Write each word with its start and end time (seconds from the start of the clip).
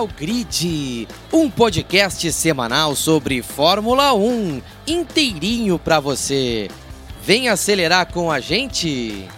Final 0.00 0.06
Grid, 0.06 1.08
um 1.30 1.50
podcast 1.50 2.32
semanal 2.32 2.96
sobre 2.96 3.42
Fórmula 3.42 4.14
1, 4.14 4.62
inteirinho 4.86 5.78
para 5.78 6.00
você. 6.00 6.68
Vem 7.22 7.50
acelerar 7.50 8.10
com 8.10 8.30
a 8.30 8.40
gente. 8.40 9.28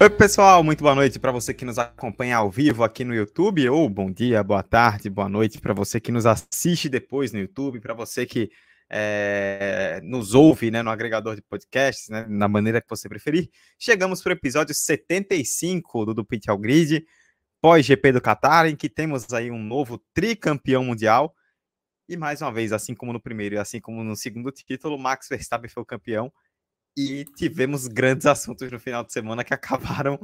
Oi, 0.00 0.10
pessoal, 0.10 0.64
muito 0.64 0.82
boa 0.82 0.94
noite 0.96 1.20
para 1.20 1.30
você 1.30 1.54
que 1.54 1.64
nos 1.64 1.78
acompanha 1.78 2.38
ao 2.38 2.50
vivo 2.50 2.82
aqui 2.82 3.04
no 3.04 3.14
YouTube, 3.14 3.68
ou 3.68 3.88
bom 3.88 4.10
dia, 4.10 4.42
boa 4.42 4.62
tarde, 4.64 5.08
boa 5.08 5.28
noite 5.28 5.60
para 5.60 5.74
você 5.74 6.00
que 6.00 6.10
nos 6.10 6.26
assiste 6.26 6.88
depois 6.88 7.32
no 7.32 7.38
YouTube, 7.38 7.78
para 7.78 7.94
você 7.94 8.26
que 8.26 8.50
é, 8.90 10.00
nos 10.02 10.34
ouve 10.34 10.70
né, 10.70 10.82
no 10.82 10.90
agregador 10.90 11.36
de 11.36 11.42
podcasts, 11.42 12.08
né, 12.08 12.26
na 12.28 12.48
maneira 12.48 12.80
que 12.80 12.88
você 12.88 13.08
preferir. 13.08 13.50
Chegamos 13.78 14.22
para 14.22 14.30
o 14.30 14.32
episódio 14.32 14.74
75 14.74 16.06
do, 16.06 16.14
do 16.14 16.24
Pit 16.24 16.48
ao 16.48 16.58
Grid, 16.58 17.04
pós-GP 17.60 18.12
do 18.12 18.20
Qatar, 18.20 18.66
em 18.66 18.76
que 18.76 18.88
temos 18.88 19.32
aí 19.32 19.50
um 19.50 19.62
novo 19.62 20.02
tricampeão 20.14 20.84
mundial. 20.84 21.34
E 22.08 22.16
mais 22.16 22.40
uma 22.40 22.52
vez, 22.52 22.72
assim 22.72 22.94
como 22.94 23.12
no 23.12 23.20
primeiro 23.20 23.56
e 23.56 23.58
assim 23.58 23.80
como 23.80 24.02
no 24.02 24.16
segundo 24.16 24.50
título, 24.50 24.98
Max 24.98 25.28
Verstappen 25.28 25.68
foi 25.68 25.82
o 25.82 25.86
campeão. 25.86 26.32
E 26.96 27.24
tivemos 27.36 27.86
grandes 27.86 28.26
assuntos 28.26 28.72
no 28.72 28.80
final 28.80 29.04
de 29.04 29.12
semana 29.12 29.44
que 29.44 29.52
acabaram 29.54 30.18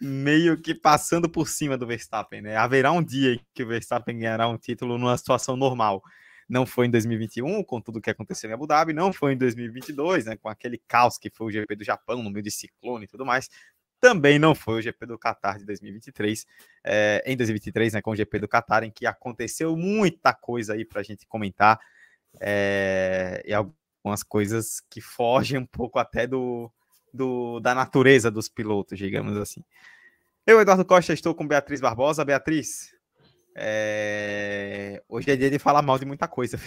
meio 0.00 0.60
que 0.60 0.74
passando 0.74 1.28
por 1.28 1.48
cima 1.48 1.78
do 1.78 1.86
Verstappen, 1.86 2.42
né? 2.42 2.56
Haverá 2.56 2.92
um 2.92 3.02
dia 3.02 3.40
que 3.54 3.62
o 3.62 3.66
Verstappen 3.66 4.18
ganhará 4.18 4.46
um 4.48 4.58
título 4.58 4.98
numa 4.98 5.16
situação 5.16 5.56
normal 5.56 6.02
não 6.52 6.66
foi 6.66 6.86
em 6.86 6.90
2021, 6.90 7.64
com 7.64 7.80
tudo 7.80 7.98
que 7.98 8.10
aconteceu 8.10 8.50
em 8.50 8.52
Abu 8.52 8.66
Dhabi, 8.66 8.92
não 8.92 9.10
foi 9.10 9.32
em 9.32 9.38
2022, 9.38 10.26
né, 10.26 10.36
com 10.36 10.50
aquele 10.50 10.76
caos 10.86 11.16
que 11.16 11.30
foi 11.30 11.46
o 11.46 11.50
GP 11.50 11.76
do 11.76 11.82
Japão, 11.82 12.22
no 12.22 12.30
meio 12.30 12.42
de 12.42 12.50
ciclone 12.50 13.06
e 13.06 13.08
tudo 13.08 13.24
mais, 13.24 13.48
também 13.98 14.38
não 14.38 14.54
foi 14.54 14.78
o 14.78 14.82
GP 14.82 15.06
do 15.06 15.18
Qatar 15.18 15.58
de 15.58 15.64
2023, 15.64 16.46
é, 16.84 17.22
em 17.24 17.34
2023, 17.38 17.94
né, 17.94 18.02
com 18.02 18.10
o 18.10 18.16
GP 18.16 18.38
do 18.38 18.46
Qatar, 18.46 18.84
em 18.84 18.90
que 18.90 19.06
aconteceu 19.06 19.74
muita 19.74 20.34
coisa 20.34 20.74
aí 20.74 20.84
para 20.84 21.00
a 21.00 21.02
gente 21.02 21.26
comentar, 21.26 21.80
é, 22.38 23.42
e 23.46 23.54
algumas 23.54 24.22
coisas 24.22 24.82
que 24.90 25.00
fogem 25.00 25.58
um 25.58 25.64
pouco 25.66 25.98
até 25.98 26.26
do, 26.26 26.70
do, 27.14 27.60
da 27.60 27.74
natureza 27.74 28.30
dos 28.30 28.50
pilotos, 28.50 28.98
digamos 28.98 29.38
assim. 29.38 29.64
Eu, 30.46 30.60
Eduardo 30.60 30.84
Costa, 30.84 31.14
estou 31.14 31.34
com 31.34 31.46
Beatriz 31.46 31.80
Barbosa. 31.80 32.24
Beatriz, 32.24 32.92
é... 33.54 35.02
Hoje 35.08 35.30
é 35.30 35.36
dia 35.36 35.50
de 35.50 35.58
falar 35.58 35.82
mal 35.82 35.98
de 35.98 36.04
muita 36.04 36.26
coisa. 36.26 36.58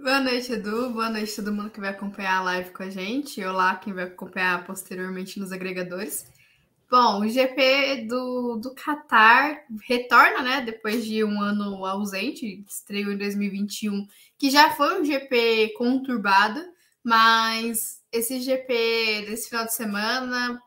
Boa 0.00 0.20
noite, 0.20 0.52
Edu. 0.52 0.90
Boa 0.90 1.10
noite 1.10 1.34
todo 1.36 1.52
mundo 1.52 1.70
que 1.70 1.80
vai 1.80 1.90
acompanhar 1.90 2.38
a 2.38 2.42
live 2.42 2.70
com 2.70 2.82
a 2.82 2.90
gente. 2.90 3.44
Olá, 3.44 3.74
quem 3.76 3.92
vai 3.92 4.04
acompanhar 4.04 4.64
posteriormente 4.64 5.40
nos 5.40 5.52
agregadores. 5.52 6.26
Bom, 6.90 7.20
o 7.20 7.28
GP 7.28 8.06
do, 8.08 8.56
do 8.56 8.74
Qatar 8.74 9.64
retorna, 9.86 10.40
né? 10.40 10.60
Depois 10.62 11.04
de 11.04 11.22
um 11.22 11.42
ano 11.42 11.84
ausente, 11.84 12.64
estreou 12.66 13.12
em 13.12 13.18
2021, 13.18 14.06
que 14.38 14.50
já 14.50 14.70
foi 14.70 14.98
um 14.98 15.04
GP 15.04 15.74
conturbado, 15.76 16.64
mas 17.04 18.00
esse 18.10 18.40
GP 18.40 19.26
desse 19.26 19.50
final 19.50 19.66
de 19.66 19.74
semana 19.74 20.58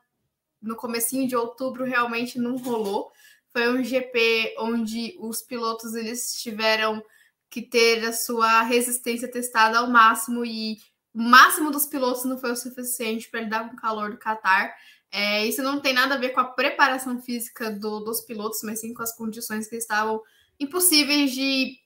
no 0.62 0.76
comecinho 0.76 1.28
de 1.28 1.36
outubro 1.36 1.84
realmente 1.84 2.38
não 2.38 2.58
rolou. 2.58 3.12
Foi 3.52 3.68
um 3.70 3.84
GP 3.84 4.56
onde 4.60 5.16
os 5.20 5.42
pilotos 5.42 5.94
eles 5.94 6.36
tiveram 6.42 7.04
que 7.50 7.62
ter 7.62 8.06
a 8.06 8.14
sua 8.14 8.62
resistência 8.62 9.30
testada 9.30 9.80
ao 9.80 9.90
máximo 9.90 10.46
e 10.46 10.78
o 11.14 11.22
máximo 11.22 11.70
dos 11.70 11.86
pilotos 11.86 12.24
não 12.24 12.38
foi 12.38 12.52
o 12.52 12.56
suficiente 12.56 13.30
para 13.30 13.42
lidar 13.42 13.68
com 13.68 13.76
o 13.76 13.80
calor 13.80 14.12
do 14.12 14.18
Qatar. 14.18 14.74
É, 15.12 15.46
isso 15.46 15.62
não 15.62 15.82
tem 15.82 15.94
nada 15.94 16.16
a 16.16 16.18
ver 16.18 16.30
com 16.30 16.40
a 16.40 16.46
preparação 16.46 17.22
física 17.22 17.70
do, 17.70 18.00
dos 18.00 18.22
pilotos, 18.22 18.62
mas 18.64 18.80
sim 18.80 18.94
com 18.94 19.04
as 19.04 19.14
condições 19.14 19.68
que 19.68 19.76
estavam 19.76 20.22
impossíveis 20.58 21.32
de 21.32 21.78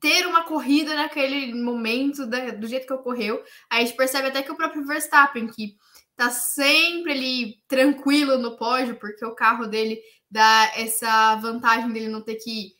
ter 0.00 0.26
uma 0.26 0.44
corrida 0.44 0.94
naquele 0.94 1.54
momento, 1.54 2.26
da, 2.26 2.50
do 2.50 2.66
jeito 2.66 2.86
que 2.86 2.92
ocorreu. 2.92 3.42
A 3.68 3.80
gente 3.80 3.96
percebe 3.96 4.28
até 4.28 4.42
que 4.42 4.52
o 4.52 4.56
próprio 4.56 4.86
Verstappen, 4.86 5.46
que 5.46 5.76
tá 6.16 6.30
sempre 6.30 7.12
ali 7.12 7.62
tranquilo 7.68 8.38
no 8.38 8.56
pódio, 8.56 8.96
porque 8.96 9.24
o 9.24 9.34
carro 9.34 9.66
dele 9.66 10.00
dá 10.30 10.72
essa 10.76 11.36
vantagem 11.36 11.92
dele 11.92 12.08
não 12.08 12.20
ter 12.20 12.36
que 12.36 12.72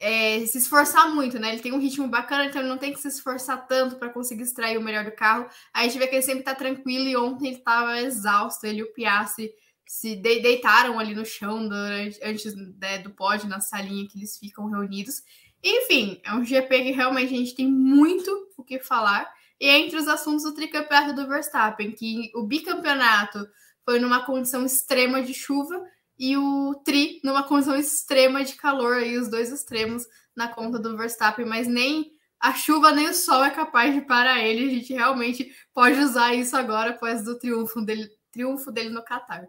é, 0.00 0.46
se 0.46 0.58
esforçar 0.58 1.12
muito, 1.12 1.38
né? 1.38 1.52
Ele 1.52 1.62
tem 1.62 1.72
um 1.72 1.80
ritmo 1.80 2.06
bacana, 2.08 2.44
então 2.44 2.60
ele 2.60 2.70
não 2.70 2.78
tem 2.78 2.92
que 2.92 3.00
se 3.00 3.08
esforçar 3.08 3.66
tanto 3.66 3.96
para 3.96 4.10
conseguir 4.10 4.44
extrair 4.44 4.78
o 4.78 4.82
melhor 4.82 5.04
do 5.04 5.12
carro. 5.12 5.48
Aí 5.72 5.86
a 5.86 5.88
gente 5.88 5.98
vê 5.98 6.06
que 6.06 6.14
ele 6.14 6.22
sempre 6.22 6.44
tá 6.44 6.54
tranquilo 6.54 7.08
e 7.08 7.16
ontem 7.16 7.48
ele 7.48 7.56
estava 7.56 8.00
exausto, 8.00 8.66
ele 8.66 8.80
e 8.80 8.82
o 8.82 8.92
Piastri 8.92 9.52
se 9.88 10.16
de 10.16 10.40
deitaram 10.40 10.98
ali 10.98 11.14
no 11.14 11.24
chão 11.24 11.66
durante, 11.66 12.20
antes 12.22 12.54
né, 12.54 12.98
do 12.98 13.10
pódio, 13.10 13.48
na 13.48 13.58
salinha 13.58 14.06
que 14.06 14.18
eles 14.18 14.36
ficam 14.36 14.68
reunidos. 14.68 15.22
Enfim, 15.64 16.20
é 16.22 16.32
um 16.32 16.44
GP 16.44 16.82
que 16.82 16.90
realmente 16.92 17.34
a 17.34 17.36
gente 17.36 17.54
tem 17.54 17.66
muito 17.66 18.30
o 18.56 18.62
que 18.62 18.78
falar. 18.78 19.32
E 19.60 19.68
entre 19.68 19.96
os 19.96 20.06
assuntos 20.06 20.44
do 20.44 20.54
tricampeonato 20.54 21.14
do 21.14 21.26
Verstappen, 21.26 21.92
que 21.92 22.30
o 22.34 22.42
bicampeonato 22.42 23.46
foi 23.84 23.98
numa 23.98 24.24
condição 24.24 24.64
extrema 24.64 25.22
de 25.22 25.34
chuva 25.34 25.82
e 26.18 26.36
o 26.36 26.74
tri 26.84 27.20
numa 27.24 27.42
condição 27.42 27.76
extrema 27.76 28.44
de 28.44 28.54
calor, 28.54 28.96
aí 28.96 29.16
os 29.16 29.28
dois 29.28 29.50
extremos 29.50 30.04
na 30.36 30.48
conta 30.48 30.78
do 30.78 30.96
Verstappen, 30.96 31.46
mas 31.46 31.66
nem 31.66 32.12
a 32.40 32.54
chuva 32.54 32.92
nem 32.92 33.08
o 33.08 33.14
sol 33.14 33.44
é 33.44 33.50
capaz 33.50 33.94
de 33.94 34.00
parar 34.02 34.40
ele. 34.40 34.66
A 34.66 34.74
gente 34.74 34.92
realmente 34.92 35.52
pode 35.74 35.98
usar 35.98 36.34
isso 36.34 36.56
agora 36.56 36.90
após 36.90 37.24
do 37.24 37.38
triunfo 37.38 37.80
dele, 37.80 38.08
triunfo 38.30 38.70
dele 38.70 38.90
no 38.90 39.02
Qatar. 39.02 39.46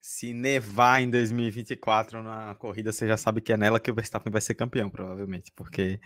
Se 0.00 0.34
nevar 0.34 1.00
em 1.00 1.08
2024 1.08 2.22
na 2.24 2.56
corrida, 2.56 2.92
você 2.92 3.06
já 3.06 3.16
sabe 3.16 3.40
que 3.40 3.52
é 3.52 3.56
nela 3.56 3.78
que 3.78 3.90
o 3.90 3.94
Verstappen 3.94 4.32
vai 4.32 4.40
ser 4.40 4.54
campeão, 4.54 4.90
provavelmente, 4.90 5.52
porque 5.54 6.00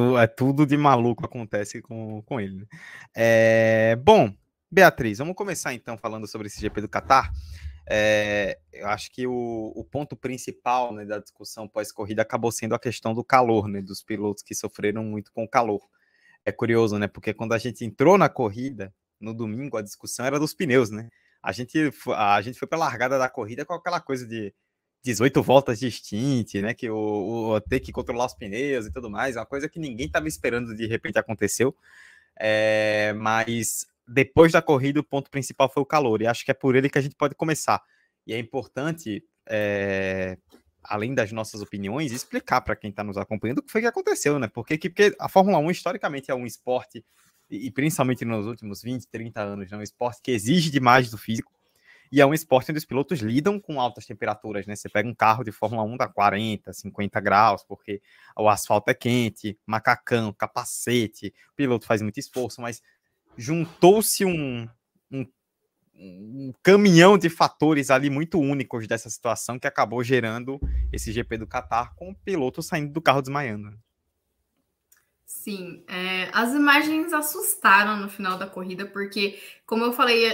tu, 0.00 0.18
é 0.18 0.26
tudo 0.26 0.66
de 0.66 0.76
maluco 0.76 1.24
acontece 1.24 1.82
com, 1.82 2.22
com 2.22 2.40
ele. 2.40 2.56
Né? 2.56 2.66
É, 3.14 3.96
bom, 3.96 4.32
Beatriz, 4.70 5.18
vamos 5.18 5.36
começar 5.36 5.74
então 5.74 5.98
falando 5.98 6.26
sobre 6.26 6.46
esse 6.46 6.60
GP 6.60 6.80
do 6.80 6.88
Qatar. 6.88 7.30
É, 7.86 8.58
eu 8.72 8.86
acho 8.88 9.10
que 9.10 9.26
o, 9.26 9.72
o 9.74 9.84
ponto 9.84 10.16
principal 10.16 10.94
né, 10.94 11.04
da 11.04 11.18
discussão 11.18 11.68
pós-corrida 11.68 12.22
acabou 12.22 12.50
sendo 12.50 12.74
a 12.74 12.78
questão 12.78 13.12
do 13.12 13.24
calor, 13.24 13.68
né, 13.68 13.82
dos 13.82 14.02
pilotos 14.02 14.42
que 14.42 14.54
sofreram 14.54 15.04
muito 15.04 15.32
com 15.32 15.44
o 15.44 15.48
calor. 15.48 15.82
É 16.44 16.52
curioso, 16.52 16.98
né? 16.98 17.06
Porque 17.06 17.34
quando 17.34 17.52
a 17.52 17.58
gente 17.58 17.84
entrou 17.84 18.16
na 18.16 18.28
corrida, 18.28 18.94
no 19.20 19.34
domingo, 19.34 19.76
a 19.76 19.82
discussão 19.82 20.24
era 20.24 20.38
dos 20.38 20.54
pneus, 20.54 20.90
né? 20.90 21.10
A 21.42 21.52
gente, 21.52 21.90
a 22.16 22.40
gente 22.40 22.58
foi 22.58 22.66
para 22.66 22.78
a 22.78 22.80
largada 22.80 23.18
da 23.18 23.28
corrida 23.28 23.66
com 23.66 23.74
aquela 23.74 24.00
coisa 24.00 24.26
de 24.26 24.54
18 25.02 25.42
voltas 25.42 25.78
de 25.80 25.90
stint, 25.90 26.54
né? 26.56 26.74
Que 26.74 26.90
o, 26.90 27.54
o, 27.54 27.60
ter 27.60 27.80
que 27.80 27.92
controlar 27.92 28.26
os 28.26 28.34
pneus 28.34 28.86
e 28.86 28.92
tudo 28.92 29.10
mais, 29.10 29.36
é 29.36 29.38
uma 29.40 29.46
coisa 29.46 29.68
que 29.68 29.78
ninguém 29.78 30.06
estava 30.06 30.28
esperando 30.28 30.74
de 30.74 30.86
repente 30.86 31.18
aconteceu. 31.18 31.74
É, 32.38 33.12
mas 33.14 33.86
depois 34.06 34.52
da 34.52 34.60
corrida, 34.60 35.00
o 35.00 35.04
ponto 35.04 35.30
principal 35.30 35.70
foi 35.70 35.82
o 35.82 35.86
calor, 35.86 36.20
e 36.20 36.26
acho 36.26 36.44
que 36.44 36.50
é 36.50 36.54
por 36.54 36.74
ele 36.74 36.90
que 36.90 36.98
a 36.98 37.02
gente 37.02 37.14
pode 37.14 37.34
começar. 37.34 37.80
E 38.26 38.32
é 38.32 38.38
importante, 38.38 39.24
é, 39.48 40.36
além 40.82 41.14
das 41.14 41.30
nossas 41.32 41.62
opiniões, 41.62 42.12
explicar 42.12 42.60
para 42.60 42.76
quem 42.76 42.90
está 42.90 43.04
nos 43.04 43.16
acompanhando 43.16 43.58
o 43.58 43.62
que 43.62 43.70
foi 43.70 43.80
que 43.80 43.86
aconteceu, 43.86 44.38
né? 44.38 44.48
Porque, 44.48 44.76
porque 44.78 45.14
a 45.18 45.28
Fórmula 45.28 45.58
1 45.58 45.70
historicamente 45.70 46.30
é 46.30 46.34
um 46.34 46.46
esporte, 46.46 47.04
e 47.48 47.70
principalmente 47.70 48.24
nos 48.24 48.46
últimos 48.46 48.82
20, 48.82 49.06
30 49.08 49.40
anos, 49.40 49.72
é 49.72 49.76
um 49.76 49.82
esporte 49.82 50.20
que 50.22 50.30
exige 50.30 50.70
demais 50.70 51.10
do 51.10 51.18
físico 51.18 51.52
e 52.12 52.20
é 52.20 52.26
um 52.26 52.34
esporte 52.34 52.70
onde 52.70 52.78
os 52.78 52.84
pilotos 52.84 53.20
lidam 53.20 53.60
com 53.60 53.80
altas 53.80 54.04
temperaturas, 54.04 54.66
né? 54.66 54.74
Você 54.74 54.88
pega 54.88 55.08
um 55.08 55.14
carro 55.14 55.44
de 55.44 55.52
Fórmula 55.52 55.84
1 55.84 55.96
da 55.96 56.08
40, 56.08 56.72
50 56.72 57.20
graus, 57.20 57.62
porque 57.62 58.02
o 58.36 58.48
asfalto 58.48 58.90
é 58.90 58.94
quente, 58.94 59.56
macacão, 59.64 60.32
capacete, 60.32 61.32
o 61.52 61.54
piloto 61.54 61.86
faz 61.86 62.02
muito 62.02 62.18
esforço, 62.18 62.60
mas 62.60 62.82
juntou-se 63.36 64.24
um, 64.24 64.68
um, 65.10 65.26
um, 65.94 66.52
caminhão 66.62 67.16
de 67.16 67.30
fatores 67.30 67.90
ali 67.90 68.10
muito 68.10 68.40
únicos 68.40 68.88
dessa 68.88 69.08
situação 69.08 69.58
que 69.58 69.68
acabou 69.68 70.02
gerando 70.02 70.60
esse 70.92 71.12
GP 71.12 71.38
do 71.38 71.46
Qatar 71.46 71.94
com 71.94 72.10
o 72.10 72.14
piloto 72.14 72.60
saindo 72.60 72.92
do 72.92 73.00
carro 73.00 73.22
desmaiando. 73.22 73.78
Sim, 75.24 75.84
é, 75.86 76.28
as 76.32 76.52
imagens 76.52 77.12
assustaram 77.12 77.96
no 77.98 78.08
final 78.08 78.36
da 78.36 78.48
corrida, 78.48 78.84
porque, 78.84 79.40
como 79.64 79.84
eu 79.84 79.92
falei, 79.92 80.28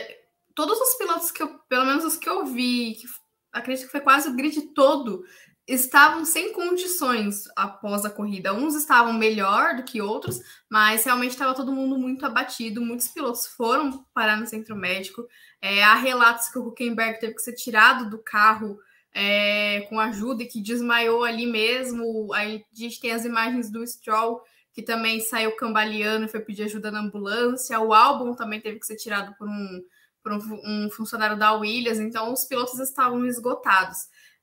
todos 0.56 0.81
os 0.81 0.94
pilotos 0.94 1.31
que 1.31 1.43
eu, 1.43 1.61
pelo 1.69 1.85
menos 1.85 2.05
os 2.05 2.17
que 2.17 2.29
eu 2.29 2.47
vi, 2.47 2.94
que 2.94 3.06
acredito 3.53 3.85
que 3.85 3.93
foi 3.93 4.00
quase 4.00 4.29
o 4.29 4.35
grid 4.35 4.61
todo, 4.75 5.23
estavam 5.69 6.25
sem 6.25 6.53
condições 6.53 7.44
após 7.55 8.05
a 8.05 8.11
corrida. 8.11 8.55
Uns 8.55 8.75
estavam 8.75 9.12
melhor 9.12 9.76
do 9.76 9.85
que 9.85 10.00
outros, 10.00 10.41
mas 10.70 11.05
realmente 11.05 11.32
estava 11.32 11.55
todo 11.55 11.73
mundo 11.73 11.99
muito 11.99 12.25
abatido. 12.25 12.81
Muitos 12.81 13.08
pilotos 13.08 13.47
foram 13.47 14.05
parar 14.14 14.37
no 14.38 14.47
centro 14.47 14.75
médico. 14.75 15.26
É, 15.61 15.85
há 15.85 15.94
relatos 15.94 16.49
que 16.49 16.59
o 16.59 16.69
Huckenberg 16.69 17.20
teve 17.20 17.35
que 17.35 17.43
ser 17.43 17.55
tirado 17.55 18.09
do 18.09 18.19
carro 18.19 18.79
é, 19.12 19.82
com 19.91 20.00
ajuda 20.00 20.43
e 20.43 20.49
que 20.49 20.62
desmaiou 20.62 21.23
ali 21.23 21.47
mesmo. 21.47 22.32
Aí 22.32 22.64
a 22.73 22.79
gente 22.79 23.00
tem 23.00 23.12
as 23.12 23.25
imagens 23.25 23.70
do 23.70 23.87
Stroll 23.87 24.41
que 24.73 24.82
também 24.82 25.20
saiu 25.20 25.56
cambaleando 25.56 26.26
e 26.26 26.29
foi 26.29 26.41
pedir 26.41 26.64
ajuda 26.64 26.91
na 26.91 27.00
ambulância. 27.00 27.81
O 27.81 27.93
álbum 27.93 28.35
também 28.35 28.61
teve 28.61 28.79
que 28.79 28.87
ser 28.87 28.97
tirado 28.97 29.35
por 29.37 29.49
um, 29.49 29.82
um, 30.32 30.90
funcionário 30.90 31.38
da 31.38 31.52
Williams, 31.52 31.99
então 31.99 32.32
os 32.32 32.44
pilotos 32.44 32.78
estavam 32.81 33.25
esgotados. 33.26 33.99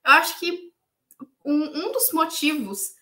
Eu 0.05 0.11
acho 0.13 0.39
que 0.39 0.71
um, 1.45 1.87
um 1.87 1.91
dos 1.91 2.11
motivos 2.13 2.93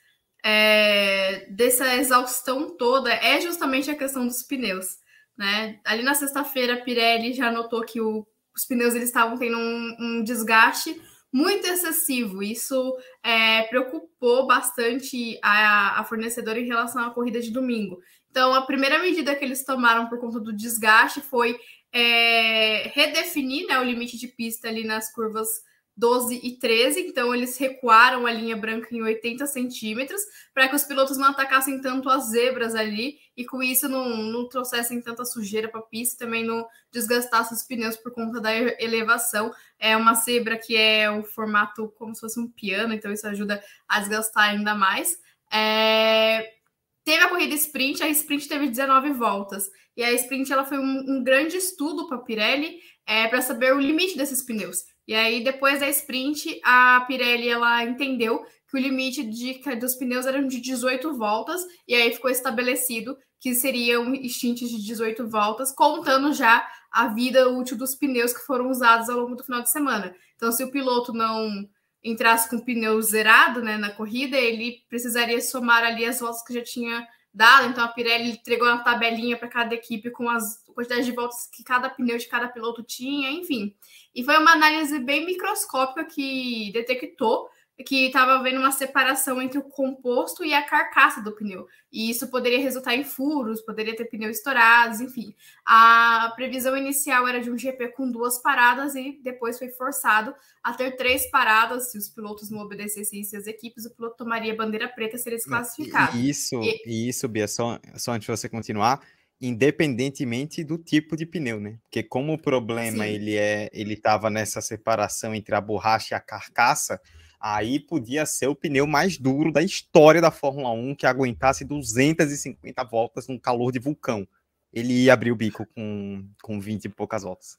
é, 0.43 1.45
dessa 1.49 1.95
exaustão 1.95 2.75
toda 2.77 3.13
é 3.13 3.39
justamente 3.41 3.89
a 3.89 3.95
questão 3.95 4.25
dos 4.25 4.43
pneus. 4.43 4.97
Né? 5.37 5.79
Ali 5.85 6.03
na 6.03 6.13
sexta-feira, 6.13 6.75
a 6.75 6.81
Pirelli 6.81 7.33
já 7.33 7.51
notou 7.51 7.81
que 7.81 8.01
o, 8.01 8.25
os 8.55 8.65
pneus 8.65 8.93
eles 8.95 9.09
estavam 9.09 9.37
tendo 9.37 9.57
um, 9.57 9.97
um 9.99 10.23
desgaste 10.23 11.01
muito 11.31 11.65
excessivo. 11.65 12.43
Isso 12.43 12.97
é, 13.23 13.63
preocupou 13.63 14.45
bastante 14.45 15.39
a, 15.41 15.99
a 15.99 16.03
fornecedora 16.03 16.59
em 16.59 16.67
relação 16.67 17.03
à 17.03 17.11
corrida 17.11 17.39
de 17.39 17.51
domingo. 17.51 17.99
Então, 18.29 18.53
a 18.53 18.61
primeira 18.61 18.99
medida 18.99 19.35
que 19.35 19.43
eles 19.43 19.63
tomaram 19.63 20.07
por 20.07 20.19
conta 20.19 20.39
do 20.39 20.53
desgaste 20.53 21.21
foi 21.21 21.59
é, 21.93 22.91
redefinir 22.93 23.67
né, 23.67 23.79
o 23.79 23.83
limite 23.83 24.17
de 24.17 24.27
pista 24.27 24.67
ali 24.67 24.83
nas 24.83 25.11
curvas 25.13 25.47
12 25.95 26.39
e 26.41 26.57
13, 26.57 27.01
então 27.01 27.35
eles 27.35 27.57
recuaram 27.57 28.25
a 28.25 28.31
linha 28.31 28.55
branca 28.55 28.88
em 28.91 29.01
80 29.01 29.45
centímetros 29.45 30.21
para 30.53 30.67
que 30.67 30.75
os 30.75 30.83
pilotos 30.83 31.17
não 31.17 31.27
atacassem 31.27 31.81
tanto 31.81 32.09
as 32.09 32.29
zebras 32.29 32.73
ali 32.75 33.17
e 33.35 33.45
com 33.45 33.61
isso 33.61 33.89
não, 33.89 34.17
não 34.17 34.47
trouxessem 34.47 35.01
tanta 35.01 35.25
sujeira 35.25 35.67
para 35.67 35.81
a 35.81 35.83
pista 35.83 36.25
também 36.25 36.45
não 36.45 36.65
desgastassem 36.91 37.55
os 37.55 37.63
pneus 37.63 37.97
por 37.97 38.11
conta 38.13 38.39
da 38.39 38.55
elevação. 38.81 39.53
É 39.77 39.95
uma 39.95 40.13
zebra 40.13 40.57
que 40.57 40.75
é 40.75 41.11
o 41.11 41.23
formato 41.23 41.89
como 41.97 42.15
se 42.15 42.21
fosse 42.21 42.39
um 42.39 42.47
piano, 42.47 42.93
então 42.93 43.11
isso 43.11 43.27
ajuda 43.27 43.61
a 43.88 43.99
desgastar 43.99 44.45
ainda 44.45 44.73
mais. 44.73 45.19
É... 45.51 46.60
Teve 47.03 47.24
a 47.24 47.30
corrida 47.30 47.56
sprint, 47.56 48.03
a 48.03 48.09
sprint 48.09 48.48
teve 48.48 48.68
19 48.68 49.13
voltas 49.13 49.69
e 49.98 50.03
a 50.03 50.12
sprint 50.13 50.51
ela 50.53 50.63
foi 50.63 50.77
um, 50.77 51.03
um 51.07 51.24
grande 51.24 51.57
estudo 51.57 52.07
para 52.07 52.18
a 52.18 52.21
Pirelli 52.21 52.80
é, 53.07 53.27
para 53.27 53.42
saber 53.42 53.74
o 53.74 53.80
limite 53.80 54.18
desses 54.18 54.44
pneus. 54.44 54.83
E 55.07 55.13
aí, 55.13 55.44
depois 55.44 55.80
da 55.80 55.89
sprint, 55.89 56.62
a 56.63 57.03
Pirelli 57.07 57.50
ela 57.50 57.83
entendeu 57.83 58.45
que 58.69 58.77
o 58.77 58.80
limite 58.80 59.24
de, 59.24 59.59
dos 59.75 59.95
pneus 59.95 60.25
era 60.25 60.42
de 60.42 60.62
18 60.62 61.18
voltas, 61.18 61.62
e 61.88 61.94
aí 61.94 62.13
ficou 62.13 62.31
estabelecido 62.31 63.18
que 63.39 63.53
seriam 63.56 64.13
extintos 64.13 64.69
de 64.69 64.77
18 64.81 65.27
voltas, 65.27 65.74
contando 65.74 66.31
já 66.31 66.65
a 66.92 67.07
vida 67.07 67.50
útil 67.50 67.75
dos 67.75 67.95
pneus 67.95 68.31
que 68.31 68.45
foram 68.45 68.69
usados 68.69 69.09
ao 69.09 69.19
longo 69.19 69.36
do 69.36 69.44
final 69.44 69.62
de 69.62 69.71
semana. 69.71 70.15
Então, 70.36 70.51
se 70.51 70.63
o 70.63 70.71
piloto 70.71 71.12
não 71.12 71.68
entrasse 72.03 72.50
com 72.50 72.57
o 72.57 72.65
pneu 72.65 73.01
zerado 73.01 73.62
né, 73.62 73.77
na 73.77 73.92
corrida, 73.92 74.38
ele 74.38 74.83
precisaria 74.89 75.39
somar 75.42 75.83
ali 75.83 76.06
as 76.06 76.19
voltas 76.19 76.44
que 76.44 76.53
já 76.53 76.63
tinha 76.63 77.07
dado. 77.33 77.69
Então, 77.69 77.83
a 77.83 77.88
Pirelli 77.88 78.31
entregou 78.31 78.68
uma 78.68 78.83
tabelinha 78.83 79.38
para 79.38 79.48
cada 79.48 79.74
equipe 79.75 80.09
com 80.09 80.30
as 80.30 80.63
quantidades 80.74 81.06
de 81.06 81.12
voltas 81.12 81.48
que 81.48 81.63
cada 81.63 81.89
pneu 81.89 82.18
de 82.18 82.27
cada 82.27 82.48
piloto 82.48 82.83
tinha, 82.83 83.31
enfim. 83.31 83.75
E 84.13 84.24
foi 84.24 84.38
uma 84.38 84.51
análise 84.51 85.00
bem 85.00 85.25
microscópica 85.25 86.06
que 86.06 86.71
detectou 86.74 87.50
que 87.81 88.07
estava 88.07 88.33
havendo 88.33 88.59
uma 88.59 88.71
separação 88.71 89.41
entre 89.41 89.57
o 89.57 89.63
composto 89.63 90.43
e 90.43 90.53
a 90.53 90.61
carcaça 90.61 91.21
do 91.21 91.33
pneu. 91.33 91.67
E 91.91 92.09
isso 92.09 92.29
poderia 92.29 92.59
resultar 92.59 92.95
em 92.95 93.03
furos, 93.03 93.61
poderia 93.61 93.95
ter 93.95 94.05
pneus 94.05 94.37
estourados, 94.37 95.01
enfim. 95.01 95.35
A 95.65 96.31
previsão 96.35 96.75
inicial 96.77 97.27
era 97.27 97.41
de 97.41 97.51
um 97.51 97.57
GP 97.57 97.89
com 97.89 98.09
duas 98.09 98.41
paradas 98.41 98.95
e 98.95 99.19
depois 99.23 99.59
foi 99.59 99.69
forçado 99.69 100.33
a 100.63 100.73
ter 100.73 100.95
três 100.95 101.29
paradas. 101.29 101.91
Se 101.91 101.97
os 101.97 102.09
pilotos 102.09 102.49
não 102.49 102.59
obedecessem 102.59 103.23
suas 103.23 103.47
equipes, 103.47 103.85
o 103.85 103.95
piloto 103.95 104.17
tomaria 104.17 104.55
bandeira 104.55 104.87
preta 104.87 105.15
e 105.15 105.19
seria 105.19 105.37
desclassificado. 105.37 106.17
Isso, 106.17 106.61
e... 106.85 107.09
isso, 107.09 107.27
Bia, 107.27 107.47
só, 107.47 107.79
só 107.95 108.13
antes 108.13 108.25
de 108.25 108.37
você 108.37 108.47
continuar, 108.47 109.01
independentemente 109.41 110.63
do 110.63 110.77
tipo 110.77 111.17
de 111.17 111.25
pneu, 111.25 111.59
né? 111.59 111.79
Porque 111.83 112.03
como 112.03 112.33
o 112.33 112.41
problema 112.41 113.05
Sim. 113.05 113.11
ele 113.11 113.35
é, 113.35 113.69
ele 113.73 113.95
estava 113.95 114.29
nessa 114.29 114.61
separação 114.61 115.33
entre 115.33 115.55
a 115.55 115.59
borracha 115.59 116.13
e 116.13 116.17
a 116.17 116.19
carcaça, 116.19 117.01
aí 117.41 117.79
podia 117.79 118.25
ser 118.25 118.47
o 118.47 118.55
pneu 118.55 118.85
mais 118.85 119.17
duro 119.17 119.51
da 119.51 119.61
história 119.63 120.21
da 120.21 120.29
Fórmula 120.29 120.71
1 120.71 120.95
que 120.95 121.05
aguentasse 121.05 121.65
250 121.65 122.83
voltas 122.83 123.27
no 123.27 123.39
calor 123.39 123.71
de 123.71 123.79
vulcão. 123.79 124.27
Ele 124.71 124.93
ia 124.93 125.13
abrir 125.13 125.31
o 125.31 125.35
bico 125.35 125.65
com, 125.65 126.25
com 126.41 126.59
20 126.59 126.85
e 126.85 126.89
poucas 126.89 127.23
voltas. 127.23 127.57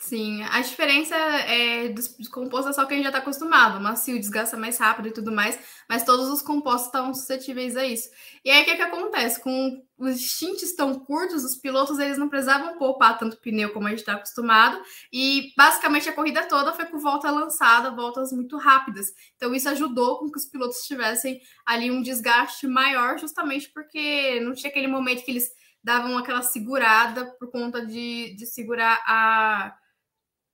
Sim, 0.00 0.44
a 0.44 0.60
diferença 0.60 1.16
é 1.16 1.88
dos, 1.88 2.16
compostos 2.28 2.70
é 2.70 2.72
só 2.72 2.86
que 2.86 2.94
a 2.94 2.96
gente 2.96 3.04
já 3.04 3.10
está 3.10 3.18
acostumado. 3.18 3.78
O 3.78 3.82
macio 3.82 4.16
desgasta 4.18 4.56
mais 4.56 4.78
rápido 4.78 5.08
e 5.08 5.12
tudo 5.12 5.32
mais, 5.32 5.58
mas 5.88 6.04
todos 6.04 6.28
os 6.28 6.40
compostos 6.40 6.86
estão 6.86 7.12
suscetíveis 7.12 7.76
a 7.76 7.84
isso. 7.84 8.08
E 8.44 8.50
aí 8.50 8.62
o 8.62 8.64
que, 8.64 8.76
que 8.76 8.82
acontece? 8.82 9.42
Com 9.42 9.84
os 9.98 10.16
stints 10.20 10.76
tão 10.76 11.00
curtos, 11.00 11.44
os 11.44 11.56
pilotos 11.56 11.98
eles 11.98 12.16
não 12.16 12.28
precisavam 12.28 12.78
poupar 12.78 13.18
tanto 13.18 13.38
pneu 13.38 13.72
como 13.72 13.88
a 13.88 13.90
gente 13.90 13.98
está 13.98 14.12
acostumado. 14.12 14.80
E 15.12 15.52
basicamente 15.56 16.08
a 16.08 16.12
corrida 16.12 16.46
toda 16.46 16.72
foi 16.72 16.84
com 16.86 16.98
volta 16.98 17.28
lançada, 17.32 17.90
voltas 17.90 18.32
muito 18.32 18.56
rápidas. 18.56 19.12
Então 19.34 19.52
isso 19.52 19.68
ajudou 19.68 20.20
com 20.20 20.30
que 20.30 20.38
os 20.38 20.46
pilotos 20.46 20.78
tivessem 20.86 21.40
ali 21.66 21.90
um 21.90 22.02
desgaste 22.02 22.68
maior, 22.68 23.18
justamente 23.18 23.68
porque 23.70 24.38
não 24.40 24.54
tinha 24.54 24.70
aquele 24.70 24.86
momento 24.86 25.24
que 25.24 25.30
eles 25.32 25.50
davam 25.82 26.16
aquela 26.16 26.42
segurada 26.42 27.26
por 27.38 27.50
conta 27.50 27.84
de, 27.84 28.34
de 28.36 28.46
segurar 28.46 29.02
a 29.04 29.76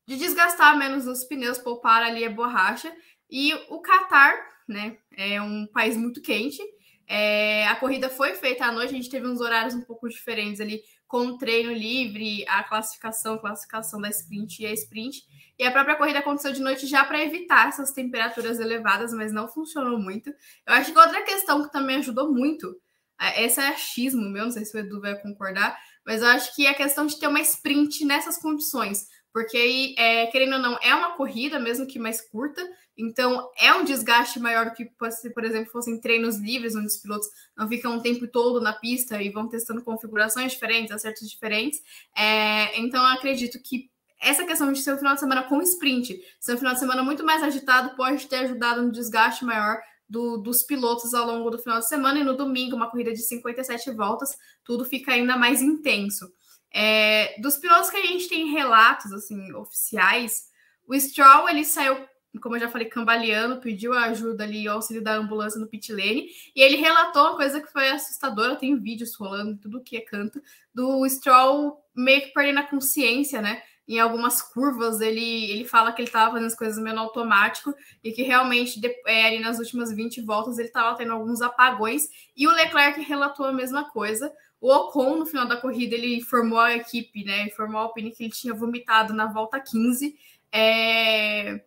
de 0.07 0.17
desgastar 0.17 0.77
menos 0.77 1.07
os 1.07 1.25
pneus, 1.25 1.59
poupar 1.59 2.03
ali 2.03 2.25
a 2.25 2.31
borracha. 2.31 2.93
E 3.31 3.55
o 3.69 3.81
Catar, 3.81 4.35
né, 4.69 4.99
é 5.17 5.41
um 5.41 5.67
país 5.67 5.97
muito 5.97 6.21
quente. 6.21 6.63
É, 7.07 7.67
a 7.69 7.77
corrida 7.77 8.09
foi 8.09 8.35
feita 8.35 8.65
à 8.65 8.73
noite, 8.73 8.91
a 8.91 8.97
gente 8.97 9.11
teve 9.11 9.27
uns 9.27 9.41
horários 9.41 9.75
um 9.75 9.83
pouco 9.83 10.09
diferentes 10.09 10.61
ali, 10.61 10.81
com 11.07 11.27
o 11.27 11.39
treino 11.39 11.73
livre, 11.73 12.45
a 12.49 12.65
classificação, 12.65 13.39
classificação 13.39 14.01
da 14.01 14.09
sprint 14.09 14.63
e 14.63 14.67
a 14.67 14.73
sprint. 14.73 15.23
E 15.59 15.65
a 15.65 15.71
própria 15.71 15.97
corrida 15.97 16.19
aconteceu 16.19 16.53
de 16.53 16.61
noite 16.61 16.87
já 16.87 17.05
para 17.05 17.23
evitar 17.23 17.69
essas 17.69 17.93
temperaturas 17.93 18.59
elevadas, 18.59 19.13
mas 19.13 19.33
não 19.33 19.47
funcionou 19.47 19.99
muito. 19.99 20.31
Eu 20.67 20.75
acho 20.75 20.93
que 20.93 20.99
outra 20.99 21.23
questão 21.23 21.63
que 21.63 21.71
também 21.71 21.97
ajudou 21.99 22.33
muito, 22.33 22.75
é, 23.21 23.45
essa 23.45 23.63
é 23.63 23.69
achismo 23.69 24.23
meu, 24.23 24.45
não 24.45 24.51
sei 24.51 24.65
se 24.65 24.77
o 24.77 24.81
Edu 24.81 25.01
vai 25.01 25.17
concordar, 25.21 25.79
mas 26.05 26.23
eu 26.23 26.29
acho 26.29 26.55
que 26.55 26.67
é 26.67 26.71
a 26.71 26.75
questão 26.75 27.07
de 27.07 27.19
ter 27.19 27.29
uma 27.29 27.41
sprint 27.41 28.05
nessas 28.05 28.37
condições. 28.39 29.07
Porque 29.35 29.57
aí, 29.57 29.97
é, 29.99 30.27
querendo 30.29 30.53
ou 30.53 30.59
não, 30.61 30.79
é 30.81 30.95
uma 30.95 31.17
corrida, 31.17 31.59
mesmo 31.59 31.89
que 31.89 31.99
mais 31.99 32.21
curta, 32.21 32.65
então 32.97 33.51
é 33.59 33.75
um 33.75 33.83
desgaste 33.83 34.39
maior 34.39 34.67
do 34.67 34.75
que 34.75 34.89
se, 35.11 35.31
por 35.31 35.43
exemplo, 35.43 35.73
fossem 35.73 36.01
treinos 36.01 36.37
livres, 36.37 36.77
onde 36.77 36.87
os 36.87 36.99
pilotos 36.99 37.27
não 37.57 37.67
ficam 37.67 37.97
o 37.97 38.01
tempo 38.01 38.29
todo 38.29 38.61
na 38.61 38.73
pista 38.73 39.21
e 39.21 39.31
vão 39.31 39.49
testando 39.49 39.83
configurações 39.83 40.53
diferentes, 40.53 40.93
acertos 40.93 41.29
diferentes. 41.29 41.83
É, 42.17 42.79
então, 42.79 43.03
eu 43.03 43.13
acredito 43.13 43.61
que 43.61 43.91
essa 44.21 44.47
questão 44.47 44.73
de 44.73 44.81
ser 44.81 44.95
um 44.95 44.99
final 44.99 45.15
de 45.15 45.21
semana 45.21 45.43
com 45.43 45.61
sprint, 45.63 46.17
ser 46.39 46.55
um 46.55 46.59
final 46.59 46.75
de 46.75 46.79
semana 46.79 47.03
muito 47.03 47.25
mais 47.25 47.43
agitado, 47.43 47.97
pode 47.97 48.29
ter 48.29 48.37
ajudado 48.37 48.83
no 48.83 48.93
desgaste 48.93 49.45
maior 49.45 49.81
do, 50.09 50.37
dos 50.37 50.63
pilotos 50.63 51.13
ao 51.13 51.27
longo 51.27 51.51
do 51.51 51.59
final 51.59 51.81
de 51.81 51.89
semana. 51.89 52.21
E 52.21 52.25
no 52.25 52.37
domingo, 52.37 52.77
uma 52.77 52.89
corrida 52.89 53.13
de 53.13 53.21
57 53.21 53.91
voltas, 53.91 54.31
tudo 54.65 54.85
fica 54.85 55.11
ainda 55.11 55.37
mais 55.37 55.61
intenso. 55.61 56.33
É, 56.77 57.41
dos 57.41 57.57
pilotos 57.57 57.89
que 57.89 57.97
a 57.97 58.03
gente 58.05 58.29
tem 58.29 58.51
relatos 58.51 59.13
assim 59.13 59.53
oficiais, 59.53 60.49
o 60.89 60.99
Stroll 60.99 61.49
ele 61.49 61.65
saiu, 61.65 62.05
como 62.43 62.57
eu 62.57 62.61
já 62.61 62.69
falei, 62.69 62.89
cambaleando, 62.89 63.61
pediu 63.61 63.93
ajuda 63.93 64.43
ali, 64.43 64.69
o 64.69 64.73
auxílio 64.73 65.01
da 65.01 65.15
ambulância 65.15 65.61
no 65.61 65.69
pit 65.69 65.93
lane, 65.93 66.27
e 66.55 66.61
ele 66.61 66.77
relatou 66.77 67.23
uma 67.23 67.37
coisa 67.37 67.61
que 67.61 67.71
foi 67.71 67.89
assustadora, 67.91 68.57
tem 68.57 68.77
vídeos 68.77 69.15
rolando, 69.15 69.57
tudo 69.57 69.81
que 69.81 69.97
é 69.97 70.01
canto, 70.01 70.43
do 70.75 71.09
Stroll 71.09 71.81
meio 71.95 72.23
que 72.23 72.33
perdendo 72.33 72.59
a 72.59 72.65
consciência, 72.65 73.41
né? 73.41 73.63
Em 73.87 74.01
algumas 74.01 74.41
curvas, 74.43 75.01
ele, 75.01 75.51
ele 75.51 75.65
fala 75.65 75.93
que 75.93 76.01
ele 76.01 76.09
estava 76.09 76.33
fazendo 76.33 76.47
as 76.47 76.57
coisas 76.57 76.83
meio 76.83 76.99
automático 76.99 77.73
e 78.03 78.13
que 78.13 78.23
realmente, 78.23 78.81
é, 79.07 79.27
ali 79.27 79.41
nas 79.41 79.59
últimas 79.59 79.93
20 79.93 80.23
voltas, 80.23 80.59
ele 80.59 80.69
estava 80.69 80.97
tendo 80.97 81.13
alguns 81.13 81.43
apagões. 81.43 82.09
E 82.35 82.49
o 82.49 82.51
Leclerc 82.51 82.99
relatou 83.03 83.45
a 83.45 83.53
mesma 83.53 83.91
coisa. 83.91 84.33
O 84.65 84.75
Ocon, 84.75 85.17
no 85.17 85.27
final 85.27 85.47
da 85.47 85.59
corrida, 85.59 85.95
ele 85.95 86.23
formou 86.23 86.59
a 86.59 86.75
equipe, 86.75 87.23
né? 87.23 87.51
Formou 87.51 87.79
a 87.79 87.83
Alpine 87.83 88.11
que 88.11 88.25
ele 88.25 88.33
tinha 88.33 88.55
vomitado 88.55 89.13
na 89.13 89.27
volta 89.27 89.61
15. 89.61 90.19
É... 90.51 91.63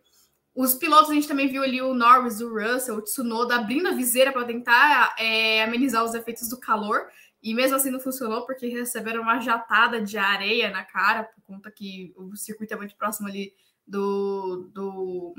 Os 0.52 0.74
pilotos, 0.74 1.08
a 1.08 1.14
gente 1.14 1.28
também 1.28 1.46
viu 1.46 1.62
ali 1.62 1.80
o 1.80 1.94
Norris, 1.94 2.40
o 2.40 2.52
Russell, 2.52 2.96
o 2.96 3.00
Tsunoda 3.00 3.54
abrindo 3.54 3.86
a 3.86 3.92
viseira 3.92 4.32
para 4.32 4.44
tentar 4.44 5.14
é, 5.16 5.62
amenizar 5.62 6.02
os 6.02 6.12
efeitos 6.12 6.48
do 6.48 6.58
calor. 6.58 7.06
E 7.40 7.54
mesmo 7.54 7.76
assim 7.76 7.88
não 7.88 8.00
funcionou, 8.00 8.44
porque 8.44 8.66
receberam 8.66 9.22
uma 9.22 9.38
jatada 9.38 10.02
de 10.02 10.18
areia 10.18 10.68
na 10.68 10.82
cara, 10.82 11.22
por 11.22 11.40
conta 11.42 11.70
que 11.70 12.12
o 12.16 12.34
circuito 12.34 12.74
é 12.74 12.76
muito 12.76 12.96
próximo 12.96 13.28
ali 13.28 13.54
do, 13.86 14.68
do, 14.74 15.34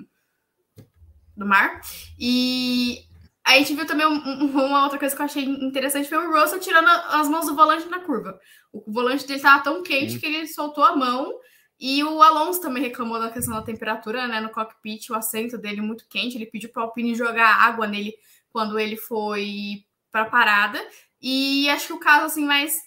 do 1.35 1.45
mar. 1.45 1.81
E 2.17 3.08
a 3.45 3.57
gente 3.57 3.73
viu 3.73 3.85
também 3.85 4.05
um, 4.05 4.11
um, 4.11 4.65
uma 4.65 4.83
outra 4.83 4.99
coisa 4.99 5.15
que 5.15 5.21
eu 5.21 5.25
achei 5.25 5.43
interessante 5.43 6.09
foi 6.09 6.17
o 6.17 6.31
Russell 6.31 6.59
tirando 6.59 6.87
as 6.87 7.27
mãos 7.27 7.45
do 7.47 7.55
volante 7.55 7.87
na 7.87 7.99
curva. 7.99 8.39
O 8.71 8.91
volante 8.91 9.25
dele 9.25 9.37
estava 9.37 9.63
tão 9.63 9.81
quente 9.81 10.13
Sim. 10.13 10.19
que 10.19 10.25
ele 10.25 10.47
soltou 10.47 10.83
a 10.83 10.95
mão. 10.95 11.33
E 11.79 12.03
o 12.03 12.21
Alonso 12.21 12.59
também 12.59 12.83
reclamou 12.83 13.19
da 13.19 13.31
questão 13.31 13.55
da 13.55 13.61
temperatura, 13.61 14.27
né? 14.27 14.41
No 14.41 14.49
cockpit, 14.49 15.09
o 15.09 15.15
assento 15.15 15.57
dele 15.57 15.79
muito 15.79 16.05
quente. 16.09 16.35
Ele 16.35 16.45
pediu 16.45 16.69
para 16.69 16.81
o 16.81 16.85
Alpine 16.85 17.15
jogar 17.15 17.55
água 17.63 17.87
nele 17.87 18.13
quando 18.51 18.77
ele 18.77 18.97
foi 18.97 19.85
para 20.11 20.23
a 20.23 20.29
parada. 20.29 20.79
E 21.21 21.69
acho 21.69 21.87
que 21.87 21.93
o 21.93 21.99
caso 21.99 22.25
assim 22.25 22.45
mais 22.45 22.77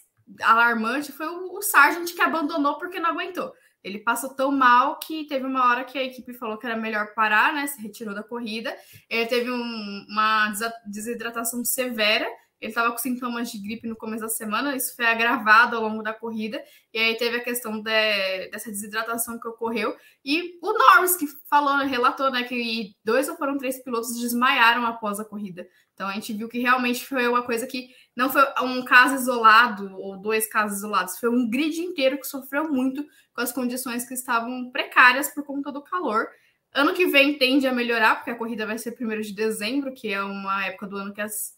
alarmante 0.41 1.11
foi 1.11 1.27
o, 1.27 1.57
o 1.57 1.61
Sargent 1.61 2.13
que 2.13 2.21
abandonou 2.21 2.77
porque 2.77 2.99
não 2.99 3.09
aguentou. 3.09 3.53
Ele 3.83 3.99
passou 3.99 4.33
tão 4.33 4.51
mal 4.51 4.97
que 4.97 5.25
teve 5.25 5.45
uma 5.45 5.69
hora 5.69 5.83
que 5.83 5.97
a 5.97 6.03
equipe 6.03 6.33
falou 6.33 6.57
que 6.57 6.65
era 6.65 6.77
melhor 6.77 7.13
parar, 7.13 7.53
né? 7.53 7.67
Se 7.67 7.81
retirou 7.81 8.15
da 8.15 8.23
corrida. 8.23 8.75
Ele 9.09 9.25
teve 9.25 9.51
um, 9.51 10.05
uma 10.09 10.53
desidratação 10.85 11.65
severa 11.65 12.27
ele 12.61 12.71
estava 12.71 12.91
com 12.91 12.97
sintomas 12.97 13.51
de 13.51 13.57
gripe 13.57 13.87
no 13.87 13.95
começo 13.95 14.21
da 14.21 14.29
semana, 14.29 14.75
isso 14.75 14.95
foi 14.95 15.05
agravado 15.05 15.75
ao 15.75 15.81
longo 15.81 16.01
da 16.01 16.13
corrida, 16.13 16.63
e 16.93 16.97
aí 16.97 17.15
teve 17.17 17.37
a 17.37 17.43
questão 17.43 17.81
de, 17.81 18.49
dessa 18.49 18.69
desidratação 18.69 19.37
que 19.37 19.47
ocorreu. 19.47 19.95
E 20.23 20.57
o 20.61 20.71
Norris, 20.71 21.17
que 21.17 21.27
falou, 21.49 21.75
relatou 21.85 22.31
né, 22.31 22.43
que 22.43 22.95
dois 23.03 23.27
ou 23.27 23.35
foram 23.35 23.57
três 23.57 23.83
pilotos 23.83 24.17
desmaiaram 24.19 24.85
após 24.85 25.19
a 25.19 25.25
corrida. 25.25 25.67
Então 25.93 26.07
a 26.07 26.13
gente 26.13 26.33
viu 26.33 26.47
que 26.47 26.59
realmente 26.59 27.05
foi 27.05 27.27
uma 27.27 27.43
coisa 27.43 27.67
que 27.67 27.89
não 28.15 28.29
foi 28.29 28.43
um 28.61 28.83
caso 28.85 29.15
isolado 29.15 29.95
ou 29.97 30.17
dois 30.17 30.47
casos 30.47 30.77
isolados, 30.77 31.19
foi 31.19 31.29
um 31.29 31.49
grid 31.49 31.81
inteiro 31.81 32.17
que 32.17 32.25
sofreu 32.25 32.71
muito 32.71 33.05
com 33.33 33.41
as 33.41 33.51
condições 33.51 34.07
que 34.07 34.13
estavam 34.13 34.71
precárias 34.71 35.27
por 35.33 35.43
conta 35.43 35.71
do 35.71 35.83
calor. 35.83 36.27
Ano 36.73 36.93
que 36.93 37.05
vem 37.05 37.37
tende 37.37 37.67
a 37.67 37.73
melhorar, 37.73 38.15
porque 38.15 38.31
a 38.31 38.37
corrida 38.37 38.65
vai 38.65 38.77
ser 38.77 38.95
1 38.99 39.21
de 39.21 39.33
dezembro, 39.33 39.93
que 39.93 40.11
é 40.11 40.23
uma 40.23 40.65
época 40.65 40.87
do 40.87 40.97
ano 40.97 41.13
que 41.13 41.21
as 41.21 41.53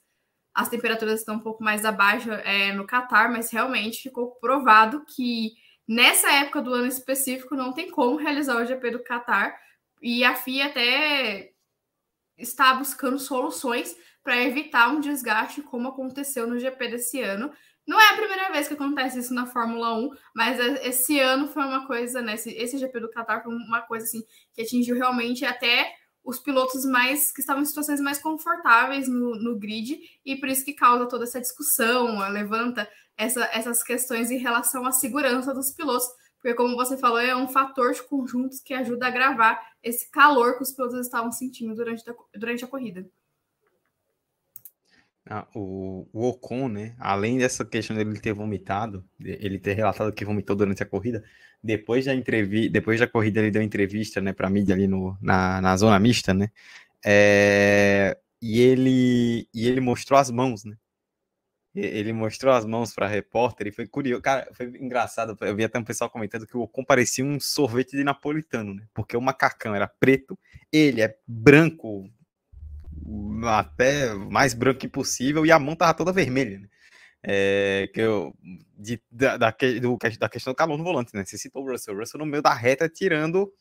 as 0.56 0.70
temperaturas 0.70 1.20
estão 1.20 1.36
um 1.36 1.40
pouco 1.40 1.62
mais 1.62 1.84
abaixo 1.84 2.32
é, 2.32 2.72
no 2.72 2.88
Catar, 2.88 3.30
mas 3.30 3.52
realmente 3.52 4.04
ficou 4.04 4.32
provado 4.40 5.04
que 5.06 5.52
nessa 5.86 6.32
época 6.32 6.62
do 6.62 6.74
ano 6.74 6.88
específico 6.88 7.56
não 7.56 7.74
tem 7.74 7.92
como 7.92 8.16
realizar 8.16 8.56
o 8.56 8.66
GP 8.66 8.92
do 8.92 9.04
Catar 9.04 9.54
e 10.02 10.24
a 10.24 10.34
FIA 10.34 10.68
até 10.68 11.52
está 12.38 12.74
buscando 12.74 13.20
soluções 13.20 13.96
para 14.24 14.42
evitar 14.42 14.90
um 14.90 15.02
desgaste 15.02 15.62
como 15.62 15.90
aconteceu 15.90 16.48
no 16.48 16.58
GP 16.58 16.88
desse 16.88 17.22
ano. 17.22 17.52
Não 17.86 18.00
é 18.00 18.10
a 18.10 18.16
primeira 18.16 18.52
vez 18.52 18.68
que 18.68 18.74
acontece 18.74 19.20
isso 19.20 19.34
na 19.34 19.46
Fórmula 19.46 19.94
1, 19.98 20.10
mas 20.34 20.60
esse 20.84 21.20
ano 21.20 21.48
foi 21.48 21.64
uma 21.64 21.86
coisa, 21.86 22.22
né? 22.22 22.34
Esse, 22.34 22.50
esse 22.52 22.78
GP 22.78 23.00
do 23.02 23.12
Qatar 23.12 23.44
foi 23.44 23.54
uma 23.54 23.82
coisa 23.82 24.06
assim 24.06 24.24
que 24.54 24.62
atingiu 24.62 24.96
realmente 24.96 25.46
até 25.46 25.94
os 26.25 26.39
pilotos 26.39 26.84
mais 26.86 27.32
que 27.32 27.39
estavam 27.39 27.62
em 27.62 27.65
situações 27.65 28.01
mais 28.01 28.17
confortáveis 28.17 29.08
no, 29.08 29.36
no 29.36 29.58
grid, 29.58 30.00
e 30.25 30.36
por 30.36 30.50
isso 30.50 30.65
que 30.65 30.74
causa 30.74 31.05
toda 31.05 31.24
essa 31.24 31.39
discussão, 31.39 32.17
levanta 32.29 32.89
essa, 33.15 33.46
essas 33.53 33.84
questões 33.84 34.32
em 34.32 34.38
relação 34.38 34.86
à 34.86 34.91
segurança 34.91 35.53
dos 35.53 35.72
pilotos, 35.72 36.08
porque, 36.41 36.55
como 36.55 36.75
você 36.75 36.98
falou, 36.98 37.20
é 37.20 37.36
um 37.36 37.48
fator 37.48 37.94
de 37.94 38.03
conjuntos 38.03 38.60
que 38.60 38.74
ajuda 38.74 39.08
a 39.08 39.12
gravar 39.12 39.60
esse 39.82 40.10
calor 40.12 40.58
que 40.58 40.63
os 40.63 40.72
pilotos 40.72 41.00
estavam 41.00 41.32
sentindo 41.32 41.74
durante 41.75 42.03
durante 42.36 42.65
a 42.65 42.67
corrida. 42.67 43.08
Ah, 45.27 45.48
o, 45.55 46.08
o, 46.13 46.27
Ocon, 46.29 46.70
né? 46.70 46.96
Além 47.00 47.39
dessa 47.39 47.65
questão 47.65 47.96
dele 47.96 48.20
ter 48.20 48.34
vomitado, 48.34 49.03
ele 49.20 49.58
ter 49.58 49.74
relatado 49.74 50.13
que 50.13 50.24
vomitou 50.24 50.55
durante 50.55 50.84
a 50.84 50.86
corrida, 50.86 51.24
depois 51.63 52.05
da 52.05 52.13
entrevista, 52.13 52.72
depois 52.72 53.00
da 53.00 53.08
corrida 53.08 53.39
ele 53.39 53.50
deu 53.50 53.62
entrevista, 53.63 54.22
né, 54.22 54.34
para 54.34 54.50
mídia 54.50 54.75
ali 54.75 54.88
no, 54.88 55.17
na, 55.20 55.60
na 55.62 55.75
zona 55.77 55.98
mista, 56.00 56.32
né? 56.34 56.51
É, 57.03 58.17
e 58.41 58.62
ele 58.62 59.48
e 59.53 59.67
ele 59.67 59.82
mostrou 59.82 60.20
as 60.20 60.29
mãos, 60.29 60.63
né? 60.63 60.77
Ele 61.75 62.13
mostrou 62.13 62.53
as 62.53 62.65
mãos 62.65 62.94
para 62.94 63.08
repórter 63.08 63.67
e 63.67 63.72
foi 63.72 63.86
curioso, 63.88 64.22
cara, 64.22 64.48
foi 64.53 64.67
engraçado. 64.79 65.38
Eu 65.41 65.55
vi 65.55 65.63
até 65.63 65.77
um 65.77 65.84
pessoal 65.84 66.10
comentando 66.10 66.48
que 66.48 66.55
o 66.55 66.62
Ocon 66.62 66.86
parecia 66.86 67.25
um 67.25 67.39
sorvete 67.39 67.98
de 67.98 68.03
napolitano, 68.03 68.75
né? 68.75 68.84
Porque 68.94 69.17
o 69.17 69.22
macacão 69.22 69.75
era 69.75 69.88
preto, 69.88 70.38
ele 70.72 71.01
é 71.01 71.17
branco, 71.27 72.10
até 73.48 74.14
mais 74.14 74.54
branco 74.54 74.86
impossível, 74.86 75.46
e 75.46 75.52
a 75.52 75.60
mão 75.60 75.75
tava 75.75 75.94
toda 75.94 76.12
vermelha, 76.12 76.60
né? 76.60 76.68
É, 77.28 77.90
que 77.92 78.02
eu, 78.02 78.36
de, 78.78 79.02
da, 79.12 79.36
da, 79.36 79.56
do, 79.82 79.98
da 80.20 80.30
questão 80.30 80.54
do 80.54 80.56
calor 80.56 80.78
no 80.78 80.84
volante, 80.84 81.12
né? 81.16 81.25
Você 81.25 81.38
citou 81.38 81.64
o 81.64 81.72
Russell. 81.72 81.96
O 81.96 82.00
Russell 82.00 82.20
no 82.20 82.25
meio 82.25 82.44
da 82.44 82.54
reta 82.54 82.88
tirando 82.88 83.52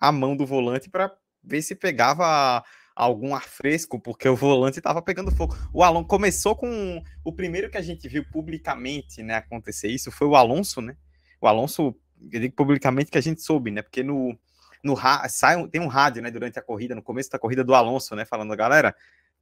a 0.00 0.12
mão 0.12 0.36
do 0.36 0.46
volante 0.46 0.88
para 0.88 1.12
ver 1.42 1.62
se 1.62 1.74
pegava 1.74 2.62
algum 2.94 3.34
ar 3.34 3.42
fresco, 3.42 3.98
porque 3.98 4.28
o 4.28 4.36
volante 4.36 4.78
estava 4.78 5.02
pegando 5.02 5.30
fogo. 5.30 5.56
O 5.72 5.82
Alonso 5.82 6.06
começou 6.06 6.54
com 6.54 7.02
o 7.24 7.32
primeiro 7.32 7.70
que 7.70 7.78
a 7.78 7.82
gente 7.82 8.08
viu 8.08 8.24
publicamente, 8.30 9.22
né, 9.22 9.36
acontecer 9.36 9.88
isso 9.88 10.10
foi 10.10 10.26
o 10.26 10.36
Alonso, 10.36 10.80
né? 10.80 10.96
O 11.40 11.46
Alonso, 11.46 11.94
eu 12.30 12.40
digo 12.40 12.54
publicamente 12.54 13.10
que 13.10 13.18
a 13.18 13.22
gente 13.22 13.42
soube, 13.42 13.70
né? 13.70 13.82
Porque 13.82 14.02
no 14.02 14.38
no 14.82 14.96
sai 15.28 15.66
tem 15.68 15.80
um 15.80 15.86
rádio, 15.86 16.22
né, 16.22 16.30
durante 16.30 16.58
a 16.58 16.62
corrida, 16.62 16.94
no 16.94 17.02
começo 17.02 17.30
da 17.30 17.38
corrida 17.38 17.62
do 17.62 17.74
Alonso, 17.74 18.16
né, 18.16 18.24
falando, 18.24 18.56
galera, 18.56 18.94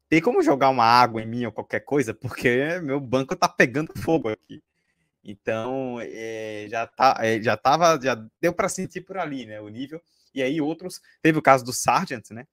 tem 0.09 0.21
como 0.21 0.43
jogar 0.43 0.69
uma 0.69 0.85
água 0.85 1.23
em 1.23 1.27
mim 1.27 1.47
ou 1.47 1.53
qualquer 1.53 1.81
coisa, 1.81 2.13
porque 2.13 2.81
meu 2.83 3.01
banco 3.01 3.37
tá 3.37 3.49
pegando 3.49 3.93
fogo 3.99 4.29
aqui. 4.29 4.63
Então, 5.23 5.99
é, 6.01 6.67
já, 6.69 6.87
tá, 6.87 7.17
é, 7.21 7.41
já 7.41 7.57
tava, 7.57 8.01
já 8.03 8.15
deu 8.41 8.53
para 8.53 8.69
sentir 8.69 9.03
por 9.03 9.19
ali, 9.19 9.47
né, 9.47 9.61
o 9.61 9.69
nível. 9.69 10.01
E 10.35 10.43
aí 10.43 10.61
outros, 10.61 11.01
teve 11.23 11.39
o 11.39 11.43
caso 11.43 11.65
do 11.65 11.73
Sargent, 11.73 12.31
né? 12.31 12.47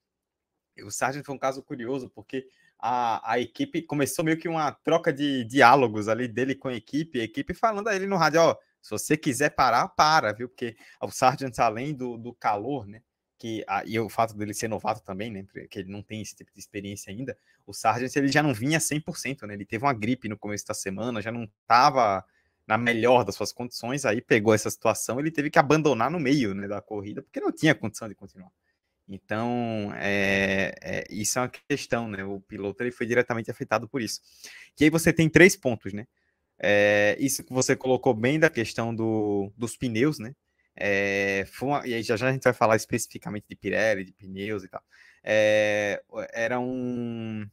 O 0.84 0.92
Sargent 0.92 1.26
foi 1.26 1.34
um 1.34 1.40
caso 1.40 1.64
curioso, 1.64 2.10
porque 2.10 2.48
a, 2.80 3.34
a 3.34 3.40
equipe 3.40 3.82
começou 3.82 4.24
meio 4.24 4.38
que 4.38 4.48
uma 4.48 4.72
troca 4.72 5.12
de 5.12 5.44
diálogos 5.46 6.08
ali 6.08 6.28
dele 6.28 6.56
com 6.56 6.68
a 6.68 6.74
equipe, 6.74 7.20
a 7.20 7.24
equipe 7.24 7.54
falando 7.54 7.88
a 7.88 7.96
ele 7.96 8.06
no 8.06 8.18
rádio, 8.18 8.42
ó, 8.42 8.56
se 8.88 8.92
você 8.92 9.18
quiser 9.18 9.50
parar, 9.50 9.88
para, 9.90 10.32
viu? 10.32 10.48
Porque 10.48 10.76
o 11.02 11.12
Sargent, 11.12 11.60
além 11.60 11.94
do, 11.94 12.18
do 12.18 12.34
calor, 12.34 12.88
né? 12.88 13.02
que 13.38 13.64
e 13.86 14.00
o 14.00 14.10
fato 14.10 14.36
dele 14.36 14.54
ser 14.54 14.68
novato 14.68 15.02
também, 15.02 15.30
né, 15.30 15.46
que 15.70 15.80
ele 15.80 15.92
não 15.92 16.02
tem 16.02 16.22
esse 16.22 16.36
tipo 16.36 16.52
de 16.52 16.60
experiência 16.60 17.12
ainda, 17.12 17.38
o 17.66 17.74
Sargent 17.74 18.16
ele 18.16 18.30
já 18.30 18.42
não 18.42 18.54
vinha 18.54 18.80
100%, 18.80 19.46
né? 19.46 19.54
Ele 19.54 19.66
teve 19.66 19.86
uma 19.86 19.94
gripe 19.94 20.28
no 20.28 20.38
começo 20.38 20.66
da 20.66 20.74
semana, 20.74 21.22
já 21.22 21.32
não 21.32 21.44
estava 21.44 22.26
na 22.66 22.78
melhor 22.78 23.24
das 23.24 23.36
suas 23.36 23.54
condições, 23.54 24.06
aí 24.06 24.22
pegou 24.22 24.54
essa 24.54 24.70
situação, 24.70 25.20
ele 25.20 25.32
teve 25.32 25.50
que 25.50 25.60
abandonar 25.60 26.12
no 26.12 26.20
meio, 26.20 26.54
né, 26.54 26.68
da 26.68 26.82
corrida, 26.82 27.22
porque 27.22 27.40
não 27.40 27.52
tinha 27.52 27.76
condição 27.76 28.10
de 28.10 28.16
continuar. 28.16 28.52
Então, 29.08 29.92
é, 29.96 30.76
é, 30.82 31.04
isso 31.10 31.40
é 31.40 31.44
uma 31.44 31.50
questão, 31.50 32.10
né? 32.10 32.26
O 32.26 32.42
piloto 32.42 32.84
ele 32.84 32.92
foi 32.92 33.06
diretamente 33.06 33.50
afetado 33.50 33.88
por 33.88 34.02
isso. 34.02 34.20
E 34.78 34.84
aí 34.84 34.90
você 34.90 35.14
tem 35.14 35.30
três 35.30 35.56
pontos, 35.56 35.94
né? 35.94 36.06
É, 36.60 37.16
isso 37.20 37.44
que 37.44 37.54
você 37.54 37.76
colocou 37.76 38.14
bem 38.14 38.40
da 38.40 38.50
questão 38.50 38.94
do, 38.94 39.52
dos 39.56 39.78
pneus, 39.78 40.20
né? 40.20 40.34
É, 40.80 41.46
uma, 41.62 41.86
e 41.88 41.94
aí 41.94 42.04
já, 42.04 42.16
já 42.16 42.30
a 42.30 42.32
gente 42.32 42.44
vai 42.44 42.54
falar 42.54 42.76
especificamente 42.76 43.46
de 43.50 43.56
Pirelli, 43.56 44.06
de 44.06 44.14
pneus 44.14 44.64
e 44.64 44.68
tal. 44.68 44.84
É, 45.24 46.02
era 46.34 46.60
um 46.60 47.48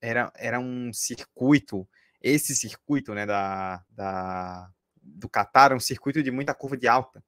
era, 0.00 0.32
era 0.36 0.58
um 0.58 0.92
circuito, 0.92 1.86
esse 2.22 2.54
circuito 2.54 3.14
né, 3.14 3.26
da, 3.26 3.84
da, 3.90 4.70
do 5.02 5.28
Qatar 5.28 5.72
é 5.72 5.74
um 5.74 5.80
circuito 5.80 6.22
de 6.22 6.30
muita 6.30 6.54
curva 6.54 6.76
de 6.76 6.88
alta. 6.88 7.22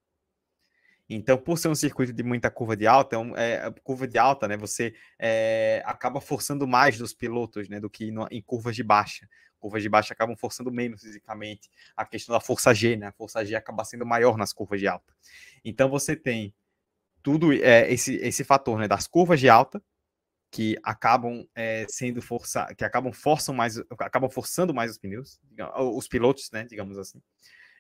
Então, 1.15 1.37
por 1.39 1.59
ser 1.59 1.69
um 1.69 1.75
circuito 1.75 2.13
de 2.13 2.23
muita 2.23 2.51
curva 2.51 2.77
de 2.77 2.87
alta, 2.87 3.17
é, 3.37 3.67
é 3.67 3.71
curva 3.83 4.07
de 4.07 4.19
alta, 4.19 4.49
né? 4.49 4.57
Você 4.57 4.95
é, 5.19 5.83
acaba 5.85 6.21
forçando 6.21 6.67
mais 6.67 6.99
dos 6.99 7.13
pilotos, 7.13 7.69
né? 7.69 7.81
Do 7.81 7.91
que 7.91 8.11
no, 8.11 8.27
em 8.31 8.41
curvas 8.43 8.77
de 8.77 8.83
baixa 8.83 9.29
curvas 9.63 9.81
de 9.81 9.89
baixa 9.89 10.13
acabam 10.13 10.37
forçando 10.37 10.73
menos 10.73 11.03
fisicamente. 11.03 11.71
A 11.97 12.05
questão 12.05 12.33
da 12.33 12.41
força 12.41 12.75
G, 12.75 12.97
né? 12.97 13.07
A 13.07 13.13
força 13.13 13.45
G 13.45 13.55
acaba 13.55 13.85
sendo 13.85 14.05
maior 14.05 14.37
nas 14.37 14.53
curvas 14.53 14.81
de 14.81 14.89
alta. 14.89 15.15
Então 15.65 15.89
você 15.89 16.17
tem 16.17 16.53
tudo 17.23 17.53
é, 17.53 17.91
esse, 17.91 18.17
esse 18.17 18.43
fator 18.43 18.77
né, 18.79 18.89
das 18.89 19.07
curvas 19.07 19.39
de 19.39 19.49
alta 19.49 19.81
que 20.51 20.77
acabam 20.83 21.47
é, 21.55 21.87
sendo 21.89 22.21
força, 22.21 22.67
que 22.75 22.85
acabam 22.85 23.13
forçam 23.13 23.55
mais, 23.55 23.79
acabam 24.01 24.29
forçando 24.29 24.75
mais 24.75 24.91
os 24.91 24.99
pneus, 24.99 25.41
os 25.79 26.09
pilotos, 26.09 26.51
né, 26.51 26.65
digamos 26.65 26.99
assim. 26.99 27.23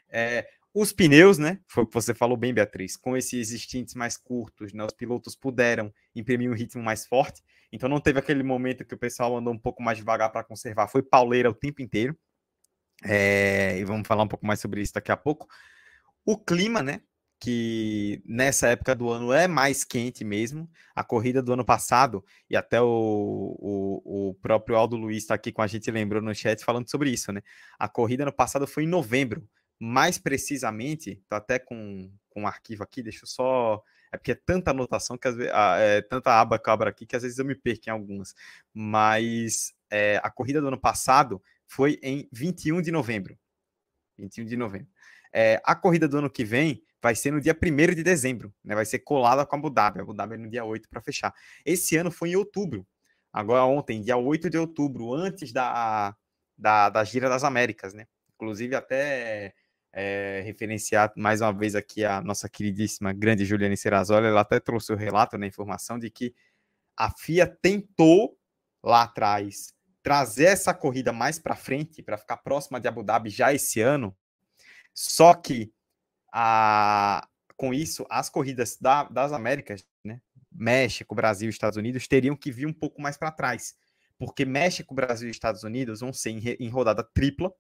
É, 0.08 0.48
os 0.74 0.92
pneus, 0.92 1.36
né? 1.36 1.60
Foi 1.66 1.84
o 1.84 1.86
que 1.86 1.94
você 1.94 2.14
falou 2.14 2.36
bem, 2.36 2.54
Beatriz. 2.54 2.96
Com 2.96 3.16
esses 3.16 3.50
extintos 3.50 3.94
mais 3.94 4.16
curtos, 4.16 4.72
né? 4.72 4.84
Os 4.84 4.94
pilotos 4.94 5.36
puderam 5.36 5.92
imprimir 6.14 6.50
um 6.50 6.54
ritmo 6.54 6.82
mais 6.82 7.06
forte. 7.06 7.42
Então 7.70 7.88
não 7.88 8.00
teve 8.00 8.18
aquele 8.18 8.42
momento 8.42 8.84
que 8.84 8.94
o 8.94 8.98
pessoal 8.98 9.36
andou 9.36 9.52
um 9.52 9.58
pouco 9.58 9.82
mais 9.82 9.98
devagar 9.98 10.32
para 10.32 10.44
conservar. 10.44 10.88
Foi 10.88 11.02
pauleira 11.02 11.50
o 11.50 11.54
tempo 11.54 11.82
inteiro. 11.82 12.16
É, 13.04 13.78
e 13.78 13.84
vamos 13.84 14.06
falar 14.06 14.22
um 14.22 14.28
pouco 14.28 14.46
mais 14.46 14.60
sobre 14.60 14.80
isso 14.80 14.94
daqui 14.94 15.12
a 15.12 15.16
pouco. 15.16 15.46
O 16.24 16.38
clima, 16.38 16.82
né? 16.82 17.02
Que 17.38 18.22
nessa 18.24 18.68
época 18.68 18.94
do 18.94 19.10
ano 19.10 19.32
é 19.32 19.46
mais 19.48 19.84
quente 19.84 20.24
mesmo. 20.24 20.70
A 20.94 21.04
corrida 21.04 21.42
do 21.42 21.52
ano 21.52 21.64
passado, 21.64 22.24
e 22.48 22.56
até 22.56 22.80
o, 22.80 22.86
o, 22.86 24.30
o 24.30 24.34
próprio 24.36 24.76
Aldo 24.76 24.96
Luiz 24.96 25.24
está 25.24 25.34
aqui 25.34 25.52
com 25.52 25.60
a 25.60 25.66
gente, 25.66 25.90
lembrou 25.90 26.22
no 26.22 26.34
chat 26.34 26.64
falando 26.64 26.88
sobre 26.88 27.10
isso, 27.10 27.32
né? 27.32 27.42
A 27.78 27.88
corrida 27.88 28.24
ano 28.24 28.32
passado 28.32 28.66
foi 28.66 28.84
em 28.84 28.88
novembro 28.88 29.46
mais 29.84 30.16
precisamente, 30.16 31.20
tô 31.28 31.34
até 31.34 31.58
com, 31.58 32.08
com 32.30 32.42
um 32.42 32.46
arquivo 32.46 32.84
aqui, 32.84 33.02
deixa 33.02 33.24
eu 33.24 33.26
só. 33.26 33.82
É 34.12 34.16
porque 34.16 34.30
é 34.30 34.34
tanta 34.36 34.70
anotação 34.70 35.18
que 35.18 35.26
às 35.26 35.34
vezes. 35.34 35.50
Ah, 35.52 35.76
é 35.76 36.00
tanta 36.00 36.40
aba 36.40 36.56
cabra 36.56 36.90
aqui 36.90 37.04
que 37.04 37.16
às 37.16 37.22
vezes 37.24 37.36
eu 37.36 37.44
me 37.44 37.56
perco 37.56 37.88
em 37.88 37.90
algumas. 37.90 38.32
Mas 38.72 39.74
é, 39.90 40.20
a 40.22 40.30
corrida 40.30 40.60
do 40.60 40.68
ano 40.68 40.78
passado 40.78 41.42
foi 41.66 41.98
em 42.00 42.28
21 42.30 42.80
de 42.80 42.92
novembro. 42.92 43.36
21 44.18 44.44
de 44.44 44.56
novembro. 44.56 44.86
É, 45.32 45.60
a 45.64 45.74
corrida 45.74 46.06
do 46.06 46.16
ano 46.16 46.30
que 46.30 46.44
vem 46.44 46.84
vai 47.02 47.16
ser 47.16 47.32
no 47.32 47.40
dia 47.40 47.58
1 47.60 47.94
de 47.96 48.04
dezembro, 48.04 48.54
né? 48.62 48.76
Vai 48.76 48.84
ser 48.84 49.00
colada 49.00 49.44
com 49.44 49.56
a 49.56 49.58
Abu 49.58 49.68
Dhabi. 49.68 49.98
A 49.98 50.02
Abu 50.02 50.14
Dhabi 50.14 50.34
é 50.34 50.38
no 50.38 50.48
dia 50.48 50.64
8 50.64 50.88
para 50.88 51.00
fechar. 51.00 51.34
Esse 51.64 51.96
ano 51.96 52.12
foi 52.12 52.28
em 52.30 52.36
outubro. 52.36 52.86
Agora, 53.32 53.64
ontem, 53.64 54.00
dia 54.00 54.16
8 54.16 54.48
de 54.48 54.58
outubro, 54.58 55.12
antes 55.12 55.52
da, 55.52 56.14
da, 56.56 56.88
da 56.88 57.02
Gira 57.02 57.28
das 57.28 57.42
Américas, 57.42 57.92
né? 57.94 58.06
Inclusive, 58.36 58.76
até 58.76 59.54
é, 59.92 60.42
referenciar 60.44 61.12
mais 61.16 61.40
uma 61.40 61.52
vez 61.52 61.74
aqui 61.74 62.04
a 62.04 62.20
nossa 62.22 62.48
queridíssima 62.48 63.12
grande 63.12 63.44
Juliane 63.44 63.76
Serrazoli, 63.76 64.26
ela 64.26 64.40
até 64.40 64.58
trouxe 64.58 64.92
o 64.92 64.96
relato, 64.96 65.36
né, 65.36 65.46
informação 65.46 65.98
de 65.98 66.10
que 66.10 66.34
a 66.96 67.10
FIA 67.10 67.46
tentou 67.46 68.38
lá 68.82 69.02
atrás 69.02 69.74
trazer 70.02 70.46
essa 70.46 70.74
corrida 70.74 71.12
mais 71.12 71.38
para 71.38 71.54
frente, 71.54 72.02
para 72.02 72.18
ficar 72.18 72.38
próxima 72.38 72.80
de 72.80 72.88
Abu 72.88 73.04
Dhabi 73.04 73.30
já 73.30 73.52
esse 73.52 73.80
ano, 73.80 74.16
só 74.94 75.34
que 75.34 75.72
a, 76.32 77.26
com 77.56 77.72
isso, 77.72 78.06
as 78.10 78.28
corridas 78.28 78.76
da, 78.80 79.04
das 79.04 79.32
Américas, 79.32 79.86
né, 80.02 80.20
México, 80.50 81.14
Brasil 81.14 81.48
e 81.48 81.50
Estados 81.50 81.76
Unidos, 81.76 82.08
teriam 82.08 82.34
que 82.34 82.50
vir 82.50 82.66
um 82.66 82.72
pouco 82.72 83.00
mais 83.00 83.16
para 83.16 83.30
trás, 83.30 83.74
porque 84.18 84.44
México, 84.44 84.94
Brasil 84.94 85.28
e 85.28 85.30
Estados 85.30 85.62
Unidos 85.62 86.00
vão 86.00 86.12
ser 86.12 86.30
em, 86.30 86.40
em 86.58 86.68
rodada 86.68 87.04
tripla, 87.04 87.52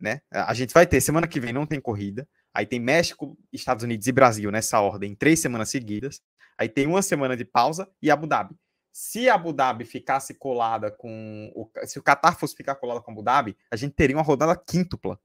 né? 0.00 0.20
A 0.30 0.54
gente 0.54 0.72
vai 0.72 0.86
ter 0.86 1.00
semana 1.00 1.28
que 1.28 1.38
vem 1.38 1.52
não 1.52 1.66
tem 1.66 1.80
corrida, 1.80 2.26
aí 2.54 2.64
tem 2.64 2.80
México, 2.80 3.36
Estados 3.52 3.84
Unidos 3.84 4.06
e 4.06 4.12
Brasil 4.12 4.50
nessa 4.50 4.80
ordem, 4.80 5.14
três 5.14 5.40
semanas 5.40 5.68
seguidas, 5.68 6.22
aí 6.58 6.68
tem 6.68 6.86
uma 6.86 7.02
semana 7.02 7.36
de 7.36 7.44
pausa 7.44 7.88
e 8.02 8.10
Abu 8.10 8.26
Dhabi. 8.26 8.56
Se 8.92 9.28
Abu 9.28 9.52
Dhabi 9.52 9.84
ficasse 9.84 10.34
colada 10.34 10.90
com 10.90 11.52
o, 11.54 11.70
se 11.86 11.98
o 11.98 12.02
Qatar 12.02 12.36
fosse 12.38 12.56
ficar 12.56 12.74
colado 12.74 13.02
com 13.02 13.12
Abu 13.12 13.22
Dhabi, 13.22 13.56
a 13.70 13.76
gente 13.76 13.94
teria 13.94 14.16
uma 14.16 14.22
rodada 14.22 14.56
quíntupla 14.56 15.20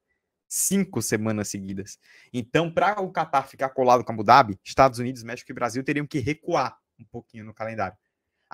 cinco 0.48 1.02
semanas 1.02 1.50
seguidas. 1.50 1.98
Então, 2.32 2.72
para 2.72 3.02
o 3.02 3.12
Qatar 3.12 3.48
ficar 3.48 3.70
colado 3.70 4.04
com 4.04 4.14
Abu 4.14 4.24
Dhabi, 4.24 4.60
Estados 4.64 5.00
Unidos, 5.00 5.24
México 5.24 5.52
e 5.52 5.56
Brasil 5.56 5.84
teriam 5.84 6.06
que 6.06 6.20
recuar 6.20 6.78
um 7.00 7.06
pouquinho 7.06 7.44
no 7.44 7.54
calendário. 7.54 7.98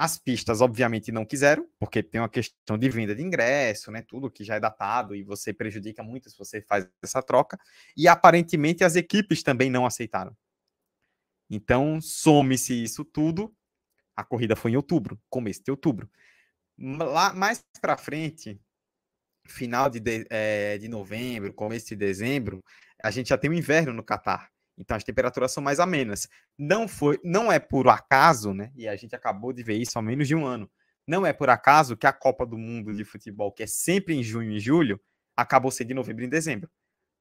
As 0.03 0.17
pistas, 0.17 0.61
obviamente, 0.61 1.11
não 1.11 1.23
quiseram, 1.23 1.69
porque 1.77 2.01
tem 2.01 2.19
uma 2.19 2.27
questão 2.27 2.75
de 2.75 2.89
venda 2.89 3.13
de 3.13 3.21
ingresso, 3.21 3.91
né? 3.91 4.01
Tudo 4.01 4.31
que 4.31 4.43
já 4.43 4.55
é 4.55 4.59
datado 4.59 5.15
e 5.15 5.21
você 5.21 5.53
prejudica 5.53 6.01
muito 6.01 6.27
se 6.27 6.35
você 6.35 6.59
faz 6.59 6.89
essa 7.03 7.21
troca. 7.21 7.55
E 7.95 8.07
aparentemente 8.07 8.83
as 8.83 8.95
equipes 8.95 9.43
também 9.43 9.69
não 9.69 9.85
aceitaram. 9.85 10.35
Então, 11.47 12.01
some-se 12.01 12.81
isso 12.81 13.05
tudo. 13.05 13.55
A 14.15 14.23
corrida 14.23 14.55
foi 14.55 14.71
em 14.71 14.75
outubro, 14.75 15.21
começo 15.29 15.63
de 15.63 15.69
outubro. 15.69 16.09
Lá 16.79 17.31
mais 17.31 17.63
para 17.79 17.95
frente, 17.95 18.59
final 19.45 19.87
de, 19.87 19.99
de, 19.99 20.25
é, 20.31 20.79
de 20.79 20.87
novembro, 20.87 21.53
começo 21.53 21.89
de 21.89 21.95
dezembro, 21.95 22.63
a 23.03 23.11
gente 23.11 23.29
já 23.29 23.37
tem 23.37 23.51
o 23.51 23.53
inverno 23.53 23.93
no 23.93 24.03
Catar. 24.03 24.49
Então 24.81 24.97
as 24.97 25.03
temperaturas 25.03 25.51
são 25.51 25.63
mais 25.63 25.79
amenas. 25.79 26.27
Não 26.57 26.87
foi, 26.87 27.19
não 27.23 27.51
é 27.51 27.59
por 27.59 27.87
acaso, 27.87 28.53
né? 28.53 28.71
E 28.75 28.87
a 28.87 28.95
gente 28.95 29.15
acabou 29.15 29.53
de 29.53 29.61
ver 29.61 29.77
isso 29.77 29.97
há 29.97 30.01
menos 30.01 30.27
de 30.27 30.35
um 30.35 30.43
ano. 30.43 30.69
Não 31.07 31.25
é 31.25 31.31
por 31.31 31.49
acaso 31.49 31.95
que 31.95 32.07
a 32.07 32.13
Copa 32.13 32.45
do 32.45 32.57
Mundo 32.57 32.93
de 32.93 33.05
futebol, 33.05 33.51
que 33.51 33.63
é 33.63 33.67
sempre 33.67 34.15
em 34.15 34.23
junho 34.23 34.51
e 34.51 34.59
julho, 34.59 34.99
acabou 35.37 35.71
sendo 35.71 35.89
de 35.89 35.93
novembro 35.93 36.23
e 36.23 36.27
dezembro. 36.27 36.69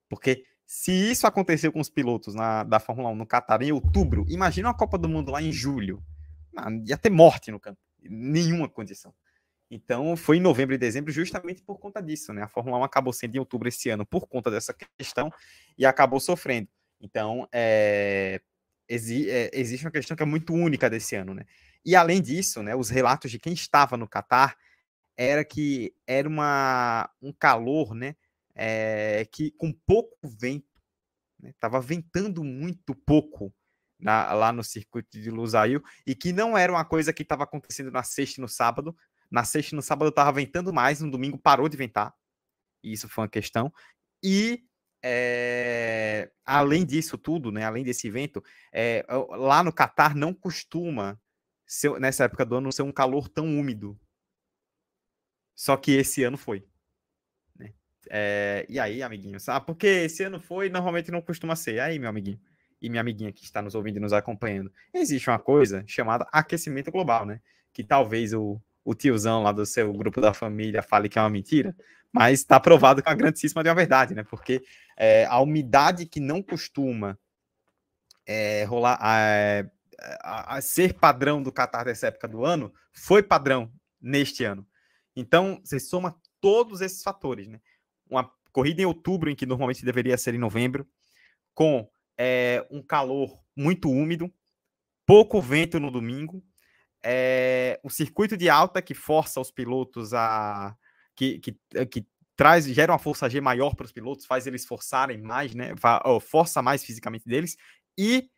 Porque 0.08 0.44
se 0.66 0.90
isso 0.90 1.26
aconteceu 1.26 1.70
com 1.70 1.80
os 1.80 1.90
pilotos 1.90 2.34
na, 2.34 2.64
da 2.64 2.80
Fórmula 2.80 3.10
1 3.10 3.14
no 3.14 3.26
Catar 3.26 3.60
em 3.62 3.72
outubro, 3.72 4.24
imagina 4.28 4.70
a 4.70 4.74
Copa 4.74 4.96
do 4.96 5.08
Mundo 5.08 5.30
lá 5.30 5.42
em 5.42 5.52
julho. 5.52 6.02
ia 6.86 6.96
ter 6.96 7.10
morte 7.10 7.50
no 7.50 7.60
campo. 7.60 7.78
Nenhuma 8.02 8.68
condição. 8.68 9.14
Então, 9.70 10.16
foi 10.16 10.38
em 10.38 10.40
novembro 10.40 10.74
e 10.74 10.78
dezembro 10.78 11.12
justamente 11.12 11.62
por 11.62 11.78
conta 11.78 12.02
disso, 12.02 12.32
né? 12.32 12.42
A 12.42 12.48
Fórmula 12.48 12.78
1 12.78 12.84
acabou 12.84 13.12
sendo 13.12 13.36
em 13.36 13.38
outubro 13.38 13.68
esse 13.68 13.88
ano 13.90 14.04
por 14.04 14.26
conta 14.26 14.50
dessa 14.50 14.74
questão 14.98 15.30
e 15.78 15.86
acabou 15.86 16.18
sofrendo. 16.18 16.68
Então, 17.00 17.48
é, 17.52 18.40
exi 18.88 19.30
é, 19.30 19.50
existe 19.52 19.86
uma 19.86 19.92
questão 19.92 20.16
que 20.16 20.22
é 20.22 20.26
muito 20.26 20.52
única 20.52 20.90
desse 20.90 21.16
ano, 21.16 21.34
né? 21.34 21.44
E 21.84 21.96
além 21.96 22.20
disso, 22.20 22.62
né, 22.62 22.74
os 22.76 22.90
relatos 22.90 23.30
de 23.30 23.38
quem 23.38 23.52
estava 23.54 23.96
no 23.96 24.08
Catar 24.08 24.56
era 25.16 25.44
que 25.44 25.94
era 26.06 26.28
uma, 26.28 27.10
um 27.22 27.32
calor, 27.32 27.94
né, 27.94 28.16
é, 28.54 29.26
que 29.32 29.50
com 29.52 29.72
pouco 29.72 30.16
vento, 30.22 30.66
estava 31.42 31.80
né, 31.80 31.86
ventando 31.86 32.44
muito 32.44 32.94
pouco 32.94 33.52
na, 33.98 34.32
lá 34.32 34.52
no 34.52 34.64
circuito 34.64 35.18
de 35.18 35.30
Lusail 35.30 35.82
e 36.06 36.14
que 36.14 36.32
não 36.32 36.56
era 36.56 36.72
uma 36.72 36.84
coisa 36.84 37.12
que 37.12 37.22
estava 37.22 37.44
acontecendo 37.44 37.90
na 37.90 38.02
sexta 38.02 38.40
e 38.40 38.42
no 38.42 38.48
sábado, 38.48 38.96
na 39.30 39.44
sexta 39.44 39.74
e 39.74 39.76
no 39.76 39.82
sábado 39.82 40.08
estava 40.08 40.32
ventando 40.32 40.72
mais, 40.72 41.00
no 41.00 41.10
domingo 41.10 41.38
parou 41.38 41.68
de 41.68 41.76
ventar. 41.76 42.14
E 42.82 42.92
isso 42.92 43.08
foi 43.08 43.24
uma 43.24 43.30
questão. 43.30 43.72
E 44.22 44.64
é, 45.02 46.30
além 46.44 46.84
disso 46.84 47.16
tudo, 47.16 47.50
né, 47.50 47.64
além 47.64 47.84
desse 47.84 48.08
evento, 48.08 48.42
é, 48.72 49.04
lá 49.30 49.62
no 49.62 49.72
Catar 49.72 50.14
não 50.14 50.34
costuma, 50.34 51.20
ser, 51.66 51.98
nessa 52.00 52.24
época 52.24 52.44
do 52.44 52.56
ano, 52.56 52.72
ser 52.72 52.82
um 52.82 52.92
calor 52.92 53.28
tão 53.28 53.46
úmido. 53.46 53.98
Só 55.54 55.76
que 55.76 55.92
esse 55.92 56.22
ano 56.22 56.36
foi. 56.36 56.66
Né? 57.56 57.72
É, 58.08 58.66
e 58.68 58.78
aí, 58.78 59.02
amiguinho? 59.02 59.38
Ah, 59.48 59.60
porque 59.60 59.86
esse 59.86 60.22
ano 60.22 60.40
foi, 60.40 60.68
normalmente 60.68 61.10
não 61.10 61.20
costuma 61.20 61.54
ser. 61.54 61.80
Aí, 61.80 61.98
meu 61.98 62.08
amiguinho 62.08 62.40
e 62.80 62.88
minha 62.88 63.00
amiguinha 63.00 63.32
que 63.32 63.44
está 63.44 63.60
nos 63.60 63.74
ouvindo 63.74 63.98
e 63.98 64.00
nos 64.00 64.12
acompanhando, 64.12 64.72
existe 64.94 65.28
uma 65.28 65.38
coisa 65.38 65.84
chamada 65.86 66.26
aquecimento 66.32 66.90
global, 66.90 67.26
né? 67.26 67.40
Que 67.72 67.84
talvez 67.84 68.32
o, 68.32 68.60
o 68.84 68.94
tiozão 68.94 69.42
lá 69.42 69.52
do 69.52 69.66
seu 69.66 69.92
grupo 69.92 70.20
da 70.20 70.32
família 70.32 70.82
fale 70.82 71.08
que 71.08 71.18
é 71.18 71.22
uma 71.22 71.30
mentira, 71.30 71.76
mas 72.12 72.40
está 72.40 72.58
provado 72.58 73.02
que 73.02 73.08
é 73.08 73.12
uma 73.12 73.18
grandíssima 73.18 73.62
de 73.62 73.68
uma 73.68 73.74
verdade, 73.74 74.14
né? 74.14 74.24
Porque 74.24 74.62
é, 74.96 75.26
a 75.26 75.40
umidade 75.40 76.06
que 76.06 76.20
não 76.20 76.42
costuma 76.42 77.18
é, 78.26 78.64
rolar, 78.64 78.98
a, 79.00 79.64
a, 80.22 80.56
a, 80.56 80.60
ser 80.60 80.94
padrão 80.94 81.42
do 81.42 81.52
Qatar 81.52 81.84
dessa 81.84 82.08
época 82.08 82.28
do 82.28 82.44
ano, 82.44 82.72
foi 82.92 83.22
padrão 83.22 83.72
neste 84.00 84.44
ano. 84.44 84.66
Então, 85.14 85.60
você 85.62 85.78
soma 85.78 86.16
todos 86.40 86.80
esses 86.80 87.02
fatores, 87.02 87.48
né? 87.48 87.60
Uma 88.08 88.30
corrida 88.52 88.82
em 88.82 88.86
outubro, 88.86 89.30
em 89.30 89.36
que 89.36 89.46
normalmente 89.46 89.84
deveria 89.84 90.18
ser 90.18 90.34
em 90.34 90.38
novembro, 90.38 90.88
com 91.54 91.88
é, 92.18 92.66
um 92.70 92.82
calor 92.82 93.38
muito 93.54 93.90
úmido, 93.90 94.32
pouco 95.06 95.40
vento 95.40 95.78
no 95.78 95.90
domingo, 95.90 96.42
é, 97.02 97.80
o 97.82 97.90
circuito 97.90 98.36
de 98.36 98.48
alta 98.48 98.82
que 98.82 98.94
força 98.94 99.40
os 99.40 99.50
pilotos 99.50 100.12
a. 100.14 100.76
que, 101.16 101.38
que, 101.38 101.56
eh, 101.74 101.86
que 101.86 102.06
traz, 102.36 102.64
gera 102.66 102.92
uma 102.92 102.98
força 102.98 103.28
G 103.28 103.40
maior 103.40 103.74
para 103.74 103.84
os 103.84 103.92
pilotos, 103.92 104.24
faz 104.24 104.46
eles 104.46 104.64
forçarem 104.64 105.18
mais, 105.20 105.54
né? 105.54 105.74
Força 106.22 106.62
mais 106.62 106.82
fisicamente 106.82 107.26
deles, 107.26 107.56
e 107.98 108.30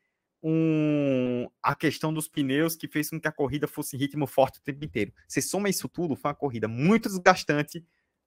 um, 0.42 1.48
a 1.62 1.74
questão 1.74 2.12
dos 2.12 2.26
pneus 2.26 2.74
que 2.74 2.88
fez 2.88 3.08
com 3.08 3.20
que 3.20 3.28
a 3.28 3.32
corrida 3.32 3.68
fosse 3.68 3.94
em 3.94 3.98
ritmo 4.00 4.26
forte 4.26 4.58
o 4.58 4.62
tempo 4.62 4.84
inteiro. 4.84 5.12
Você 5.28 5.40
soma 5.40 5.68
isso 5.68 5.88
tudo, 5.88 6.16
foi 6.16 6.30
uma 6.30 6.34
corrida 6.34 6.66
muito 6.66 7.08
desgastante 7.08 7.84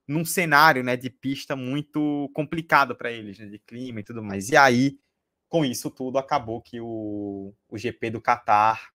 num 0.07 0.23
cenário 0.23 0.83
né, 0.83 0.95
de 0.95 1.09
pista 1.09 1.55
muito 1.55 2.31
complicado 2.33 2.95
para 2.95 3.11
eles, 3.11 3.37
né, 3.37 3.47
de 3.47 3.59
clima 3.59 3.99
e 3.99 4.03
tudo 4.03 4.23
mais. 4.23 4.49
E 4.49 4.55
aí, 4.55 4.97
com 5.49 5.65
isso 5.65 5.89
tudo, 5.91 6.17
acabou 6.17 6.61
que 6.61 6.79
o, 6.79 7.53
o 7.67 7.77
GP 7.77 8.11
do 8.11 8.21
Qatar 8.21 8.94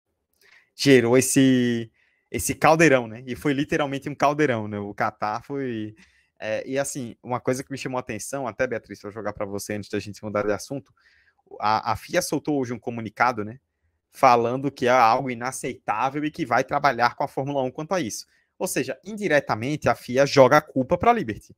gerou 0.74 1.16
esse 1.16 1.90
esse 2.30 2.54
caldeirão, 2.54 3.08
né? 3.08 3.24
E 3.26 3.34
foi 3.34 3.52
literalmente 3.52 4.08
um 4.08 4.14
caldeirão, 4.14 4.68
né? 4.68 4.78
O 4.78 4.94
Qatar 4.94 5.44
foi 5.44 5.94
é, 6.40 6.66
e 6.66 6.78
assim, 6.78 7.14
uma 7.22 7.38
coisa 7.38 7.62
que 7.62 7.70
me 7.70 7.76
chamou 7.76 7.98
a 7.98 8.00
atenção, 8.00 8.48
até 8.48 8.66
Beatriz, 8.66 9.00
vou 9.02 9.12
jogar 9.12 9.34
para 9.34 9.44
você 9.44 9.74
antes 9.74 9.90
da 9.90 9.98
gente 9.98 10.24
mudar 10.24 10.42
de 10.42 10.52
assunto, 10.52 10.90
a, 11.60 11.92
a 11.92 11.96
FIA 11.96 12.22
soltou 12.22 12.58
hoje 12.58 12.72
um 12.72 12.78
comunicado, 12.78 13.44
né? 13.44 13.60
Falando 14.12 14.70
que 14.70 14.86
é 14.86 14.90
algo 14.90 15.30
inaceitável 15.30 16.24
e 16.24 16.30
que 16.30 16.46
vai 16.46 16.64
trabalhar 16.64 17.14
com 17.14 17.24
a 17.24 17.28
Fórmula 17.28 17.62
1 17.62 17.70
quanto 17.70 17.92
a 17.94 18.00
isso. 18.00 18.26
Ou 18.58 18.66
seja, 18.66 18.98
indiretamente 19.04 19.88
a 19.88 19.94
FIA 19.94 20.24
joga 20.26 20.56
a 20.56 20.62
culpa 20.62 20.96
para 20.96 21.10
a 21.10 21.14
Liberty, 21.14 21.54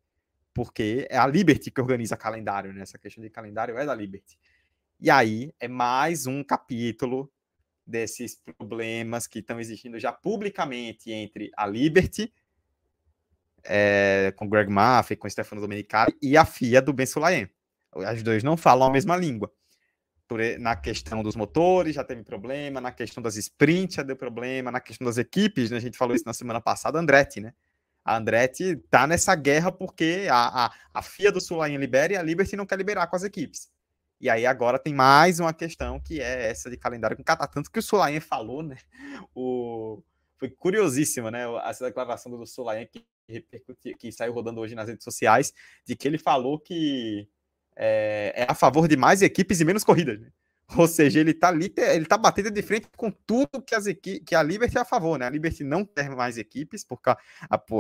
porque 0.52 1.06
é 1.08 1.16
a 1.16 1.26
Liberty 1.26 1.70
que 1.70 1.80
organiza 1.80 2.16
calendário, 2.16 2.72
né? 2.72 2.82
Essa 2.82 2.98
questão 2.98 3.22
de 3.22 3.30
calendário 3.30 3.78
é 3.78 3.86
da 3.86 3.94
Liberty. 3.94 4.36
E 5.00 5.10
aí 5.10 5.54
é 5.60 5.68
mais 5.68 6.26
um 6.26 6.42
capítulo 6.42 7.30
desses 7.92 8.34
problemas 8.58 9.26
que 9.26 9.40
estão 9.40 9.60
existindo 9.60 10.00
já 10.00 10.10
publicamente 10.10 11.12
entre 11.12 11.50
a 11.54 11.66
Liberty, 11.66 12.32
é, 13.62 14.32
com 14.36 14.48
Greg 14.48 14.70
Maffei, 14.70 15.16
com 15.16 15.28
Stefano 15.28 15.60
Domenicali, 15.60 16.16
e 16.20 16.36
a 16.36 16.44
FIA 16.44 16.80
do 16.80 16.92
Ben 16.92 17.06
Sulayem. 17.06 17.48
As 17.94 18.22
duas 18.22 18.42
não 18.42 18.56
falam 18.56 18.88
a 18.88 18.90
mesma 18.90 19.16
língua. 19.16 19.52
Por, 20.26 20.40
na 20.58 20.74
questão 20.74 21.22
dos 21.22 21.36
motores 21.36 21.94
já 21.94 22.02
teve 22.02 22.24
problema, 22.24 22.80
na 22.80 22.90
questão 22.90 23.22
das 23.22 23.36
sprints 23.36 23.96
já 23.96 24.02
deu 24.02 24.16
problema, 24.16 24.70
na 24.70 24.80
questão 24.80 25.04
das 25.04 25.18
equipes, 25.18 25.70
né, 25.70 25.76
a 25.76 25.80
gente 25.80 25.98
falou 25.98 26.16
isso 26.16 26.24
na 26.24 26.32
semana 26.32 26.60
passada, 26.60 26.98
Andretti, 26.98 27.40
né? 27.40 27.52
A 28.04 28.16
Andretti 28.16 28.76
tá 28.90 29.06
nessa 29.06 29.34
guerra 29.34 29.70
porque 29.70 30.26
a, 30.30 30.66
a, 30.66 30.72
a 30.94 31.02
FIA 31.02 31.30
do 31.30 31.40
Sulayem 31.40 31.76
libera 31.76 32.14
e 32.14 32.16
a 32.16 32.22
Liberty 32.22 32.56
não 32.56 32.66
quer 32.66 32.76
liberar 32.76 33.06
com 33.06 33.14
as 33.14 33.22
equipes. 33.22 33.70
E 34.22 34.30
aí 34.30 34.46
agora 34.46 34.78
tem 34.78 34.94
mais 34.94 35.40
uma 35.40 35.52
questão 35.52 35.98
que 35.98 36.20
é 36.20 36.48
essa 36.48 36.70
de 36.70 36.76
calendário 36.76 37.16
com 37.16 37.24
Catar. 37.24 37.48
Tanto 37.48 37.68
que 37.68 37.80
o 37.80 37.82
Sulayen 37.82 38.20
falou, 38.20 38.62
né? 38.62 38.76
O... 39.34 40.00
Foi 40.36 40.48
curiosíssima, 40.48 41.30
né? 41.30 41.42
Essa 41.64 41.86
declaração 41.86 42.30
do 42.30 42.46
Sulayen 42.46 42.86
que 42.86 43.04
repercutiu, 43.28 43.96
que 43.96 44.12
saiu 44.12 44.32
rodando 44.32 44.60
hoje 44.60 44.76
nas 44.76 44.88
redes 44.88 45.02
sociais, 45.02 45.52
de 45.84 45.96
que 45.96 46.06
ele 46.06 46.18
falou 46.18 46.58
que 46.58 47.28
é, 47.74 48.32
é 48.36 48.46
a 48.48 48.54
favor 48.54 48.86
de 48.86 48.96
mais 48.96 49.22
equipes 49.22 49.60
e 49.60 49.64
menos 49.64 49.82
corridas. 49.82 50.20
Né? 50.20 50.30
Ou 50.76 50.86
seja, 50.86 51.20
ele 51.20 51.32
está 51.32 51.52
ele 51.52 52.06
tá 52.06 52.16
batendo 52.16 52.50
de 52.50 52.62
frente 52.62 52.88
com 52.96 53.10
tudo 53.10 53.60
que, 53.60 53.74
as 53.74 53.84
que 54.02 54.34
a 54.34 54.42
Liberty 54.42 54.78
é 54.78 54.80
a 54.80 54.84
favor, 54.84 55.18
né? 55.18 55.26
A 55.26 55.30
Liberty 55.30 55.64
não 55.64 55.84
quer 55.84 56.10
mais 56.10 56.38
equipes, 56.38 56.84
por 56.84 57.00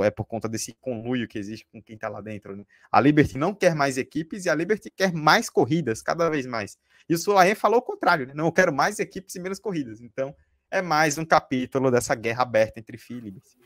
é 0.04 0.10
por 0.10 0.24
conta 0.26 0.48
desse 0.48 0.74
conluio 0.80 1.26
que 1.26 1.38
existe 1.38 1.66
com 1.72 1.82
quem 1.82 1.94
está 1.94 2.08
lá 2.08 2.20
dentro. 2.20 2.56
Né? 2.56 2.64
A 2.90 3.00
Liberty 3.00 3.38
não 3.38 3.54
quer 3.54 3.74
mais 3.74 3.96
equipes 3.96 4.44
e 4.44 4.50
a 4.50 4.54
Liberty 4.54 4.90
quer 4.90 5.12
mais 5.12 5.48
corridas, 5.48 6.02
cada 6.02 6.28
vez 6.28 6.46
mais. 6.46 6.76
E 7.08 7.14
o 7.14 7.18
Sulaim 7.18 7.54
falou 7.54 7.78
o 7.78 7.82
contrário, 7.82 8.26
né? 8.26 8.32
Não, 8.34 8.46
eu 8.46 8.52
quero 8.52 8.72
mais 8.72 8.98
equipes 8.98 9.34
e 9.34 9.40
menos 9.40 9.58
corridas. 9.58 10.00
Então, 10.00 10.34
é 10.70 10.82
mais 10.82 11.18
um 11.18 11.24
capítulo 11.24 11.90
dessa 11.90 12.14
guerra 12.14 12.42
aberta 12.42 12.78
entre 12.78 12.96
FIA 12.96 13.16
e 13.16 13.20
Liberty. 13.20 13.58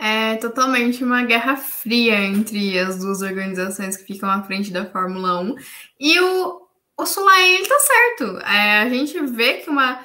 É 0.00 0.36
totalmente 0.36 1.04
uma 1.04 1.22
guerra 1.22 1.56
fria 1.56 2.18
entre 2.24 2.78
as 2.78 2.98
duas 2.98 3.20
organizações 3.20 3.96
que 3.96 4.04
ficam 4.04 4.28
à 4.28 4.42
frente 4.42 4.72
da 4.72 4.86
Fórmula 4.86 5.40
1. 5.40 5.54
E 6.00 6.18
o, 6.18 6.61
o 6.96 7.06
Sulaim, 7.06 7.62
tá 7.64 7.78
certo. 7.78 8.38
É, 8.40 8.80
a 8.82 8.88
gente 8.88 9.18
vê 9.26 9.54
que 9.54 9.70
uma, 9.70 10.04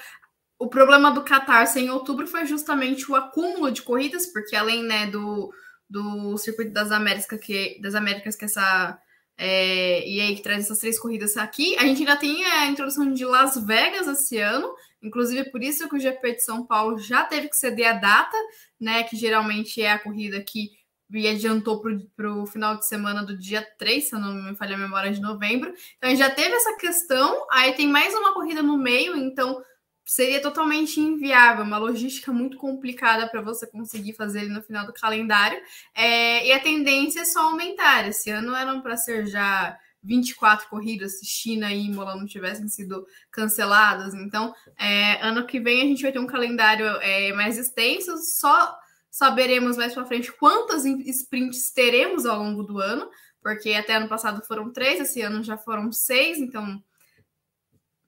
o 0.60 0.68
problema 0.68 1.12
do 1.12 1.24
Qatar 1.24 1.66
em 1.78 1.90
outubro 1.90 2.26
foi 2.28 2.46
justamente 2.46 3.12
o 3.12 3.16
acúmulo 3.16 3.72
de 3.72 3.82
corridas, 3.82 4.26
porque 4.28 4.56
além 4.56 4.84
né, 4.84 5.08
do, 5.08 5.52
do 5.90 6.38
circuito 6.38 6.72
das 6.72 6.92
Américas, 6.92 7.40
que, 7.40 7.80
das 7.82 7.96
Américas, 7.96 8.36
que 8.36 8.46
essa. 8.46 9.00
É, 9.40 10.08
e 10.10 10.20
aí 10.20 10.36
que 10.36 10.42
traz 10.42 10.64
essas 10.64 10.80
três 10.80 10.98
corridas 10.98 11.38
aqui, 11.38 11.78
a 11.78 11.84
gente 11.86 12.00
ainda 12.00 12.16
tem 12.16 12.44
a 12.44 12.66
introdução 12.66 13.14
de 13.14 13.24
Las 13.24 13.56
Vegas 13.64 14.08
esse 14.08 14.40
ano, 14.40 14.74
inclusive 15.00 15.52
por 15.52 15.62
isso 15.62 15.88
que 15.88 15.96
o 15.96 16.00
GP 16.00 16.38
de 16.38 16.44
São 16.44 16.66
Paulo 16.66 16.98
já 16.98 17.24
teve 17.24 17.48
que 17.48 17.56
ceder 17.56 17.88
a 17.88 17.94
data, 17.94 18.36
né? 18.82 19.04
Que 19.04 19.16
geralmente 19.16 19.80
é 19.80 19.92
a 19.92 20.00
corrida 20.00 20.42
que 20.42 20.72
e 21.10 21.28
adiantou 21.28 21.82
para 22.16 22.34
o 22.34 22.46
final 22.46 22.78
de 22.78 22.86
semana 22.86 23.24
do 23.24 23.38
dia 23.38 23.66
3, 23.78 24.04
se 24.04 24.16
eu 24.16 24.20
não 24.20 24.34
me 24.34 24.56
falha 24.56 24.76
a 24.76 24.80
memória, 24.80 25.12
de 25.12 25.22
novembro. 25.22 25.74
Então, 25.98 26.16
já 26.16 26.30
teve 26.30 26.54
essa 26.54 26.76
questão, 26.78 27.46
aí 27.52 27.74
tem 27.74 27.88
mais 27.88 28.14
uma 28.14 28.34
corrida 28.34 28.62
no 28.62 28.78
meio, 28.78 29.16
então 29.16 29.64
seria 30.06 30.42
totalmente 30.42 31.00
inviável, 31.00 31.66
uma 31.66 31.78
logística 31.78 32.32
muito 32.32 32.58
complicada 32.58 33.28
para 33.28 33.42
você 33.42 33.68
conseguir 33.68 34.14
fazer 34.14 34.42
ele 34.42 34.54
no 34.54 34.62
final 34.62 34.86
do 34.86 34.94
calendário. 34.94 35.62
É, 35.94 36.48
e 36.48 36.52
a 36.52 36.60
tendência 36.60 37.22
é 37.22 37.26
só 37.26 37.50
aumentar. 37.50 38.08
Esse 38.08 38.30
ano 38.30 38.56
eram 38.56 38.82
para 38.82 38.96
ser 38.96 39.28
já 39.28 39.78
24 40.02 40.70
corridas 40.70 41.20
se 41.20 41.26
China 41.26 41.72
e 41.74 41.86
Imola 41.86 42.16
não 42.16 42.26
tivessem 42.26 42.70
sido 42.70 43.06
canceladas. 43.30 44.14
Então, 44.14 44.54
é, 44.80 45.22
ano 45.22 45.46
que 45.46 45.60
vem 45.60 45.82
a 45.82 45.86
gente 45.86 46.02
vai 46.02 46.12
ter 46.12 46.20
um 46.20 46.28
calendário 46.28 46.86
é, 47.02 47.34
mais 47.34 47.58
extenso, 47.58 48.18
só 48.18 48.78
Saberemos 49.18 49.78
mais 49.78 49.96
para 49.96 50.06
frente 50.06 50.32
quantas 50.32 50.86
sprints 50.86 51.72
teremos 51.72 52.24
ao 52.24 52.38
longo 52.38 52.62
do 52.62 52.80
ano, 52.80 53.10
porque 53.42 53.74
até 53.74 53.96
ano 53.96 54.08
passado 54.08 54.46
foram 54.46 54.72
três, 54.72 55.00
esse 55.00 55.24
ano 55.24 55.44
já 55.44 55.58
foram 55.58 55.92
seis, 55.92 56.38
então 56.38 56.80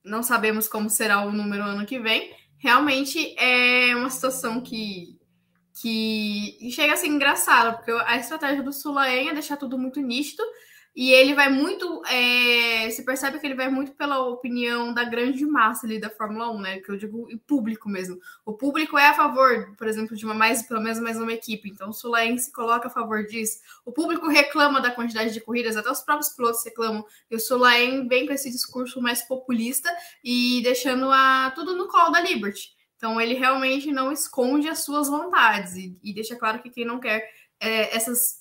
não 0.03 0.21
sabemos 0.21 0.67
como 0.67 0.87
será 0.87 1.25
o 1.25 1.31
número 1.31 1.63
ano 1.63 1.83
que 1.83 1.97
vem. 1.97 2.31
Realmente 2.59 3.35
é 3.39 3.95
uma 3.95 4.11
situação 4.11 4.61
que, 4.61 5.19
que 5.81 6.69
chega 6.71 6.93
a 6.93 6.97
ser 6.97 7.07
engraçada, 7.07 7.73
porque 7.73 7.89
a 7.89 8.15
estratégia 8.17 8.61
do 8.61 8.71
Sulaen 8.71 9.29
é 9.29 9.33
deixar 9.33 9.57
tudo 9.57 9.79
muito 9.79 9.99
nítido 9.99 10.43
e 10.95 11.11
ele 11.11 11.33
vai 11.33 11.49
muito. 11.49 12.01
É, 12.05 12.89
se 12.89 13.03
percebe 13.05 13.39
que 13.39 13.45
ele 13.45 13.55
vai 13.55 13.69
muito 13.69 13.91
pela 13.93 14.19
opinião 14.27 14.93
da 14.93 15.03
grande 15.03 15.45
massa 15.45 15.85
ali 15.85 15.99
da 15.99 16.09
Fórmula 16.09 16.51
1, 16.51 16.59
né? 16.59 16.79
Que 16.79 16.91
eu 16.91 16.97
digo 16.97 17.27
o 17.31 17.39
público 17.39 17.87
mesmo. 17.87 18.19
O 18.45 18.53
público 18.53 18.97
é 18.97 19.07
a 19.07 19.13
favor, 19.13 19.73
por 19.77 19.87
exemplo, 19.87 20.15
de 20.15 20.25
uma 20.25 20.33
mais, 20.33 20.63
pelo 20.63 20.81
menos 20.81 20.99
mais 20.99 21.17
uma 21.17 21.31
equipe. 21.31 21.69
Então 21.69 21.89
o 21.89 21.93
Sulaen 21.93 22.37
se 22.37 22.51
coloca 22.51 22.87
a 22.87 22.91
favor 22.91 23.23
disso. 23.25 23.59
O 23.85 23.91
público 23.91 24.27
reclama 24.27 24.81
da 24.81 24.91
quantidade 24.91 25.31
de 25.33 25.41
corridas, 25.41 25.77
até 25.77 25.89
os 25.89 26.01
próprios 26.01 26.29
pilotos 26.29 26.63
reclamam. 26.65 27.05
E 27.29 27.35
o 27.35 27.39
Sulaen 27.39 28.07
vem 28.07 28.25
com 28.25 28.33
esse 28.33 28.49
discurso 28.49 29.01
mais 29.01 29.21
populista 29.21 29.89
e 30.23 30.61
deixando 30.63 31.11
a, 31.11 31.51
tudo 31.55 31.75
no 31.75 31.87
colo 31.87 32.09
da 32.09 32.19
Liberty. 32.19 32.71
Então 32.97 33.21
ele 33.21 33.35
realmente 33.35 33.91
não 33.93 34.11
esconde 34.11 34.67
as 34.67 34.79
suas 34.79 35.07
vontades 35.07 35.75
e, 35.75 35.97
e 36.03 36.13
deixa 36.13 36.35
claro 36.35 36.61
que 36.61 36.69
quem 36.69 36.83
não 36.83 36.99
quer 36.99 37.31
é, 37.59 37.95
essas 37.95 38.38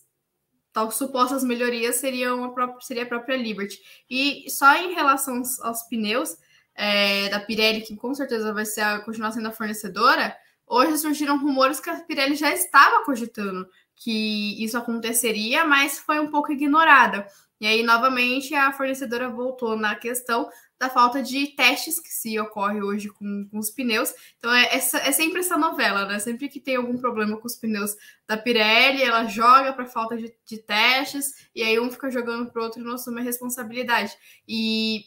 tal 0.78 0.90
supostas 0.92 1.42
melhorias 1.42 1.96
seriam 1.96 2.44
a 2.44 2.50
própria, 2.50 2.80
seria 2.80 3.02
a 3.02 3.06
própria 3.06 3.36
Liberty. 3.36 3.78
E 4.08 4.48
só 4.48 4.76
em 4.76 4.94
relação 4.94 5.42
aos 5.62 5.82
pneus 5.88 6.36
é, 6.74 7.28
da 7.28 7.40
Pirelli, 7.40 7.80
que 7.80 7.96
com 7.96 8.14
certeza 8.14 8.52
vai 8.52 8.64
ser 8.64 8.82
a, 8.82 9.00
continuar 9.00 9.32
sendo 9.32 9.48
a 9.48 9.52
fornecedora, 9.52 10.36
hoje 10.64 10.98
surgiram 10.98 11.38
rumores 11.38 11.80
que 11.80 11.90
a 11.90 11.96
Pirelli 12.00 12.36
já 12.36 12.52
estava 12.52 13.04
cogitando 13.04 13.68
que 13.96 14.62
isso 14.62 14.78
aconteceria, 14.78 15.64
mas 15.64 15.98
foi 15.98 16.20
um 16.20 16.30
pouco 16.30 16.52
ignorada. 16.52 17.26
E 17.61 17.66
aí, 17.66 17.83
novamente, 17.83 18.55
a 18.55 18.73
fornecedora 18.73 19.29
voltou 19.29 19.77
na 19.77 19.94
questão 19.94 20.49
da 20.79 20.88
falta 20.88 21.21
de 21.21 21.49
testes 21.49 21.99
que 21.99 22.09
se 22.09 22.38
ocorre 22.38 22.81
hoje 22.81 23.09
com, 23.09 23.49
com 23.51 23.59
os 23.59 23.68
pneus. 23.68 24.14
Então, 24.38 24.53
é, 24.55 24.77
é 24.77 25.12
sempre 25.12 25.40
essa 25.40 25.59
novela, 25.59 26.07
né? 26.07 26.18
Sempre 26.21 26.49
que 26.49 26.61
tem 26.61 26.77
algum 26.77 26.97
problema 26.97 27.37
com 27.37 27.47
os 27.47 27.57
pneus 27.57 27.97
da 28.29 28.37
Pirelli, 28.37 29.03
ela 29.03 29.25
joga 29.25 29.73
para 29.73 29.87
falta 29.87 30.16
de, 30.16 30.33
de, 30.47 30.59
testes, 30.59 31.49
e 31.55 31.62
aí 31.62 31.81
um 31.81 31.90
fica 31.90 32.11
jogando 32.11 32.51
para 32.51 32.61
o 32.61 32.64
outro 32.64 32.81
e 32.81 32.85
não 32.85 32.94
assume 32.94 33.21
a 33.21 33.25
responsabilidade. 33.25 34.16
E 34.47 35.07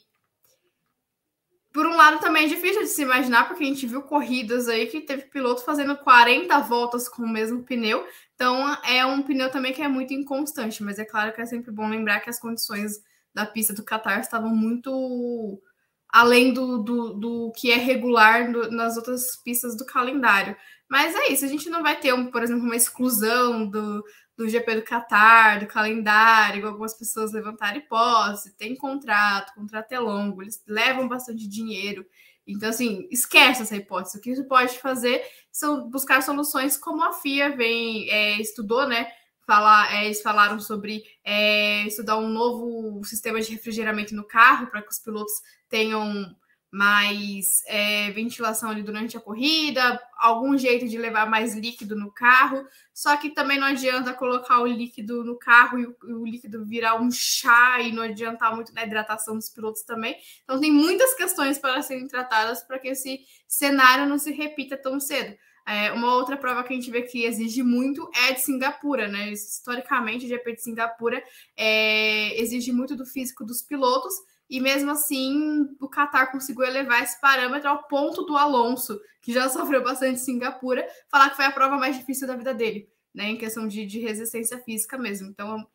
por 1.72 1.86
um 1.86 1.96
lado 1.96 2.20
também 2.20 2.46
é 2.46 2.50
difícil 2.50 2.82
de 2.82 2.90
se 2.90 3.02
imaginar, 3.02 3.48
porque 3.48 3.64
a 3.64 3.68
gente 3.68 3.88
viu 3.88 4.02
corridas 4.02 4.68
aí 4.68 4.88
que 4.88 5.00
teve 5.00 5.24
piloto 5.24 5.64
fazendo 5.64 5.96
40 5.96 6.60
voltas 6.60 7.08
com 7.08 7.24
o 7.24 7.30
mesmo 7.30 7.64
pneu. 7.64 8.06
Então 8.42 8.76
é 8.84 9.06
um 9.06 9.22
pneu 9.22 9.52
também 9.52 9.72
que 9.72 9.84
é 9.84 9.88
muito 9.88 10.16
inconstante, 10.16 10.82
mas 10.82 10.98
é 10.98 11.06
claro 11.06 11.32
que 11.32 11.40
é 11.40 11.46
sempre 11.46 11.70
bom 11.70 11.88
lembrar 11.88 12.22
que 12.22 12.30
as 12.30 12.40
condições 12.40 12.94
da 13.32 13.46
pista 13.46 13.72
do 13.72 13.86
Qatar 13.86 14.20
estavam 14.20 14.50
muito 14.50 15.62
além 16.10 16.52
do, 16.52 16.80
do, 16.80 17.14
do 17.14 17.54
que 17.56 17.72
é 17.72 17.76
regular 17.78 18.52
do, 18.52 18.72
nas 18.72 18.98
outras 18.98 19.36
pistas 19.44 19.78
do 19.78 19.86
calendário. 19.86 20.58
Mas 20.90 21.14
é 21.16 21.32
isso, 21.32 21.46
a 21.46 21.48
gente 21.48 21.70
não 21.70 21.84
vai 21.84 22.00
ter, 22.00 22.16
um, 22.16 22.32
por 22.32 22.42
exemplo, 22.42 22.64
uma 22.64 22.76
exclusão 22.76 23.70
do, 23.70 24.04
do 24.36 24.50
GP 24.50 24.78
do 24.78 24.86
Qatar, 24.86 25.60
do 25.60 25.68
calendário, 25.68 26.66
algumas 26.66 26.96
pessoas 26.96 27.32
levantaram 27.32 27.78
hipótese, 27.78 28.58
tem 28.58 28.76
contrato, 28.76 29.54
contrato 29.54 29.92
é 29.92 30.00
longo, 30.00 30.42
eles 30.42 30.60
levam 30.68 31.08
bastante 31.08 31.48
dinheiro. 31.48 32.04
Então, 32.46 32.70
assim, 32.70 33.08
esquece 33.12 33.62
essa 33.62 33.76
hipótese. 33.76 34.18
O 34.18 34.22
que 34.22 34.36
você 34.36 34.44
pode 34.44 34.80
fazer 34.80 35.24
são 35.52 35.90
buscar 35.90 36.22
soluções 36.22 36.78
como 36.78 37.04
a 37.04 37.14
FIA 37.14 37.56
vem, 37.56 38.10
é, 38.10 38.42
estudou, 38.42 38.88
né? 38.88 39.08
Falar, 39.46 39.94
é, 39.96 40.06
eles 40.06 40.22
falaram 40.22 40.60
sobre 40.60 41.04
é, 41.24 41.86
estudar 41.86 42.18
um 42.18 42.30
novo 42.30 43.04
sistema 43.04 43.42
de 43.42 43.52
refrigeramento 43.52 44.16
no 44.16 44.24
carro 44.24 44.68
para 44.68 44.82
que 44.82 44.90
os 44.90 45.00
pilotos 45.00 45.34
tenham 45.68 46.36
mais 46.72 47.62
é, 47.68 48.10
ventilação 48.12 48.70
ali 48.70 48.82
durante 48.82 49.18
a 49.18 49.20
corrida, 49.20 50.02
algum 50.18 50.58
jeito 50.58 50.88
de 50.88 50.98
levar 50.98 51.30
mais 51.30 51.54
líquido 51.54 51.98
no 51.98 52.10
carro. 52.10 52.66
Só 52.94 53.18
que 53.18 53.32
também 53.32 53.60
não 53.60 53.68
adianta 53.68 54.14
colocar 54.14 54.62
o 54.62 54.66
líquido 54.66 55.22
no 55.24 55.38
carro 55.38 55.78
e 55.78 55.86
o, 55.86 55.96
o 56.22 56.26
líquido 56.26 56.66
virar 56.66 56.96
um 56.96 57.12
chá 57.12 57.82
e 57.82 57.92
não 57.92 58.04
adiantar 58.04 58.56
muito 58.56 58.74
na 58.74 58.86
hidratação 58.86 59.36
dos 59.36 59.50
pilotos 59.50 59.84
também. 59.84 60.16
Então 60.46 60.62
tem 60.62 60.72
muitas 60.72 61.14
questões 61.14 61.58
para 61.58 61.82
serem 61.82 62.08
tratadas 62.08 62.64
para 62.64 62.80
que 62.80 62.88
esse 62.88 63.20
cenário 63.46 64.08
não 64.08 64.18
se 64.18 64.32
repita 64.32 64.78
tão 64.78 64.98
cedo. 64.98 65.36
É, 65.68 65.92
uma 65.92 66.16
outra 66.16 66.38
prova 66.38 66.64
que 66.64 66.74
a 66.74 66.76
gente 66.76 66.90
vê 66.90 67.02
que 67.04 67.24
exige 67.24 67.62
muito 67.62 68.10
é 68.28 68.34
de 68.34 68.42
Singapura, 68.42 69.08
né? 69.08 69.32
Historicamente, 69.32 70.26
o 70.26 70.30
GP 70.30 70.56
de 70.56 70.64
Singapura 70.64 71.22
é, 71.56 72.42
exige 72.42 72.72
muito 72.72 72.96
do 72.96 73.06
físico 73.06 73.46
dos 73.46 73.62
pilotos 73.62 74.14
e 74.52 74.60
mesmo 74.60 74.92
assim 74.92 75.66
o 75.80 75.88
Qatar 75.88 76.30
conseguiu 76.30 76.66
elevar 76.66 77.02
esse 77.02 77.20
parâmetro 77.22 77.70
ao 77.70 77.88
ponto 77.88 78.24
do 78.24 78.36
Alonso, 78.36 79.00
que 79.22 79.32
já 79.32 79.48
sofreu 79.50 79.82
bastante 79.82 80.16
em 80.16 80.24
Singapura, 80.24 80.86
falar 81.10 81.30
que 81.30 81.38
foi 81.38 81.46
a 81.46 81.52
prova 81.52 81.78
mais 81.78 81.98
difícil 81.98 82.28
da 82.28 82.36
vida 82.36 82.54
dele, 82.54 82.90
né, 83.16 83.30
em 83.30 83.38
questão 83.38 83.66
de, 83.66 83.86
de 83.86 84.00
resistência 84.00 84.60
física 84.60 84.98
mesmo. 84.98 85.30
Então 85.30 85.66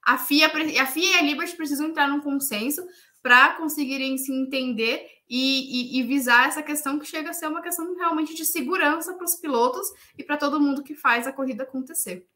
a 0.00 0.16
FIA, 0.16 0.46
a 0.80 0.86
FIA 0.86 1.16
e 1.16 1.18
a 1.18 1.22
Liberty 1.22 1.56
precisam 1.56 1.88
entrar 1.88 2.06
num 2.06 2.20
consenso 2.20 2.86
para 3.20 3.54
conseguirem 3.56 4.16
se 4.16 4.32
entender 4.32 5.06
e, 5.28 5.96
e, 5.96 6.00
e, 6.00 6.02
visar 6.04 6.48
essa 6.48 6.62
questão 6.62 6.98
que 6.98 7.04
chega 7.04 7.30
a 7.30 7.32
ser 7.32 7.48
uma 7.48 7.60
questão 7.60 7.94
realmente 7.96 8.34
de 8.34 8.44
segurança 8.44 9.12
para 9.12 9.24
os 9.24 9.34
pilotos 9.34 9.86
e 10.16 10.24
para 10.24 10.36
todo 10.36 10.60
mundo 10.60 10.82
que 10.82 10.94
faz 10.94 11.26
a 11.26 11.32
corrida 11.32 11.64
acontecer. 11.64 12.26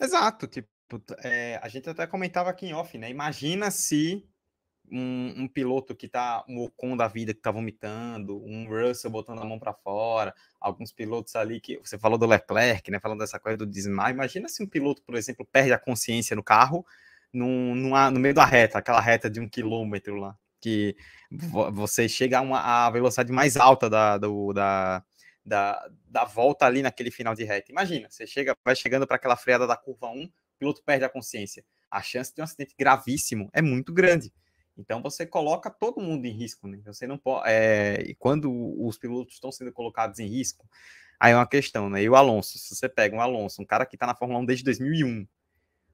Exato, 0.00 0.46
tipo, 0.46 0.68
é, 1.22 1.58
a 1.62 1.68
gente 1.68 1.88
até 1.88 2.06
comentava 2.06 2.50
aqui 2.50 2.66
em 2.66 2.72
off, 2.72 2.96
né? 2.96 3.10
Imagina 3.10 3.70
se 3.70 4.26
um, 4.90 5.42
um 5.42 5.48
piloto 5.48 5.94
que 5.94 6.08
tá 6.08 6.44
um 6.48 6.58
Ocon 6.62 6.96
da 6.96 7.06
vida 7.06 7.32
que 7.32 7.40
tá 7.40 7.50
vomitando, 7.50 8.42
um 8.44 8.66
Russell 8.68 9.10
botando 9.10 9.40
a 9.40 9.44
mão 9.44 9.58
para 9.58 9.72
fora, 9.72 10.34
alguns 10.60 10.92
pilotos 10.92 11.36
ali 11.36 11.60
que 11.60 11.78
você 11.78 11.98
falou 11.98 12.18
do 12.18 12.26
Leclerc, 12.26 12.90
né? 12.90 12.98
Falando 12.98 13.20
dessa 13.20 13.38
coisa 13.38 13.58
do 13.58 13.66
desmaio. 13.66 14.14
Imagina 14.14 14.48
se 14.48 14.62
um 14.62 14.66
piloto, 14.66 15.02
por 15.02 15.14
exemplo, 15.14 15.46
perde 15.46 15.72
a 15.72 15.78
consciência 15.78 16.34
no 16.34 16.42
carro 16.42 16.84
num, 17.32 17.74
numa, 17.74 18.10
no 18.10 18.20
meio 18.20 18.34
da 18.34 18.44
reta, 18.44 18.78
aquela 18.78 19.00
reta 19.00 19.30
de 19.30 19.40
um 19.40 19.48
quilômetro 19.48 20.16
lá, 20.16 20.36
que 20.60 20.96
você 21.72 22.08
chega 22.08 22.38
a, 22.38 22.40
uma, 22.40 22.86
a 22.86 22.90
velocidade 22.90 23.32
mais 23.32 23.56
alta 23.56 23.88
da, 23.88 24.18
do, 24.18 24.52
da, 24.52 25.04
da, 25.44 25.88
da 26.06 26.24
volta 26.24 26.66
ali 26.66 26.82
naquele 26.82 27.10
final 27.10 27.34
de 27.34 27.44
reta. 27.44 27.70
Imagina, 27.70 28.08
você 28.10 28.26
chega, 28.26 28.56
vai 28.64 28.74
chegando 28.74 29.06
para 29.06 29.16
aquela 29.16 29.36
freada 29.36 29.66
da 29.66 29.76
curva 29.76 30.08
1, 30.08 30.30
piloto 30.60 30.82
perde 30.84 31.04
a 31.04 31.08
consciência. 31.08 31.64
A 31.90 32.02
chance 32.02 32.32
de 32.32 32.40
um 32.40 32.44
acidente 32.44 32.74
gravíssimo 32.78 33.48
é 33.52 33.60
muito 33.60 33.92
grande. 33.92 34.32
Então 34.76 35.02
você 35.02 35.26
coloca 35.26 35.70
todo 35.70 36.00
mundo 36.00 36.24
em 36.26 36.32
risco, 36.32 36.68
né? 36.68 36.78
Você 36.86 37.06
não 37.06 37.18
pode. 37.18 37.48
É, 37.50 38.02
e 38.02 38.14
quando 38.14 38.50
os 38.80 38.96
pilotos 38.98 39.34
estão 39.34 39.50
sendo 39.50 39.72
colocados 39.72 40.18
em 40.18 40.26
risco, 40.26 40.68
aí 41.18 41.32
é 41.32 41.36
uma 41.36 41.46
questão, 41.46 41.90
né? 41.90 42.02
E 42.02 42.08
o 42.08 42.14
Alonso, 42.14 42.58
se 42.58 42.74
você 42.74 42.88
pega 42.88 43.16
um 43.16 43.20
Alonso, 43.20 43.60
um 43.60 43.66
cara 43.66 43.84
que 43.84 43.96
está 43.96 44.06
na 44.06 44.14
Fórmula 44.14 44.40
1 44.40 44.46
desde 44.46 44.64
2001, 44.64 45.26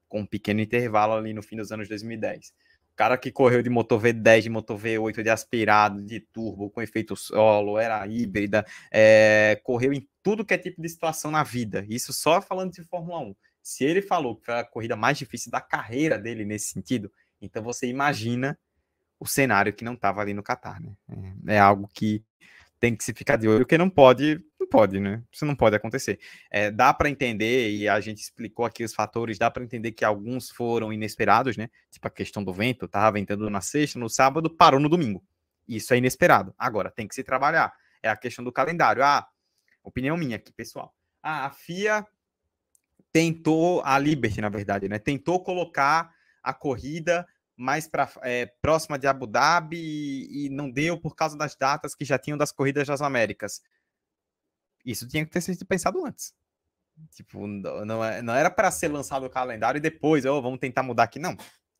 com 0.07 0.21
um 0.21 0.25
pequeno 0.25 0.61
intervalo 0.61 1.13
ali 1.13 1.33
no 1.33 1.43
fim 1.43 1.57
dos 1.57 1.71
anos 1.71 1.89
2010. 1.89 2.53
O 2.93 2.95
cara 2.97 3.17
que 3.17 3.31
correu 3.31 3.61
de 3.61 3.69
motor 3.69 4.01
V10, 4.01 4.41
de 4.41 4.49
motor 4.49 4.79
V8, 4.79 5.21
de 5.21 5.29
aspirado, 5.29 6.01
de 6.03 6.19
turbo, 6.19 6.69
com 6.69 6.81
efeito 6.81 7.15
solo, 7.15 7.77
era 7.77 8.07
híbrida, 8.07 8.65
é, 8.91 9.59
correu 9.63 9.93
em 9.93 10.07
tudo 10.23 10.45
que 10.45 10.53
é 10.53 10.57
tipo 10.57 10.81
de 10.81 10.89
situação 10.89 11.29
na 11.29 11.43
vida. 11.43 11.85
Isso 11.89 12.11
só 12.11 12.41
falando 12.41 12.71
de 12.71 12.83
Fórmula 12.83 13.19
1. 13.19 13.35
Se 13.67 13.83
ele 13.83 14.01
falou 14.01 14.37
que 14.37 14.45
foi 14.45 14.53
a 14.53 14.63
corrida 14.63 14.95
mais 14.95 15.17
difícil 15.17 15.51
da 15.51 15.59
carreira 15.59 16.17
dele 16.17 16.45
nesse 16.45 16.71
sentido, 16.71 17.11
então 17.41 17.61
você 17.61 17.85
imagina 17.85 18.57
o 19.19 19.27
cenário 19.27 19.73
que 19.73 19.83
não 19.83 19.93
estava 19.93 20.21
ali 20.21 20.33
no 20.33 20.41
Catar, 20.41 20.79
né? 20.79 20.95
É, 21.45 21.55
é, 21.55 21.59
algo 21.59 21.85
que 21.93 22.23
tem 22.79 22.95
que 22.95 23.03
se 23.03 23.13
ficar 23.13 23.35
de 23.35 23.45
olho, 23.45 23.65
que 23.65 23.77
não 23.77 23.89
pode, 23.89 24.41
não 24.57 24.65
pode, 24.69 25.01
né? 25.01 25.21
Isso 25.29 25.45
não 25.45 25.53
pode 25.53 25.75
acontecer. 25.75 26.17
É, 26.49 26.71
dá 26.71 26.93
para 26.93 27.09
entender, 27.09 27.71
e 27.71 27.89
a 27.89 27.99
gente 27.99 28.21
explicou 28.21 28.63
aqui 28.63 28.85
os 28.85 28.93
fatores, 28.93 29.37
dá 29.37 29.51
para 29.51 29.65
entender 29.65 29.91
que 29.91 30.05
alguns 30.05 30.49
foram 30.49 30.93
inesperados, 30.93 31.57
né? 31.57 31.69
Tipo 31.91 32.07
a 32.07 32.11
questão 32.11 32.41
do 32.41 32.53
vento, 32.53 32.87
tava 32.87 33.11
ventando 33.11 33.49
na 33.49 33.59
sexta, 33.59 33.99
no 33.99 34.09
sábado, 34.09 34.49
parou 34.49 34.79
no 34.79 34.87
domingo. 34.87 35.21
Isso 35.67 35.93
é 35.93 35.97
inesperado. 35.97 36.55
Agora, 36.57 36.89
tem 36.89 37.05
que 37.05 37.15
se 37.15 37.21
trabalhar. 37.21 37.73
É 38.01 38.07
a 38.07 38.15
questão 38.15 38.45
do 38.45 38.51
calendário. 38.53 39.03
Ah, 39.03 39.27
opinião 39.83 40.15
minha 40.15 40.37
aqui, 40.37 40.53
pessoal. 40.53 40.95
Ah, 41.21 41.47
a 41.47 41.49
FIA 41.49 42.07
tentou, 43.17 43.81
a 43.83 43.97
Liberty, 43.97 44.39
na 44.39 44.49
verdade, 44.49 44.87
né? 44.87 44.99
Tentou 44.99 45.43
colocar 45.43 46.13
a 46.43 46.53
corrida 46.53 47.27
mais 47.55 47.87
para 47.87 48.07
é, 48.21 48.45
próxima 48.61 48.99
de 48.99 49.07
Abu 49.07 49.25
Dhabi 49.25 49.75
e, 49.75 50.45
e, 50.45 50.49
não 50.49 50.69
deu 50.69 51.01
por 51.01 51.15
causa 51.15 51.35
das 51.35 51.55
datas 51.55 51.95
que 51.95 52.05
já 52.05 52.19
tinham 52.19 52.37
das 52.37 52.51
corridas 52.51 52.87
das 52.87 53.01
Américas. 53.01 53.59
Isso 54.85 55.07
tinha 55.07 55.25
que 55.25 55.31
ter 55.31 55.41
sido 55.41 55.65
pensado 55.65 56.05
antes. 56.05 56.31
Tipo, 57.09 57.47
não, 57.47 58.05
é, 58.05 58.21
não 58.21 58.35
era 58.35 58.51
para 58.51 58.69
ser 58.69 58.89
lançado 58.89 59.25
o 59.25 59.31
calendário 59.31 59.79
e 59.79 59.81
depois, 59.81 60.23
oh, 60.23 60.39
vamos 60.39 60.59
tentar 60.59 60.83
mudar 60.83 61.05
aqui. 61.05 61.17
Não. 61.17 61.35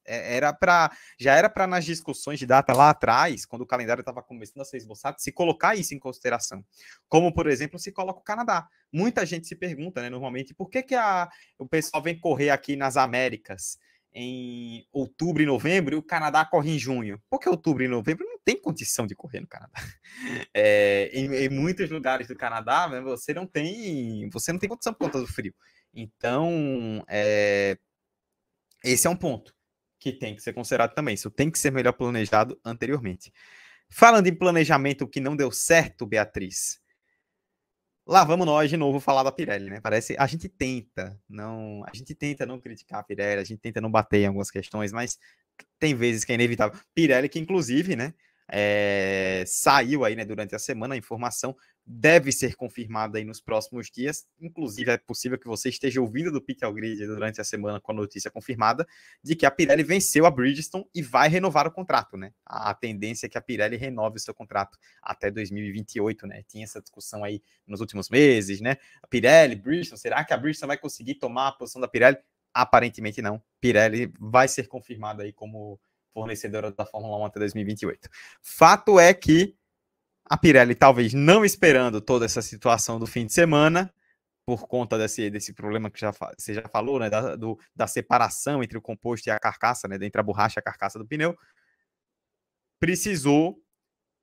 É, 0.07 0.37
era 0.37 0.53
para 0.53 0.91
já 1.19 1.35
era 1.35 1.49
para 1.49 1.67
nas 1.67 1.85
discussões 1.85 2.39
de 2.39 2.45
data 2.45 2.73
lá 2.73 2.89
atrás, 2.89 3.45
quando 3.45 3.63
o 3.63 3.67
calendário 3.67 4.01
estava 4.01 4.23
começando 4.23 4.61
a 4.61 4.65
ser 4.65 4.77
esboçado, 4.77 5.17
se 5.19 5.31
colocar 5.31 5.75
isso 5.75 5.93
em 5.93 5.99
consideração. 5.99 6.63
Como, 7.09 7.33
por 7.33 7.47
exemplo, 7.47 7.77
se 7.77 7.91
coloca 7.91 8.19
o 8.19 8.23
Canadá. 8.23 8.67
Muita 8.91 9.25
gente 9.25 9.47
se 9.47 9.55
pergunta, 9.55 10.01
né, 10.01 10.09
normalmente, 10.09 10.53
por 10.53 10.69
que, 10.69 10.81
que 10.81 10.95
a, 10.95 11.29
o 11.59 11.67
pessoal 11.67 12.01
vem 12.01 12.17
correr 12.17 12.49
aqui 12.49 12.75
nas 12.75 12.97
Américas? 12.97 13.77
em 14.19 14.83
outubro 14.91 15.43
e 15.43 15.45
novembro 15.45 15.93
e 15.93 15.97
o 15.97 16.01
Canadá 16.01 16.43
corre 16.43 16.71
em 16.71 16.79
junho. 16.79 17.21
Porque 17.29 17.47
outubro 17.47 17.83
e 17.83 17.87
novembro 17.87 18.25
não 18.25 18.39
tem 18.43 18.59
condição 18.59 19.05
de 19.05 19.15
correr 19.15 19.41
no 19.41 19.47
Canadá. 19.47 19.73
É, 20.51 21.11
em, 21.13 21.31
em, 21.35 21.49
muitos 21.49 21.91
lugares 21.91 22.27
do 22.27 22.35
Canadá, 22.35 22.87
né, 22.89 22.99
você 23.01 23.31
não 23.31 23.45
tem 23.45 24.27
você 24.31 24.51
não 24.51 24.57
tem 24.57 24.67
condição 24.67 24.91
por 24.91 25.05
conta 25.05 25.19
do 25.19 25.27
frio. 25.27 25.53
Então, 25.93 27.05
é, 27.07 27.77
esse 28.83 29.05
é 29.05 29.09
um 29.09 29.15
ponto 29.15 29.53
que 30.11 30.19
tem 30.19 30.35
que 30.35 30.41
ser 30.41 30.53
considerado 30.53 30.93
também. 30.93 31.15
Isso 31.15 31.29
tem 31.29 31.49
que 31.49 31.59
ser 31.59 31.71
melhor 31.71 31.93
planejado 31.93 32.59
anteriormente. 32.63 33.31
Falando 33.89 34.27
em 34.27 34.35
planejamento 34.35 35.07
que 35.07 35.19
não 35.19 35.35
deu 35.35 35.51
certo, 35.51 36.05
Beatriz, 36.05 36.79
Lá 38.07 38.23
vamos 38.23 38.45
nós 38.45 38.69
de 38.69 38.77
novo 38.77 39.01
falar 39.01 39.21
da 39.21 39.33
Pirelli, 39.33 39.69
né? 39.69 39.81
Parece 39.81 40.15
a 40.17 40.25
gente 40.25 40.47
tenta 40.47 41.19
não, 41.27 41.83
a 41.85 41.93
gente 41.93 42.15
tenta 42.15 42.45
não 42.45 42.57
criticar 42.57 43.01
a 43.01 43.03
Pirelli, 43.03 43.41
a 43.41 43.43
gente 43.43 43.59
tenta 43.59 43.81
não 43.81 43.91
bater 43.91 44.21
em 44.21 44.27
algumas 44.27 44.49
questões, 44.49 44.93
mas 44.93 45.19
tem 45.77 45.93
vezes 45.93 46.23
que 46.23 46.31
é 46.31 46.35
inevitável. 46.35 46.79
Pirelli 46.95 47.27
que 47.27 47.37
inclusive, 47.37 47.97
né, 47.97 48.13
é, 48.49 49.43
saiu 49.45 50.05
aí, 50.05 50.15
né, 50.15 50.25
durante 50.25 50.55
a 50.55 50.59
semana 50.59 50.95
a 50.95 50.97
informação 50.97 51.55
deve 51.89 52.33
ser 52.33 52.55
confirmada 52.55 53.17
aí 53.17 53.23
nos 53.23 53.39
próximos 53.39 53.89
dias. 53.89 54.27
Inclusive, 54.41 54.91
é 54.91 54.97
possível 54.97 55.39
que 55.39 55.47
você 55.47 55.69
esteja 55.69 56.01
ouvindo 56.01 56.29
do 56.29 56.41
Peter 56.41 56.69
Grid 56.73 57.05
durante 57.07 57.39
a 57.39 57.45
semana 57.45 57.79
com 57.79 57.93
a 57.93 57.95
notícia 57.95 58.29
confirmada 58.29 58.85
de 59.23 59.37
que 59.37 59.45
a 59.45 59.51
Pirelli 59.51 59.83
venceu 59.83 60.25
a 60.25 60.31
Bridgestone 60.31 60.85
e 60.93 61.01
vai 61.01 61.29
renovar 61.29 61.65
o 61.65 61.71
contrato, 61.71 62.17
né? 62.17 62.33
A 62.45 62.73
tendência 62.73 63.27
é 63.27 63.29
que 63.29 63.37
a 63.37 63.41
Pirelli 63.41 63.77
renove 63.77 64.17
o 64.17 64.19
seu 64.19 64.33
contrato 64.33 64.77
até 65.01 65.31
2028, 65.31 66.27
né? 66.27 66.43
Tinha 66.45 66.65
essa 66.65 66.81
discussão 66.81 67.23
aí 67.23 67.41
nos 67.65 67.79
últimos 67.79 68.09
meses, 68.09 68.59
né? 68.59 68.75
A 69.01 69.07
Pirelli, 69.07 69.55
Bridgestone, 69.55 69.99
será 69.99 70.25
que 70.25 70.33
a 70.33 70.37
Bridgestone 70.37 70.67
vai 70.67 70.77
conseguir 70.77 71.15
tomar 71.15 71.47
a 71.47 71.51
posição 71.53 71.79
da 71.79 71.87
Pirelli? 71.87 72.17
Aparentemente 72.53 73.21
não. 73.21 73.41
Pirelli 73.61 74.11
vai 74.19 74.49
ser 74.49 74.67
confirmada 74.67 75.23
aí 75.23 75.31
como 75.31 75.79
fornecedora 76.17 76.71
da 76.71 76.83
Fórmula 76.83 77.15
1 77.19 77.25
até 77.25 77.39
2028. 77.39 78.09
Fato 78.41 78.99
é 78.99 79.13
que 79.13 79.55
a 80.25 80.35
Pirelli, 80.35 80.73
talvez 80.73 81.13
não 81.13 81.45
esperando 81.45 82.01
toda 82.01 82.25
essa 82.25 82.41
situação 82.41 82.97
do 82.97 83.05
fim 83.05 83.27
de 83.27 83.33
semana, 83.33 83.93
por 84.43 84.67
conta 84.67 84.97
desse, 84.97 85.29
desse 85.29 85.53
problema 85.53 85.91
que 85.91 85.99
já, 85.99 86.11
você 86.35 86.55
já 86.55 86.67
falou, 86.67 86.99
né, 86.99 87.07
da, 87.07 87.35
do, 87.35 87.59
da 87.75 87.85
separação 87.85 88.63
entre 88.63 88.77
o 88.77 88.81
composto 88.81 89.27
e 89.27 89.31
a 89.31 89.39
carcaça, 89.39 89.87
né, 89.87 89.95
entre 90.01 90.19
a 90.19 90.23
borracha 90.23 90.57
e 90.57 90.61
a 90.61 90.63
carcaça 90.63 90.97
do 90.97 91.05
pneu, 91.05 91.37
precisou 92.79 93.61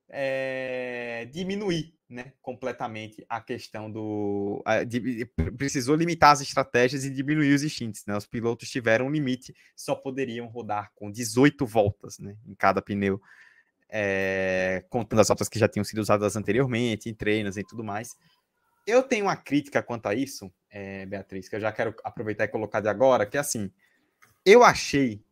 é, 0.08 1.28
diminuir 1.30 1.94
né, 2.14 2.32
completamente 2.40 3.24
a 3.28 3.40
questão 3.40 3.90
do. 3.90 4.62
De, 4.86 5.26
precisou 5.58 5.96
limitar 5.96 6.32
as 6.32 6.40
estratégias 6.40 7.04
e 7.04 7.10
diminuir 7.10 7.52
os 7.52 7.62
instintos. 7.62 8.06
Né? 8.06 8.16
Os 8.16 8.26
pilotos 8.26 8.70
tiveram 8.70 9.06
um 9.06 9.10
limite, 9.10 9.54
só 9.76 9.94
poderiam 9.94 10.46
rodar 10.46 10.92
com 10.94 11.10
18 11.10 11.66
voltas 11.66 12.18
né, 12.18 12.36
em 12.46 12.54
cada 12.54 12.80
pneu 12.80 13.20
é, 13.96 14.84
contando 14.90 15.20
as 15.20 15.28
voltas 15.28 15.48
que 15.48 15.58
já 15.58 15.68
tinham 15.68 15.84
sido 15.84 16.00
usadas 16.00 16.34
anteriormente, 16.34 17.08
em 17.08 17.14
treinos 17.14 17.56
e 17.56 17.62
tudo 17.62 17.84
mais. 17.84 18.16
Eu 18.86 19.02
tenho 19.02 19.26
uma 19.26 19.36
crítica 19.36 19.82
quanto 19.82 20.06
a 20.06 20.14
isso, 20.14 20.52
é, 20.68 21.06
Beatriz, 21.06 21.48
que 21.48 21.54
eu 21.54 21.60
já 21.60 21.70
quero 21.70 21.94
aproveitar 22.02 22.44
e 22.44 22.48
colocar 22.48 22.80
de 22.80 22.88
agora, 22.88 23.24
que 23.24 23.36
é 23.36 23.40
assim, 23.40 23.70
eu 24.44 24.64
achei 24.64 25.24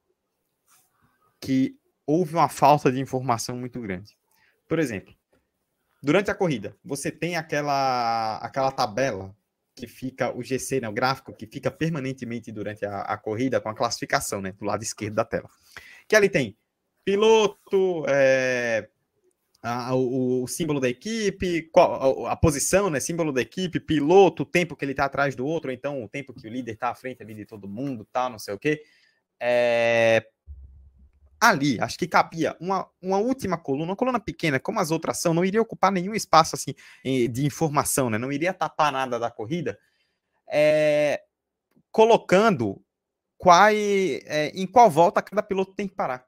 que 1.41 1.77
houve 2.07 2.35
uma 2.35 2.49
falta 2.49 2.91
de 2.91 3.01
informação 3.01 3.57
muito 3.57 3.81
grande. 3.81 4.17
Por 4.69 4.79
exemplo, 4.79 5.13
durante 6.03 6.31
a 6.31 6.35
corrida, 6.35 6.77
você 6.85 7.11
tem 7.11 7.37
aquela, 7.37 8.39
aquela 8.39 8.73
tabela 8.73 9.35
que 9.75 9.87
fica 9.87 10.37
o 10.37 10.43
GC, 10.43 10.81
né, 10.81 10.89
o 10.89 10.93
gráfico 10.93 11.33
que 11.33 11.47
fica 11.47 11.71
permanentemente 11.71 12.53
durante 12.53 12.85
a, 12.85 13.01
a 13.01 13.17
corrida 13.17 13.61
com 13.61 13.69
a 13.69 13.75
classificação, 13.75 14.41
né, 14.41 14.53
do 14.53 14.65
lado 14.65 14.83
esquerdo 14.83 15.15
da 15.15 15.25
tela. 15.25 15.49
Que 16.07 16.17
ali 16.17 16.29
tem 16.29 16.57
piloto, 17.05 18.05
é, 18.09 18.89
a, 19.63 19.95
o, 19.95 20.43
o, 20.43 20.49
símbolo 20.49 20.81
da 20.81 20.89
equipe, 20.89 21.63
qual, 21.73 22.27
a, 22.27 22.33
a, 22.33 22.37
posição, 22.37 22.91
né? 22.91 23.01
Símbolo 23.01 23.33
da 23.33 23.41
equipe, 23.41 23.81
piloto, 23.81 24.43
o 24.43 24.47
tempo 24.47 24.77
que 24.77 24.85
ele 24.85 24.93
está 24.93 25.05
atrás 25.05 25.35
do 25.37 25.47
outro, 25.47 25.71
então 25.71 26.03
o 26.03 26.09
tempo 26.09 26.35
que 26.35 26.47
o 26.47 26.51
líder 26.51 26.73
está 26.73 26.91
à 26.91 26.95
frente 26.95 27.23
ali 27.23 27.35
de 27.35 27.47
todo 27.47 27.69
mundo, 27.69 28.07
tal, 28.13 28.31
não 28.31 28.39
sei 28.39 28.55
o 28.55 28.59
quê. 28.59 28.83
É, 29.41 30.27
ali, 31.43 31.77
acho 31.81 31.99
que 31.99 32.07
cabia 32.07 32.57
uma, 32.61 32.89
uma 33.03 33.19
última 33.19 33.59
coluna, 33.59 33.91
uma 33.91 33.97
coluna 33.97 34.21
pequena, 34.21 34.61
como 34.61 34.79
as 34.79 34.93
outras 34.93 35.19
são, 35.19 35.35
não 35.35 35.45
iria 35.45 35.61
ocupar 35.61 35.91
nenhum 35.91 36.15
espaço 36.15 36.55
assim 36.55 36.73
de 37.05 37.45
informação, 37.45 38.09
né? 38.09 38.17
Não 38.17 38.31
iria 38.31 38.55
tapar 38.55 38.93
nada 38.93 39.19
da 39.19 39.29
corrida, 39.29 39.77
é, 40.49 41.21
colocando 41.91 42.81
qual, 43.37 43.71
é, 43.71 44.53
em 44.55 44.69
qual 44.69 44.89
volta 44.89 45.21
cada 45.21 45.43
piloto 45.43 45.75
tem 45.75 45.89
que 45.89 45.97
parar. 45.97 46.25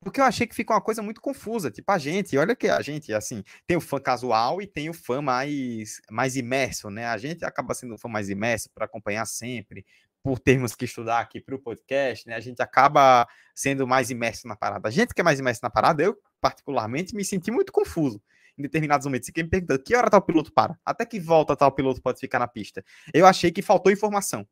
Porque 0.00 0.20
eu 0.20 0.24
achei 0.24 0.44
que 0.46 0.54
fica 0.54 0.72
uma 0.74 0.80
coisa 0.80 1.02
muito 1.02 1.20
confusa. 1.20 1.70
Tipo, 1.70 1.90
a 1.92 1.98
gente, 1.98 2.36
olha 2.36 2.54
que 2.56 2.68
a 2.68 2.80
gente, 2.82 3.12
assim, 3.12 3.44
tem 3.66 3.76
o 3.76 3.80
fã 3.80 4.00
casual 4.00 4.60
e 4.60 4.66
tem 4.66 4.88
o 4.88 4.94
fã 4.94 5.20
mais, 5.20 6.00
mais 6.10 6.36
imerso, 6.36 6.90
né? 6.90 7.06
A 7.06 7.18
gente 7.18 7.44
acaba 7.44 7.74
sendo 7.74 7.94
um 7.94 7.98
fã 7.98 8.08
mais 8.08 8.28
imerso 8.28 8.70
para 8.74 8.86
acompanhar 8.86 9.26
sempre, 9.26 9.84
por 10.28 10.38
termos 10.38 10.74
que 10.74 10.84
estudar 10.84 11.20
aqui 11.20 11.40
para 11.40 11.54
o 11.54 11.58
podcast, 11.58 12.28
né? 12.28 12.34
A 12.34 12.40
gente 12.40 12.60
acaba 12.60 13.26
sendo 13.54 13.86
mais 13.86 14.10
imerso 14.10 14.46
na 14.46 14.54
parada. 14.54 14.86
A 14.86 14.90
gente 14.90 15.14
que 15.14 15.22
é 15.22 15.24
mais 15.24 15.40
imerso 15.40 15.60
na 15.62 15.70
parada, 15.70 16.02
eu, 16.02 16.18
particularmente, 16.38 17.16
me 17.16 17.24
senti 17.24 17.50
muito 17.50 17.72
confuso 17.72 18.22
em 18.58 18.60
determinados 18.60 19.06
momentos. 19.06 19.24
Fiquei 19.24 19.42
me 19.42 19.48
perguntando 19.48 19.82
que 19.82 19.96
hora 19.96 20.10
tal 20.10 20.20
piloto 20.20 20.52
para? 20.52 20.78
Até 20.84 21.06
que 21.06 21.18
volta 21.18 21.56
tal 21.56 21.72
piloto 21.72 22.02
pode 22.02 22.20
ficar 22.20 22.38
na 22.38 22.46
pista? 22.46 22.84
Eu 23.14 23.24
achei 23.24 23.50
que 23.50 23.62
faltou 23.62 23.90
informação. 23.90 24.46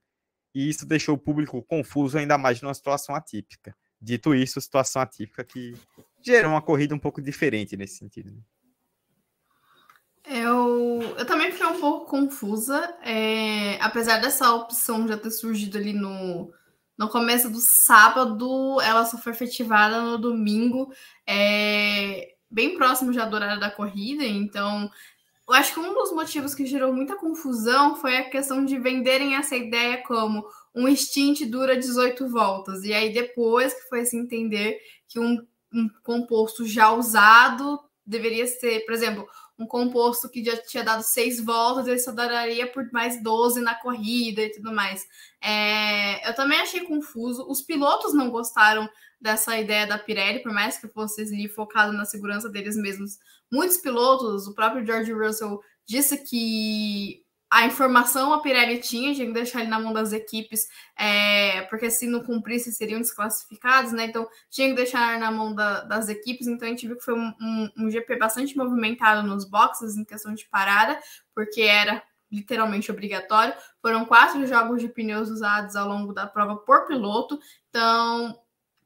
E 0.55 0.67
isso 0.67 0.87
deixou 0.87 1.15
o 1.15 1.19
público 1.19 1.63
confuso 1.63 2.17
ainda 2.17 2.39
mais 2.39 2.63
numa 2.63 2.73
situação 2.73 3.15
atípica. 3.15 3.77
Dito 4.01 4.35
isso, 4.35 4.59
situação 4.59 5.03
atípica 5.03 5.45
que 5.45 5.77
gerou 6.25 6.53
uma 6.53 6.63
corrida 6.63 6.95
um 6.95 6.99
pouco 6.99 7.21
diferente 7.21 7.77
nesse 7.77 7.99
sentido. 7.99 8.33
Né? 8.33 8.41
Eu, 10.27 11.01
eu 11.19 11.25
também 11.25 11.53
fiquei 11.53 11.67
um 11.67 11.81
pouco 11.81 12.07
confusa, 12.07 12.95
é, 13.03 13.79
apesar 13.81 14.21
dessa 14.21 14.53
opção 14.53 15.07
já 15.07 15.17
ter 15.17 15.31
surgido 15.31 15.79
ali 15.79 15.93
no, 15.93 16.53
no 16.99 17.09
começo 17.09 17.49
do 17.49 17.61
sábado, 17.87 18.81
ela 18.81 19.05
só 19.05 19.17
foi 19.19 19.33
efetivada 19.33 20.01
no 20.01 20.19
domingo, 20.19 20.93
é, 21.27 22.35
bem 22.51 22.77
próximo 22.77 23.13
já 23.13 23.25
do 23.25 23.37
horário 23.37 23.61
da 23.61 23.71
corrida, 23.71 24.25
então 24.25 24.91
eu 25.49 25.55
acho 25.55 25.73
que 25.73 25.81
um 25.81 25.95
dos 25.95 26.13
motivos 26.13 26.57
que 26.57 26.67
gerou 26.67 26.93
muita 26.93 27.15
confusão 27.15 27.95
foi 27.95 28.17
a 28.17 28.29
questão 28.29 28.65
de 28.65 28.79
venderem 28.79 29.37
essa 29.37 29.55
ideia 29.55 30.03
como 30.03 30.45
um 30.75 30.95
stint 30.97 31.43
dura 31.47 31.77
18 31.77 32.29
voltas. 32.29 32.83
E 32.83 32.93
aí 32.93 33.13
depois 33.13 33.73
que 33.73 33.89
foi 33.89 34.05
se 34.05 34.17
entender 34.17 34.77
que 35.07 35.21
um 35.21 35.39
um 35.73 35.89
composto 36.03 36.67
já 36.67 36.91
usado 36.93 37.79
deveria 38.05 38.47
ser, 38.47 38.85
por 38.85 38.95
exemplo, 38.95 39.27
um 39.59 39.67
composto 39.67 40.29
que 40.29 40.45
já 40.45 40.57
tinha 40.57 40.85
dado 40.85 41.03
seis 41.03 41.43
voltas, 41.43 41.87
ele 41.87 41.99
só 41.99 42.13
daria 42.13 42.71
por 42.71 42.91
mais 42.93 43.23
12 43.23 43.61
na 43.61 43.75
corrida 43.75 44.43
e 44.43 44.51
tudo 44.51 44.73
mais. 44.73 45.07
É, 45.41 46.29
eu 46.29 46.35
também 46.35 46.61
achei 46.61 46.81
confuso. 46.83 47.47
Os 47.49 47.63
pilotos 47.63 48.13
não 48.13 48.31
gostaram 48.31 48.89
dessa 49.21 49.59
ideia 49.59 49.87
da 49.87 49.99
Pirelli, 49.99 50.43
por 50.43 50.53
mais 50.53 50.79
que 50.79 50.89
fosse 50.89 51.23
ali 51.23 51.49
focado 51.49 51.93
na 51.93 52.05
segurança 52.05 52.49
deles 52.51 52.77
mesmos. 52.77 53.19
Muitos 53.51 53.79
pilotos, 53.79 54.47
o 54.47 54.55
próprio 54.55 54.85
George 54.85 55.13
Russell 55.13 55.61
disse 55.87 56.19
que 56.19 57.25
a 57.51 57.65
informação 57.65 58.33
a 58.33 58.41
Pirelli 58.41 58.79
tinha, 58.79 59.15
tinha 59.15 59.27
que 59.27 59.33
deixar 59.33 59.61
ele 59.61 59.71
na 59.71 59.79
mão 59.79 59.93
das 59.93 60.13
equipes, 60.13 60.69
é, 60.99 61.63
porque 61.63 61.91
se 61.91 62.07
não 62.07 62.23
cumprisse 62.23 62.73
seriam 62.73 63.01
desclassificados, 63.01 63.93
né? 63.93 64.07
Então 64.07 64.29
tinha 64.51 64.69
que 64.69 64.75
deixar 64.75 65.19
na 65.19 65.31
mão 65.31 65.55
da, 65.55 65.83
das 65.83 66.09
equipes. 66.09 66.49
Então 66.49 66.67
a 66.67 66.71
gente 66.71 66.87
viu 66.87 66.97
que 66.97 67.05
foi 67.05 67.15
um, 67.15 67.33
um, 67.41 67.71
um, 67.79 67.91
GP 67.91 68.17
bastante 68.17 68.57
movimentado 68.57 69.27
nos 69.27 69.45
boxes 69.45 69.97
em 69.97 70.05
questão 70.05 70.35
de 70.35 70.45
parada, 70.49 70.99
porque 71.35 71.63
era 71.63 72.03
literalmente 72.31 72.91
obrigatório. 72.91 73.55
Foram 73.81 74.05
quatro 74.05 74.45
jogos 74.47 74.81
de 74.81 74.89
pneus 74.89 75.31
usados 75.31 75.77
ao 75.77 75.87
longo 75.87 76.13
da 76.13 76.27
prova 76.27 76.57
por 76.57 76.87
piloto. 76.87 77.39
Então, 77.69 78.37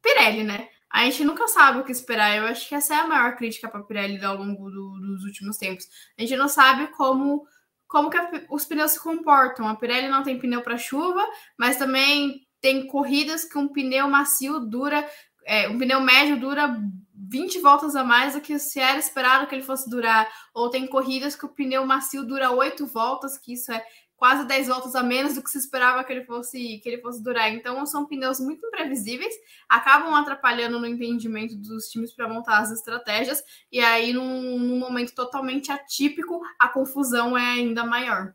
Pirelli, 0.03 0.45
né? 0.45 0.69
A 0.91 1.05
gente 1.05 1.25
nunca 1.25 1.49
sabe 1.49 1.79
o 1.79 1.85
que 1.85 1.93
esperar. 1.93 2.37
Eu 2.37 2.45
acho 2.45 2.69
que 2.69 2.75
essa 2.75 2.95
é 2.95 2.99
a 2.99 3.07
maior 3.07 3.37
crítica 3.37 3.69
para 3.69 3.83
Pirelli 3.83 4.23
ao 4.23 4.37
longo 4.37 4.71
do, 4.71 5.01
dos 5.01 5.25
últimos 5.25 5.57
tempos. 5.57 5.89
A 6.19 6.21
gente 6.21 6.37
não 6.37 6.49
sabe 6.49 6.89
como 6.89 7.47
como 7.91 8.09
que 8.09 8.17
a, 8.17 8.31
os 8.49 8.65
pneus 8.65 8.93
se 8.93 9.01
comportam. 9.01 9.69
A 9.69 9.75
Pirelli 9.75 10.09
não 10.09 10.23
tem 10.23 10.39
pneu 10.39 10.63
para 10.63 10.79
chuva, 10.79 11.27
mas 11.59 11.77
também 11.77 12.47
tem 12.61 12.87
corridas 12.87 13.45
que 13.45 13.59
um 13.59 13.67
pneu 13.67 14.09
macio 14.09 14.61
dura, 14.61 15.07
é, 15.45 15.69
um 15.69 15.77
pneu 15.77 16.01
médio 16.01 16.39
dura 16.39 16.81
20 17.13 17.59
voltas 17.59 17.97
a 17.97 18.05
mais 18.05 18.35
do 18.35 18.41
que 18.41 18.59
se 18.61 18.79
era 18.79 18.99
esperado 18.99 19.47
que 19.49 19.55
ele 19.57 19.65
fosse 19.65 19.91
durar. 19.91 20.31
Ou 20.55 20.71
tem 20.71 20.87
corridas 20.87 21.35
que 21.35 21.45
o 21.45 21.49
pneu 21.49 21.85
macio 21.85 22.25
dura 22.25 22.53
8 22.53 22.87
voltas, 22.87 23.37
que 23.37 23.55
isso 23.55 23.73
é 23.73 23.85
quase 24.21 24.47
10 24.47 24.69
voltas 24.69 24.95
a 24.95 25.03
menos 25.03 25.35
do 25.35 25.43
que 25.43 25.49
se 25.49 25.57
esperava 25.57 26.05
que 26.05 26.13
ele 26.13 26.27
fosse 26.27 26.79
que 26.81 26.89
ele 26.91 27.01
fosse 27.01 27.23
durar. 27.23 27.51
Então 27.51 27.87
são 27.87 28.07
pneus 28.07 28.39
muito 28.39 28.67
imprevisíveis, 28.67 29.35
acabam 29.67 30.15
atrapalhando 30.15 30.79
no 30.79 30.87
entendimento 30.87 31.57
dos 31.57 31.87
times 31.89 32.13
para 32.13 32.29
montar 32.29 32.59
as 32.59 32.71
estratégias, 32.71 33.43
e 33.73 33.81
aí 33.81 34.13
num, 34.13 34.59
num, 34.59 34.79
momento 34.79 35.15
totalmente 35.15 35.73
atípico, 35.73 36.43
a 36.59 36.69
confusão 36.69 37.37
é 37.37 37.53
ainda 37.53 37.83
maior. 37.83 38.35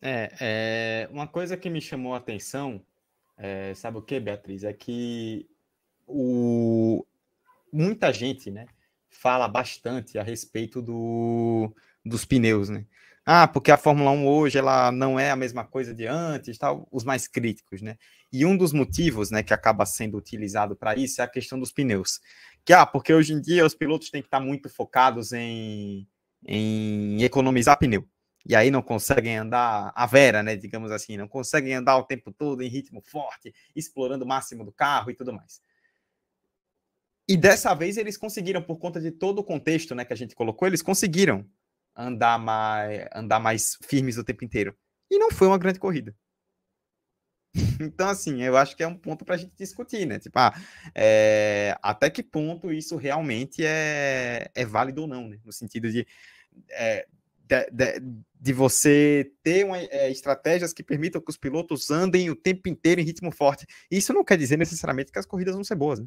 É, 0.00 0.30
é 0.40 1.08
uma 1.10 1.26
coisa 1.26 1.56
que 1.56 1.68
me 1.68 1.80
chamou 1.80 2.14
a 2.14 2.18
atenção, 2.18 2.80
é, 3.36 3.74
sabe 3.74 3.98
o 3.98 4.02
que, 4.02 4.20
Beatriz? 4.20 4.62
É 4.62 4.72
que 4.72 5.50
o, 6.06 7.04
muita 7.72 8.12
gente, 8.12 8.48
né, 8.48 8.68
fala 9.08 9.48
bastante 9.48 10.20
a 10.20 10.22
respeito 10.22 10.80
do 10.80 11.74
dos 12.04 12.24
pneus, 12.24 12.68
né? 12.68 12.86
Ah, 13.26 13.48
porque 13.48 13.70
a 13.70 13.78
Fórmula 13.78 14.10
1 14.10 14.26
hoje 14.26 14.58
ela 14.58 14.92
não 14.92 15.18
é 15.18 15.30
a 15.30 15.36
mesma 15.36 15.64
coisa 15.64 15.94
de 15.94 16.06
antes, 16.06 16.58
tal, 16.58 16.86
os 16.92 17.04
mais 17.04 17.26
críticos, 17.26 17.80
né? 17.80 17.96
E 18.30 18.44
um 18.44 18.54
dos 18.56 18.72
motivos, 18.72 19.30
né, 19.30 19.42
que 19.42 19.54
acaba 19.54 19.86
sendo 19.86 20.18
utilizado 20.18 20.76
para 20.76 20.94
isso 20.94 21.22
é 21.22 21.24
a 21.24 21.28
questão 21.28 21.58
dos 21.58 21.72
pneus. 21.72 22.20
Que 22.64 22.72
ah, 22.74 22.84
porque 22.84 23.14
hoje 23.14 23.32
em 23.32 23.40
dia 23.40 23.64
os 23.64 23.74
pilotos 23.74 24.10
têm 24.10 24.20
que 24.20 24.26
estar 24.26 24.40
muito 24.40 24.68
focados 24.68 25.32
em, 25.32 26.06
em 26.46 27.22
economizar 27.22 27.78
pneu. 27.78 28.06
E 28.46 28.54
aí 28.54 28.70
não 28.70 28.82
conseguem 28.82 29.38
andar 29.38 29.90
a 29.94 30.04
vera, 30.04 30.42
né, 30.42 30.54
digamos 30.54 30.90
assim, 30.90 31.16
não 31.16 31.28
conseguem 31.28 31.74
andar 31.74 31.96
o 31.96 32.04
tempo 32.04 32.30
todo 32.30 32.62
em 32.62 32.68
ritmo 32.68 33.00
forte, 33.00 33.54
explorando 33.74 34.24
o 34.24 34.28
máximo 34.28 34.64
do 34.64 34.72
carro 34.72 35.10
e 35.10 35.14
tudo 35.14 35.32
mais. 35.32 35.62
E 37.26 37.38
dessa 37.38 37.72
vez 37.72 37.96
eles 37.96 38.18
conseguiram, 38.18 38.60
por 38.60 38.78
conta 38.78 39.00
de 39.00 39.10
todo 39.10 39.38
o 39.38 39.44
contexto 39.44 39.94
né, 39.94 40.04
que 40.04 40.12
a 40.12 40.16
gente 40.16 40.34
colocou, 40.34 40.68
eles 40.68 40.82
conseguiram 40.82 41.46
andar 41.96 42.38
mais, 42.38 43.06
andar 43.14 43.40
mais 43.40 43.78
firmes 43.82 44.18
o 44.18 44.24
tempo 44.24 44.44
inteiro. 44.44 44.76
E 45.10 45.18
não 45.18 45.30
foi 45.30 45.48
uma 45.48 45.58
grande 45.58 45.78
corrida. 45.78 46.14
Então, 47.80 48.08
assim, 48.08 48.42
eu 48.42 48.56
acho 48.56 48.76
que 48.76 48.82
é 48.82 48.86
um 48.86 48.96
ponto 48.96 49.24
para 49.24 49.36
a 49.36 49.38
gente 49.38 49.54
discutir, 49.56 50.06
né? 50.06 50.18
Tipo, 50.18 50.38
ah, 50.38 50.52
é, 50.94 51.76
até 51.82 52.10
que 52.10 52.22
ponto 52.22 52.72
isso 52.72 52.96
realmente 52.96 53.64
é, 53.64 54.50
é 54.54 54.64
válido 54.64 55.02
ou 55.02 55.06
não, 55.08 55.28
né? 55.28 55.38
No 55.44 55.52
sentido 55.52 55.90
de, 55.90 56.06
é, 56.70 57.06
de, 57.46 57.70
de, 57.70 58.00
de, 58.40 58.52
você 58.52 59.30
ter 59.42 59.66
uma, 59.66 59.78
é, 59.78 60.10
estratégias 60.10 60.72
que 60.72 60.82
permitam 60.82 61.20
que 61.20 61.30
os 61.30 61.36
pilotos 61.36 61.90
andem 61.90 62.30
o 62.30 62.36
tempo 62.36 62.68
inteiro 62.68 63.00
em 63.00 63.04
ritmo 63.04 63.30
forte. 63.30 63.66
Isso 63.90 64.14
não 64.14 64.24
quer 64.24 64.38
dizer 64.38 64.56
necessariamente 64.56 65.12
que 65.12 65.18
as 65.18 65.26
corridas 65.26 65.54
vão 65.54 65.62
ser 65.62 65.74
boas. 65.74 66.00
Né? 66.00 66.06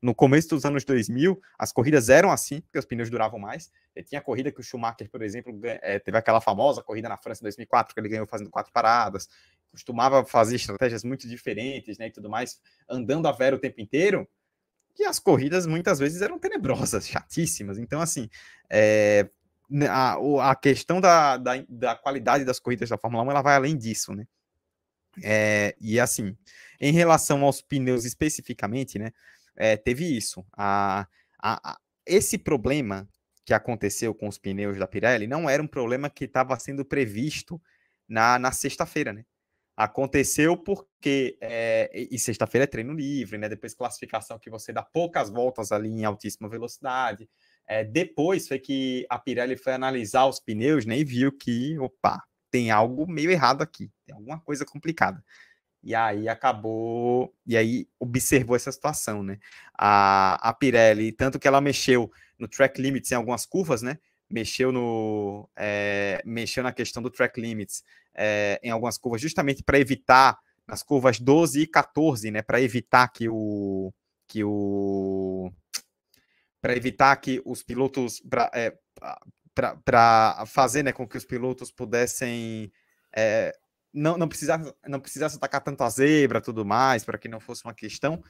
No 0.00 0.14
começo 0.14 0.48
dos 0.48 0.64
anos 0.64 0.84
2000, 0.84 1.38
as 1.58 1.72
corridas 1.72 2.08
eram 2.08 2.30
assim, 2.30 2.60
porque 2.62 2.78
os 2.78 2.86
pneus 2.86 3.10
duravam 3.10 3.38
mais. 3.38 3.70
E 3.94 4.02
tinha 4.02 4.20
corrida 4.20 4.50
que 4.50 4.60
o 4.60 4.62
Schumacher, 4.62 5.10
por 5.10 5.22
exemplo, 5.22 5.60
é, 5.62 5.98
teve 5.98 6.16
aquela 6.16 6.40
famosa 6.40 6.82
corrida 6.82 7.08
na 7.08 7.18
França 7.18 7.42
em 7.42 7.44
2004, 7.44 7.94
que 7.94 8.00
ele 8.00 8.08
ganhou 8.08 8.26
fazendo 8.26 8.48
quatro 8.48 8.72
paradas. 8.72 9.28
Costumava 9.70 10.24
fazer 10.24 10.56
estratégias 10.56 11.04
muito 11.04 11.28
diferentes 11.28 11.98
né, 11.98 12.06
e 12.06 12.10
tudo 12.10 12.30
mais, 12.30 12.58
andando 12.88 13.28
a 13.28 13.32
vera 13.32 13.54
o 13.54 13.58
tempo 13.58 13.80
inteiro. 13.80 14.26
E 14.98 15.04
as 15.04 15.20
corridas 15.20 15.66
muitas 15.66 15.98
vezes 15.98 16.22
eram 16.22 16.38
tenebrosas, 16.38 17.06
chatíssimas. 17.06 17.78
Então, 17.78 18.00
assim, 18.00 18.28
é, 18.68 19.28
a, 19.88 20.50
a 20.50 20.56
questão 20.56 21.00
da, 21.00 21.36
da, 21.36 21.52
da, 21.68 21.96
qualidade 21.96 22.44
das 22.44 22.58
corridas 22.58 22.88
da 22.88 22.98
Fórmula 22.98 23.22
1 23.24 23.30
ela 23.30 23.42
vai 23.42 23.56
além 23.56 23.76
disso, 23.76 24.14
né? 24.14 24.26
É, 25.22 25.74
e 25.80 25.98
assim, 25.98 26.36
em 26.80 26.92
relação 26.92 27.44
aos 27.44 27.60
pneus 27.60 28.04
especificamente, 28.04 28.98
né? 28.98 29.12
É, 29.56 29.76
teve 29.76 30.04
isso. 30.16 30.44
A, 30.56 31.06
a, 31.42 31.72
a, 31.72 31.78
esse 32.06 32.38
problema 32.38 33.08
que 33.44 33.52
aconteceu 33.52 34.14
com 34.14 34.28
os 34.28 34.38
pneus 34.38 34.78
da 34.78 34.86
Pirelli 34.86 35.26
não 35.26 35.48
era 35.48 35.62
um 35.62 35.66
problema 35.66 36.08
que 36.08 36.24
estava 36.24 36.58
sendo 36.58 36.84
previsto 36.84 37.60
na, 38.08 38.38
na 38.38 38.52
sexta-feira, 38.52 39.12
né? 39.12 39.24
Aconteceu 39.76 40.56
porque, 40.56 41.38
é, 41.40 41.90
e 41.94 42.18
sexta-feira 42.18 42.64
é 42.64 42.66
treino 42.66 42.92
livre, 42.92 43.38
né? 43.38 43.48
Depois 43.48 43.74
classificação 43.74 44.38
que 44.38 44.50
você 44.50 44.72
dá 44.72 44.82
poucas 44.82 45.30
voltas 45.30 45.70
ali 45.70 45.88
em 45.88 46.04
altíssima 46.04 46.48
velocidade. 46.48 47.28
É, 47.68 47.84
depois 47.84 48.48
foi 48.48 48.58
que 48.58 49.06
a 49.10 49.18
Pirelli 49.18 49.56
foi 49.56 49.74
analisar 49.74 50.26
os 50.26 50.40
pneus 50.40 50.86
né, 50.86 50.98
e 50.98 51.04
viu 51.04 51.30
que, 51.30 51.78
opa, 51.78 52.22
tem 52.50 52.70
algo 52.70 53.06
meio 53.06 53.30
errado 53.30 53.60
aqui, 53.60 53.90
tem 54.06 54.14
alguma 54.14 54.40
coisa 54.40 54.64
complicada. 54.64 55.22
E 55.82 55.94
aí 55.94 56.28
acabou, 56.28 57.32
e 57.46 57.56
aí 57.56 57.86
observou 58.00 58.56
essa 58.56 58.72
situação, 58.72 59.22
né? 59.22 59.38
A, 59.78 60.48
a 60.48 60.52
Pirelli, 60.52 61.12
tanto 61.12 61.38
que 61.38 61.46
ela 61.46 61.60
mexeu 61.60 62.10
no 62.38 62.48
track 62.48 62.80
limits 62.80 63.12
em 63.12 63.14
algumas 63.14 63.46
curvas, 63.46 63.82
né? 63.82 63.98
Mexeu 64.28 64.72
no, 64.72 65.48
é, 65.56 66.20
mexeu 66.24 66.62
na 66.62 66.72
questão 66.72 67.02
do 67.02 67.10
track 67.10 67.40
limits 67.40 67.84
é, 68.14 68.58
em 68.62 68.70
algumas 68.70 68.98
curvas, 68.98 69.20
justamente 69.20 69.62
para 69.62 69.78
evitar 69.78 70.38
nas 70.66 70.82
curvas 70.82 71.20
12 71.20 71.60
e 71.62 71.66
14, 71.66 72.30
né? 72.30 72.42
Para 72.42 72.60
evitar 72.60 73.08
que 73.08 73.28
o 73.28 73.92
que 74.26 74.44
o 74.44 75.50
para 76.60 76.76
evitar 76.76 77.14
que 77.16 77.40
os 77.44 77.62
pilotos 77.62 78.20
para 78.20 78.50
é, 78.54 78.76
fazer 80.46 80.82
né, 80.82 80.92
com 80.92 81.06
que 81.06 81.16
os 81.16 81.24
pilotos 81.24 81.70
pudessem 81.70 82.72
é, 83.14 83.52
não, 83.92 84.16
não, 84.16 84.28
precisasse, 84.28 84.72
não 84.86 85.00
precisasse 85.00 85.36
atacar 85.36 85.62
tanto 85.62 85.82
a 85.82 85.90
zebra 85.90 86.40
tudo 86.40 86.64
mais, 86.64 87.04
para 87.04 87.18
que 87.18 87.28
não 87.28 87.40
fosse 87.40 87.64
uma 87.64 87.74
questão. 87.74 88.22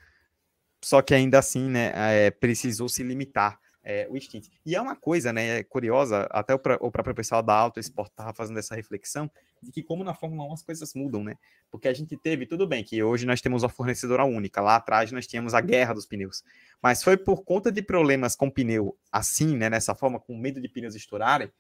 Só 0.83 1.03
que 1.03 1.15
ainda 1.15 1.39
assim, 1.39 1.69
né, 1.69 1.93
é, 1.95 2.31
precisou 2.31 2.89
se 2.89 3.03
limitar 3.03 3.59
é, 3.89 4.07
o 4.11 4.19
instinto. 4.19 4.51
E 4.67 4.77
é 4.77 4.81
uma 4.81 4.95
coisa, 4.95 5.33
né, 5.33 5.63
curiosa, 5.63 6.29
até 6.31 6.55
o, 6.55 6.61
o 6.81 6.91
próprio 6.91 7.15
pessoal 7.15 7.43
da 7.43 7.55
Auto 7.55 7.81
Sport 7.81 8.11
estava 8.11 8.35
fazendo 8.35 8.59
essa 8.59 8.75
reflexão, 8.75 9.31
de 9.63 9.73
que 9.73 9.83
como 9.83 10.05
na 10.05 10.13
Fórmula 10.13 10.47
1 10.51 10.53
as 10.53 10.63
coisas 10.63 10.93
mudam, 10.95 11.25
né? 11.25 11.37
Porque 11.71 11.89
a 11.89 11.95
gente 11.95 12.15
teve, 12.15 12.45
tudo 12.45 12.67
bem, 12.67 12.85
que 12.85 13.03
hoje 13.03 13.25
nós 13.25 13.41
temos 13.41 13.63
uma 13.63 13.71
fornecedora 13.71 14.27
única, 14.27 14.61
lá 14.61 14.77
atrás 14.77 15.11
nós 15.11 15.27
tínhamos 15.27 15.55
a 15.55 15.63
guerra 15.63 15.95
dos 15.95 16.05
pneus, 16.05 16.45
mas 16.83 17.03
foi 17.03 17.17
por 17.17 17.43
conta 17.45 17.73
de 17.73 17.81
problemas 17.81 18.37
com 18.37 18.51
pneu 18.51 18.95
assim, 19.11 19.57
né, 19.57 19.71
nessa 19.71 19.95
forma, 19.95 20.21
com 20.21 20.37
medo 20.37 20.61
de 20.61 20.69
pneus 20.69 20.95
estourarem, 20.95 21.51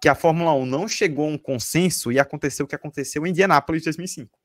que 0.00 0.08
a 0.08 0.16
Fórmula 0.16 0.52
1 0.54 0.66
não 0.66 0.88
chegou 0.88 1.26
a 1.26 1.30
um 1.30 1.38
consenso 1.38 2.10
e 2.10 2.18
aconteceu 2.18 2.64
o 2.66 2.68
que 2.68 2.74
aconteceu 2.74 3.24
em 3.24 3.30
Indianápolis 3.30 3.84
2005, 3.84 4.36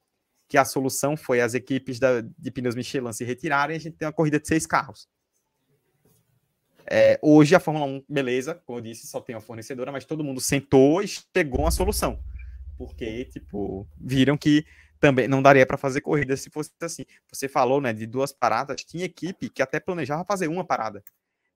que 0.47 0.55
a 0.55 0.63
solução 0.63 1.18
foi 1.18 1.41
as 1.41 1.55
equipes 1.55 1.97
da, 1.97 2.22
de 2.22 2.51
pneus 2.51 2.76
Michelin 2.76 3.11
se 3.11 3.26
retirarem 3.26 3.76
e 3.76 3.78
a 3.78 3.82
gente 3.82 3.97
tem 3.97 4.07
uma 4.07 4.13
corrida 4.13 4.39
de 4.39 4.47
seis 4.47 4.68
carros. 4.68 5.09
É, 6.89 7.19
hoje 7.21 7.53
a 7.53 7.59
Fórmula 7.59 7.85
1, 7.85 8.05
beleza, 8.07 8.55
como 8.65 8.79
eu 8.79 8.81
disse, 8.81 9.07
só 9.07 9.19
tem 9.19 9.35
uma 9.35 9.41
fornecedora, 9.41 9.91
mas 9.91 10.05
todo 10.05 10.23
mundo 10.23 10.39
sentou 10.39 11.01
e 11.01 11.07
chegou 11.07 11.61
a 11.61 11.63
uma 11.65 11.71
solução. 11.71 12.19
Porque, 12.77 13.25
tipo, 13.25 13.88
viram 13.99 14.38
que 14.38 14.65
também 14.99 15.27
não 15.27 15.41
daria 15.41 15.65
para 15.65 15.77
fazer 15.77 16.01
corrida 16.01 16.38
se 16.38 16.49
fosse 16.49 16.71
assim. 16.81 17.05
Você 17.31 17.47
falou, 17.47 17.81
né, 17.81 17.93
de 17.93 18.05
duas 18.05 18.31
paradas, 18.31 18.83
tinha 18.83 19.05
equipe 19.05 19.49
que 19.49 19.61
até 19.61 19.79
planejava 19.79 20.23
fazer 20.23 20.47
uma 20.47 20.63
parada. 20.63 21.03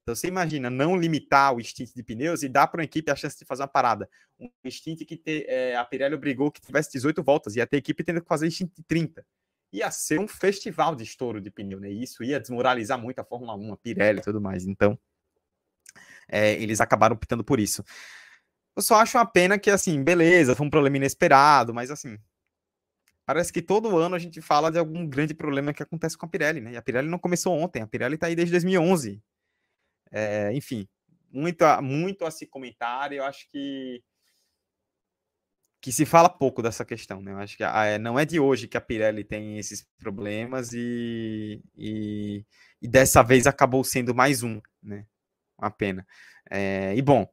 Então 0.03 0.15
você 0.15 0.27
imagina 0.27 0.69
não 0.69 0.97
limitar 0.97 1.55
o 1.55 1.63
stint 1.63 1.93
de 1.93 2.03
pneus 2.03 2.41
e 2.41 2.49
dar 2.49 2.67
para 2.67 2.79
uma 2.79 2.84
equipe 2.84 3.11
a 3.11 3.15
chance 3.15 3.38
de 3.38 3.45
fazer 3.45 3.61
uma 3.61 3.67
parada. 3.67 4.09
Um 4.39 4.49
stint 4.69 5.05
que 5.05 5.21
é, 5.47 5.75
a 5.75 5.86
Pirelli 5.86 6.15
obrigou 6.15 6.51
que 6.51 6.59
tivesse 6.59 6.91
18 6.93 7.21
voltas 7.21 7.55
e 7.55 7.61
até 7.61 7.77
a 7.77 7.79
equipe 7.79 8.03
tendo 8.03 8.21
que 8.21 8.27
fazer 8.27 8.49
stint 8.49 8.71
de 8.75 8.84
30. 8.84 9.23
ia 9.71 9.91
ser 9.91 10.19
um 10.19 10.27
festival 10.27 10.95
de 10.95 11.03
estouro 11.03 11.39
de 11.39 11.51
pneu, 11.51 11.79
né? 11.79 11.89
Isso 11.89 12.23
ia 12.23 12.39
desmoralizar 12.39 12.99
muito 12.99 13.19
a 13.19 13.23
Fórmula 13.23 13.55
1, 13.55 13.73
a 13.73 13.77
Pirelli 13.77 14.19
e 14.19 14.23
tudo 14.23 14.41
mais. 14.41 14.65
Então, 14.65 14.97
é, 16.32 16.53
eles 16.53 16.82
acabaram 16.82 17.15
optando 17.15 17.43
por 17.43 17.59
isso. 17.59 17.84
Eu 18.75 18.82
só 18.82 18.95
acho 18.95 19.17
uma 19.17 19.25
pena 19.25 19.59
que, 19.59 19.69
assim, 19.69 20.01
beleza, 20.03 20.55
foi 20.55 20.65
um 20.65 20.69
problema 20.69 20.97
inesperado, 20.97 21.73
mas 21.73 21.91
assim, 21.91 22.17
parece 23.25 23.51
que 23.51 23.61
todo 23.61 23.97
ano 23.97 24.15
a 24.15 24.19
gente 24.19 24.41
fala 24.41 24.71
de 24.71 24.79
algum 24.79 25.05
grande 25.05 25.34
problema 25.34 25.73
que 25.73 25.84
acontece 25.84 26.17
com 26.17 26.25
a 26.25 26.29
Pirelli, 26.29 26.61
né? 26.61 26.71
E 26.73 26.77
a 26.77 26.82
Pirelli 26.82 27.09
não 27.09 27.19
começou 27.19 27.57
ontem, 27.57 27.82
a 27.82 27.88
Pirelli 27.88 28.17
tá 28.17 28.27
aí 28.27 28.36
desde 28.36 28.51
2011. 28.51 29.21
É, 30.11 30.53
enfim, 30.53 30.88
muito 31.32 31.63
a, 31.63 31.82
muito 31.82 32.25
a 32.25 32.32
se 32.32 32.45
comentar, 32.47 33.11
eu 33.13 33.23
acho 33.23 33.47
que 33.49 34.01
que 35.82 35.91
se 35.91 36.05
fala 36.05 36.29
pouco 36.29 36.61
dessa 36.61 36.86
questão, 36.86 37.21
né? 37.21 37.32
Eu 37.32 37.38
acho 37.39 37.57
que 37.57 37.63
a, 37.63 37.86
é, 37.86 37.97
não 37.97 38.19
é 38.19 38.23
de 38.23 38.39
hoje 38.39 38.67
que 38.67 38.77
a 38.77 38.82
Pirelli 38.82 39.23
tem 39.23 39.57
esses 39.57 39.84
problemas 39.97 40.73
e, 40.73 41.59
e, 41.75 42.45
e 42.79 42.88
dessa 42.88 43.23
vez 43.23 43.47
acabou 43.47 43.84
sendo 43.84 44.13
mais 44.13 44.43
um, 44.43 44.61
né? 44.82 45.05
Uma 45.62 45.72
pena. 45.72 46.05
É, 46.49 46.95
e 46.95 47.01
bom, 47.01 47.28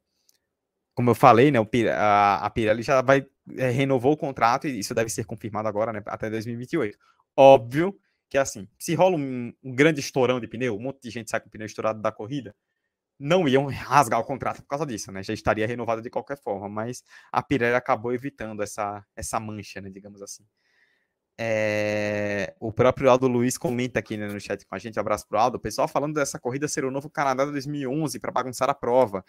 como 0.95 1.11
eu 1.11 1.15
falei, 1.15 1.51
né, 1.51 1.59
a, 1.95 2.47
a 2.47 2.51
Pirelli 2.51 2.83
já 2.83 3.01
vai 3.01 3.27
é, 3.57 3.71
renovou 3.71 4.13
o 4.13 4.17
contrato 4.17 4.67
e 4.67 4.79
isso 4.79 4.95
deve 4.95 5.11
ser 5.11 5.25
confirmado 5.25 5.69
agora, 5.69 5.93
né, 5.93 6.03
até 6.07 6.29
2028. 6.29 6.99
Óbvio 7.37 7.99
que 8.29 8.37
assim, 8.37 8.69
se 8.79 8.95
rola 8.95 9.17
um, 9.17 9.53
um, 9.63 9.75
grande 9.75 10.01
estourão 10.01 10.41
de 10.41 10.47
pneu, 10.47 10.77
um 10.77 10.81
monte 10.81 11.01
de 11.03 11.11
gente 11.11 11.31
sai 11.31 11.41
com 11.41 11.49
o 11.49 11.51
pneu 11.51 11.67
estourado 11.67 12.03
da 12.03 12.13
corrida, 12.13 12.55
não 13.19 13.49
iam 13.49 13.67
rasgar 13.73 14.21
o 14.21 14.25
contrato 14.25 14.63
por 14.63 14.69
causa 14.69 14.87
disso, 14.87 15.11
né? 15.13 15.23
Já 15.23 15.33
estaria 15.33 15.67
renovado 15.67 16.03
de 16.03 16.11
qualquer 16.11 16.39
forma, 16.39 16.69
mas 16.69 17.03
a 17.33 17.43
Pirelli 17.43 17.75
acabou 17.75 18.13
evitando 18.13 18.63
essa, 18.63 19.05
essa 19.17 19.41
mancha, 19.41 19.81
né, 19.81 19.91
digamos 19.91 20.21
assim. 20.23 20.45
É... 21.39 22.55
O 22.59 22.73
próprio 22.73 23.09
Aldo 23.09 23.29
Luiz 23.29 23.57
comenta 23.57 24.01
aqui 24.01 24.17
né, 24.17 24.27
no 24.27 24.41
chat 24.41 24.67
com 24.67 24.75
a 24.75 24.79
gente, 24.79 24.99
abraço 24.99 25.27
pro 25.29 25.39
Aldo, 25.39 25.57
o 25.57 25.61
pessoal 25.61 25.87
falando 25.87 26.15
dessa 26.15 26.39
corrida 26.39 26.67
ser 26.67 26.85
o 26.85 26.91
novo 26.91 27.09
Canadá 27.09 27.45
de 27.45 27.53
2011 27.53 28.19
para 28.19 28.33
bagunçar 28.33 28.69
a 28.69 28.75
prova. 28.75 29.25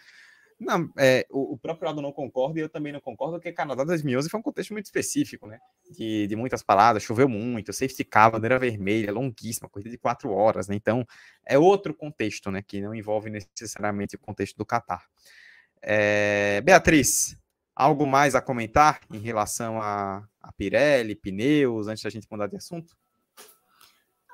Não, 0.59 0.91
é, 0.97 1.25
o, 1.29 1.53
o, 1.53 1.57
próprio 1.57 1.87
lado 1.87 2.01
não 2.01 2.11
concorda 2.11 2.59
e 2.59 2.61
eu 2.61 2.67
também 2.67 2.91
não 2.91 2.99
concordo, 2.99 3.35
porque 3.37 3.53
Canadá 3.53 3.85
2011 3.85 4.29
foi 4.29 4.39
um 4.41 4.43
contexto 4.43 4.73
muito 4.73 4.87
específico, 4.87 5.47
né? 5.47 5.57
De, 5.89 6.27
de 6.27 6.35
muitas 6.35 6.61
paradas, 6.61 7.01
choveu 7.01 7.29
muito, 7.29 7.71
safety 7.71 8.03
car, 8.03 8.29
bandeira 8.29 8.59
vermelha, 8.59 9.09
longuíssima, 9.09 9.69
corrida 9.69 9.89
de 9.89 9.97
quatro 9.97 10.31
horas, 10.31 10.67
né? 10.67 10.75
Então, 10.75 11.07
é 11.45 11.57
outro 11.57 11.93
contexto, 11.93 12.51
né? 12.51 12.61
Que 12.61 12.81
não 12.81 12.93
envolve 12.93 13.29
necessariamente 13.29 14.17
o 14.17 14.19
contexto 14.19 14.57
do 14.57 14.65
Qatar. 14.65 15.05
É, 15.81 16.59
Beatriz, 16.59 17.37
algo 17.79 18.05
mais 18.05 18.35
a 18.35 18.41
comentar 18.41 18.99
em 19.09 19.19
relação 19.19 19.81
a, 19.81 20.21
a 20.41 20.51
Pirelli, 20.51 21.15
pneus, 21.15 21.87
antes 21.87 22.03
da 22.03 22.09
gente 22.09 22.27
mudar 22.29 22.47
de 22.47 22.57
assunto? 22.57 22.93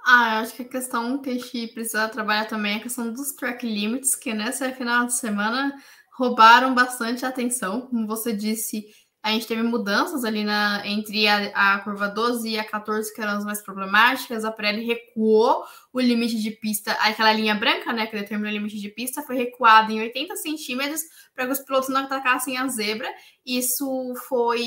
Ah, 0.04 0.40
acho 0.40 0.56
que 0.56 0.64
a 0.64 0.68
questão 0.68 1.22
que 1.22 1.30
a 1.30 1.34
gente 1.34 1.68
precisa 1.68 2.10
trabalhar 2.10 2.46
também 2.46 2.74
é 2.74 2.78
a 2.78 2.82
questão 2.82 3.14
dos 3.14 3.34
track 3.34 3.66
limits, 3.66 4.16
que 4.16 4.34
nessa 4.34 4.72
final 4.72 5.06
de 5.06 5.14
semana 5.14 5.76
roubaram 6.18 6.74
bastante 6.74 7.24
atenção. 7.24 7.82
Como 7.82 8.08
você 8.08 8.34
disse, 8.34 8.88
a 9.26 9.32
gente 9.32 9.48
teve 9.48 9.64
mudanças 9.64 10.24
ali 10.24 10.44
na, 10.44 10.86
entre 10.86 11.28
a, 11.28 11.48
a, 11.74 11.80
curva 11.80 12.08
12 12.08 12.48
e 12.48 12.60
a 12.60 12.64
14, 12.64 13.12
que 13.12 13.20
eram 13.20 13.40
as 13.40 13.44
mais 13.44 13.60
problemáticas. 13.60 14.46
A 14.46 14.52
Pirelli 14.52 14.86
recuou 14.86 15.64
o 15.92 16.00
limite 16.00 16.40
de 16.40 16.52
pista, 16.52 16.92
aquela 16.92 17.34
linha 17.34 17.56
branca, 17.56 17.92
né, 17.92 18.06
que 18.06 18.16
determina 18.16 18.52
o 18.52 18.54
limite 18.54 18.80
de 18.80 18.88
pista, 18.88 19.24
foi 19.24 19.36
recuada 19.36 19.92
em 19.92 20.00
80 20.00 20.36
centímetros 20.36 21.02
para 21.34 21.48
que 21.48 21.54
os 21.54 21.60
pilotos 21.60 21.90
não 21.90 22.02
atacassem 22.02 22.56
a 22.56 22.68
zebra. 22.68 23.12
Isso 23.44 24.14
foi 24.30 24.62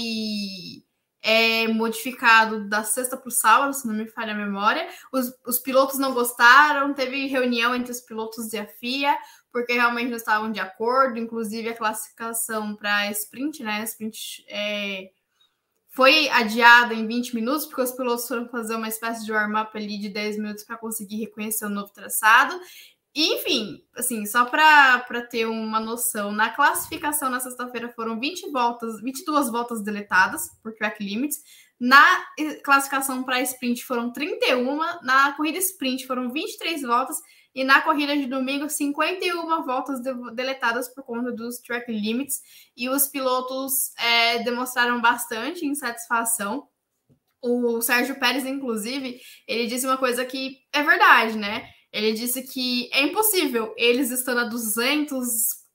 é, 1.22 1.68
modificado 1.68 2.68
da 2.68 2.82
sexta 2.82 3.16
para 3.16 3.28
o 3.28 3.30
sábado, 3.30 3.72
se 3.72 3.86
não 3.86 3.94
me 3.94 4.09
falha 4.09 4.32
a 4.32 4.36
memória. 4.36 4.88
Os, 5.12 5.32
os 5.46 5.61
pilotos 5.61 6.00
não 6.00 6.12
gostaram, 6.12 6.92
teve 6.94 7.28
reunião 7.28 7.76
entre 7.76 7.92
os 7.92 8.00
pilotos 8.00 8.52
e 8.52 8.59
a 8.59 8.66
FIA 8.66 9.16
porque 9.53 9.72
realmente 9.72 10.11
não 10.11 10.16
estavam 10.16 10.53
de 10.53 10.61
acordo, 10.61 11.18
inclusive 11.18 11.68
a 11.68 11.76
classificação 11.76 12.74
para 12.76 13.11
sprint, 13.11 13.62
né? 13.62 13.82
Sprint 13.84 14.44
é, 14.49 15.11
foi 15.88 16.28
adiada 16.28 16.94
em 16.94 17.07
20 17.07 17.34
minutos, 17.34 17.66
porque 17.66 17.82
os 17.82 17.92
pilotos 17.92 18.28
foram 18.28 18.49
fazer 18.49 18.76
uma 18.76 18.88
espécie 18.88 19.24
de 19.24 19.32
warm-up 19.32 19.76
ali 19.76 19.99
de 19.99 20.09
10 20.09 20.38
minutos 20.38 20.64
para 20.64 20.76
conseguir 20.76 21.16
reconhecer 21.16 21.64
o 21.64 21.70
novo 21.70 21.92
traçado. 21.92 22.59
E, 23.14 23.34
enfim, 23.34 23.82
assim, 23.96 24.24
só 24.26 24.44
para 24.44 25.22
ter 25.28 25.46
uma 25.46 25.80
noção, 25.80 26.30
na 26.30 26.51
classificação 26.51 27.28
na 27.28 27.40
sexta-feira 27.40 27.92
foram 27.96 28.20
20 28.20 28.51
voltas, 28.53 29.01
22 29.03 29.51
voltas 29.51 29.82
deletadas 29.82 30.51
por 30.62 30.72
track 30.74 31.03
limits. 31.03 31.42
Na 31.80 32.24
classificação 32.62 33.24
para 33.24 33.40
sprint 33.42 33.84
foram 33.84 34.12
31, 34.12 34.76
na 35.03 35.32
corrida 35.32 35.59
sprint 35.59 36.07
foram 36.07 36.30
23 36.30 36.82
voltas 36.82 37.16
e 37.55 37.64
na 37.64 37.80
corrida 37.80 38.16
de 38.16 38.26
domingo, 38.26 38.68
51 38.68 39.64
voltas 39.64 40.01
deletadas 40.34 40.88
por 40.88 41.03
conta 41.03 41.32
dos 41.32 41.59
track 41.59 41.90
limits. 41.90 42.40
E 42.76 42.88
os 42.88 43.09
pilotos 43.09 43.92
é, 43.99 44.42
demonstraram 44.42 45.01
bastante 45.01 45.66
insatisfação. 45.66 46.68
O 47.42 47.80
Sérgio 47.80 48.18
Pérez, 48.18 48.44
inclusive, 48.44 49.20
ele 49.46 49.66
disse 49.66 49.86
uma 49.86 49.96
coisa 49.96 50.24
que 50.24 50.59
é 50.72 50.82
verdade, 50.82 51.36
né? 51.36 51.68
Ele 51.92 52.12
disse 52.12 52.42
que 52.42 52.90
é 52.92 53.03
impossível 53.03 53.74
eles 53.76 54.11
estando 54.11 54.40
a 54.40 54.44
200 54.44 55.26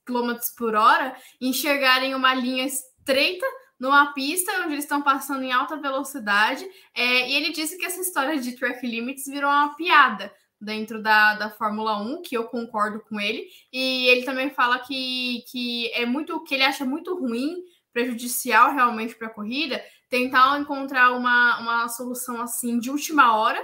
km 0.06 0.36
por 0.56 0.74
hora 0.74 1.16
enxergarem 1.40 2.14
uma 2.14 2.34
linha 2.34 2.64
estreita 2.64 3.46
numa 3.80 4.12
pista 4.12 4.52
onde 4.60 4.74
eles 4.74 4.84
estão 4.84 5.02
passando 5.02 5.42
em 5.42 5.52
alta 5.52 5.76
velocidade. 5.76 6.64
É, 6.94 7.28
e 7.28 7.34
ele 7.34 7.52
disse 7.52 7.76
que 7.76 7.84
essa 7.84 8.00
história 8.00 8.38
de 8.38 8.52
track 8.52 8.86
limits 8.86 9.24
virou 9.26 9.50
uma 9.50 9.74
piada 9.74 10.32
dentro 10.60 11.02
da, 11.02 11.34
da 11.34 11.50
Fórmula 11.50 12.00
1, 12.00 12.22
que 12.22 12.36
eu 12.36 12.44
concordo 12.44 13.00
com 13.00 13.20
ele. 13.20 13.46
E 13.72 14.06
ele 14.08 14.24
também 14.24 14.50
fala 14.50 14.78
que, 14.78 15.44
que 15.50 15.90
é 15.92 16.06
muito 16.06 16.42
que 16.44 16.54
ele 16.54 16.64
acha 16.64 16.84
muito 16.84 17.18
ruim, 17.18 17.62
prejudicial 17.92 18.72
realmente 18.72 19.14
para 19.14 19.28
a 19.28 19.34
corrida, 19.34 19.82
tentar 20.10 20.58
encontrar 20.58 21.12
uma, 21.12 21.60
uma 21.60 21.88
solução 21.88 22.40
assim 22.40 22.78
de 22.78 22.90
última 22.90 23.36
hora, 23.36 23.60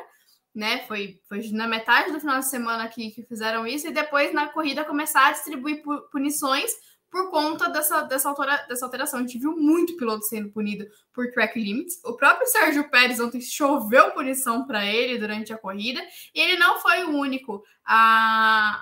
né? 0.55 0.84
Foi, 0.86 1.20
foi 1.28 1.49
na 1.51 1.66
metade 1.66 2.12
do 2.12 2.20
final 2.20 2.38
de 2.38 2.49
semana 2.49 2.88
que, 2.88 3.11
que 3.11 3.22
fizeram 3.24 3.66
isso, 3.66 3.88
e 3.88 3.93
depois 3.93 4.32
na 4.32 4.49
corrida 4.49 4.84
começar 4.84 5.28
a 5.28 5.32
distribuir 5.32 5.82
punições 6.11 6.70
por 7.11 7.31
conta 7.31 7.69
dessa, 7.69 8.03
dessa, 8.03 8.29
altura, 8.29 8.65
dessa 8.69 8.85
alteração. 8.85 9.19
A 9.19 9.23
gente 9.23 9.39
viu 9.39 9.57
muito 9.57 9.97
piloto 9.97 10.25
sendo 10.25 10.51
punido 10.51 10.87
por 11.13 11.31
track 11.33 11.61
limits. 11.61 12.01
O 12.05 12.15
próprio 12.15 12.47
Sérgio 12.47 12.89
Pérez 12.89 13.19
ontem 13.19 13.41
choveu 13.41 14.13
punição 14.13 14.67
para 14.67 14.87
ele 14.87 15.19
durante 15.19 15.53
a 15.53 15.59
corrida, 15.59 16.01
e 16.35 16.41
ele 16.41 16.57
não 16.57 16.79
foi 16.79 17.05
o 17.05 17.17
único 17.17 17.65
a, 17.85 18.81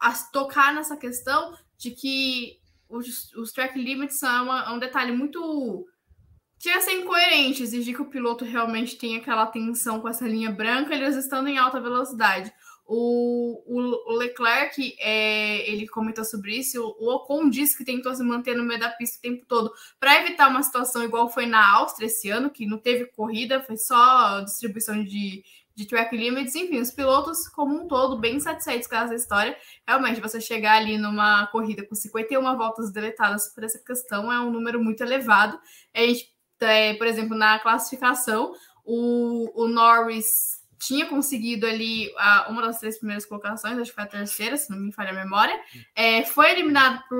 a, 0.00 0.08
a 0.08 0.12
tocar 0.32 0.72
nessa 0.72 0.96
questão 0.96 1.56
de 1.76 1.90
que 1.90 2.58
os, 2.88 3.32
os 3.34 3.52
track 3.52 3.78
limits 3.78 4.18
são 4.18 4.44
uma, 4.44 4.72
um 4.72 4.78
detalhe 4.78 5.12
muito. 5.12 5.86
Tinha 6.58 6.80
ser 6.80 6.92
incoerente 6.92 7.62
exigir 7.62 7.94
que 7.94 8.02
o 8.02 8.10
piloto 8.10 8.44
realmente 8.44 8.96
tenha 8.96 9.18
aquela 9.18 9.44
atenção 9.44 10.00
com 10.00 10.08
essa 10.08 10.26
linha 10.26 10.50
branca, 10.50 10.92
eles 10.92 11.14
estando 11.14 11.48
em 11.48 11.58
alta 11.58 11.80
velocidade. 11.80 12.52
O, 12.90 13.62
o, 13.66 14.16
Leclerc, 14.16 14.96
é, 14.98 15.70
ele 15.70 15.86
comentou 15.86 16.24
sobre 16.24 16.56
isso. 16.56 16.82
O 16.98 17.14
Ocon 17.16 17.50
disse 17.50 17.76
que 17.76 17.84
tentou 17.84 18.14
se 18.14 18.22
manter 18.22 18.56
no 18.56 18.64
meio 18.64 18.80
da 18.80 18.88
pista 18.88 19.18
o 19.18 19.20
tempo 19.20 19.44
todo 19.46 19.70
para 20.00 20.18
evitar 20.22 20.48
uma 20.48 20.62
situação 20.62 21.04
igual 21.04 21.28
foi 21.28 21.44
na 21.44 21.74
Áustria 21.76 22.06
esse 22.06 22.30
ano, 22.30 22.48
que 22.48 22.64
não 22.64 22.78
teve 22.78 23.04
corrida, 23.06 23.60
foi 23.60 23.76
só 23.76 24.40
distribuição 24.40 25.04
de, 25.04 25.44
de 25.74 25.86
track 25.86 26.16
limits. 26.16 26.54
Enfim, 26.54 26.80
os 26.80 26.90
pilotos, 26.90 27.46
como 27.48 27.74
um 27.74 27.86
todo, 27.86 28.18
bem 28.18 28.40
satisfeitos 28.40 28.88
com 28.88 28.96
essa 28.96 29.14
história. 29.14 29.54
Realmente, 29.86 30.22
você 30.22 30.40
chegar 30.40 30.78
ali 30.78 30.96
numa 30.96 31.46
corrida 31.48 31.84
com 31.86 31.94
51 31.94 32.56
voltas 32.56 32.90
deletadas 32.90 33.48
por 33.54 33.64
essa 33.64 33.78
questão 33.80 34.32
é 34.32 34.40
um 34.40 34.50
número 34.50 34.82
muito 34.82 35.02
elevado. 35.02 35.60
A 35.94 36.00
gente, 36.00 36.32
é, 36.60 36.94
por 36.94 37.06
exemplo, 37.06 37.36
na 37.36 37.58
classificação, 37.58 38.54
o, 38.82 39.64
o 39.64 39.68
Norris 39.68 40.57
tinha 40.78 41.06
conseguido 41.06 41.66
ali 41.66 42.12
a, 42.16 42.48
uma 42.50 42.62
das 42.62 42.78
três 42.78 42.98
primeiras 42.98 43.26
colocações, 43.26 43.78
acho 43.78 43.90
que 43.90 43.94
foi 43.94 44.04
a 44.04 44.06
terceira, 44.06 44.56
se 44.56 44.70
não 44.70 44.78
me 44.78 44.92
falha 44.92 45.10
a 45.10 45.24
memória. 45.24 45.58
É, 45.94 46.24
foi 46.24 46.50
eliminado 46.50 47.02
por. 47.08 47.18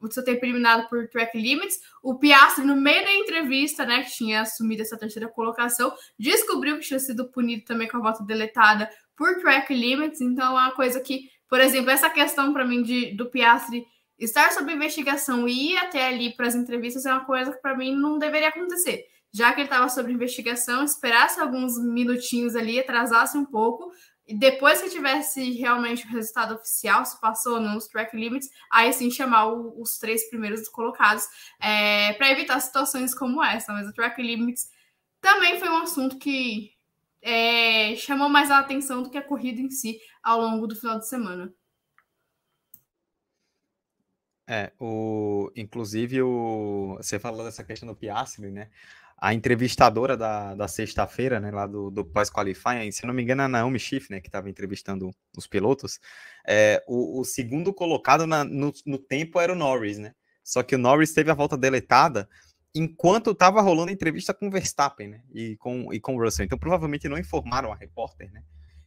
O 0.00 0.10
seu 0.10 0.24
tempo 0.24 0.44
eliminado 0.44 0.88
por 0.88 1.08
track 1.08 1.38
limits. 1.38 1.78
O 2.02 2.18
Piastri, 2.18 2.64
no 2.64 2.76
meio 2.76 3.04
da 3.04 3.12
entrevista, 3.14 3.84
né, 3.84 4.02
que 4.02 4.12
tinha 4.12 4.42
assumido 4.42 4.82
essa 4.82 4.96
terceira 4.96 5.28
colocação, 5.28 5.92
descobriu 6.18 6.78
que 6.78 6.86
tinha 6.86 7.00
sido 7.00 7.28
punido 7.30 7.64
também 7.64 7.88
com 7.88 7.96
a 7.96 8.00
volta 8.00 8.24
deletada 8.24 8.88
por 9.16 9.36
track 9.40 9.74
limits. 9.74 10.20
Então, 10.20 10.58
é 10.58 10.62
uma 10.62 10.72
coisa 10.72 11.00
que, 11.00 11.28
por 11.48 11.60
exemplo, 11.60 11.90
essa 11.90 12.08
questão 12.08 12.52
para 12.52 12.64
mim 12.64 12.82
de, 12.82 13.16
do 13.16 13.30
Piastri 13.30 13.84
estar 14.18 14.52
sob 14.52 14.72
investigação 14.72 15.48
e 15.48 15.72
ir 15.72 15.78
até 15.78 16.06
ali 16.06 16.34
para 16.36 16.46
as 16.46 16.54
entrevistas 16.54 17.04
é 17.04 17.12
uma 17.12 17.24
coisa 17.24 17.52
que 17.52 17.60
para 17.60 17.76
mim 17.76 17.94
não 17.94 18.18
deveria 18.18 18.48
acontecer 18.48 19.06
já 19.32 19.52
que 19.52 19.60
ele 19.60 19.66
estava 19.66 19.88
sob 19.88 20.12
investigação, 20.12 20.84
esperasse 20.84 21.40
alguns 21.40 21.82
minutinhos 21.82 22.54
ali, 22.54 22.78
atrasasse 22.78 23.36
um 23.36 23.44
pouco, 23.44 23.92
e 24.26 24.34
depois 24.34 24.80
que 24.80 24.90
tivesse 24.90 25.52
realmente 25.52 26.06
o 26.06 26.08
resultado 26.08 26.54
oficial, 26.54 27.04
se 27.04 27.20
passou 27.20 27.54
ou 27.54 27.60
não 27.60 27.76
os 27.76 27.86
track 27.88 28.16
limits, 28.16 28.48
aí 28.70 28.92
sim 28.92 29.10
chamar 29.10 29.46
o, 29.46 29.80
os 29.80 29.98
três 29.98 30.28
primeiros 30.28 30.68
colocados, 30.68 31.26
é, 31.60 32.12
para 32.14 32.30
evitar 32.30 32.60
situações 32.60 33.14
como 33.14 33.42
essa. 33.42 33.72
Mas 33.72 33.88
o 33.88 33.92
track 33.92 34.22
limits 34.22 34.70
também 35.20 35.58
foi 35.58 35.68
um 35.68 35.78
assunto 35.78 36.18
que 36.18 36.72
é, 37.20 37.96
chamou 37.96 38.28
mais 38.28 38.50
a 38.50 38.58
atenção 38.58 39.02
do 39.02 39.10
que 39.10 39.18
a 39.18 39.22
corrida 39.22 39.60
em 39.60 39.70
si 39.70 39.98
ao 40.22 40.40
longo 40.40 40.66
do 40.66 40.76
final 40.76 40.98
de 40.98 41.08
semana. 41.08 41.52
É, 44.46 44.72
o, 44.78 45.50
inclusive 45.56 46.20
o, 46.22 46.96
você 46.96 47.18
falou 47.18 47.44
dessa 47.44 47.64
questão 47.64 47.88
do 47.88 47.94
Piastri, 47.94 48.50
né? 48.50 48.70
A 49.24 49.32
entrevistadora 49.32 50.16
da, 50.16 50.52
da 50.56 50.66
sexta-feira, 50.66 51.38
né, 51.38 51.52
lá 51.52 51.64
do, 51.64 51.92
do 51.92 52.04
pós-qualifying, 52.04 52.90
se 52.90 53.06
não 53.06 53.14
me 53.14 53.22
engano, 53.22 53.42
a 53.42 53.48
Naomi 53.48 53.78
Schiff, 53.78 54.10
né, 54.10 54.20
que 54.20 54.26
estava 54.26 54.50
entrevistando 54.50 55.12
os 55.36 55.46
pilotos, 55.46 56.00
é, 56.44 56.82
o, 56.88 57.20
o 57.20 57.24
segundo 57.24 57.72
colocado 57.72 58.26
na, 58.26 58.42
no, 58.42 58.72
no 58.84 58.98
tempo 58.98 59.38
era 59.38 59.52
o 59.52 59.56
Norris, 59.56 59.96
né? 59.96 60.12
Só 60.42 60.60
que 60.64 60.74
o 60.74 60.78
Norris 60.78 61.12
teve 61.12 61.30
a 61.30 61.34
volta 61.34 61.56
deletada 61.56 62.28
enquanto 62.74 63.30
estava 63.30 63.60
rolando 63.60 63.90
a 63.90 63.92
entrevista 63.92 64.34
com 64.34 64.48
o 64.48 64.50
Verstappen, 64.50 65.06
né? 65.06 65.22
E 65.32 65.56
com, 65.58 65.92
e 65.92 66.00
com 66.00 66.16
o 66.16 66.20
Russell. 66.20 66.44
Então, 66.44 66.58
provavelmente 66.58 67.08
não 67.08 67.16
informaram 67.16 67.70
a 67.70 67.76
repórter, 67.76 68.28
né? 68.32 68.42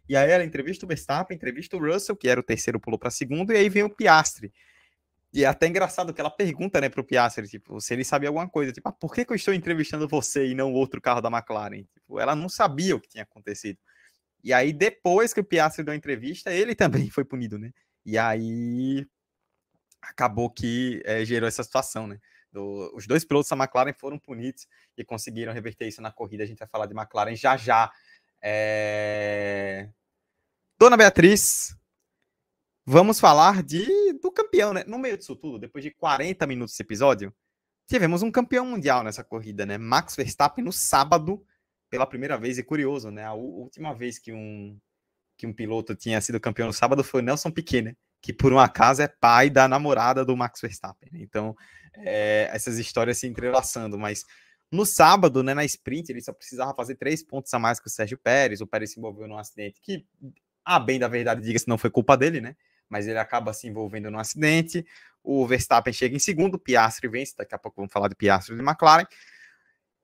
E 0.09 0.17
aí 0.17 0.29
ela 0.29 0.43
entrevista 0.43 0.86
o 0.86 0.88
Verstappen, 0.88 1.36
entrevista 1.36 1.77
o 1.77 1.79
Russell, 1.79 2.15
que 2.15 2.27
era 2.27 2.41
o 2.41 2.43
terceiro, 2.43 2.77
pulou 2.77 2.99
para 2.99 3.09
segundo, 3.09 3.53
e 3.53 3.57
aí 3.57 3.69
vem 3.69 3.83
o 3.83 3.89
Piastri. 3.89 4.51
E 5.36 5.43
é 5.43 5.47
até 5.47 5.67
engraçado 5.67 6.13
que 6.13 6.21
ela 6.21 6.31
pergunta, 6.31 6.79
né, 6.79 6.88
pro 6.88 7.03
Piastri, 7.03 7.45
tipo, 7.45 7.81
se 7.81 7.93
ele 7.93 8.05
sabia 8.05 8.29
alguma 8.29 8.47
coisa, 8.47 8.71
tipo, 8.71 8.88
ah, 8.88 8.93
por 8.93 9.13
que, 9.13 9.25
que 9.25 9.33
eu 9.33 9.36
estou 9.36 9.53
entrevistando 9.53 10.07
você 10.07 10.47
e 10.47 10.55
não 10.55 10.71
outro 10.71 11.01
carro 11.01 11.19
da 11.19 11.29
McLaren? 11.29 11.83
Tipo, 11.93 12.21
ela 12.21 12.33
não 12.33 12.47
sabia 12.47 12.95
o 12.95 13.01
que 13.01 13.09
tinha 13.09 13.23
acontecido. 13.23 13.77
E 14.41 14.53
aí, 14.53 14.71
depois 14.71 15.33
que 15.33 15.41
o 15.41 15.43
Piastri 15.43 15.83
deu 15.83 15.93
a 15.93 15.97
entrevista, 15.97 16.53
ele 16.53 16.73
também 17.03 17.09
foi 17.09 17.25
punido, 17.25 17.59
né? 17.59 17.71
E 18.05 18.17
aí 18.17 19.05
acabou 20.01 20.49
que 20.49 21.01
é, 21.03 21.25
gerou 21.25 21.49
essa 21.49 21.63
situação, 21.65 22.07
né? 22.07 22.17
Do, 22.49 22.95
os 22.95 23.05
dois 23.05 23.25
pilotos 23.25 23.49
da 23.49 23.57
McLaren 23.57 23.91
foram 23.91 24.17
punidos 24.17 24.65
e 24.97 25.03
conseguiram 25.03 25.51
reverter 25.51 25.86
isso 25.86 26.01
na 26.01 26.13
corrida. 26.13 26.43
A 26.43 26.47
gente 26.47 26.59
vai 26.59 26.67
falar 26.69 26.86
de 26.86 26.95
McLaren 26.97 27.36
já 27.36 27.57
já. 27.57 27.91
É... 28.41 29.89
Dona 30.79 30.95
Beatriz, 30.95 31.75
vamos 32.86 33.19
falar 33.19 33.63
de 33.63 34.13
do 34.21 34.31
campeão, 34.31 34.73
né? 34.73 34.83
No 34.86 34.99
meio 34.99 35.17
disso 35.17 35.36
tudo, 35.36 35.59
depois 35.59 35.83
de 35.83 35.91
40 35.91 36.45
minutos 36.45 36.73
desse 36.73 36.83
episódio, 36.83 37.33
tivemos 37.88 38.21
um 38.21 38.31
campeão 38.31 38.65
mundial 38.65 39.03
nessa 39.03 39.23
corrida, 39.23 39.65
né? 39.65 39.77
Max 39.77 40.15
Verstappen 40.15 40.63
no 40.63 40.71
sábado, 40.71 41.43
pela 41.89 42.05
primeira 42.05 42.38
vez, 42.38 42.57
e 42.57 42.63
curioso, 42.63 43.09
né? 43.09 43.23
A 43.23 43.33
última 43.33 43.93
vez 43.93 44.19
que 44.19 44.31
um, 44.31 44.77
que 45.38 45.47
um 45.47 45.53
piloto 45.53 45.95
tinha 45.95 46.21
sido 46.21 46.39
campeão 46.39 46.67
no 46.67 46.73
sábado 46.73 47.03
foi 47.03 47.21
Nelson 47.21 47.51
Piquet, 47.51 47.81
né? 47.81 47.95
Que 48.21 48.33
por 48.33 48.53
um 48.53 48.59
acaso 48.59 49.01
é 49.01 49.07
pai 49.07 49.49
da 49.49 49.67
namorada 49.67 50.25
do 50.25 50.36
Max 50.36 50.59
Verstappen. 50.61 51.09
Né? 51.11 51.19
Então, 51.21 51.55
é, 51.95 52.49
essas 52.51 52.79
histórias 52.79 53.17
se 53.19 53.27
entrelaçando, 53.27 53.97
mas 53.97 54.25
no 54.71 54.86
sábado, 54.86 55.43
né, 55.43 55.53
na 55.53 55.63
sprint, 55.63 56.09
ele 56.09 56.21
só 56.21 56.33
precisava 56.33 56.73
fazer 56.73 56.95
três 56.95 57.23
pontos 57.23 57.53
a 57.53 57.59
mais 57.59 57.79
que 57.79 57.88
o 57.88 57.89
Sérgio 57.89 58.17
Pérez. 58.17 58.61
O 58.61 58.67
Pérez 58.67 58.91
se 58.91 58.99
envolveu 58.99 59.27
num 59.27 59.38
acidente 59.38 59.79
que, 59.79 60.05
a 60.65 60.79
bem 60.79 60.99
da 60.99 61.07
verdade, 61.07 61.41
diga-se, 61.41 61.67
não 61.67 61.77
foi 61.77 61.91
culpa 61.91 62.17
dele, 62.17 62.41
né? 62.41 62.55
Mas 62.89 63.07
ele 63.07 63.19
acaba 63.19 63.53
se 63.53 63.67
envolvendo 63.67 64.11
num 64.11 64.19
acidente. 64.19 64.86
O 65.23 65.45
Verstappen 65.47 65.93
chega 65.93 66.15
em 66.15 66.19
segundo, 66.19 66.59
Piastri 66.59 67.07
vence. 67.07 67.36
Daqui 67.38 67.55
a 67.55 67.57
pouco 67.57 67.77
vamos 67.77 67.91
falar 67.91 68.07
de 68.07 68.15
Piastri 68.15 68.53
e 68.53 68.57
de 68.57 68.63
McLaren. 68.63 69.05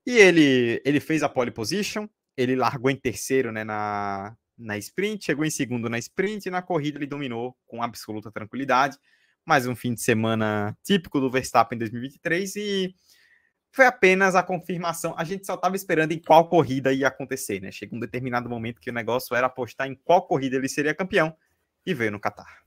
E 0.06 0.16
ele, 0.18 0.82
ele 0.84 1.00
fez 1.00 1.22
a 1.22 1.28
pole 1.28 1.52
position, 1.52 2.08
ele 2.36 2.56
largou 2.56 2.90
em 2.90 2.96
terceiro 2.96 3.52
né, 3.52 3.62
na, 3.62 4.36
na 4.58 4.76
sprint, 4.76 5.24
chegou 5.24 5.44
em 5.44 5.50
segundo 5.50 5.88
na 5.88 5.96
sprint, 5.98 6.46
e 6.46 6.50
na 6.50 6.60
corrida 6.60 6.98
ele 6.98 7.06
dominou 7.06 7.56
com 7.66 7.80
absoluta 7.82 8.30
tranquilidade 8.32 8.98
mais 9.44 9.66
um 9.66 9.74
fim 9.74 9.94
de 9.94 10.00
semana 10.00 10.76
típico 10.84 11.20
do 11.20 11.30
Verstappen 11.30 11.76
em 11.76 11.80
2023 11.80 12.56
e 12.56 12.94
foi 13.72 13.86
apenas 13.86 14.34
a 14.34 14.42
confirmação. 14.42 15.14
A 15.16 15.24
gente 15.24 15.46
só 15.46 15.54
estava 15.54 15.74
esperando 15.74 16.12
em 16.12 16.18
qual 16.18 16.48
corrida 16.48 16.92
ia 16.92 17.08
acontecer, 17.08 17.60
né? 17.60 17.72
Chega 17.72 17.96
um 17.96 18.00
determinado 18.00 18.48
momento 18.48 18.80
que 18.80 18.90
o 18.90 18.92
negócio 18.92 19.34
era 19.34 19.46
apostar 19.46 19.88
em 19.88 19.94
qual 19.94 20.26
corrida 20.26 20.56
ele 20.56 20.68
seria 20.68 20.94
campeão 20.94 21.34
e 21.84 21.94
veio 21.94 22.12
no 22.12 22.20
Qatar. 22.20 22.61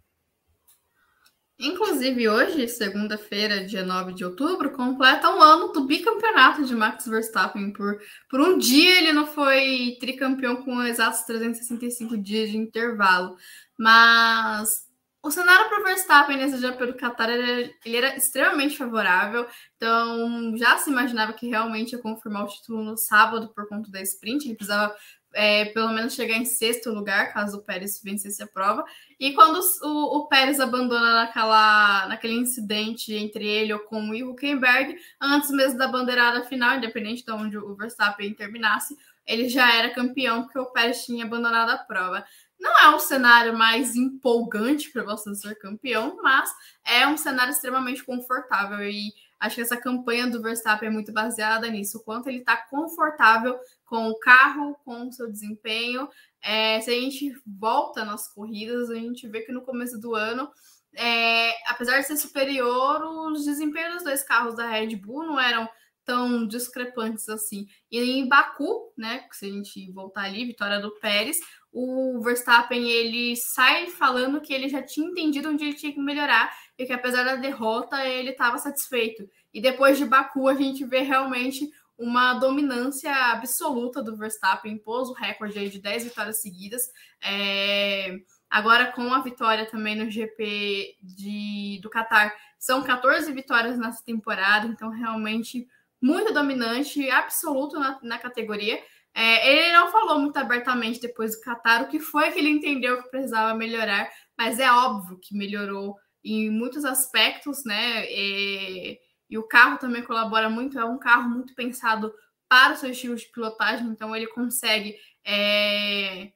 Inclusive, 1.58 2.28
hoje, 2.28 2.68
segunda-feira, 2.68 3.66
dia 3.66 3.86
9 3.86 4.14
de 4.14 4.26
outubro, 4.26 4.72
completa 4.74 5.30
um 5.34 5.42
ano 5.42 5.72
do 5.72 5.86
bicampeonato 5.86 6.66
de 6.66 6.76
Max 6.76 7.06
Verstappen. 7.08 7.72
Por, 7.72 7.98
por 8.30 8.42
um 8.42 8.58
dia 8.58 8.98
ele 8.98 9.14
não 9.14 9.26
foi 9.26 9.96
tricampeão 10.00 10.64
com 10.64 10.84
exatos 10.84 11.22
365 11.22 12.18
dias 12.18 12.50
de 12.50 12.58
intervalo. 12.58 13.38
Mas 13.78 14.86
o 15.26 15.32
cenário 15.32 15.70
para 15.70 15.82
o 15.82 15.84
Verstappen 15.84 16.38
nesse 16.38 16.58
GP 16.58 16.86
do 16.86 16.98
Qatar 16.98 17.30
ele, 17.30 17.74
ele 17.84 17.98
era 17.98 18.16
extremamente 18.16 18.78
favorável, 18.78 19.48
então 19.76 20.56
já 20.56 20.78
se 20.78 20.92
imaginava 20.92 21.34
que 21.34 21.48
realmente 21.48 21.94
ia 21.94 22.02
confirmar 22.02 22.44
o 22.44 22.48
título 22.48 22.84
no 22.84 22.96
sábado 22.96 23.52
por 23.56 23.68
conta 23.68 23.90
da 23.90 24.02
sprint, 24.02 24.46
ele 24.46 24.56
precisava 24.56 24.96
é, 25.36 25.66
pelo 25.66 25.90
menos 25.90 26.14
chegar 26.14 26.38
em 26.38 26.46
sexto 26.46 26.90
lugar, 26.92 27.34
caso 27.34 27.58
o 27.58 27.62
Pérez 27.62 28.02
vencesse 28.02 28.42
a 28.42 28.48
prova. 28.48 28.86
E 29.20 29.34
quando 29.34 29.60
o, 29.84 30.18
o 30.18 30.28
Pérez 30.28 30.62
abandona 30.62 31.14
naquela, 31.14 32.08
naquele 32.08 32.36
incidente 32.36 33.14
entre 33.14 33.46
ele 33.46 33.74
ou 33.74 33.80
com 33.80 34.10
o 34.10 34.30
Huckenberg, 34.32 34.98
antes 35.20 35.52
mesmo 35.52 35.78
da 35.78 35.90
bandeirada 35.90 36.44
final, 36.46 36.78
independente 36.78 37.26
de 37.26 37.32
onde 37.32 37.58
o 37.58 37.76
Verstappen 37.76 38.34
terminasse, 38.34 38.98
ele 39.28 39.50
já 39.50 39.76
era 39.76 39.94
campeão, 39.94 40.44
porque 40.44 40.60
o 40.60 40.68
Pérez 40.68 41.04
tinha 41.04 41.26
abandonado 41.26 41.72
a 41.72 41.78
prova. 41.78 42.26
Não 42.58 42.72
é 42.80 42.96
um 42.96 43.00
cenário 43.00 43.58
mais 43.58 43.96
empolgante 43.96 44.90
para 44.90 45.04
você 45.04 45.36
ser 45.36 45.56
campeão, 45.56 46.18
mas 46.24 46.50
é 46.86 47.06
um 47.06 47.18
cenário 47.18 47.52
extremamente 47.52 48.04
confortável 48.04 48.82
e 48.88 49.14
acho 49.38 49.56
que 49.56 49.62
essa 49.62 49.76
campanha 49.76 50.28
do 50.28 50.42
Verstappen 50.42 50.88
é 50.88 50.92
muito 50.92 51.12
baseada 51.12 51.68
nisso, 51.70 51.98
o 51.98 52.04
quanto 52.04 52.30
ele 52.30 52.40
está 52.40 52.56
confortável 52.56 53.60
com 53.86 54.10
o 54.10 54.20
carro, 54.20 54.76
com 54.84 55.08
o 55.08 55.12
seu 55.12 55.32
desempenho. 55.32 56.10
É, 56.42 56.82
se 56.82 56.92
a 56.92 56.94
gente 56.94 57.34
volta 57.46 58.04
nas 58.04 58.28
corridas, 58.34 58.90
a 58.90 58.96
gente 58.96 59.28
vê 59.28 59.42
que 59.42 59.52
no 59.52 59.62
começo 59.62 60.00
do 60.00 60.16
ano, 60.16 60.50
é, 60.96 61.52
apesar 61.70 62.00
de 62.00 62.08
ser 62.08 62.18
superior, 62.18 63.02
os 63.32 63.46
desempenhos 63.46 63.96
dos 63.96 64.04
dois 64.04 64.24
carros 64.24 64.56
da 64.56 64.68
Red 64.68 64.96
Bull 64.96 65.26
não 65.26 65.40
eram 65.40 65.70
tão 66.06 66.48
discrepantes 66.48 67.28
assim. 67.28 67.68
E 67.92 68.00
em 68.00 68.28
Baku, 68.28 68.94
né, 68.96 69.26
se 69.32 69.48
a 69.48 69.50
gente 69.50 69.92
voltar 69.92 70.26
ali, 70.26 70.46
vitória 70.46 70.80
do 70.80 70.92
Pérez, 71.00 71.40
o 71.72 72.22
Verstappen 72.22 72.90
ele 72.90 73.36
sai 73.36 73.88
falando 73.88 74.40
que 74.40 74.54
ele 74.54 74.70
já 74.70 74.82
tinha 74.82 75.10
entendido 75.10 75.50
onde 75.50 75.66
ele 75.66 75.74
tinha 75.74 75.92
que 75.92 76.00
melhorar 76.00 76.56
e 76.78 76.86
que 76.86 76.94
apesar 76.94 77.24
da 77.24 77.36
derrota 77.36 78.06
ele 78.06 78.30
estava 78.30 78.58
satisfeito. 78.58 79.28
E 79.54 79.60
depois 79.60 79.98
de 79.98 80.06
Baku 80.06 80.48
a 80.48 80.54
gente 80.54 80.86
vê 80.86 81.02
realmente 81.02 81.70
uma 81.98 82.34
dominância 82.34 83.14
absoluta 83.32 84.02
do 84.02 84.16
Verstappen, 84.18 84.78
pôs 84.78 85.10
o 85.10 85.14
recorde 85.14 85.70
de 85.70 85.80
10 85.80 86.06
vitórias 86.06 86.42
seguidas. 86.42 86.90
É... 87.24 88.18
Agora 88.50 88.92
com 88.92 89.14
a 89.14 89.22
vitória 89.22 89.66
também 89.66 89.96
no 89.96 90.10
GP 90.10 90.98
de... 91.02 91.80
do 91.82 91.90
Qatar, 91.90 92.34
são 92.60 92.84
14 92.84 93.32
vitórias 93.32 93.78
nessa 93.78 94.04
temporada, 94.04 94.68
então 94.68 94.90
realmente 94.90 95.68
muito 96.02 96.34
dominante, 96.34 97.10
absoluto 97.10 97.80
na, 97.80 98.00
na 98.04 98.20
categoria. 98.20 98.80
É, 99.14 99.50
ele 99.50 99.72
não 99.72 99.92
falou 99.92 100.20
muito 100.20 100.38
abertamente 100.38 101.00
depois 101.00 101.36
do 101.36 101.42
Qatar 101.42 101.84
o 101.84 101.88
que 101.88 102.00
foi 102.00 102.32
que 102.32 102.40
ele 102.40 102.50
entendeu 102.50 103.02
que 103.02 103.10
precisava 103.10 103.58
melhorar, 103.58 104.10
mas 104.38 104.60
é 104.60 104.70
óbvio 104.70 105.18
que 105.22 105.36
melhorou 105.36 105.96
em 106.24 106.50
muitos 106.50 106.84
aspectos, 106.84 107.64
né? 107.64 108.06
E, 108.12 109.00
e 109.30 109.38
o 109.38 109.44
carro 109.48 109.78
também 109.78 110.04
colabora 110.04 110.50
muito, 110.50 110.80
é 110.80 110.86
um 110.86 110.98
carro 110.98 111.30
muito 111.30 111.54
pensado 111.56 112.14
para 112.48 112.74
o 112.74 112.78
seu 112.78 112.92
estilo 112.92 113.16
de 113.16 113.26
pilotagem, 113.26 113.88
então 113.88 114.16
ele 114.16 114.28
consegue 114.28 114.96
é, 115.26 116.32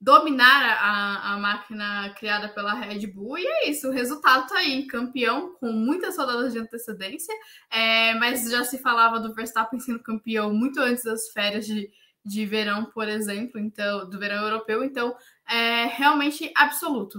dominar 0.00 0.78
a, 0.80 1.34
a 1.34 1.38
máquina 1.38 2.14
criada 2.18 2.48
pela 2.48 2.74
Red 2.74 3.06
Bull, 3.06 3.38
e 3.38 3.46
é 3.46 3.70
isso, 3.70 3.88
o 3.88 3.92
resultado 3.92 4.48
tá 4.48 4.58
aí, 4.58 4.86
campeão 4.86 5.54
com 5.54 5.70
muitas 5.72 6.16
rodadas 6.16 6.52
de 6.52 6.58
antecedência, 6.58 7.34
é, 7.70 8.14
mas 8.14 8.50
já 8.50 8.64
se 8.64 8.78
falava 8.78 9.20
do 9.20 9.34
Verstappen 9.34 9.78
sendo 9.78 10.02
campeão 10.02 10.52
muito 10.54 10.80
antes 10.80 11.04
das 11.04 11.28
férias 11.28 11.66
de 11.66 11.90
de 12.24 12.46
verão, 12.46 12.84
por 12.84 13.08
exemplo, 13.08 13.58
então 13.58 14.08
do 14.08 14.18
verão 14.18 14.44
europeu, 14.44 14.84
então 14.84 15.14
é 15.48 15.86
realmente 15.86 16.50
absoluto. 16.56 17.18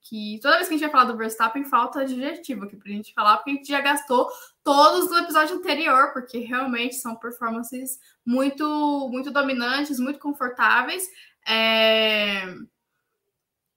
Que 0.00 0.38
toda 0.40 0.56
vez 0.56 0.68
que 0.68 0.74
a 0.74 0.76
gente 0.76 0.86
vai 0.86 0.92
falar 0.92 1.10
do 1.10 1.16
Verstappen, 1.16 1.64
falta 1.64 2.00
adjetivo 2.00 2.64
aqui 2.64 2.76
pra 2.76 2.92
gente 2.92 3.12
falar, 3.12 3.36
porque 3.36 3.50
a 3.50 3.54
gente 3.54 3.68
já 3.68 3.80
gastou 3.80 4.28
todos 4.62 5.10
no 5.10 5.18
episódio 5.18 5.56
anterior, 5.56 6.12
porque 6.12 6.38
realmente 6.38 6.94
são 6.96 7.16
performances 7.16 7.98
muito, 8.24 9.08
muito 9.10 9.30
dominantes, 9.30 10.00
muito 10.00 10.18
confortáveis. 10.18 11.04
É... 11.46 12.44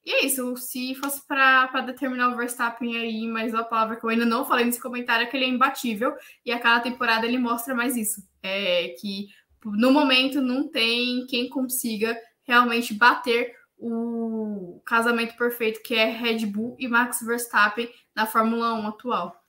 E 0.06 0.12
é 0.12 0.26
isso. 0.26 0.56
Se 0.58 0.96
fosse 0.96 1.26
para 1.28 1.82
determinar 1.82 2.30
o 2.30 2.38
Verstappen 2.38 2.98
aí, 2.98 3.28
mas 3.28 3.54
a 3.54 3.64
palavra 3.64 3.96
que 3.96 4.04
eu 4.04 4.10
ainda 4.10 4.26
não 4.26 4.46
falei 4.46 4.66
nesse 4.66 4.82
comentário 4.82 5.28
é 5.28 5.30
que 5.30 5.36
ele 5.36 5.46
é 5.46 5.50
imbatível, 5.50 6.16
e 6.46 6.52
a 6.52 6.60
cada 6.60 6.80
temporada 6.80 7.28
ele 7.28 7.38
mostra 7.38 7.76
mais 7.76 7.96
isso. 7.96 8.22
É 8.42 8.96
que 9.00 9.28
no 9.66 9.92
momento 9.92 10.42
não 10.42 10.68
tem 10.68 11.28
quem 11.28 11.50
consiga 11.50 12.18
realmente 12.44 12.94
bater 12.94 13.54
o 13.80 14.82
casamento 14.86 15.38
perfeito 15.38 15.82
que 15.82 15.96
é 15.96 16.06
Red 16.06 16.46
Bull 16.46 16.76
e 16.78 16.88
Max 16.88 17.22
Verstappen 17.22 17.90
na 18.14 18.26
Fórmula 18.26 18.74
1 18.74 18.88
atual. 18.88 19.40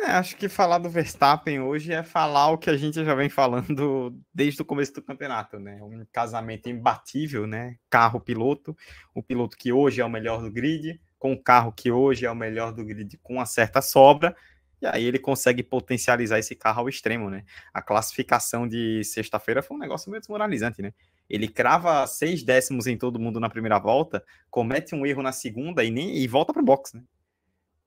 É, 0.00 0.12
acho 0.12 0.36
que 0.36 0.48
falar 0.48 0.78
do 0.78 0.88
Verstappen 0.88 1.60
hoje 1.60 1.92
é 1.92 2.04
falar 2.04 2.52
o 2.52 2.58
que 2.58 2.70
a 2.70 2.76
gente 2.76 3.04
já 3.04 3.14
vem 3.16 3.28
falando 3.28 4.16
desde 4.32 4.62
o 4.62 4.64
começo 4.64 4.94
do 4.94 5.02
campeonato, 5.02 5.58
né? 5.58 5.82
Um 5.82 6.06
casamento 6.12 6.68
imbatível, 6.68 7.48
né? 7.48 7.76
Carro-piloto, 7.90 8.76
o 9.12 9.20
piloto 9.24 9.56
que 9.56 9.72
hoje 9.72 10.00
é 10.00 10.04
o 10.04 10.08
melhor 10.08 10.40
do 10.40 10.52
grid, 10.52 11.00
com 11.18 11.32
o 11.32 11.42
carro 11.42 11.72
que 11.72 11.90
hoje 11.90 12.24
é 12.24 12.30
o 12.30 12.36
melhor 12.36 12.72
do 12.72 12.84
grid 12.84 13.18
com 13.24 13.34
uma 13.34 13.46
certa 13.46 13.82
sobra, 13.82 14.36
e 14.80 14.86
aí 14.86 15.04
ele 15.04 15.18
consegue 15.18 15.62
potencializar 15.62 16.38
esse 16.38 16.54
carro 16.54 16.80
ao 16.80 16.88
extremo, 16.88 17.28
né? 17.30 17.44
A 17.72 17.82
classificação 17.82 18.66
de 18.66 19.02
sexta-feira 19.04 19.62
foi 19.62 19.76
um 19.76 19.80
negócio 19.80 20.10
meio 20.10 20.20
desmoralizante, 20.20 20.80
né? 20.80 20.92
Ele 21.28 21.48
crava 21.48 22.06
seis 22.06 22.42
décimos 22.42 22.86
em 22.86 22.96
todo 22.96 23.18
mundo 23.18 23.40
na 23.40 23.50
primeira 23.50 23.78
volta, 23.78 24.24
comete 24.50 24.94
um 24.94 25.04
erro 25.04 25.22
na 25.22 25.32
segunda 25.32 25.84
e 25.84 25.90
nem 25.90 26.16
e 26.16 26.26
volta 26.26 26.52
para 26.52 26.62
o 26.62 26.64
box, 26.64 26.94
né? 26.94 27.02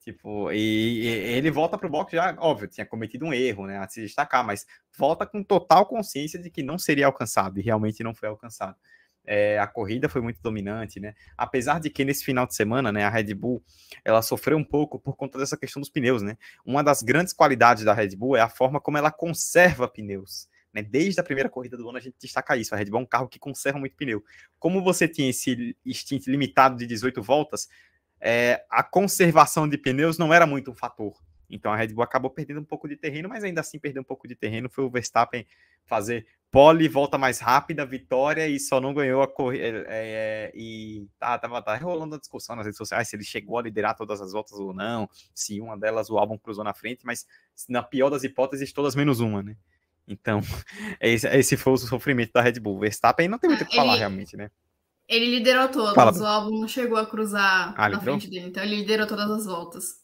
Tipo, 0.01 0.51
e, 0.51 1.03
e, 1.03 1.07
ele 1.07 1.51
volta 1.51 1.77
pro 1.77 1.87
box 1.89 2.11
já, 2.11 2.35
óbvio, 2.39 2.67
tinha 2.67 2.85
cometido 2.85 3.23
um 3.23 3.33
erro, 3.33 3.67
né, 3.67 3.77
a 3.77 3.87
se 3.87 4.01
destacar, 4.01 4.43
mas 4.43 4.65
volta 4.97 5.27
com 5.27 5.43
total 5.43 5.85
consciência 5.85 6.39
de 6.39 6.49
que 6.49 6.63
não 6.63 6.77
seria 6.79 7.05
alcançado, 7.05 7.59
e 7.59 7.61
realmente 7.61 8.03
não 8.03 8.15
foi 8.15 8.27
alcançado. 8.27 8.75
É, 9.25 9.59
a 9.59 9.67
corrida 9.67 10.09
foi 10.09 10.21
muito 10.21 10.41
dominante, 10.41 10.99
né? 10.99 11.13
Apesar 11.37 11.79
de 11.79 11.89
que 11.89 12.03
nesse 12.03 12.23
final 12.23 12.47
de 12.47 12.55
semana, 12.55 12.91
né, 12.91 13.03
a 13.03 13.09
Red 13.09 13.33
Bull, 13.35 13.63
ela 14.03 14.21
sofreu 14.21 14.57
um 14.57 14.63
pouco 14.63 14.99
por 14.99 15.15
conta 15.15 15.37
dessa 15.37 15.55
questão 15.55 15.79
dos 15.79 15.89
pneus, 15.89 16.21
né? 16.21 16.37
Uma 16.65 16.83
das 16.83 17.03
grandes 17.03 17.33
qualidades 17.33 17.83
da 17.83 17.93
Red 17.93 18.15
Bull 18.15 18.35
é 18.35 18.41
a 18.41 18.49
forma 18.49 18.81
como 18.81 18.97
ela 18.97 19.11
conserva 19.11 19.87
pneus. 19.87 20.49
Né? 20.73 20.81
Desde 20.81 21.19
a 21.19 21.23
primeira 21.23 21.49
corrida 21.49 21.77
do 21.77 21.87
ano 21.87 21.97
a 21.97 22.01
gente 22.01 22.15
destaca 22.19 22.55
isso. 22.57 22.73
A 22.73 22.77
Red 22.77 22.85
Bull 22.85 22.99
é 22.99 23.03
um 23.03 23.07
carro 23.07 23.27
que 23.27 23.37
conserva 23.37 23.79
muito 23.79 23.95
pneu. 23.95 24.23
Como 24.57 24.81
você 24.83 25.07
tinha 25.07 25.29
esse 25.29 25.75
stint 25.91 26.27
limitado 26.27 26.77
de 26.77 26.87
18 26.87 27.21
voltas, 27.21 27.67
é, 28.19 28.63
a 28.69 28.83
conservação 28.83 29.67
de 29.67 29.77
pneus 29.77 30.17
não 30.17 30.33
era 30.33 30.45
muito 30.45 30.71
um 30.71 30.75
fator. 30.75 31.15
Então 31.51 31.71
a 31.71 31.75
Red 31.75 31.89
Bull 31.89 32.03
acabou 32.03 32.31
perdendo 32.31 32.61
um 32.61 32.65
pouco 32.65 32.87
de 32.87 32.95
terreno, 32.95 33.29
mas 33.29 33.43
ainda 33.43 33.61
assim 33.61 33.77
perdeu 33.77 34.01
um 34.01 34.05
pouco 34.05 34.27
de 34.27 34.35
terreno. 34.35 34.69
Foi 34.69 34.83
o 34.83 34.89
Verstappen 34.89 35.45
fazer 35.85 36.25
pole, 36.51 36.87
volta 36.87 37.17
mais 37.17 37.39
rápida, 37.39 37.85
vitória 37.85 38.47
e 38.47 38.59
só 38.59 38.81
não 38.81 38.93
ganhou 38.93 39.21
a 39.21 39.27
corrida. 39.27 39.65
É, 39.65 39.83
é, 39.87 40.51
e 40.53 41.07
tá, 41.17 41.37
tava, 41.37 41.61
tá 41.61 41.75
rolando 41.77 42.15
a 42.15 42.19
discussão 42.19 42.55
nas 42.55 42.65
redes 42.65 42.77
sociais 42.77 43.07
se 43.07 43.15
ele 43.15 43.23
chegou 43.23 43.57
a 43.57 43.61
liderar 43.61 43.95
todas 43.95 44.21
as 44.21 44.33
voltas 44.33 44.59
ou 44.59 44.73
não, 44.73 45.09
se 45.33 45.61
uma 45.61 45.77
delas 45.77 46.09
o 46.09 46.17
álbum 46.17 46.37
cruzou 46.37 46.63
na 46.63 46.73
frente, 46.73 47.05
mas 47.05 47.25
na 47.69 47.81
pior 47.81 48.09
das 48.09 48.23
hipóteses, 48.23 48.73
todas 48.73 48.95
menos 48.95 49.19
uma, 49.19 49.41
né? 49.41 49.55
Então, 50.07 50.41
esse, 50.99 51.27
esse 51.27 51.57
foi 51.57 51.73
o 51.73 51.77
sofrimento 51.77 52.33
da 52.33 52.41
Red 52.41 52.59
Bull. 52.59 52.79
Verstappen 52.79 53.29
não 53.29 53.39
tem 53.39 53.49
muito 53.49 53.63
o 53.63 53.67
que 53.67 53.75
falar, 53.75 53.95
realmente, 53.95 54.35
né? 54.35 54.51
Ele 55.07 55.25
liderou 55.25 55.67
todas, 55.67 55.93
Fala. 55.93 56.17
o 56.17 56.25
álbum 56.25 56.61
não 56.61 56.67
chegou 56.67 56.97
a 56.97 57.05
cruzar 57.05 57.73
ah, 57.75 57.89
na 57.89 57.99
frente 57.99 58.29
dele, 58.29 58.47
então 58.47 58.63
ele 58.63 58.77
liderou 58.77 59.05
todas 59.05 59.29
as 59.29 59.45
voltas. 59.45 60.00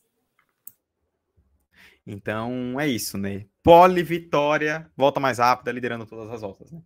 Então 2.08 2.80
é 2.80 2.88
isso, 2.88 3.18
né? 3.18 3.46
Pole, 3.62 4.02
vitória, 4.02 4.90
volta 4.96 5.20
mais 5.20 5.40
rápida, 5.40 5.74
liderando 5.74 6.06
todas 6.06 6.32
as 6.32 6.40
voltas, 6.40 6.72
né? 6.72 6.82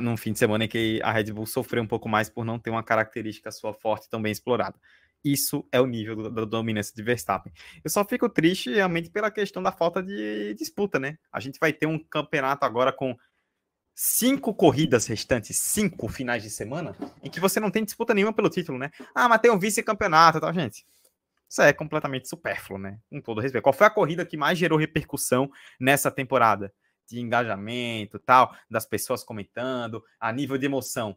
Num 0.00 0.16
fim 0.16 0.32
de 0.32 0.38
semana 0.38 0.64
em 0.64 0.68
que 0.68 1.00
a 1.02 1.10
Red 1.10 1.32
Bull 1.32 1.46
sofreu 1.46 1.82
um 1.82 1.86
pouco 1.86 2.08
mais 2.08 2.30
por 2.30 2.44
não 2.44 2.58
ter 2.60 2.70
uma 2.70 2.84
característica 2.84 3.50
sua 3.50 3.74
forte 3.74 4.08
tão 4.08 4.22
bem 4.22 4.30
explorada. 4.30 4.76
Isso 5.24 5.66
é 5.72 5.80
o 5.80 5.86
nível 5.86 6.30
da 6.30 6.44
dominância 6.44 6.94
de 6.94 7.02
Verstappen. 7.02 7.52
Eu 7.82 7.90
só 7.90 8.04
fico 8.04 8.28
triste 8.28 8.72
realmente 8.72 9.10
pela 9.10 9.30
questão 9.30 9.60
da 9.60 9.72
falta 9.72 10.00
de 10.00 10.54
disputa, 10.54 11.00
né? 11.00 11.18
A 11.32 11.40
gente 11.40 11.58
vai 11.58 11.72
ter 11.72 11.86
um 11.86 11.98
campeonato 11.98 12.64
agora 12.64 12.92
com 12.92 13.16
cinco 13.94 14.54
corridas 14.54 15.06
restantes, 15.06 15.56
cinco 15.56 16.08
finais 16.08 16.42
de 16.42 16.50
semana, 16.50 16.94
em 17.22 17.30
que 17.30 17.40
você 17.40 17.58
não 17.58 17.70
tem 17.70 17.84
disputa 17.84 18.12
nenhuma 18.14 18.32
pelo 18.32 18.50
título, 18.50 18.78
né? 18.78 18.90
Ah, 19.14 19.28
mas 19.28 19.40
tem 19.40 19.50
um 19.50 19.58
vice-campeonato, 19.58 20.40
tá, 20.40 20.52
gente? 20.52 20.84
Isso 21.54 21.62
é 21.62 21.72
completamente 21.72 22.28
supérfluo, 22.28 22.80
né? 22.80 22.98
Com 23.08 23.20
todo 23.20 23.40
respeito. 23.40 23.62
Qual 23.62 23.72
foi 23.72 23.86
a 23.86 23.90
corrida 23.90 24.26
que 24.26 24.36
mais 24.36 24.58
gerou 24.58 24.76
repercussão 24.76 25.48
nessa 25.78 26.10
temporada? 26.10 26.74
De 27.08 27.20
engajamento 27.20 28.18
tal, 28.18 28.52
das 28.68 28.84
pessoas 28.84 29.22
comentando, 29.22 30.02
a 30.18 30.32
nível 30.32 30.58
de 30.58 30.66
emoção. 30.66 31.16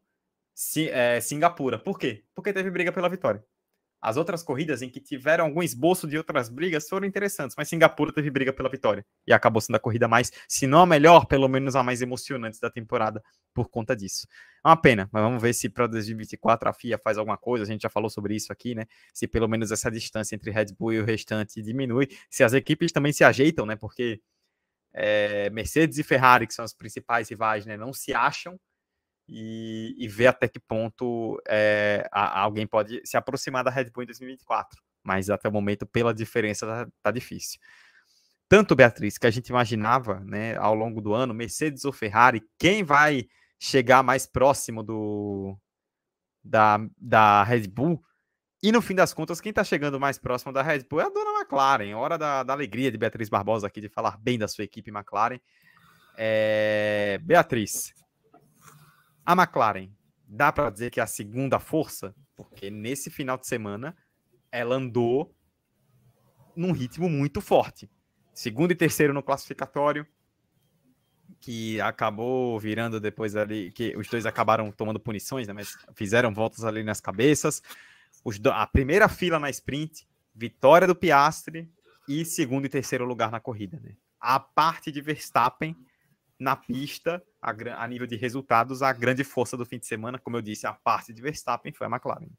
Si, 0.54 0.90
é, 0.90 1.20
Singapura. 1.22 1.80
Por 1.80 1.98
quê? 1.98 2.24
Porque 2.36 2.54
teve 2.54 2.70
briga 2.70 2.92
pela 2.92 3.10
vitória. 3.10 3.44
As 4.02 4.16
outras 4.16 4.44
corridas 4.44 4.82
em 4.82 4.90
que 4.90 5.00
tiveram 5.00 5.46
algum 5.46 5.64
esboço 5.64 6.08
de 6.08 6.18
outras 6.18 6.50
brigas 6.50 6.88
foram 6.88 7.08
interessantes, 7.08 7.56
mas 7.58 7.68
Singapura 7.68 8.14
teve 8.14 8.30
briga 8.30 8.54
pela 8.54 8.70
vitória 8.70 9.06
e 9.26 9.34
acabou 9.34 9.60
sendo 9.60 9.76
a 9.76 9.80
corrida 9.80 10.08
mais, 10.08 10.32
se 10.48 10.68
não 10.68 10.82
a 10.82 10.86
melhor, 10.86 11.26
pelo 11.26 11.48
menos 11.48 11.76
a 11.76 11.82
mais 11.82 12.02
emocionante 12.02 12.60
da 12.62 12.70
temporada 12.70 13.24
por 13.54 13.70
conta 13.70 13.96
disso. 13.96 14.28
É 14.64 14.68
uma 14.68 14.78
pena, 14.80 15.10
mas 15.12 15.24
vamos 15.24 15.42
ver 15.42 15.54
se 15.54 15.68
para 15.68 15.88
2024 15.88 16.70
a 16.70 16.74
FIA 16.74 17.00
faz 17.00 17.18
alguma 17.18 17.38
coisa. 17.38 17.64
A 17.64 17.68
gente 17.68 17.82
já 17.82 17.90
falou 17.90 18.10
sobre 18.10 18.36
isso 18.36 18.54
aqui, 18.54 18.76
né? 18.76 18.86
Se 19.14 19.28
pelo 19.28 19.48
menos 19.48 19.72
essa 19.72 19.90
distância 19.90 20.36
entre 20.36 20.52
Red 20.52 20.76
Bull 20.78 20.94
e 20.94 21.00
o 21.00 21.06
restante 21.06 21.62
diminui, 21.62 22.08
se 22.30 22.44
as 22.44 22.54
equipes 22.54 22.92
também 22.92 23.12
se 23.12 23.24
ajeitam, 23.24 23.66
né? 23.66 23.76
Porque 23.76 24.22
é, 24.94 25.50
Mercedes 25.52 25.98
e 25.98 26.04
Ferrari, 26.04 26.48
que 26.48 26.54
são 26.54 26.66
as 26.66 26.74
principais 26.74 27.30
rivais, 27.30 27.66
né, 27.66 27.78
não 27.78 27.94
se 27.94 28.14
acham 28.14 28.60
e, 29.28 29.96
e 29.98 30.08
ver 30.08 30.28
até 30.28 30.48
que 30.48 30.60
ponto 30.60 31.42
é, 31.48 32.08
a, 32.12 32.42
alguém 32.42 32.66
pode 32.66 33.02
se 33.04 33.18
aproximar 33.18 33.64
da 33.64 33.72
Red 33.72 33.90
Bull 33.92 34.04
em 34.04 34.08
2024. 34.08 34.82
Mas 35.04 35.30
até 35.30 35.48
o 35.50 35.52
momento, 35.52 35.86
pela 35.86 36.14
diferença, 36.14 36.66
tá, 36.66 36.88
tá 37.04 37.12
difícil. 37.12 37.60
Tanto, 38.50 38.76
Beatriz, 38.76 39.18
que 39.18 39.28
a 39.28 39.32
gente 39.32 39.50
imaginava 39.50 40.22
né, 40.22 40.56
ao 40.58 40.74
longo 40.74 41.02
do 41.02 41.14
ano, 41.14 41.34
Mercedes 41.34 41.84
ou 41.84 41.92
Ferrari, 41.92 42.42
quem 42.58 42.84
vai 42.84 43.28
chegar 43.60 44.04
mais 44.04 44.26
próximo 44.26 44.84
do 44.84 45.58
da, 46.44 46.80
da 46.98 47.44
Red 47.44 47.68
Bull. 47.68 48.02
E 48.64 48.72
no 48.72 48.82
fim 48.82 48.96
das 48.96 49.14
contas, 49.14 49.42
quem 49.42 49.50
está 49.50 49.64
chegando 49.64 50.00
mais 50.00 50.18
próximo 50.18 50.54
da 50.54 50.62
Red 50.62 50.86
Bull 50.90 51.02
é 51.02 51.04
a 51.04 51.10
dona 51.10 51.42
McLaren. 51.42 51.94
Hora 51.96 52.18
da, 52.18 52.44
da 52.44 52.54
alegria 52.54 52.90
de 52.90 52.98
Beatriz 52.98 53.30
Barbosa 53.30 53.68
aqui 53.68 53.82
de 53.82 53.90
falar 53.90 54.18
bem 54.18 54.38
da 54.40 54.48
sua 54.48 54.64
equipe 54.64 54.90
McLaren. 54.90 55.40
É... 56.18 57.20
Beatriz, 57.22 57.94
a 59.28 59.34
McLaren, 59.34 59.90
dá 60.26 60.54
para 60.54 60.70
dizer 60.70 60.90
que 60.90 61.02
é 61.02 61.04
a 61.04 61.08
segunda 61.08 61.60
força? 61.60 62.16
Porque 62.34 62.72
nesse 62.72 63.10
final 63.10 63.38
de 63.38 63.46
semana 63.46 63.94
ela 64.50 64.76
andou 64.76 65.36
num 66.56 66.72
ritmo 66.72 67.10
muito 67.10 67.42
forte. 67.42 67.92
Segundo 68.34 68.72
e 68.72 68.76
terceiro 68.76 69.14
no 69.14 69.22
classificatório, 69.22 70.08
que 71.42 71.80
acabou 71.82 72.58
virando 72.58 73.02
depois 73.02 73.36
ali, 73.36 73.70
que 73.74 73.98
os 73.98 74.08
dois 74.08 74.26
acabaram 74.26 74.72
tomando 74.72 74.98
punições, 74.98 75.46
né, 75.46 75.52
mas 75.54 75.78
fizeram 75.94 76.34
voltas 76.34 76.64
ali 76.64 76.82
nas 76.82 77.02
cabeças. 77.02 77.62
Do, 78.40 78.50
a 78.50 78.66
primeira 78.66 79.10
fila 79.10 79.40
na 79.40 79.50
sprint, 79.50 80.08
vitória 80.34 80.88
do 80.88 80.96
Piastre 80.96 81.70
e 82.08 82.24
segundo 82.24 82.66
e 82.66 82.70
terceiro 82.70 83.04
lugar 83.04 83.30
na 83.30 83.42
corrida. 83.42 83.78
Né? 83.82 83.98
A 84.22 84.40
parte 84.40 84.90
de 84.90 85.02
Verstappen 85.02 85.76
na 86.40 86.56
pista, 86.56 87.24
a, 87.42 87.52
a, 87.84 87.88
nível 87.88 88.08
de 88.08 88.16
resultados, 88.16 88.82
a 88.82 88.94
grande 88.94 89.24
força 89.24 89.58
do 89.58 89.66
fim 89.66 89.80
de 89.80 89.88
semana, 89.88 90.20
como 90.20 90.38
eu 90.38 90.42
disse, 90.42 90.68
a 90.68 90.74
parte 90.74 91.14
de 91.14 91.22
Verstappen 91.22 91.74
foi 91.74 91.88
a 91.88 91.90
McLaren. 91.90 92.30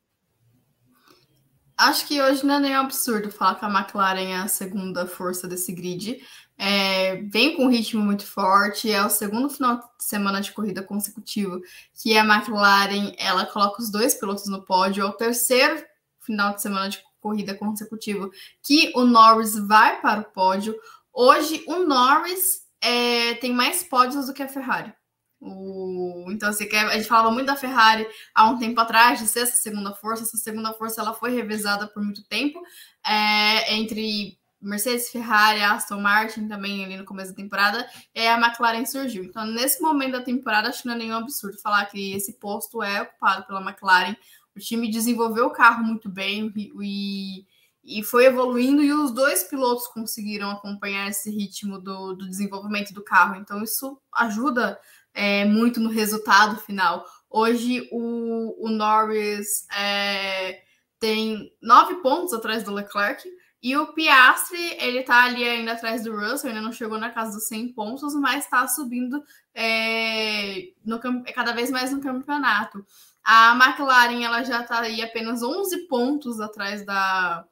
Acho 1.76 2.08
que 2.08 2.20
hoje 2.20 2.44
não 2.44 2.56
é 2.56 2.60
nem 2.60 2.76
um 2.76 2.80
absurdo 2.80 3.30
falar 3.30 3.54
que 3.54 3.64
a 3.64 3.70
McLaren 3.70 4.32
é 4.32 4.36
a 4.36 4.48
segunda 4.48 5.06
força 5.06 5.46
desse 5.46 5.72
grid. 5.72 6.20
É, 6.56 7.22
vem 7.22 7.56
com 7.56 7.66
um 7.66 7.70
ritmo 7.70 8.02
muito 8.02 8.26
forte, 8.26 8.90
é 8.90 9.04
o 9.04 9.08
segundo 9.08 9.48
final 9.48 9.76
de 9.76 10.04
semana 10.04 10.40
de 10.40 10.50
corrida 10.50 10.82
consecutivo 10.82 11.60
que 11.94 12.18
a 12.18 12.24
McLaren 12.24 13.14
ela 13.16 13.46
coloca 13.46 13.80
os 13.80 13.90
dois 13.90 14.14
pilotos 14.14 14.48
no 14.48 14.64
pódio, 14.64 15.04
é 15.04 15.06
o 15.06 15.12
terceiro 15.12 15.84
final 16.18 16.52
de 16.52 16.62
semana 16.62 16.88
de 16.88 17.00
corrida 17.20 17.54
consecutivo 17.54 18.30
que 18.60 18.92
o 18.96 19.04
Norris 19.04 19.56
vai 19.56 20.00
para 20.00 20.20
o 20.20 20.24
pódio. 20.24 20.76
Hoje 21.12 21.64
o 21.68 21.84
Norris 21.86 22.67
é, 22.80 23.34
tem 23.34 23.52
mais 23.52 23.82
pódios 23.82 24.26
do 24.26 24.34
que 24.34 24.42
a 24.42 24.48
Ferrari. 24.48 24.92
O, 25.40 26.26
então, 26.30 26.48
assim, 26.48 26.68
a 26.74 26.96
gente 26.96 27.08
falava 27.08 27.30
muito 27.30 27.46
da 27.46 27.56
Ferrari 27.56 28.06
há 28.34 28.48
um 28.48 28.58
tempo 28.58 28.80
atrás, 28.80 29.20
de 29.20 29.26
ser 29.28 29.40
essa 29.40 29.56
segunda 29.56 29.94
força. 29.94 30.24
Essa 30.24 30.36
segunda 30.36 30.72
força 30.72 31.00
ela 31.00 31.14
foi 31.14 31.30
revezada 31.30 31.86
por 31.86 32.02
muito 32.02 32.24
tempo 32.24 32.60
é, 33.06 33.74
entre 33.74 34.38
Mercedes, 34.60 35.10
Ferrari, 35.10 35.62
Aston 35.62 36.00
Martin 36.00 36.48
também 36.48 36.84
ali 36.84 36.96
no 36.96 37.04
começo 37.04 37.30
da 37.30 37.36
temporada, 37.36 37.88
e 38.14 38.26
a 38.26 38.36
McLaren 38.36 38.84
surgiu. 38.84 39.22
Então, 39.24 39.46
nesse 39.46 39.80
momento 39.80 40.12
da 40.12 40.22
temporada, 40.22 40.68
acho 40.68 40.82
que 40.82 40.88
não 40.88 40.94
é 40.94 40.98
nenhum 40.98 41.16
absurdo 41.16 41.58
falar 41.58 41.86
que 41.86 42.12
esse 42.12 42.34
posto 42.34 42.82
é 42.82 43.02
ocupado 43.02 43.46
pela 43.46 43.62
McLaren. 43.62 44.16
O 44.56 44.58
time 44.58 44.90
desenvolveu 44.90 45.46
o 45.46 45.52
carro 45.52 45.84
muito 45.84 46.08
bem 46.08 46.52
e 46.56 47.46
e 47.88 48.02
foi 48.02 48.26
evoluindo 48.26 48.82
e 48.82 48.92
os 48.92 49.10
dois 49.10 49.44
pilotos 49.44 49.86
conseguiram 49.86 50.50
acompanhar 50.50 51.08
esse 51.08 51.30
ritmo 51.30 51.78
do, 51.78 52.12
do 52.12 52.28
desenvolvimento 52.28 52.92
do 52.92 53.02
carro. 53.02 53.36
Então 53.36 53.62
isso 53.62 53.98
ajuda 54.12 54.78
é, 55.14 55.46
muito 55.46 55.80
no 55.80 55.88
resultado 55.88 56.60
final. 56.60 57.06
Hoje 57.30 57.88
o, 57.90 58.66
o 58.66 58.68
Norris 58.68 59.66
é, 59.74 60.62
tem 61.00 61.50
nove 61.62 61.94
pontos 61.96 62.34
atrás 62.34 62.62
do 62.62 62.74
Leclerc 62.74 63.26
e 63.62 63.74
o 63.74 63.94
Piastri 63.94 64.76
ele 64.78 65.02
tá 65.02 65.24
ali 65.24 65.42
ainda 65.48 65.72
atrás 65.72 66.04
do 66.04 66.14
Russell, 66.14 66.50
ainda 66.50 66.60
não 66.60 66.72
chegou 66.72 66.98
na 66.98 67.10
casa 67.10 67.32
dos 67.32 67.48
100 67.48 67.72
pontos, 67.72 68.14
mas 68.16 68.44
está 68.44 68.68
subindo 68.68 69.22
é, 69.54 70.72
no, 70.84 71.00
cada 71.34 71.52
vez 71.52 71.70
mais 71.70 71.90
no 71.90 72.02
campeonato. 72.02 72.84
A 73.24 73.56
McLaren 73.56 74.22
ela 74.22 74.44
já 74.44 74.60
está 74.60 74.80
aí 74.80 75.00
apenas 75.00 75.42
11 75.42 75.88
pontos 75.88 76.38
atrás 76.38 76.84
da 76.84 77.46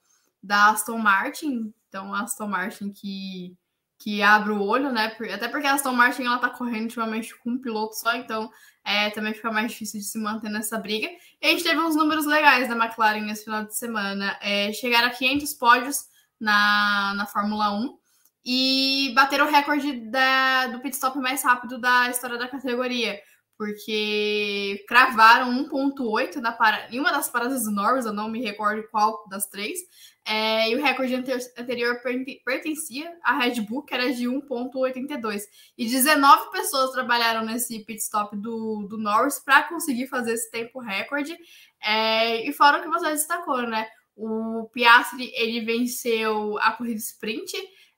da 0.46 0.70
Aston 0.70 0.98
Martin. 0.98 1.72
Então, 1.88 2.14
a 2.14 2.22
Aston 2.22 2.46
Martin 2.46 2.90
que, 2.90 3.56
que 3.98 4.22
abre 4.22 4.52
o 4.52 4.62
olho, 4.62 4.92
né? 4.92 5.16
Até 5.32 5.48
porque 5.48 5.66
a 5.66 5.74
Aston 5.74 5.92
Martin 5.92 6.24
ela 6.24 6.38
tá 6.38 6.48
correndo 6.48 6.84
ultimamente 6.84 7.36
com 7.38 7.50
um 7.50 7.58
piloto 7.58 7.94
só, 7.94 8.14
então 8.14 8.50
é, 8.84 9.10
também 9.10 9.34
fica 9.34 9.50
mais 9.50 9.72
difícil 9.72 10.00
de 10.00 10.06
se 10.06 10.18
manter 10.18 10.48
nessa 10.48 10.78
briga. 10.78 11.08
E 11.40 11.46
a 11.46 11.48
gente 11.50 11.64
teve 11.64 11.80
uns 11.80 11.96
números 11.96 12.24
legais 12.24 12.68
da 12.68 12.76
McLaren 12.76 13.22
nesse 13.22 13.44
final 13.44 13.64
de 13.64 13.76
semana. 13.76 14.38
É, 14.40 14.72
chegaram 14.72 15.08
a 15.08 15.10
500 15.10 15.54
pódios 15.54 16.04
na, 16.38 17.14
na 17.16 17.26
Fórmula 17.26 17.72
1 17.72 17.98
e 18.44 19.12
bateram 19.14 19.46
o 19.46 19.50
recorde 19.50 19.92
da, 20.08 20.68
do 20.68 20.78
pit 20.78 20.94
stop 20.94 21.18
mais 21.18 21.42
rápido 21.42 21.78
da 21.80 22.08
história 22.08 22.38
da 22.38 22.46
categoria 22.46 23.20
porque 23.56 24.84
cravaram 24.86 25.50
1.8 25.68 26.36
na 26.36 26.52
para... 26.52 26.88
em 26.94 27.00
uma 27.00 27.10
das 27.10 27.28
paradas 27.28 27.64
do 27.64 27.70
Norris, 27.70 28.06
eu 28.06 28.12
não 28.12 28.28
me 28.28 28.42
recordo 28.42 28.86
qual 28.90 29.26
das 29.28 29.46
três, 29.46 29.78
é, 30.28 30.68
e 30.70 30.74
o 30.74 30.82
recorde 30.82 31.14
anterior 31.14 32.00
pertencia 32.44 33.16
à 33.22 33.38
Red 33.38 33.60
Bull, 33.60 33.84
que 33.84 33.94
era 33.94 34.12
de 34.12 34.24
1.82. 34.24 35.42
E 35.78 35.86
19 35.86 36.50
pessoas 36.50 36.90
trabalharam 36.90 37.46
nesse 37.46 37.78
pit 37.84 38.02
stop 38.02 38.36
do, 38.36 38.88
do 38.88 38.98
Norris 38.98 39.38
para 39.38 39.62
conseguir 39.62 40.08
fazer 40.08 40.32
esse 40.32 40.50
tempo 40.50 40.80
recorde. 40.80 41.38
É, 41.80 42.44
e 42.44 42.52
fora 42.52 42.78
o 42.78 42.82
que 42.82 42.88
você 42.88 43.12
destacou, 43.12 43.62
né? 43.62 43.86
O 44.16 44.68
Piastri 44.72 45.30
ele 45.36 45.60
venceu 45.60 46.58
a 46.58 46.72
corrida 46.72 46.98
sprint, 46.98 47.52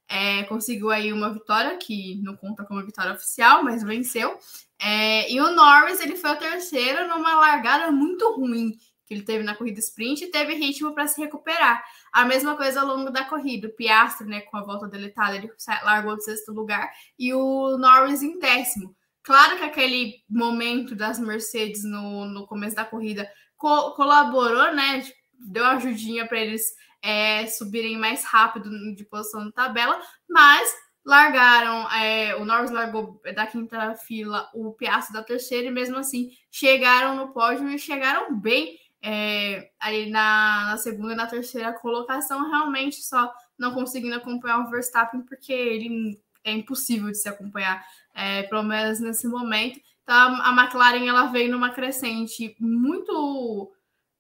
é, 0.06 0.42
conseguiu 0.44 0.90
aí 0.90 1.10
uma 1.12 1.32
vitória 1.32 1.78
que 1.78 2.20
não 2.22 2.36
conta 2.36 2.62
como 2.64 2.84
vitória 2.84 3.12
oficial, 3.12 3.64
mas 3.64 3.82
venceu. 3.82 4.38
É, 4.80 5.30
e 5.32 5.40
o 5.40 5.50
Norris 5.50 6.00
ele 6.00 6.16
foi 6.16 6.30
o 6.30 6.36
terceiro 6.36 7.08
numa 7.08 7.34
largada 7.34 7.90
muito 7.90 8.32
ruim 8.32 8.78
que 9.08 9.14
ele 9.14 9.22
teve 9.22 9.42
na 9.42 9.56
corrida 9.56 9.80
sprint 9.80 10.22
e 10.22 10.30
teve 10.30 10.52
ritmo 10.54 10.92
para 10.92 11.06
se 11.06 11.18
recuperar. 11.18 11.82
A 12.12 12.26
mesma 12.26 12.54
coisa 12.56 12.82
ao 12.82 12.86
longo 12.86 13.10
da 13.10 13.24
corrida. 13.24 13.66
O 13.66 13.72
Piastri, 13.72 14.28
né, 14.28 14.42
com 14.42 14.58
a 14.58 14.62
volta 14.62 14.86
deletada, 14.86 15.34
ele 15.34 15.50
largou 15.82 16.14
de 16.14 16.24
sexto 16.24 16.52
lugar 16.52 16.92
e 17.18 17.32
o 17.32 17.78
Norris 17.78 18.22
em 18.22 18.38
décimo. 18.38 18.94
Claro 19.22 19.56
que 19.56 19.64
aquele 19.64 20.22
momento 20.28 20.94
das 20.94 21.18
Mercedes 21.18 21.84
no, 21.84 22.26
no 22.26 22.46
começo 22.46 22.76
da 22.76 22.84
corrida 22.84 23.30
co 23.56 23.92
colaborou, 23.92 24.74
né? 24.74 25.02
Deu 25.38 25.64
ajudinha 25.64 26.26
para 26.26 26.40
eles 26.40 26.62
é, 27.02 27.46
subirem 27.46 27.96
mais 27.96 28.24
rápido 28.24 28.68
de 28.94 29.04
posição 29.04 29.44
na 29.44 29.52
tabela, 29.52 30.00
mas 30.28 30.70
largaram, 31.08 31.90
é, 31.90 32.36
o 32.36 32.44
Norris 32.44 32.70
largou 32.70 33.18
da 33.34 33.46
quinta 33.46 33.94
fila, 33.94 34.46
o 34.52 34.72
Piastri 34.72 35.14
da 35.14 35.22
terceira, 35.22 35.66
e 35.66 35.70
mesmo 35.70 35.96
assim 35.96 36.30
chegaram 36.50 37.16
no 37.16 37.32
pódio 37.32 37.66
e 37.70 37.78
chegaram 37.78 38.38
bem 38.38 38.78
é, 39.02 39.70
aí 39.80 40.10
na, 40.10 40.66
na, 40.66 40.76
segunda 40.76 41.14
e 41.14 41.16
na 41.16 41.26
terceira 41.26 41.72
colocação, 41.72 42.50
realmente 42.50 42.96
só 42.96 43.32
não 43.58 43.72
conseguindo 43.72 44.16
acompanhar 44.16 44.58
o 44.58 44.68
Verstappen, 44.70 45.22
porque 45.22 45.50
ele 45.50 46.20
é 46.44 46.52
impossível 46.52 47.10
de 47.10 47.16
se 47.16 47.28
acompanhar, 47.28 47.82
é, 48.14 48.42
pelo 48.42 48.62
menos 48.62 49.00
nesse 49.00 49.26
momento. 49.26 49.80
Então 50.02 50.42
a 50.42 50.50
McLaren 50.50 51.08
ela 51.08 51.26
veio 51.26 51.50
numa 51.50 51.70
crescente 51.70 52.54
muito 52.60 53.72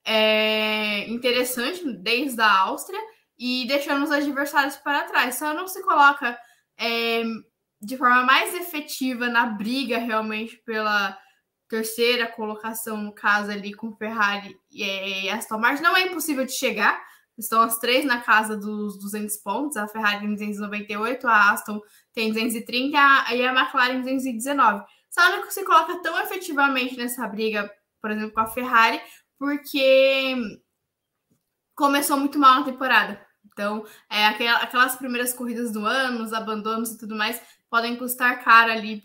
é, 0.06 1.06
interessante 1.10 1.86
desde 1.98 2.40
a 2.40 2.60
Áustria 2.60 3.00
e 3.38 3.66
deixando 3.66 4.04
os 4.04 4.10
adversários 4.10 4.76
para 4.76 5.04
trás. 5.04 5.34
Só 5.34 5.52
não 5.52 5.68
se 5.68 5.82
coloca 5.82 6.38
é, 6.78 7.22
de 7.80 7.96
forma 7.96 8.24
mais 8.24 8.54
efetiva 8.54 9.28
na 9.28 9.46
briga 9.46 9.98
realmente 9.98 10.56
pela 10.64 11.18
terceira 11.68 12.26
colocação, 12.26 12.96
no 12.96 13.12
caso 13.12 13.50
ali 13.50 13.74
com 13.74 13.94
Ferrari 13.94 14.56
e 14.70 15.28
Aston 15.28 15.58
Martin, 15.58 15.82
não 15.82 15.96
é 15.96 16.06
impossível 16.06 16.44
de 16.44 16.52
chegar. 16.52 16.98
Estão 17.36 17.60
as 17.60 17.78
três 17.78 18.04
na 18.04 18.20
casa 18.20 18.56
dos 18.56 18.98
200 18.98 19.36
pontos. 19.36 19.76
A 19.76 19.86
Ferrari 19.86 20.20
tem 20.20 20.34
298, 20.34 21.28
a 21.28 21.52
Aston 21.52 21.80
tem 22.12 22.32
230 22.32 22.96
e 23.32 23.46
a 23.46 23.52
McLaren 23.52 24.00
219. 24.00 24.84
Só 25.10 25.30
não 25.30 25.48
se 25.50 25.64
coloca 25.64 26.02
tão 26.02 26.18
efetivamente 26.20 26.96
nessa 26.96 27.26
briga, 27.28 27.70
por 28.00 28.10
exemplo, 28.10 28.32
com 28.32 28.40
a 28.40 28.46
Ferrari, 28.46 29.00
porque 29.38 30.36
começou 31.76 32.16
muito 32.16 32.38
mal 32.38 32.60
na 32.60 32.64
temporada. 32.64 33.24
Então, 33.58 33.84
é, 34.08 34.24
aquelas 34.24 34.94
primeiras 34.94 35.32
corridas 35.32 35.72
do 35.72 35.84
ano, 35.84 36.22
os 36.22 36.32
abandonos 36.32 36.92
e 36.92 36.98
tudo 36.98 37.16
mais, 37.16 37.42
podem 37.68 37.96
custar 37.96 38.44
caro 38.44 38.70
ali 38.70 39.02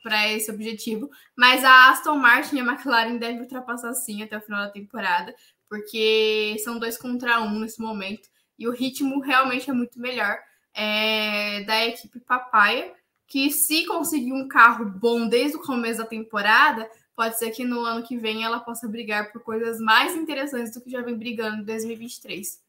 para 0.00 0.28
esse 0.28 0.52
objetivo. 0.52 1.10
Mas 1.36 1.64
a 1.64 1.90
Aston 1.90 2.16
Martin 2.16 2.58
e 2.58 2.60
a 2.60 2.64
McLaren 2.64 3.16
devem 3.16 3.40
ultrapassar 3.40 3.92
sim 3.94 4.22
até 4.22 4.38
o 4.38 4.40
final 4.40 4.60
da 4.60 4.70
temporada, 4.70 5.34
porque 5.68 6.56
são 6.62 6.78
dois 6.78 6.96
contra 6.96 7.40
um 7.40 7.58
nesse 7.58 7.80
momento. 7.80 8.28
E 8.56 8.68
o 8.68 8.70
ritmo 8.70 9.18
realmente 9.18 9.68
é 9.68 9.72
muito 9.72 9.98
melhor 9.98 10.38
é, 10.72 11.64
da 11.64 11.84
equipe 11.84 12.20
Papaya, 12.20 12.94
que 13.26 13.50
se 13.50 13.84
conseguir 13.86 14.32
um 14.32 14.46
carro 14.46 14.84
bom 14.84 15.26
desde 15.26 15.56
o 15.56 15.60
começo 15.60 15.98
da 15.98 16.06
temporada, 16.06 16.88
pode 17.16 17.36
ser 17.36 17.50
que 17.50 17.64
no 17.64 17.80
ano 17.80 18.06
que 18.06 18.16
vem 18.16 18.44
ela 18.44 18.60
possa 18.60 18.86
brigar 18.86 19.32
por 19.32 19.42
coisas 19.42 19.80
mais 19.80 20.14
interessantes 20.14 20.72
do 20.72 20.80
que 20.80 20.90
já 20.90 21.02
vem 21.02 21.18
brigando 21.18 21.62
em 21.62 21.64
2023 21.64 22.61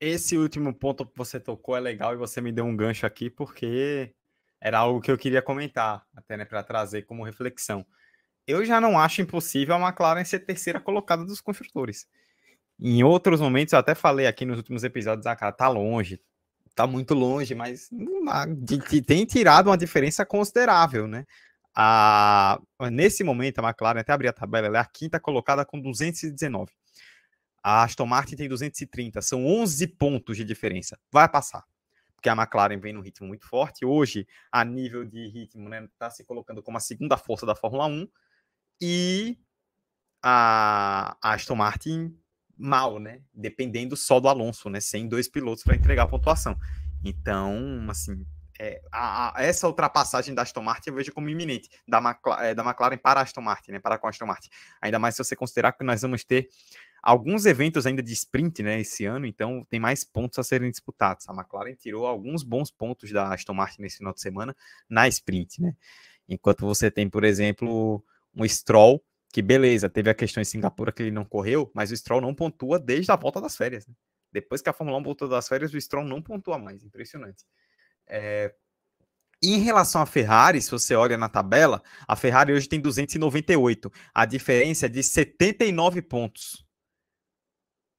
esse 0.00 0.36
último 0.36 0.74
ponto 0.74 1.06
que 1.06 1.16
você 1.16 1.38
tocou 1.40 1.76
é 1.76 1.80
legal 1.80 2.12
e 2.12 2.16
você 2.16 2.40
me 2.40 2.52
deu 2.52 2.64
um 2.64 2.76
gancho 2.76 3.06
aqui 3.06 3.30
porque 3.30 4.14
era 4.60 4.78
algo 4.78 5.00
que 5.00 5.10
eu 5.10 5.18
queria 5.18 5.42
comentar, 5.42 6.06
até 6.16 6.36
né, 6.36 6.44
para 6.44 6.62
trazer 6.62 7.02
como 7.02 7.24
reflexão. 7.24 7.84
Eu 8.46 8.64
já 8.64 8.80
não 8.80 8.98
acho 8.98 9.22
impossível 9.22 9.74
a 9.74 9.80
McLaren 9.80 10.24
ser 10.24 10.40
terceira 10.40 10.80
colocada 10.80 11.24
dos 11.24 11.40
construtores. 11.40 12.06
Em 12.80 13.02
outros 13.02 13.40
momentos, 13.40 13.72
eu 13.72 13.78
até 13.78 13.94
falei 13.94 14.26
aqui 14.26 14.44
nos 14.44 14.58
últimos 14.58 14.82
episódios, 14.84 15.26
ah, 15.26 15.36
cara, 15.36 15.52
tá 15.52 15.68
longe, 15.68 16.20
tá 16.74 16.86
muito 16.86 17.14
longe, 17.14 17.54
mas 17.54 17.88
tem 19.06 19.24
tirado 19.24 19.68
uma 19.68 19.78
diferença 19.78 20.26
considerável, 20.26 21.06
né? 21.06 21.24
A, 21.74 22.60
nesse 22.90 23.24
momento, 23.24 23.58
a 23.58 23.68
McLaren, 23.68 24.00
até 24.00 24.12
abrir 24.12 24.28
a 24.28 24.32
tabela, 24.32 24.66
ela 24.66 24.78
é 24.78 24.80
a 24.80 24.84
quinta 24.84 25.18
colocada 25.18 25.64
com 25.64 25.80
219. 25.80 26.72
A 27.64 27.82
Aston 27.82 28.04
Martin 28.04 28.36
tem 28.36 28.46
230, 28.46 29.22
são 29.22 29.46
11 29.46 29.86
pontos 29.86 30.36
de 30.36 30.44
diferença. 30.44 30.98
Vai 31.10 31.26
passar. 31.26 31.64
Porque 32.14 32.28
a 32.28 32.34
McLaren 32.34 32.78
vem 32.78 32.92
num 32.92 33.00
ritmo 33.00 33.26
muito 33.26 33.48
forte. 33.48 33.86
Hoje, 33.86 34.26
a 34.52 34.62
nível 34.66 35.02
de 35.02 35.28
ritmo, 35.28 35.70
né, 35.70 35.88
tá 35.98 36.10
se 36.10 36.22
colocando 36.24 36.62
como 36.62 36.76
a 36.76 36.80
segunda 36.80 37.16
força 37.16 37.46
da 37.46 37.54
Fórmula 37.54 37.86
1. 37.86 38.06
E 38.82 39.38
a, 40.22 41.16
Aston 41.22 41.54
Martin 41.54 42.14
mal, 42.56 42.98
né? 42.98 43.22
Dependendo 43.32 43.96
só 43.96 44.20
do 44.20 44.28
Alonso, 44.28 44.68
né? 44.68 44.78
Sem 44.80 45.08
dois 45.08 45.26
pilotos 45.26 45.64
para 45.64 45.74
entregar 45.74 46.02
a 46.02 46.08
pontuação. 46.08 46.58
Então, 47.02 47.86
assim, 47.88 48.26
é, 48.58 48.80
a, 48.92 49.38
a, 49.38 49.42
essa 49.42 49.66
ultrapassagem 49.66 50.34
da 50.34 50.42
Aston 50.42 50.62
Martin 50.62 50.90
eu 50.90 50.96
vejo 50.96 51.12
como 51.12 51.28
iminente, 51.28 51.68
da, 51.88 51.98
McLaren, 51.98 52.44
é, 52.44 52.54
da 52.54 52.62
McLaren 52.62 52.98
para 52.98 53.20
a 53.20 53.22
Aston 53.22 53.40
Martin, 53.40 53.72
né? 53.72 53.78
Para 53.78 53.98
com 53.98 54.06
a 54.06 54.10
Aston 54.10 54.26
Martin. 54.26 54.50
Ainda 54.82 54.98
mais 54.98 55.14
se 55.14 55.24
você 55.24 55.34
considerar 55.34 55.72
que 55.72 55.82
nós 55.82 56.02
vamos 56.02 56.24
ter 56.24 56.48
alguns 57.04 57.44
eventos 57.44 57.84
ainda 57.84 58.02
de 58.02 58.14
sprint, 58.14 58.62
né, 58.62 58.80
esse 58.80 59.04
ano, 59.04 59.26
então 59.26 59.64
tem 59.68 59.78
mais 59.78 60.02
pontos 60.02 60.38
a 60.38 60.42
serem 60.42 60.70
disputados. 60.70 61.28
A 61.28 61.34
McLaren 61.34 61.74
tirou 61.74 62.06
alguns 62.06 62.42
bons 62.42 62.70
pontos 62.70 63.12
da 63.12 63.32
Aston 63.32 63.52
Martin 63.52 63.82
nesse 63.82 63.98
final 63.98 64.14
de 64.14 64.22
semana 64.22 64.56
na 64.88 65.06
sprint, 65.06 65.60
né? 65.60 65.76
Enquanto 66.26 66.60
você 66.60 66.90
tem, 66.90 67.08
por 67.10 67.22
exemplo, 67.22 68.02
um 68.34 68.48
Stroll, 68.48 69.04
que 69.30 69.42
beleza, 69.42 69.90
teve 69.90 70.08
a 70.08 70.14
questão 70.14 70.40
em 70.40 70.46
Singapura 70.46 70.90
que 70.90 71.02
ele 71.02 71.10
não 71.10 71.26
correu, 71.26 71.70
mas 71.74 71.90
o 71.90 71.96
Stroll 71.96 72.22
não 72.22 72.34
pontua 72.34 72.78
desde 72.78 73.12
a 73.12 73.16
volta 73.16 73.38
das 73.38 73.54
férias. 73.54 73.86
Né? 73.86 73.94
Depois 74.32 74.62
que 74.62 74.70
a 74.70 74.72
Fórmula 74.72 74.98
1 74.98 75.02
voltou 75.02 75.28
das 75.28 75.46
férias, 75.46 75.74
o 75.74 75.80
Stroll 75.80 76.06
não 76.06 76.22
pontua 76.22 76.58
mais. 76.58 76.82
Impressionante. 76.82 77.44
É... 78.06 78.54
Em 79.42 79.58
relação 79.58 80.00
à 80.00 80.06
Ferrari, 80.06 80.62
se 80.62 80.70
você 80.70 80.94
olha 80.94 81.18
na 81.18 81.28
tabela, 81.28 81.82
a 82.08 82.16
Ferrari 82.16 82.54
hoje 82.54 82.66
tem 82.66 82.80
298. 82.80 83.92
A 84.14 84.24
diferença 84.24 84.86
é 84.86 84.88
de 84.88 85.02
79 85.02 86.00
pontos 86.00 86.63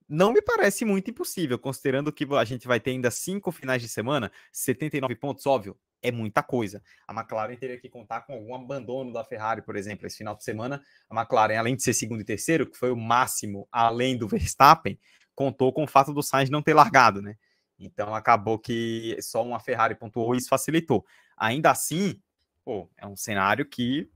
não 0.07 0.31
me 0.31 0.41
parece 0.41 0.85
muito 0.85 1.09
impossível, 1.09 1.57
considerando 1.57 2.11
que 2.11 2.25
a 2.35 2.45
gente 2.45 2.67
vai 2.67 2.79
ter 2.79 2.91
ainda 2.91 3.09
cinco 3.09 3.51
finais 3.51 3.81
de 3.81 3.87
semana, 3.87 4.31
79 4.51 5.15
pontos, 5.15 5.45
óbvio, 5.45 5.77
é 6.01 6.11
muita 6.11 6.43
coisa. 6.43 6.83
A 7.07 7.13
McLaren 7.13 7.55
teria 7.55 7.79
que 7.79 7.89
contar 7.89 8.21
com 8.21 8.33
algum 8.33 8.53
abandono 8.53 9.11
da 9.11 9.23
Ferrari, 9.23 9.61
por 9.61 9.75
exemplo, 9.75 10.05
esse 10.05 10.17
final 10.17 10.35
de 10.35 10.43
semana. 10.43 10.81
A 11.09 11.19
McLaren, 11.19 11.57
além 11.57 11.75
de 11.75 11.83
ser 11.83 11.93
segundo 11.93 12.21
e 12.21 12.25
terceiro, 12.25 12.69
que 12.69 12.77
foi 12.77 12.91
o 12.91 12.95
máximo 12.95 13.67
além 13.71 14.15
do 14.15 14.27
Verstappen, 14.29 14.99
contou 15.33 15.73
com 15.73 15.83
o 15.83 15.87
fato 15.87 16.13
do 16.13 16.21
Sainz 16.21 16.49
não 16.49 16.61
ter 16.61 16.73
largado, 16.73 17.21
né? 17.21 17.35
Então 17.77 18.13
acabou 18.15 18.57
que 18.59 19.17
só 19.21 19.43
uma 19.43 19.59
Ferrari 19.59 19.95
pontuou 19.95 20.35
e 20.35 20.37
isso 20.37 20.47
facilitou. 20.47 21.05
Ainda 21.35 21.71
assim, 21.71 22.21
pô, 22.63 22.89
é 22.95 23.05
um 23.05 23.17
cenário 23.17 23.65
que 23.65 24.09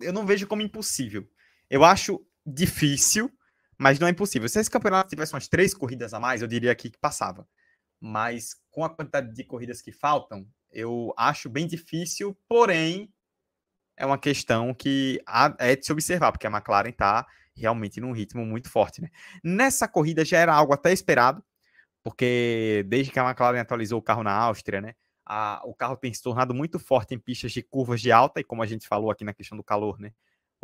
eu 0.00 0.12
não 0.12 0.26
vejo 0.26 0.46
como 0.46 0.62
impossível. 0.62 1.26
Eu 1.70 1.84
acho 1.84 2.24
difícil, 2.44 3.30
mas 3.84 3.98
não 3.98 4.08
é 4.08 4.10
impossível. 4.10 4.48
Se 4.48 4.58
esse 4.58 4.70
campeonato 4.70 5.10
tivesse 5.10 5.34
umas 5.34 5.46
três 5.46 5.74
corridas 5.74 6.14
a 6.14 6.18
mais, 6.18 6.40
eu 6.40 6.48
diria 6.48 6.72
aqui 6.72 6.88
que 6.88 6.96
passava. 6.96 7.46
Mas 8.00 8.56
com 8.70 8.82
a 8.82 8.88
quantidade 8.88 9.34
de 9.34 9.44
corridas 9.44 9.82
que 9.82 9.92
faltam, 9.92 10.48
eu 10.72 11.12
acho 11.18 11.50
bem 11.50 11.66
difícil, 11.66 12.34
porém, 12.48 13.12
é 13.94 14.06
uma 14.06 14.16
questão 14.16 14.72
que 14.72 15.22
é 15.58 15.76
de 15.76 15.84
se 15.84 15.92
observar, 15.92 16.32
porque 16.32 16.46
a 16.46 16.50
McLaren 16.50 16.88
está 16.88 17.26
realmente 17.54 18.00
num 18.00 18.12
ritmo 18.12 18.42
muito 18.46 18.70
forte. 18.70 19.02
Né? 19.02 19.10
Nessa 19.44 19.86
corrida 19.86 20.24
já 20.24 20.38
era 20.38 20.54
algo 20.54 20.72
até 20.72 20.90
esperado, 20.90 21.44
porque 22.02 22.86
desde 22.88 23.12
que 23.12 23.18
a 23.18 23.28
McLaren 23.28 23.60
atualizou 23.60 23.98
o 23.98 24.02
carro 24.02 24.22
na 24.22 24.32
Áustria, 24.32 24.80
né, 24.80 24.94
a, 25.26 25.60
o 25.66 25.74
carro 25.74 25.98
tem 25.98 26.12
se 26.14 26.22
tornado 26.22 26.54
muito 26.54 26.78
forte 26.78 27.14
em 27.14 27.18
pistas 27.18 27.52
de 27.52 27.62
curvas 27.62 28.00
de 28.00 28.10
alta, 28.10 28.40
e 28.40 28.44
como 28.44 28.62
a 28.62 28.66
gente 28.66 28.88
falou 28.88 29.10
aqui 29.10 29.24
na 29.24 29.34
questão 29.34 29.58
do 29.58 29.62
calor, 29.62 30.00
né, 30.00 30.14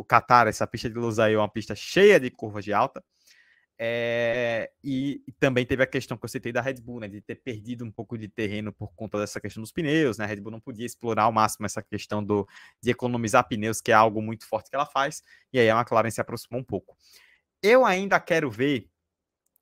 o 0.00 0.04
Qatar, 0.04 0.48
essa 0.48 0.66
pista 0.66 0.88
de 0.88 0.98
Lusail 0.98 1.38
é 1.38 1.42
uma 1.42 1.48
pista 1.48 1.74
cheia 1.74 2.18
de 2.18 2.30
curvas 2.30 2.64
de 2.64 2.72
alta, 2.72 3.04
é, 3.82 4.70
e, 4.82 5.22
e, 5.26 5.32
também 5.32 5.64
teve 5.64 5.82
a 5.82 5.86
questão 5.86 6.16
que 6.16 6.24
eu 6.24 6.28
citei 6.28 6.52
da 6.52 6.60
Red 6.60 6.74
Bull, 6.74 7.00
né, 7.00 7.08
de 7.08 7.20
ter 7.20 7.36
perdido 7.36 7.84
um 7.84 7.90
pouco 7.90 8.16
de 8.16 8.28
terreno 8.28 8.72
por 8.72 8.92
conta 8.94 9.18
dessa 9.18 9.40
questão 9.40 9.62
dos 9.62 9.72
pneus, 9.72 10.18
né? 10.18 10.24
A 10.26 10.28
Red 10.28 10.36
Bull 10.36 10.52
não 10.52 10.60
podia 10.60 10.84
explorar 10.84 11.24
ao 11.24 11.32
máximo 11.32 11.64
essa 11.64 11.82
questão 11.82 12.22
do, 12.22 12.46
de 12.82 12.90
economizar 12.90 13.46
pneus, 13.48 13.80
que 13.80 13.90
é 13.90 13.94
algo 13.94 14.20
muito 14.20 14.46
forte 14.46 14.68
que 14.68 14.76
ela 14.76 14.84
faz, 14.84 15.22
e 15.50 15.58
aí 15.58 15.70
a 15.70 15.78
McLaren 15.78 16.10
se 16.10 16.20
aproximou 16.20 16.60
um 16.60 16.64
pouco. 16.64 16.94
Eu 17.62 17.86
ainda 17.86 18.20
quero 18.20 18.50
ver 18.50 18.86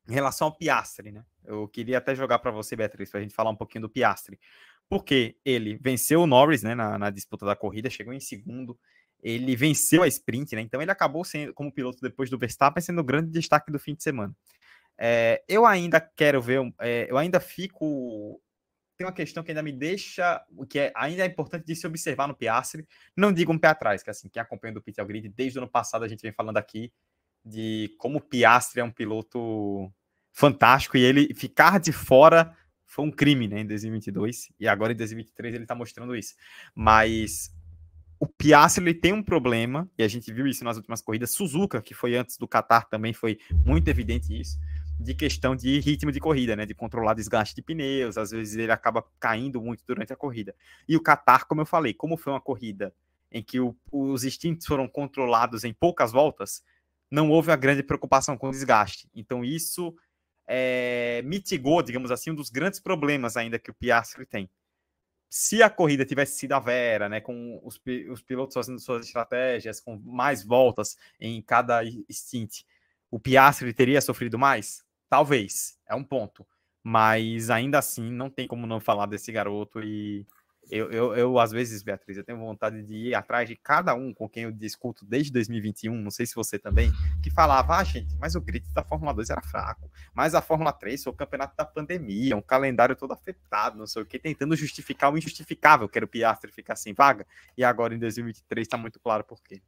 em 0.08 0.14
relação 0.14 0.48
ao 0.48 0.56
Piastri, 0.56 1.12
né? 1.12 1.24
Eu 1.44 1.68
queria 1.68 1.98
até 1.98 2.12
jogar 2.14 2.40
para 2.40 2.50
você, 2.50 2.74
Beatriz, 2.74 3.10
para 3.10 3.20
a 3.20 3.22
gente 3.22 3.34
falar 3.34 3.50
um 3.50 3.56
pouquinho 3.56 3.82
do 3.82 3.88
Piastri, 3.88 4.38
porque 4.88 5.36
ele 5.44 5.76
venceu 5.76 6.22
o 6.22 6.26
Norris, 6.26 6.64
né, 6.64 6.74
na, 6.74 6.98
na 6.98 7.10
disputa 7.10 7.46
da 7.46 7.54
corrida, 7.54 7.90
chegou 7.90 8.12
em 8.12 8.20
segundo, 8.20 8.76
ele 9.22 9.56
venceu 9.56 10.02
a 10.02 10.08
sprint, 10.08 10.54
né? 10.54 10.62
Então 10.62 10.80
ele 10.80 10.90
acabou 10.90 11.24
sendo, 11.24 11.52
como 11.54 11.72
piloto 11.72 12.00
depois 12.00 12.30
do 12.30 12.38
Verstappen, 12.38 12.82
sendo 12.82 13.00
o 13.00 13.04
grande 13.04 13.30
destaque 13.30 13.70
do 13.70 13.78
fim 13.78 13.94
de 13.94 14.02
semana. 14.02 14.34
É, 14.96 15.42
eu 15.48 15.64
ainda 15.64 16.00
quero 16.00 16.42
ver, 16.42 16.60
é, 16.80 17.06
eu 17.08 17.16
ainda 17.16 17.40
fico. 17.40 18.40
Tem 18.96 19.06
uma 19.06 19.12
questão 19.12 19.44
que 19.44 19.52
ainda 19.52 19.62
me 19.62 19.70
deixa, 19.70 20.42
que 20.68 20.78
é, 20.78 20.92
ainda 20.96 21.22
é 21.22 21.26
importante 21.26 21.64
de 21.64 21.76
se 21.76 21.86
observar 21.86 22.26
no 22.26 22.34
Piastri. 22.34 22.86
Não 23.16 23.32
digo 23.32 23.52
um 23.52 23.58
pé 23.58 23.68
atrás, 23.68 24.02
que 24.02 24.10
assim, 24.10 24.28
quem 24.28 24.42
acompanha 24.42 24.74
do 24.74 24.82
Peter 24.82 25.06
Grid, 25.06 25.28
desde 25.28 25.58
o 25.58 25.62
ano 25.62 25.70
passado 25.70 26.04
a 26.04 26.08
gente 26.08 26.20
vem 26.20 26.32
falando 26.32 26.56
aqui 26.56 26.92
de 27.44 27.94
como 27.98 28.18
o 28.18 28.20
Piastri 28.20 28.80
é 28.80 28.84
um 28.84 28.90
piloto 28.90 29.92
fantástico 30.32 30.96
e 30.96 31.00
ele 31.00 31.32
ficar 31.34 31.78
de 31.78 31.92
fora 31.92 32.56
foi 32.84 33.04
um 33.04 33.10
crime, 33.10 33.46
né, 33.46 33.60
em 33.60 33.66
2022 33.66 34.48
e 34.58 34.66
agora 34.66 34.92
em 34.92 34.96
2023 34.96 35.54
ele 35.54 35.66
tá 35.66 35.74
mostrando 35.74 36.16
isso. 36.16 36.34
Mas 36.74 37.52
o 38.20 38.26
Piastri 38.26 38.84
ele 38.84 38.94
tem 38.94 39.12
um 39.12 39.22
problema, 39.22 39.88
e 39.96 40.02
a 40.02 40.08
gente 40.08 40.32
viu 40.32 40.46
isso 40.46 40.64
nas 40.64 40.76
últimas 40.76 41.00
corridas. 41.00 41.30
Suzuka, 41.30 41.80
que 41.80 41.94
foi 41.94 42.16
antes 42.16 42.36
do 42.36 42.48
Qatar, 42.48 42.88
também 42.88 43.12
foi 43.12 43.38
muito 43.64 43.88
evidente 43.88 44.38
isso, 44.38 44.58
de 44.98 45.14
questão 45.14 45.54
de 45.54 45.78
ritmo 45.78 46.10
de 46.10 46.18
corrida, 46.18 46.56
né? 46.56 46.66
De 46.66 46.74
controlar 46.74 47.14
desgaste 47.14 47.54
de 47.54 47.62
pneus, 47.62 48.18
às 48.18 48.30
vezes 48.30 48.56
ele 48.56 48.72
acaba 48.72 49.04
caindo 49.20 49.60
muito 49.62 49.84
durante 49.86 50.12
a 50.12 50.16
corrida. 50.16 50.54
E 50.88 50.96
o 50.96 51.02
Qatar, 51.02 51.46
como 51.46 51.60
eu 51.60 51.66
falei, 51.66 51.94
como 51.94 52.16
foi 52.16 52.32
uma 52.32 52.40
corrida 52.40 52.92
em 53.30 53.42
que 53.42 53.60
o, 53.60 53.76
os 53.92 54.24
instintos 54.24 54.66
foram 54.66 54.88
controlados 54.88 55.62
em 55.62 55.72
poucas 55.72 56.10
voltas, 56.10 56.62
não 57.10 57.30
houve 57.30 57.50
uma 57.50 57.56
grande 57.56 57.82
preocupação 57.82 58.36
com 58.36 58.48
o 58.48 58.50
desgaste. 58.50 59.08
Então 59.14 59.44
isso 59.44 59.94
é, 60.46 61.22
mitigou, 61.24 61.82
digamos 61.82 62.10
assim, 62.10 62.30
um 62.30 62.34
dos 62.34 62.50
grandes 62.50 62.80
problemas 62.80 63.36
ainda 63.36 63.58
que 63.58 63.70
o 63.70 63.74
Piastri 63.74 64.26
tem 64.26 64.50
se 65.30 65.62
a 65.62 65.68
corrida 65.68 66.04
tivesse 66.04 66.38
sido 66.38 66.52
a 66.52 66.60
Vera, 66.60 67.08
né, 67.08 67.20
com 67.20 67.60
os, 67.62 67.80
os 68.10 68.22
pilotos 68.22 68.54
fazendo 68.54 68.78
suas 68.78 69.06
estratégias, 69.06 69.80
com 69.80 69.98
mais 69.98 70.44
voltas 70.44 70.96
em 71.20 71.40
cada 71.42 71.80
stint, 72.10 72.62
o 73.10 73.18
Piastri 73.18 73.72
teria 73.72 74.00
sofrido 74.00 74.38
mais? 74.38 74.84
Talvez, 75.08 75.78
é 75.88 75.94
um 75.94 76.04
ponto. 76.04 76.46
Mas 76.82 77.50
ainda 77.50 77.78
assim, 77.78 78.10
não 78.10 78.30
tem 78.30 78.46
como 78.46 78.66
não 78.66 78.80
falar 78.80 79.06
desse 79.06 79.30
garoto 79.30 79.82
e 79.82 80.26
eu, 80.70 80.90
eu, 80.90 81.14
eu, 81.16 81.38
às 81.38 81.50
vezes, 81.50 81.82
Beatriz, 81.82 82.16
eu 82.16 82.24
tenho 82.24 82.38
vontade 82.38 82.82
de 82.82 82.94
ir 82.94 83.14
atrás 83.14 83.48
de 83.48 83.56
cada 83.56 83.94
um 83.94 84.12
com 84.12 84.28
quem 84.28 84.44
eu 84.44 84.52
discuto 84.52 85.04
desde 85.04 85.32
2021, 85.32 85.94
não 85.94 86.10
sei 86.10 86.26
se 86.26 86.34
você 86.34 86.58
também, 86.58 86.92
que 87.22 87.30
falava, 87.30 87.76
ah, 87.76 87.84
gente, 87.84 88.16
mas 88.18 88.34
o 88.34 88.40
grid 88.40 88.66
da 88.74 88.84
Fórmula 88.84 89.14
2 89.14 89.30
era 89.30 89.42
fraco, 89.42 89.90
mas 90.12 90.34
a 90.34 90.42
Fórmula 90.42 90.72
3 90.72 91.02
foi 91.02 91.12
o 91.12 91.16
campeonato 91.16 91.56
da 91.56 91.64
pandemia, 91.64 92.36
um 92.36 92.42
calendário 92.42 92.94
todo 92.94 93.12
afetado, 93.12 93.78
não 93.78 93.86
sei 93.86 94.02
o 94.02 94.06
que, 94.06 94.18
tentando 94.18 94.54
justificar 94.56 95.12
o 95.12 95.18
injustificável, 95.18 95.88
que 95.88 95.98
era 95.98 96.04
o 96.04 96.08
Piastri 96.08 96.52
ficar 96.52 96.76
sem 96.76 96.92
vaga, 96.92 97.26
e 97.56 97.64
agora 97.64 97.94
em 97.94 97.98
2023 97.98 98.66
está 98.66 98.76
muito 98.76 99.00
claro 99.00 99.24
por 99.24 99.42
quê. 99.42 99.62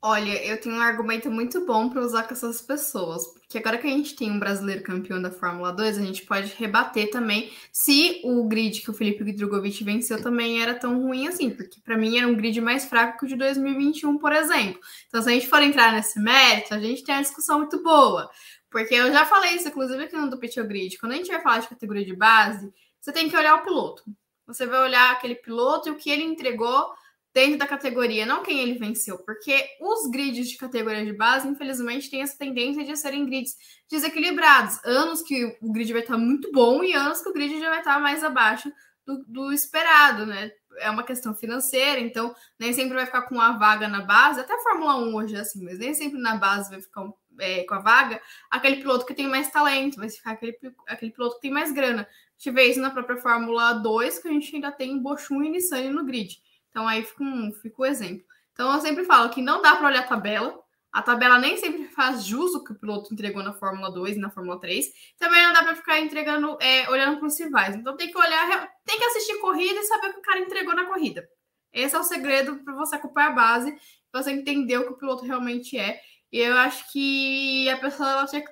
Olha, 0.00 0.44
eu 0.46 0.60
tenho 0.60 0.76
um 0.76 0.80
argumento 0.80 1.28
muito 1.28 1.66
bom 1.66 1.88
para 1.88 2.00
usar 2.00 2.22
com 2.22 2.32
essas 2.32 2.60
pessoas, 2.60 3.26
porque 3.32 3.58
agora 3.58 3.78
que 3.78 3.86
a 3.88 3.90
gente 3.90 4.14
tem 4.14 4.30
um 4.30 4.38
brasileiro 4.38 4.84
campeão 4.84 5.20
da 5.20 5.28
Fórmula 5.28 5.72
2, 5.72 5.98
a 5.98 6.02
gente 6.02 6.24
pode 6.24 6.54
rebater 6.54 7.10
também 7.10 7.52
se 7.72 8.20
o 8.22 8.44
grid 8.44 8.80
que 8.80 8.92
o 8.92 8.94
Felipe 8.94 9.24
Drogovic 9.32 9.82
venceu 9.82 10.22
também 10.22 10.62
era 10.62 10.72
tão 10.72 11.02
ruim 11.02 11.26
assim, 11.26 11.50
porque 11.50 11.80
para 11.80 11.98
mim 11.98 12.16
era 12.16 12.28
um 12.28 12.36
grid 12.36 12.60
mais 12.60 12.84
fraco 12.84 13.18
que 13.18 13.24
o 13.24 13.28
de 13.28 13.34
2021, 13.34 14.18
por 14.18 14.32
exemplo. 14.32 14.78
Então, 15.08 15.20
se 15.20 15.30
a 15.30 15.32
gente 15.32 15.48
for 15.48 15.60
entrar 15.62 15.92
nesse 15.92 16.20
mérito, 16.20 16.74
a 16.74 16.78
gente 16.78 17.02
tem 17.02 17.16
uma 17.16 17.22
discussão 17.22 17.58
muito 17.58 17.82
boa, 17.82 18.30
porque 18.70 18.94
eu 18.94 19.10
já 19.10 19.26
falei 19.26 19.56
isso, 19.56 19.66
inclusive, 19.66 20.04
aqui 20.04 20.14
no 20.14 20.30
do 20.30 20.38
Pitch 20.38 20.58
Grid. 20.58 20.96
Quando 20.98 21.12
a 21.12 21.16
gente 21.16 21.28
vai 21.28 21.42
falar 21.42 21.58
de 21.58 21.68
categoria 21.68 22.04
de 22.04 22.14
base, 22.14 22.72
você 23.00 23.10
tem 23.10 23.28
que 23.28 23.36
olhar 23.36 23.56
o 23.56 23.64
piloto. 23.64 24.04
Você 24.46 24.64
vai 24.64 24.80
olhar 24.80 25.10
aquele 25.10 25.34
piloto 25.34 25.88
e 25.88 25.92
o 25.92 25.96
que 25.96 26.08
ele 26.08 26.22
entregou 26.22 26.92
dentro 27.38 27.56
da 27.56 27.68
categoria, 27.68 28.26
não 28.26 28.42
quem 28.42 28.58
ele 28.58 28.76
venceu, 28.76 29.16
porque 29.18 29.64
os 29.80 30.10
grids 30.10 30.50
de 30.50 30.56
categoria 30.56 31.04
de 31.04 31.12
base, 31.12 31.46
infelizmente, 31.46 32.10
têm 32.10 32.20
essa 32.20 32.36
tendência 32.36 32.84
de 32.84 32.96
serem 32.96 33.24
grids 33.26 33.54
desequilibrados. 33.88 34.84
Anos 34.84 35.22
que 35.22 35.56
o 35.62 35.72
grid 35.72 35.92
vai 35.92 36.02
estar 36.02 36.18
muito 36.18 36.50
bom 36.50 36.82
e 36.82 36.94
anos 36.94 37.22
que 37.22 37.28
o 37.28 37.32
grid 37.32 37.60
já 37.60 37.70
vai 37.70 37.78
estar 37.78 38.00
mais 38.00 38.24
abaixo 38.24 38.72
do, 39.06 39.24
do 39.24 39.52
esperado, 39.52 40.26
né? 40.26 40.50
É 40.80 40.90
uma 40.90 41.04
questão 41.04 41.32
financeira, 41.32 42.00
então 42.00 42.34
nem 42.58 42.72
sempre 42.72 42.94
vai 42.94 43.06
ficar 43.06 43.22
com 43.22 43.36
uma 43.36 43.56
vaga 43.56 43.86
na 43.86 44.00
base, 44.00 44.40
até 44.40 44.54
a 44.54 44.62
Fórmula 44.62 44.96
1 44.96 45.14
hoje 45.14 45.36
é 45.36 45.38
assim, 45.38 45.62
mas 45.62 45.78
nem 45.78 45.94
sempre 45.94 46.20
na 46.20 46.34
base 46.34 46.70
vai 46.70 46.80
ficar 46.80 47.04
é, 47.38 47.62
com 47.62 47.74
a 47.74 47.78
vaga 47.78 48.20
aquele 48.50 48.76
piloto 48.78 49.06
que 49.06 49.14
tem 49.14 49.28
mais 49.28 49.48
talento, 49.48 49.98
vai 49.98 50.08
ficar 50.08 50.32
aquele, 50.32 50.58
aquele 50.88 51.12
piloto 51.12 51.36
que 51.36 51.42
tem 51.42 51.52
mais 51.52 51.70
grana. 51.70 52.02
A 52.46 52.50
vê 52.50 52.64
isso 52.64 52.80
na 52.80 52.90
própria 52.90 53.16
Fórmula 53.16 53.74
2, 53.74 54.18
que 54.18 54.26
a 54.26 54.32
gente 54.32 54.56
ainda 54.56 54.72
tem 54.72 55.00
Bochum 55.00 55.42
e 55.44 55.50
Nissan 55.50 55.90
no 55.90 56.04
grid. 56.04 56.40
Então 56.70 56.86
aí 56.86 57.02
fica, 57.02 57.22
um, 57.22 57.52
fica 57.52 57.82
o 57.82 57.86
exemplo. 57.86 58.24
Então 58.52 58.72
eu 58.72 58.80
sempre 58.80 59.04
falo 59.04 59.30
que 59.30 59.42
não 59.42 59.62
dá 59.62 59.76
para 59.76 59.88
olhar 59.88 60.00
a 60.00 60.06
tabela. 60.06 60.58
A 60.92 61.02
tabela 61.02 61.38
nem 61.38 61.56
sempre 61.56 61.86
faz 61.88 62.24
jus 62.24 62.54
o 62.54 62.64
que 62.64 62.72
o 62.72 62.78
piloto 62.78 63.12
entregou 63.12 63.42
na 63.42 63.52
Fórmula 63.52 63.90
2 63.92 64.16
e 64.16 64.20
na 64.20 64.30
Fórmula 64.30 64.58
3. 64.58 64.86
Também 65.18 65.42
não 65.42 65.52
dá 65.52 65.62
para 65.62 65.76
ficar 65.76 66.00
entregando, 66.00 66.56
é, 66.60 66.88
olhando 66.90 67.18
para 67.18 67.26
os 67.26 67.38
rivais. 67.38 67.76
Então 67.76 67.96
tem 67.96 68.10
que 68.10 68.18
olhar, 68.18 68.68
tem 68.84 68.98
que 68.98 69.04
assistir 69.04 69.38
corrida 69.38 69.78
e 69.78 69.84
saber 69.84 70.08
o 70.08 70.12
que 70.14 70.18
o 70.18 70.22
cara 70.22 70.40
entregou 70.40 70.74
na 70.74 70.86
corrida. 70.86 71.28
Esse 71.72 71.94
é 71.94 71.98
o 71.98 72.04
segredo 72.04 72.56
para 72.64 72.74
você 72.74 72.96
acompanhar 72.96 73.30
a 73.30 73.34
base, 73.34 73.78
para 74.10 74.22
você 74.22 74.30
entender 74.30 74.78
o 74.78 74.86
que 74.86 74.92
o 74.94 74.96
piloto 74.96 75.24
realmente 75.24 75.78
é. 75.78 76.00
E 76.32 76.38
eu 76.40 76.56
acho 76.56 76.90
que 76.92 77.68
a 77.70 77.76
pessoa 77.76 78.10
ela 78.10 78.26
tinha 78.26 78.42
que 78.42 78.50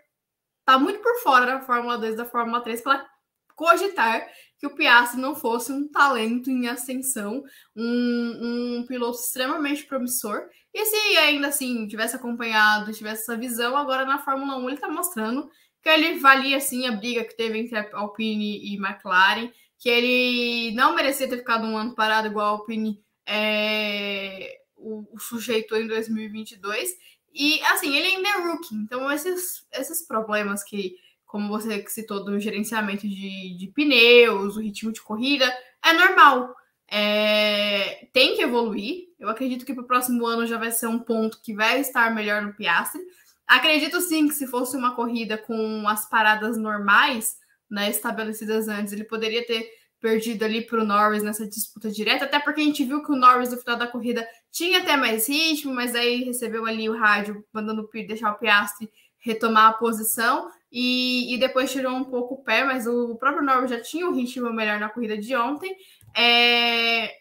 tá 0.64 0.78
muito 0.78 1.00
por 1.00 1.16
fora 1.22 1.46
da 1.46 1.60
Fórmula 1.60 1.96
2 1.96 2.14
e 2.14 2.16
da 2.16 2.26
Fórmula 2.26 2.60
3 2.60 2.80
para 2.80 3.06
cogitar 3.54 4.28
que 4.58 4.66
o 4.66 4.74
Piastri 4.74 5.20
não 5.20 5.34
fosse 5.34 5.72
um 5.72 5.86
talento 5.88 6.50
em 6.50 6.68
ascensão, 6.68 7.42
um, 7.74 8.78
um 8.80 8.86
piloto 8.86 9.18
extremamente 9.18 9.84
promissor. 9.84 10.48
E 10.72 10.84
se 10.84 11.16
ainda 11.18 11.48
assim 11.48 11.86
tivesse 11.86 12.16
acompanhado, 12.16 12.92
tivesse 12.92 13.22
essa 13.22 13.36
visão, 13.36 13.76
agora 13.76 14.04
na 14.04 14.18
Fórmula 14.18 14.56
1 14.58 14.64
ele 14.64 14.74
está 14.74 14.88
mostrando 14.88 15.50
que 15.82 15.88
ele 15.88 16.18
valia 16.18 16.56
assim 16.56 16.86
a 16.86 16.92
briga 16.92 17.24
que 17.24 17.36
teve 17.36 17.58
entre 17.58 17.78
a 17.78 17.88
Alpine 17.92 18.58
e 18.58 18.76
McLaren, 18.76 19.50
que 19.78 19.88
ele 19.88 20.74
não 20.74 20.94
merecia 20.94 21.28
ter 21.28 21.38
ficado 21.38 21.66
um 21.66 21.76
ano 21.76 21.94
parado 21.94 22.28
igual 22.28 22.46
a 22.46 22.50
Alpine 22.50 23.00
é, 23.26 24.58
o, 24.76 25.06
o 25.12 25.18
sujeitou 25.18 25.78
em 25.78 25.86
2022. 25.86 26.90
E 27.34 27.60
assim, 27.64 27.94
ele 27.94 28.16
ainda 28.16 28.28
é 28.28 28.32
rookie, 28.46 28.74
então 28.74 29.10
esses, 29.12 29.66
esses 29.72 30.06
problemas 30.06 30.64
que 30.64 30.96
como 31.26 31.48
você 31.48 31.84
citou, 31.88 32.24
do 32.24 32.38
gerenciamento 32.38 33.06
de, 33.06 33.56
de 33.56 33.66
pneus, 33.74 34.56
o 34.56 34.60
ritmo 34.60 34.92
de 34.92 35.02
corrida, 35.02 35.52
é 35.84 35.92
normal. 35.92 36.54
É, 36.88 38.08
tem 38.12 38.36
que 38.36 38.42
evoluir. 38.42 39.08
Eu 39.18 39.28
acredito 39.28 39.66
que 39.66 39.74
para 39.74 39.82
o 39.82 39.86
próximo 39.86 40.24
ano 40.24 40.46
já 40.46 40.56
vai 40.56 40.70
ser 40.70 40.86
um 40.86 40.98
ponto 40.98 41.42
que 41.42 41.54
vai 41.54 41.80
estar 41.80 42.14
melhor 42.14 42.42
no 42.42 42.54
Piastre. 42.54 43.00
Acredito 43.46 44.00
sim 44.00 44.28
que 44.28 44.34
se 44.34 44.46
fosse 44.46 44.76
uma 44.76 44.94
corrida 44.94 45.36
com 45.36 45.86
as 45.88 46.08
paradas 46.08 46.56
normais, 46.56 47.36
né, 47.70 47.90
estabelecidas 47.90 48.68
antes, 48.68 48.92
ele 48.92 49.04
poderia 49.04 49.44
ter 49.44 49.68
perdido 50.00 50.44
ali 50.44 50.62
para 50.62 50.80
o 50.80 50.84
Norris 50.84 51.22
nessa 51.22 51.48
disputa 51.48 51.90
direta, 51.90 52.26
até 52.26 52.38
porque 52.38 52.60
a 52.60 52.64
gente 52.64 52.84
viu 52.84 53.02
que 53.02 53.10
o 53.10 53.16
Norris 53.16 53.50
no 53.50 53.56
final 53.56 53.76
da 53.76 53.86
corrida 53.86 54.26
tinha 54.52 54.78
até 54.78 54.96
mais 54.96 55.28
ritmo, 55.28 55.74
mas 55.74 55.94
aí 55.94 56.22
recebeu 56.24 56.66
ali 56.66 56.88
o 56.88 56.96
rádio 56.96 57.44
mandando 57.52 57.88
deixar 58.06 58.32
o 58.32 58.38
Piastre 58.38 58.90
retomar 59.26 59.70
a 59.70 59.72
posição 59.72 60.48
e, 60.70 61.34
e 61.34 61.38
depois 61.38 61.72
tirou 61.72 61.92
um 61.92 62.04
pouco 62.04 62.34
o 62.34 62.44
pé, 62.44 62.62
mas 62.62 62.86
o 62.86 63.16
próprio 63.16 63.44
Norris 63.44 63.70
já 63.70 63.80
tinha 63.80 64.08
um 64.08 64.14
ritmo 64.14 64.52
melhor 64.52 64.78
na 64.78 64.88
corrida 64.88 65.18
de 65.18 65.34
ontem. 65.34 65.76
É, 66.16 67.12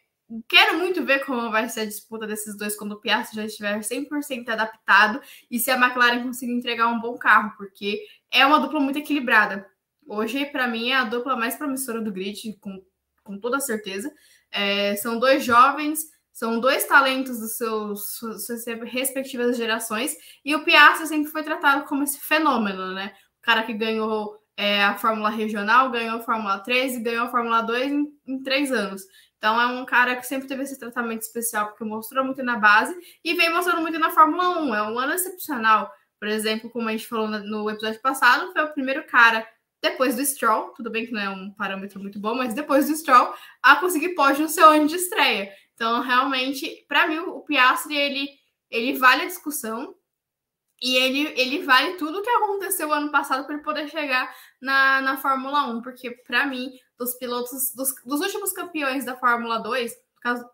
quero 0.48 0.78
muito 0.78 1.04
ver 1.04 1.26
como 1.26 1.50
vai 1.50 1.68
ser 1.68 1.82
a 1.82 1.86
disputa 1.86 2.28
desses 2.28 2.56
dois 2.56 2.76
quando 2.76 2.92
o 2.92 3.02
Piastri 3.02 3.38
já 3.38 3.46
estiver 3.46 3.80
100% 3.80 4.50
adaptado 4.50 5.20
e 5.50 5.58
se 5.58 5.72
a 5.72 5.78
McLaren 5.78 6.22
conseguir 6.22 6.54
entregar 6.54 6.88
um 6.90 7.02
bom 7.02 7.18
carro, 7.18 7.54
porque 7.58 8.04
é 8.32 8.46
uma 8.46 8.60
dupla 8.60 8.80
muito 8.80 9.00
equilibrada. 9.00 9.68
Hoje, 10.08 10.46
para 10.46 10.68
mim, 10.68 10.92
é 10.92 10.98
a 10.98 11.04
dupla 11.04 11.36
mais 11.36 11.56
promissora 11.56 12.00
do 12.00 12.12
grid, 12.12 12.54
com, 12.60 12.84
com 13.24 13.40
toda 13.40 13.60
certeza. 13.60 14.14
É, 14.52 14.96
são 14.98 15.18
dois 15.18 15.44
jovens, 15.44 16.06
São 16.36 16.60
dois 16.60 16.84
talentos 16.84 17.40
dos 17.40 17.56
seus 17.56 18.18
suas 18.18 18.66
respectivas 18.84 19.56
gerações, 19.56 20.18
e 20.44 20.54
o 20.54 20.66
Piastri 20.66 21.08
sempre 21.08 21.32
foi 21.32 21.44
tratado 21.44 21.86
como 21.86 22.04
esse 22.04 22.20
fenômeno, 22.20 22.94
né? 22.94 23.14
O 23.40 23.42
cara 23.42 23.64
que 23.64 23.72
ganhou 23.72 24.38
é, 24.58 24.84
a 24.84 24.98
Fórmula 24.98 25.30
Regional, 25.30 25.90
ganhou 25.90 26.18
a 26.18 26.22
Fórmula 26.22 26.60
3 26.60 26.98
e 26.98 27.00
ganhou 27.00 27.28
a 27.28 27.32
Fórmula 27.32 27.62
2 27.62 27.90
em, 27.90 28.14
em 28.28 28.44
três 28.44 28.70
anos. 28.74 29.04
Então 29.38 29.60
é 29.62 29.68
um 29.68 29.86
cara 29.86 30.14
que 30.18 30.28
sempre 30.28 30.46
teve 30.46 30.64
esse 30.64 30.78
tratamento 30.78 31.22
especial, 31.22 31.68
porque 31.68 31.86
mostrou 31.86 32.26
muito 32.26 32.44
na 32.44 32.58
base 32.58 32.94
e 33.24 33.34
vem 33.34 33.54
mostrando 33.54 33.80
muito 33.80 33.98
na 33.98 34.10
Fórmula 34.10 34.60
1. 34.60 34.76
É 34.76 34.84
um 34.84 35.00
ano 35.00 35.14
excepcional. 35.14 35.90
Por 36.20 36.28
exemplo, 36.28 36.70
como 36.70 36.90
a 36.90 36.92
gente 36.92 37.08
falou 37.08 37.30
no 37.30 37.70
episódio 37.70 38.02
passado, 38.02 38.52
foi 38.52 38.62
o 38.62 38.74
primeiro 38.74 39.08
cara 39.08 39.48
depois 39.82 40.16
do 40.16 40.26
Stroll, 40.26 40.74
tudo 40.74 40.90
bem 40.90 41.06
que 41.06 41.12
não 41.12 41.22
é 41.22 41.30
um 41.30 41.52
parâmetro 41.52 42.00
muito 42.00 42.20
bom, 42.20 42.34
mas 42.34 42.56
depois 42.56 42.88
do 42.88 42.96
Stroll, 42.96 43.34
a 43.62 43.76
conseguir 43.76 44.16
pódio 44.16 44.44
no 44.44 44.50
seu 44.50 44.68
ano 44.68 44.88
de 44.88 44.96
estreia. 44.96 45.52
Então, 45.76 46.02
realmente, 46.02 46.86
para 46.88 47.08
mim, 47.08 47.20
o 47.20 47.42
Piastri 47.42 47.96
ele, 47.96 48.30
ele 48.72 48.98
vale 48.98 49.24
a 49.24 49.28
discussão 49.28 49.94
e 50.82 50.96
ele, 50.98 51.34
ele 51.40 51.64
vale 51.64 51.96
tudo 51.96 52.20
o 52.20 52.22
que 52.22 52.30
aconteceu 52.30 52.92
ano 52.94 53.12
passado 53.12 53.46
para 53.46 53.56
ele 53.56 53.64
poder 53.64 53.88
chegar 53.90 54.34
na, 54.62 55.02
na 55.02 55.18
Fórmula 55.18 55.68
1, 55.68 55.82
porque 55.82 56.12
para 56.12 56.46
mim, 56.46 56.72
dos 56.98 57.16
pilotos, 57.16 57.74
dos, 57.74 57.94
dos 58.06 58.22
últimos 58.22 58.52
campeões 58.52 59.06
da 59.06 59.16
Fórmula 59.16 59.60
2, 59.60 59.92
no 59.92 60.22
caso 60.22 60.50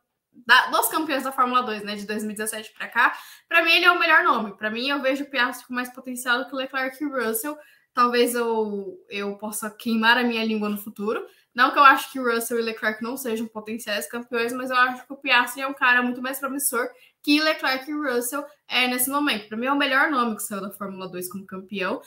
da, 0.45 0.67
dos 0.67 0.87
campeões 0.87 1.23
da 1.23 1.31
Fórmula 1.31 1.61
2, 1.63 1.83
né, 1.83 1.95
de 1.95 2.05
2017 2.05 2.73
para 2.73 2.87
cá, 2.87 3.17
para 3.47 3.63
mim 3.63 3.71
ele 3.71 3.85
é 3.85 3.91
o 3.91 3.99
melhor 3.99 4.23
nome. 4.23 4.55
Para 4.55 4.69
mim, 4.69 4.87
eu 4.87 5.01
vejo 5.01 5.23
o 5.23 5.29
Piastri 5.29 5.67
com 5.67 5.73
mais 5.73 5.91
potencial 5.93 6.39
do 6.39 6.47
que 6.47 6.53
o 6.53 6.57
Leclerc 6.57 7.01
e 7.01 7.05
o 7.05 7.11
Russell. 7.11 7.57
Talvez 7.93 8.33
eu, 8.33 8.97
eu 9.09 9.37
possa 9.37 9.69
queimar 9.69 10.17
a 10.17 10.23
minha 10.23 10.45
língua 10.45 10.69
no 10.69 10.77
futuro, 10.77 11.25
não 11.53 11.71
que 11.71 11.79
eu 11.79 11.83
acho 11.83 12.11
que 12.11 12.19
o 12.19 12.23
Russell 12.23 12.59
e 12.59 12.61
Leclerc 12.61 13.03
não 13.03 13.17
sejam 13.17 13.47
potenciais 13.47 14.07
campeões, 14.07 14.53
mas 14.53 14.69
eu 14.69 14.75
acho 14.77 15.05
que 15.05 15.13
o 15.13 15.17
Piastri 15.17 15.61
é 15.61 15.67
um 15.67 15.73
cara 15.73 16.01
muito 16.01 16.21
mais 16.21 16.39
promissor 16.39 16.87
que 17.21 17.39
Leclerc 17.39 17.89
e 17.89 17.93
Russell 17.93 18.43
é 18.67 18.87
nesse 18.87 19.09
momento. 19.09 19.47
Para 19.47 19.57
mim 19.57 19.65
é 19.65 19.71
o 19.71 19.77
melhor 19.77 20.09
nome 20.09 20.35
que 20.35 20.43
saiu 20.43 20.61
da 20.61 20.71
Fórmula 20.71 21.09
2 21.09 21.29
como 21.29 21.45
campeão. 21.45 22.01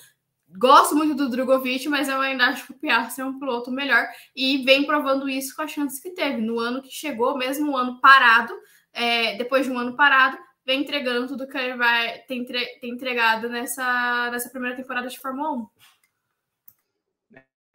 Gosto 0.56 0.94
muito 0.94 1.14
do 1.14 1.28
Drogovic, 1.28 1.88
mas 1.88 2.08
eu 2.08 2.20
ainda 2.20 2.46
acho 2.46 2.66
que 2.66 2.72
o 2.72 2.78
Piastri 2.78 3.22
é 3.22 3.26
um 3.26 3.38
piloto 3.38 3.70
melhor 3.70 4.06
e 4.34 4.64
vem 4.64 4.86
provando 4.86 5.28
isso 5.28 5.54
com 5.54 5.62
a 5.62 5.68
chance 5.68 6.00
que 6.02 6.10
teve. 6.10 6.40
No 6.40 6.58
ano 6.58 6.82
que 6.82 6.90
chegou, 6.90 7.36
mesmo 7.36 7.72
um 7.72 7.76
ano 7.76 8.00
parado, 8.00 8.52
é, 8.92 9.36
depois 9.36 9.66
de 9.66 9.72
um 9.72 9.78
ano 9.78 9.96
parado, 9.96 10.38
vem 10.64 10.80
entregando 10.80 11.26
tudo 11.26 11.48
que 11.48 11.58
ele 11.58 11.76
vai 11.76 12.18
ter, 12.20 12.34
entre, 12.34 12.78
entregado 12.82 13.48
nessa, 13.48 14.30
nessa 14.30 14.48
primeira 14.50 14.76
temporada 14.76 15.08
de 15.08 15.18
Fórmula 15.18 15.52
1. 15.52 15.66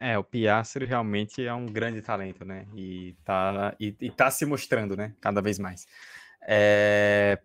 É, 0.02 0.16
o 0.16 0.24
Piastri 0.24 0.86
realmente 0.86 1.44
é 1.44 1.52
um 1.52 1.66
grande 1.66 2.00
talento, 2.00 2.42
né? 2.42 2.66
E 2.74 3.14
tá, 3.22 3.76
e, 3.78 3.94
e 4.00 4.10
tá 4.10 4.30
se 4.30 4.46
mostrando, 4.46 4.96
né? 4.96 5.14
Cada 5.20 5.42
vez 5.42 5.58
mais. 5.58 5.86
É... 6.40 7.38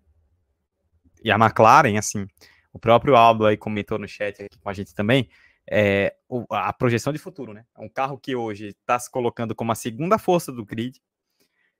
E 1.22 1.30
a 1.30 1.36
McLaren, 1.36 1.97
assim, 1.97 2.26
o 2.72 2.80
próprio 2.80 3.16
Aldo 3.16 3.45
aí 3.45 3.58
comentou 3.58 3.99
no 3.99 4.08
chat 4.08 4.41
aqui 4.41 4.58
com 4.58 4.70
a 4.70 4.74
gente 4.74 4.95
também, 4.95 5.30
é, 5.70 6.16
a 6.49 6.72
projeção 6.72 7.12
de 7.12 7.20
futuro, 7.20 7.51
né? 7.53 7.66
É 7.78 7.82
um 7.82 7.89
carro 7.89 8.18
que 8.18 8.36
hoje 8.36 8.68
está 8.68 8.97
se 8.99 9.10
colocando 9.10 9.56
como 9.56 9.72
a 9.72 9.76
segunda 9.76 10.18
força 10.18 10.51
do 10.51 10.64
grid, 10.64 11.01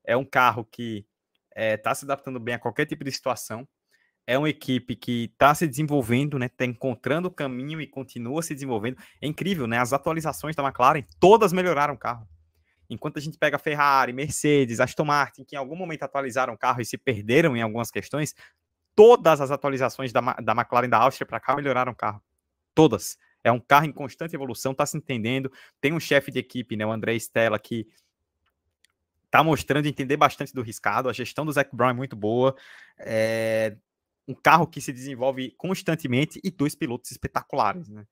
é 0.03 0.17
um 0.17 0.26
carro 0.26 0.65
que 0.65 1.05
está 1.49 1.61
é, 1.61 1.78
tá 1.78 1.95
se 1.95 2.05
adaptando 2.05 2.39
bem 2.39 2.55
a 2.55 2.59
qualquer 2.59 2.86
tipo 2.86 3.03
de 3.03 3.11
situação, 3.11 3.67
é 4.28 4.38
uma 4.38 4.49
equipe 4.49 4.95
que 4.95 5.26
está 5.26 5.53
se 5.53 5.67
desenvolvendo, 5.67 6.39
né? 6.39 6.47
Está 6.47 6.65
encontrando 6.65 7.28
o 7.28 7.32
caminho 7.32 7.80
e 7.80 7.88
continua 7.88 8.41
se 8.41 8.53
desenvolvendo. 8.53 8.97
É 9.21 9.28
incrível, 9.28 9.67
né? 9.67 9.78
As 9.78 9.93
atualizações 9.93 10.55
da 10.55 10.63
McLaren, 10.63 11.03
todas 11.19 11.53
melhoraram 11.53 11.93
o 11.93 11.97
carro. 11.97 12.28
Enquanto 12.89 13.17
a 13.17 13.21
gente 13.21 13.38
pega 13.38 13.57
Ferrari, 13.57 14.13
Mercedes, 14.13 14.80
Aston 14.80 15.05
Martin, 15.05 15.43
que 15.43 15.55
em 15.55 15.59
algum 15.59 15.76
momento 15.76 16.03
atualizaram 16.03 16.53
o 16.53 16.57
carro 16.57 16.82
e 16.82 16.86
se 16.86 16.97
perderam 16.97 17.55
em 17.55 17.61
algumas 17.61 17.89
questões, 17.91 18.36
todas 18.95 19.41
as 19.41 19.51
atualizações 19.51 20.11
da, 20.11 20.21
da 20.21 20.53
McLaren 20.53 20.89
da 20.89 20.99
Áustria 20.99 21.26
para 21.26 21.39
cá 21.39 21.55
melhoraram 21.55 21.91
o 21.91 21.95
carro. 21.95 22.21
Todas. 22.73 23.17
É 23.43 23.51
um 23.51 23.59
carro 23.59 23.86
em 23.86 23.91
constante 23.91 24.36
evolução, 24.36 24.71
está 24.71 24.86
se 24.86 24.97
entendendo. 24.97 25.51
Tem 25.80 25.93
um 25.93 25.99
chefe 25.99 26.32
de 26.32 26.39
equipe, 26.39 26.76
né, 26.76 26.86
o 26.86 26.91
André 26.91 27.15
Stella, 27.15 27.59
que 27.59 27.88
está 29.26 29.43
mostrando 29.43 29.88
entender 29.88 30.17
bastante 30.17 30.53
do 30.53 30.61
riscado. 30.61 31.09
A 31.09 31.13
gestão 31.13 31.45
do 31.45 31.51
Zac 31.51 31.76
Brown 31.76 31.89
é 31.89 31.93
muito 31.93 32.15
boa. 32.15 32.55
É, 32.97 33.76
um 34.28 34.34
carro 34.34 34.67
que 34.67 34.82
se 34.82 34.91
desenvolve 34.91 35.51
constantemente 35.51 36.39
e 36.43 36.49
dois 36.49 36.76
pilotos 36.76 37.11
espetaculares, 37.11 37.89
né? 37.89 38.05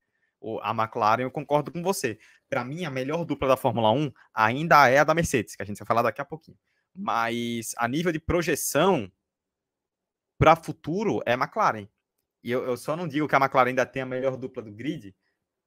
A 0.62 0.72
McLaren, 0.72 1.24
eu 1.24 1.32
concordo 1.32 1.72
com 1.72 1.82
você. 1.82 2.20
Para 2.50 2.66
mim, 2.66 2.84
a 2.84 2.90
melhor 2.90 3.24
dupla 3.24 3.48
da 3.48 3.58
Fórmula 3.58 3.92
1 3.92 4.12
ainda 4.34 4.90
é 4.90 5.00
a 5.00 5.04
da 5.04 5.14
Mercedes, 5.14 5.56
que 5.56 5.64
a 5.64 5.66
gente 5.66 5.80
vai 5.80 5.88
falar 5.88 6.02
daqui 6.02 6.20
a 6.20 6.26
pouquinho. 6.26 6.58
Mas 6.94 7.74
a 7.78 7.88
nível 7.88 8.12
de 8.12 8.20
projeção 8.20 9.10
para 10.38 10.56
futuro 10.56 11.22
é 11.26 11.34
McLaren. 11.34 11.88
E 12.44 12.52
eu, 12.52 12.66
eu, 12.66 12.76
só 12.76 12.98
não 12.98 13.08
digo 13.08 13.28
que 13.28 13.36
a 13.36 13.40
McLaren 13.40 13.70
ainda 13.70 13.86
tem 13.86 14.02
a 14.02 14.06
melhor 14.06 14.36
dupla 14.36 14.62
do 14.62 14.72
grid. 14.72 15.16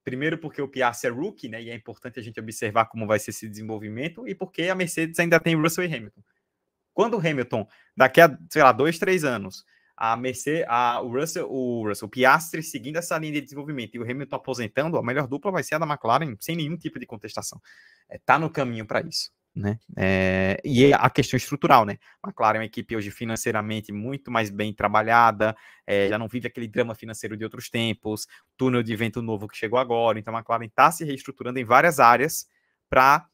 Primeiro, 0.04 0.36
porque 0.38 0.60
o 0.60 0.68
Piastri 0.68 1.08
é 1.08 1.12
rookie, 1.12 1.48
né? 1.48 1.62
E 1.62 1.70
é 1.70 1.74
importante 1.74 2.20
a 2.20 2.22
gente 2.22 2.38
observar 2.38 2.84
como 2.86 3.06
vai 3.06 3.18
ser 3.18 3.30
esse 3.30 3.48
desenvolvimento. 3.48 4.28
E 4.28 4.34
porque 4.34 4.64
a 4.64 4.74
Mercedes 4.74 5.18
ainda 5.18 5.40
tem 5.40 5.56
Russell 5.56 5.84
e 5.84 5.94
Hamilton. 5.94 6.22
Quando 6.92 7.14
o 7.14 7.18
Hamilton, 7.18 7.66
daqui 7.96 8.20
a, 8.20 8.38
sei 8.50 8.62
lá, 8.62 8.72
dois, 8.72 8.98
três 8.98 9.24
anos, 9.24 9.64
a 9.96 10.16
Mercedes, 10.16 10.66
a, 10.68 11.00
o, 11.00 11.10
Russell, 11.10 11.50
o 11.50 11.88
Russell 11.88 12.08
Piastri 12.08 12.62
seguindo 12.62 12.96
essa 12.96 13.16
linha 13.16 13.32
de 13.32 13.40
desenvolvimento 13.40 13.94
e 13.94 13.98
o 13.98 14.02
Hamilton 14.02 14.36
aposentando, 14.36 14.98
a 14.98 15.02
melhor 15.02 15.26
dupla 15.26 15.50
vai 15.50 15.62
ser 15.62 15.76
a 15.76 15.78
da 15.78 15.86
McLaren, 15.86 16.36
sem 16.38 16.54
nenhum 16.54 16.76
tipo 16.76 16.98
de 16.98 17.06
contestação. 17.06 17.60
É, 18.08 18.18
tá 18.18 18.38
no 18.38 18.50
caminho 18.50 18.86
para 18.86 19.00
isso. 19.00 19.30
Né? 19.54 19.78
É, 19.96 20.60
e 20.62 20.84
é 20.84 20.92
a 20.92 21.08
questão 21.08 21.38
estrutural, 21.38 21.86
né? 21.86 21.96
McLaren 22.22 22.56
é 22.56 22.58
uma 22.58 22.66
equipe 22.66 22.94
hoje 22.94 23.10
financeiramente 23.10 23.90
muito 23.90 24.30
mais 24.30 24.50
bem 24.50 24.70
trabalhada, 24.74 25.56
é, 25.86 26.08
já 26.10 26.18
não 26.18 26.28
vive 26.28 26.46
aquele 26.46 26.68
drama 26.68 26.94
financeiro 26.94 27.38
de 27.38 27.42
outros 27.42 27.70
tempos, 27.70 28.26
túnel 28.54 28.82
de 28.82 28.94
vento 28.94 29.22
novo 29.22 29.48
que 29.48 29.56
chegou 29.56 29.78
agora, 29.78 30.18
então 30.18 30.34
a 30.36 30.40
McLaren 30.40 30.66
está 30.66 30.90
se 30.90 31.06
reestruturando 31.06 31.58
em 31.58 31.64
várias 31.64 31.98
áreas 31.98 32.46
para 32.90 33.26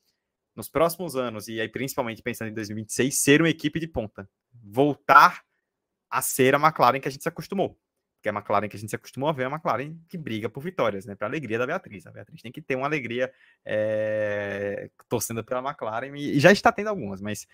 nos 0.54 0.68
próximos 0.68 1.16
anos, 1.16 1.48
e 1.48 1.60
aí 1.60 1.68
principalmente 1.68 2.22
pensando 2.22 2.50
em 2.50 2.54
2026, 2.54 3.18
ser 3.18 3.42
uma 3.42 3.48
equipe 3.48 3.80
de 3.80 3.88
ponta. 3.88 4.28
Voltar 4.62 5.42
a 6.12 6.20
ser 6.20 6.54
a 6.54 6.58
McLaren 6.58 7.00
que 7.00 7.08
a 7.08 7.10
gente 7.10 7.22
se 7.22 7.28
acostumou. 7.28 7.78
Porque 8.16 8.28
a 8.28 8.32
McLaren 8.32 8.68
que 8.68 8.76
a 8.76 8.78
gente 8.78 8.90
se 8.90 8.96
acostumou 8.96 9.30
a 9.30 9.32
ver 9.32 9.44
é 9.44 9.46
a 9.46 9.50
McLaren 9.50 9.96
que 10.08 10.18
briga 10.18 10.48
por 10.48 10.62
vitórias, 10.62 11.06
né? 11.06 11.14
Para 11.14 11.26
alegria 11.26 11.58
da 11.58 11.66
Beatriz. 11.66 12.06
A 12.06 12.12
Beatriz 12.12 12.42
tem 12.42 12.52
que 12.52 12.60
ter 12.60 12.76
uma 12.76 12.86
alegria 12.86 13.32
é, 13.64 14.90
torcendo 15.08 15.42
pela 15.42 15.60
McLaren 15.60 16.14
e, 16.14 16.38
já 16.38 16.52
está 16.52 16.70
tendo 16.70 16.88
algumas, 16.88 17.22
mas 17.22 17.48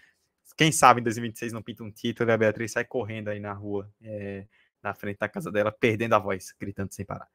quem 0.57 0.73
sabe 0.73 1.01
em 1.01 1.05
2026 1.05 1.53
não 1.53 1.63
pinta 1.63 1.85
um 1.85 1.91
título 1.91 2.29
e 2.29 2.33
a 2.33 2.37
Beatriz 2.37 2.73
sai 2.73 2.85
correndo 2.85 3.29
aí 3.29 3.39
na 3.39 3.53
rua, 3.53 3.89
é, 4.03 4.45
na 4.83 4.93
frente 4.93 5.19
da 5.19 5.29
casa 5.29 5.53
dela, 5.53 5.71
perdendo 5.71 6.15
a 6.15 6.19
voz, 6.19 6.53
gritando 6.59 6.93
sem 6.93 7.07
parar. 7.07 7.29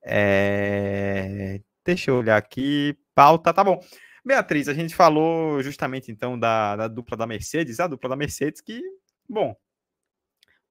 É, 0.00 1.60
deixa 1.84 2.10
eu 2.12 2.18
olhar 2.18 2.36
aqui. 2.36 2.96
Pauta, 3.14 3.52
tá 3.52 3.64
bom. 3.64 3.84
Beatriz, 4.24 4.68
a 4.68 4.74
gente 4.74 4.94
falou 4.94 5.60
justamente 5.60 6.12
então 6.12 6.38
da, 6.38 6.76
da 6.76 6.88
dupla 6.88 7.16
da 7.16 7.26
Mercedes, 7.26 7.80
a 7.80 7.88
dupla 7.88 8.10
da 8.10 8.16
Mercedes 8.16 8.60
que, 8.60 8.80
bom, 9.28 9.56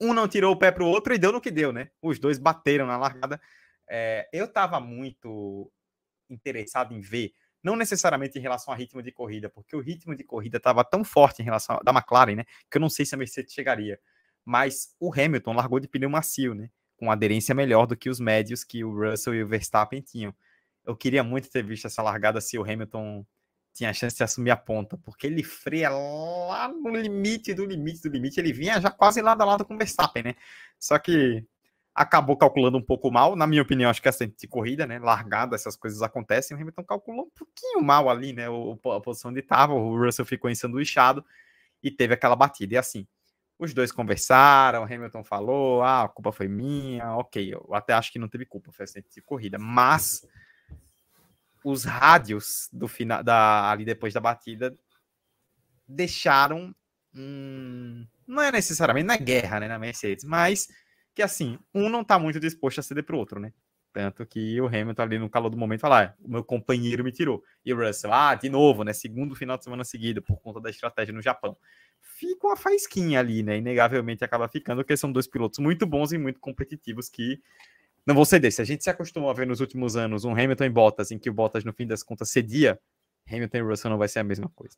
um 0.02 0.14
não 0.14 0.28
tirou 0.28 0.54
o 0.54 0.58
pé 0.58 0.72
para 0.72 0.84
o 0.84 0.88
outro 0.88 1.14
e 1.14 1.18
deu 1.20 1.32
no 1.32 1.39
que 1.39 1.52
deu, 1.52 1.72
né? 1.72 1.89
Os 2.02 2.20
dois 2.20 2.39
bateram 2.39 2.88
na 2.88 2.97
largada. 2.97 3.39
É, 3.88 4.28
eu 4.34 4.45
estava 4.45 4.80
muito 4.80 5.72
interessado 6.30 6.93
em 6.93 6.99
ver, 6.99 7.34
não 7.64 7.76
necessariamente 7.76 8.39
em 8.39 8.41
relação 8.41 8.74
ao 8.74 8.80
ritmo 8.80 9.04
de 9.04 9.12
corrida, 9.12 9.49
porque 9.49 9.76
o 9.76 9.80
ritmo 9.80 10.16
de 10.16 10.24
corrida 10.24 10.58
estava 10.58 10.84
tão 10.84 11.04
forte 11.04 11.41
em 11.41 11.45
relação 11.45 11.80
da 11.84 11.91
McLaren, 11.91 12.36
né? 12.36 12.45
Que 12.70 12.78
eu 12.78 12.82
não 12.82 12.89
sei 12.89 13.06
se 13.06 13.14
a 13.14 13.18
Mercedes 13.18 13.54
chegaria. 13.54 13.99
Mas 14.43 14.95
o 14.99 15.14
Hamilton 15.14 15.54
largou 15.54 15.80
de 15.80 15.88
pneu 15.88 16.10
macio, 16.10 16.56
né? 16.56 16.72
Com 16.97 17.12
aderência 17.12 17.54
melhor 17.54 17.86
do 17.86 17.95
que 17.95 18.10
os 18.10 18.20
médios 18.20 18.64
que 18.64 18.84
o 18.84 18.91
Russell 18.91 19.36
e 19.36 19.43
o 19.43 19.47
Verstappen 19.47 20.02
tinham. 20.02 20.34
Eu 20.84 20.95
queria 20.95 21.24
muito 21.24 21.49
ter 21.49 21.64
visto 21.64 21.86
essa 21.86 22.02
largada 22.02 22.41
se 22.41 22.58
o 22.58 22.64
Hamilton 22.64 23.24
tinha 23.74 23.90
a 23.90 23.94
chance 23.94 24.16
de 24.16 24.24
assumir 24.24 24.52
a 24.52 24.58
ponta, 24.58 24.98
porque 24.98 25.28
ele 25.28 25.44
freia 25.44 25.90
lá 25.90 26.68
no 26.68 26.90
limite 26.96 27.54
do 27.54 27.66
limite 27.66 28.02
do 28.02 28.10
limite. 28.10 28.40
Ele 28.40 28.52
vinha 28.54 28.80
já 28.82 28.92
quase 28.92 29.22
lado 29.22 29.42
a 29.42 29.46
lado 29.46 29.66
com 29.66 29.76
o 29.76 29.78
Verstappen, 29.78 30.24
né? 30.24 30.36
Só 30.80 31.00
que 31.00 31.46
acabou 31.94 32.38
calculando 32.38 32.78
um 32.78 32.82
pouco 32.82 33.12
mal, 33.12 33.36
na 33.36 33.46
minha 33.46 33.62
opinião, 33.62 33.90
acho 33.90 34.02
que 34.02 34.10
essa 34.10 34.26
de 34.26 34.48
corrida, 34.48 34.86
né? 34.86 35.00
Largada, 35.00 35.56
essas 35.56 35.76
coisas 35.76 36.02
acontecem. 36.02 36.56
O 36.56 36.60
Hamilton 36.60 36.84
calculou 36.84 37.26
um 37.26 37.30
pouquinho 37.30 37.82
mal 37.82 38.10
ali, 38.10 38.34
né? 38.34 38.50
O, 38.50 38.78
a 38.92 39.02
posição 39.02 39.32
onde 39.32 39.40
estava. 39.40 39.74
O 39.74 39.98
Russell 39.98 40.26
ficou 40.26 40.50
ensanduichado 40.50 41.24
e 41.82 41.90
teve 41.92 42.14
aquela 42.14 42.36
batida. 42.36 42.76
E 42.76 42.78
assim, 42.78 43.08
os 43.58 43.74
dois 43.74 43.92
conversaram, 43.92 44.82
o 44.82 44.86
Hamilton 44.86 45.24
falou: 45.24 45.84
ah, 45.84 46.04
a 46.04 46.10
culpa 46.10 46.32
foi 46.32 46.48
minha, 46.48 47.16
ok. 47.16 47.54
Eu 47.54 47.74
até 47.74 47.94
acho 47.94 48.12
que 48.12 48.20
não 48.20 48.28
teve 48.28 48.46
culpa, 48.46 48.72
foi 48.72 48.84
acidente 48.84 49.10
de 49.14 49.22
corrida, 49.22 49.58
mas 49.60 50.26
os 51.64 51.84
rádios 51.84 52.70
do 52.72 52.88
final 52.88 53.24
da 53.24 53.70
ali 53.72 53.86
depois 53.86 54.14
da 54.14 54.20
batida 54.20 54.76
deixaram 55.88 56.74
hum, 57.14 58.05
não 58.28 58.41
é 58.41 58.51
necessariamente 58.51 59.05
na 59.07 59.16
é 59.16 59.18
guerra, 59.18 59.59
né, 59.59 59.68
na 59.68 59.80
Mercedes, 59.80 60.24
mas 60.24 60.68
que 61.14 61.22
assim, 61.22 61.59
um 61.74 61.89
não 61.89 62.03
tá 62.03 62.18
muito 62.18 62.39
disposto 62.39 62.80
a 62.80 62.84
ceder 62.84 63.03
pro 63.03 63.18
outro, 63.18 63.39
né? 63.39 63.51
Tanto 63.93 64.26
que 64.26 64.59
o 64.62 64.68
Hamilton 64.68 65.01
ali 65.01 65.20
no 65.20 65.30
calor 65.30 65.49
do 65.49 65.57
momento 65.57 65.82
fala, 65.82 66.03
ah, 66.05 66.14
o 66.24 66.32
meu 66.32 66.43
companheiro 66.45 67.03
me 67.03 67.12
tirou. 67.12 67.43
E 67.66 67.74
o 67.74 67.78
Russell, 67.78 68.14
ah, 68.14 68.34
de 68.36 68.49
novo, 68.49 68.86
né? 68.86 68.93
Segundo 68.93 69.36
final 69.36 69.57
de 69.57 69.66
semana 69.66 69.84
seguido, 69.84 70.22
por 70.22 70.39
conta 70.39 70.62
da 70.62 70.70
estratégia 70.70 71.14
no 71.14 71.22
Japão. 71.22 71.57
fica 71.99 72.47
uma 72.47 72.55
faísquinha 72.55 73.20
ali, 73.20 73.43
né? 73.43 73.57
Inegavelmente 73.57 74.24
acaba 74.24 74.47
ficando, 74.47 74.78
porque 74.82 74.95
são 74.95 75.12
dois 75.12 75.28
pilotos 75.28 75.59
muito 75.59 75.86
bons 75.86 76.14
e 76.14 76.18
muito 76.18 76.39
competitivos 76.39 77.09
que 77.09 77.41
não 78.06 78.16
vão 78.16 78.26
ceder. 78.26 78.52
Se 78.52 78.62
a 78.62 78.66
gente 78.66 78.84
se 78.84 78.89
acostumou 78.89 79.30
a 79.30 79.34
ver 79.34 79.47
nos 79.47 79.60
últimos 79.60 79.95
anos 79.95 80.24
um 80.26 80.32
Hamilton 80.32 80.66
e 80.66 80.70
Bottas, 80.70 81.12
em 81.12 81.20
que 81.20 81.30
o 81.30 81.34
Bottas, 81.34 81.64
no 81.64 81.74
fim 81.74 81.86
das 81.86 82.04
contas, 82.04 82.30
cedia, 82.30 82.80
Hamilton 83.28 83.58
e 83.58 83.62
Russell 83.62 83.91
não 83.91 83.97
vai 83.97 84.08
ser 84.08 84.20
a 84.20 84.24
mesma 84.24 84.49
coisa. 84.49 84.78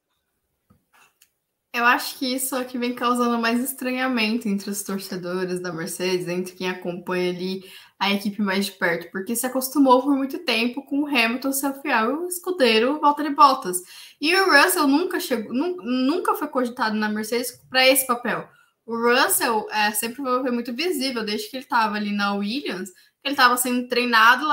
Eu 1.75 1.85
acho 1.85 2.19
que 2.19 2.35
isso 2.35 2.55
é 2.55 2.63
que 2.63 2.77
vem 2.77 2.93
causando 2.93 3.39
mais 3.39 3.59
estranhamento 3.59 4.47
entre 4.47 4.69
os 4.69 4.83
torcedores 4.83 5.59
da 5.59 5.73
Mercedes, 5.73 6.27
entre 6.27 6.53
quem 6.53 6.69
acompanha 6.69 7.31
ali 7.31 7.63
a 7.97 8.13
equipe 8.13 8.43
mais 8.43 8.67
de 8.67 8.73
perto, 8.73 9.09
porque 9.11 9.35
se 9.35 9.47
acostumou 9.47 10.03
por 10.03 10.15
muito 10.15 10.37
tempo 10.39 10.85
com 10.85 10.99
o 10.99 11.07
Hamilton 11.07 11.51
ser 11.51 11.73
fiel 11.81 12.27
escudeiro 12.27 12.99
Valtteri 12.99 13.33
Bottas. 13.33 13.81
E 14.21 14.35
o 14.35 14.51
Russell 14.51 14.87
nunca 14.87 15.19
chegou, 15.19 15.51
nunca 15.51 16.35
foi 16.35 16.47
cogitado 16.47 16.95
na 16.95 17.09
Mercedes 17.09 17.51
para 17.71 17.87
esse 17.87 18.05
papel. 18.05 18.47
O 18.85 18.95
Russell 18.95 19.65
é, 19.71 19.91
sempre 19.91 20.17
foi 20.17 20.51
muito 20.51 20.75
visível 20.75 21.25
desde 21.25 21.49
que 21.49 21.55
ele 21.55 21.63
estava 21.63 21.95
ali 21.95 22.11
na 22.11 22.35
Williams, 22.35 22.91
ele 23.23 23.33
estava 23.33 23.55
sendo 23.57 23.87
treinado, 23.87 24.45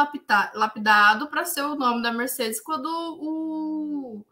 lapidado 0.54 1.28
para 1.28 1.44
ser 1.44 1.62
o 1.62 1.74
nome 1.74 2.02
da 2.02 2.12
Mercedes 2.12 2.60
quando 2.60 2.86
o 2.86 4.24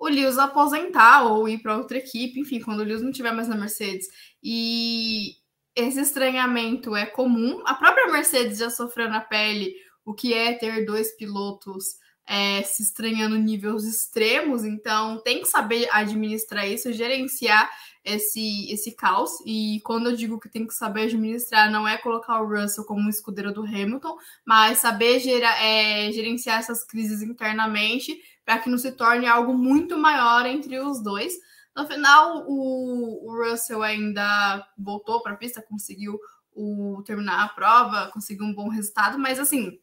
o 0.00 0.08
Lewis 0.08 0.38
aposentar 0.38 1.24
ou 1.24 1.46
ir 1.46 1.58
para 1.58 1.76
outra 1.76 1.98
equipe, 1.98 2.40
enfim, 2.40 2.58
quando 2.58 2.80
o 2.80 2.82
Lewis 2.82 3.02
não 3.02 3.10
estiver 3.10 3.32
mais 3.32 3.48
na 3.48 3.54
Mercedes. 3.54 4.08
E 4.42 5.34
esse 5.76 6.00
estranhamento 6.00 6.96
é 6.96 7.04
comum. 7.04 7.62
A 7.66 7.74
própria 7.74 8.10
Mercedes 8.10 8.58
já 8.58 8.70
sofreu 8.70 9.10
na 9.10 9.20
pele 9.20 9.74
o 10.02 10.14
que 10.14 10.32
é 10.32 10.54
ter 10.54 10.86
dois 10.86 11.14
pilotos 11.16 11.98
é, 12.26 12.62
se 12.62 12.82
estranhando 12.82 13.36
níveis 13.36 13.84
extremos, 13.84 14.64
então 14.64 15.20
tem 15.22 15.40
que 15.40 15.48
saber 15.48 15.88
administrar 15.90 16.66
isso, 16.66 16.92
gerenciar 16.92 17.68
esse, 18.04 18.70
esse 18.72 18.92
caos. 18.92 19.30
E 19.44 19.80
quando 19.84 20.10
eu 20.10 20.16
digo 20.16 20.40
que 20.40 20.48
tem 20.48 20.66
que 20.66 20.74
saber 20.74 21.02
administrar, 21.02 21.70
não 21.70 21.86
é 21.86 21.96
colocar 21.98 22.40
o 22.40 22.48
Russell 22.48 22.84
como 22.84 23.00
um 23.00 23.08
escudeiro 23.08 23.52
do 23.52 23.62
Hamilton, 23.62 24.16
mas 24.44 24.78
saber 24.78 25.20
gera, 25.20 25.62
é, 25.62 26.10
gerenciar 26.12 26.58
essas 26.58 26.84
crises 26.84 27.22
internamente 27.22 28.18
para 28.44 28.58
que 28.58 28.70
não 28.70 28.78
se 28.78 28.92
torne 28.92 29.26
algo 29.26 29.54
muito 29.54 29.98
maior 29.98 30.46
entre 30.46 30.78
os 30.78 31.02
dois. 31.02 31.34
No 31.76 31.86
final, 31.86 32.44
o, 32.48 33.28
o 33.28 33.44
Russell 33.44 33.82
ainda 33.82 34.66
voltou 34.76 35.22
para 35.22 35.32
a 35.32 35.36
pista, 35.36 35.62
conseguiu 35.62 36.18
o, 36.52 37.02
terminar 37.04 37.44
a 37.44 37.48
prova, 37.48 38.10
conseguiu 38.12 38.44
um 38.44 38.54
bom 38.54 38.68
resultado, 38.68 39.18
mas 39.18 39.38
assim, 39.38 39.78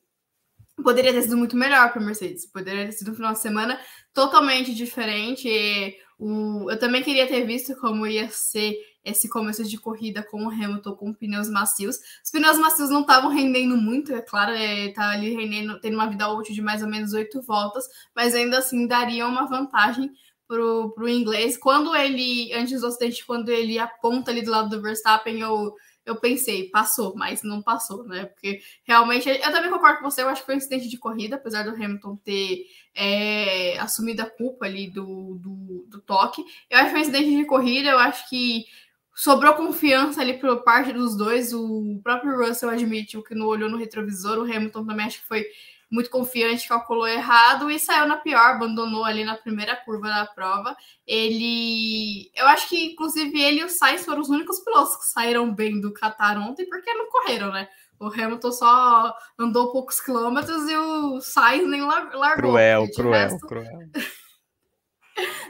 poderia 0.83 1.13
ter 1.13 1.23
sido 1.23 1.37
muito 1.37 1.55
melhor 1.55 1.91
para 1.91 2.01
a 2.01 2.05
Mercedes. 2.05 2.45
Poderia 2.45 2.85
ter 2.85 2.91
sido 2.91 3.11
um 3.11 3.15
final 3.15 3.33
de 3.33 3.39
semana 3.39 3.79
totalmente 4.13 4.75
diferente. 4.75 5.47
E, 5.47 5.95
o, 6.19 6.69
eu 6.71 6.79
também 6.79 7.03
queria 7.03 7.27
ter 7.27 7.45
visto 7.45 7.75
como 7.75 8.07
ia 8.07 8.29
ser 8.29 8.75
esse 9.05 9.29
começo 9.29 9.63
de 9.63 9.77
corrida 9.77 10.21
com 10.21 10.45
o 10.45 10.49
Hamilton 10.49 10.95
com 10.95 11.13
pneus 11.13 11.49
macios. 11.49 11.97
Os 12.23 12.31
pneus 12.31 12.57
macios 12.57 12.89
não 12.89 13.01
estavam 13.01 13.29
rendendo 13.29 13.77
muito, 13.77 14.13
é 14.13 14.21
claro, 14.21 14.51
é, 14.51 14.89
tá 14.89 15.11
ali 15.11 15.33
rendendo, 15.33 15.79
tendo 15.79 15.93
uma 15.93 16.09
vida 16.09 16.27
útil 16.29 16.53
de 16.53 16.61
mais 16.61 16.81
ou 16.81 16.89
menos 16.89 17.13
oito 17.13 17.41
voltas, 17.41 17.85
mas 18.15 18.35
ainda 18.35 18.57
assim 18.57 18.85
daria 18.85 19.25
uma 19.25 19.45
vantagem 19.45 20.11
pro, 20.47 20.91
pro 20.91 21.07
inglês. 21.07 21.57
Quando 21.57 21.95
ele, 21.95 22.51
antes 22.53 22.81
do 22.81 22.87
acidente, 22.87 23.25
quando 23.25 23.49
ele 23.49 23.77
aponta 23.77 24.31
ali 24.31 24.41
do 24.41 24.51
lado 24.51 24.69
do 24.69 24.81
Verstappen, 24.81 25.39
eu, 25.39 25.73
eu 26.07 26.15
pensei, 26.15 26.69
passou, 26.69 27.13
mas 27.15 27.43
não 27.43 27.61
passou, 27.61 28.05
né? 28.05 28.25
Porque 28.25 28.61
realmente, 28.85 29.27
eu 29.27 29.51
também 29.51 29.69
concordo 29.69 29.99
com 29.99 30.09
você, 30.09 30.23
eu 30.23 30.29
acho 30.29 30.41
que 30.41 30.45
foi 30.45 30.55
um 30.55 30.57
incidente 30.57 30.87
de 30.87 30.97
corrida, 30.97 31.35
apesar 31.35 31.63
do 31.63 31.71
Hamilton 31.71 32.15
ter 32.23 32.65
é, 32.95 33.77
assumido 33.77 34.21
a 34.21 34.29
culpa 34.29 34.65
ali 34.65 34.89
do, 34.89 35.35
do, 35.35 35.85
do 35.89 36.01
toque. 36.01 36.43
Eu 36.69 36.77
acho 36.77 36.85
que 36.85 36.91
foi 36.91 36.99
um 36.99 37.03
incidente 37.03 37.35
de 37.35 37.45
corrida, 37.45 37.89
eu 37.89 37.99
acho 37.99 38.29
que 38.29 38.65
sobrou 39.13 39.53
confiança 39.55 40.21
ali 40.21 40.39
por 40.39 40.63
parte 40.63 40.93
dos 40.93 41.17
dois. 41.17 41.53
O 41.53 41.99
próprio 42.01 42.37
Russell 42.37 42.69
admitiu 42.69 43.21
que 43.21 43.35
não 43.35 43.47
olhou 43.47 43.69
no 43.69 43.77
retrovisor, 43.77 44.37
o 44.37 44.43
Hamilton 44.43 44.85
também 44.85 45.05
acho 45.05 45.19
que 45.19 45.27
foi 45.27 45.45
muito 45.89 46.09
confiante, 46.09 46.67
calculou 46.67 47.07
errado 47.07 47.71
e 47.71 47.79
saiu 47.79 48.07
na 48.07 48.17
pior, 48.17 48.51
abandonou 48.51 49.05
ali 49.05 49.23
na 49.23 49.35
primeira 49.35 49.75
curva 49.75 50.07
da 50.07 50.25
prova. 50.25 50.75
Ele, 51.05 52.29
eu 52.35 52.45
acho 52.47 52.67
que 52.67 52.91
inclusive 52.91 53.39
ele 53.41 53.61
e 53.61 53.63
o 53.63 53.69
Sainz 53.69 54.03
foram 54.03 54.21
os 54.21 54.29
únicos 54.29 54.59
pilotos 54.59 54.97
que 54.97 55.05
saíram 55.05 55.53
bem 55.53 55.79
do 55.79 55.93
Qatar 55.93 56.37
ontem, 56.37 56.67
porque 56.67 56.93
não 56.93 57.09
correram, 57.09 57.51
né? 57.51 57.67
O 57.99 58.07
Hamilton 58.07 58.51
só 58.51 59.15
andou 59.39 59.71
poucos 59.71 59.99
quilômetros 59.99 60.69
e 60.69 60.75
o 60.75 61.19
Sainz 61.21 61.67
nem 61.67 61.81
largou. 61.81 62.21
Cruel, 62.35 62.91
cruel, 62.91 63.11
resto... 63.11 63.47
cruel. 63.47 63.79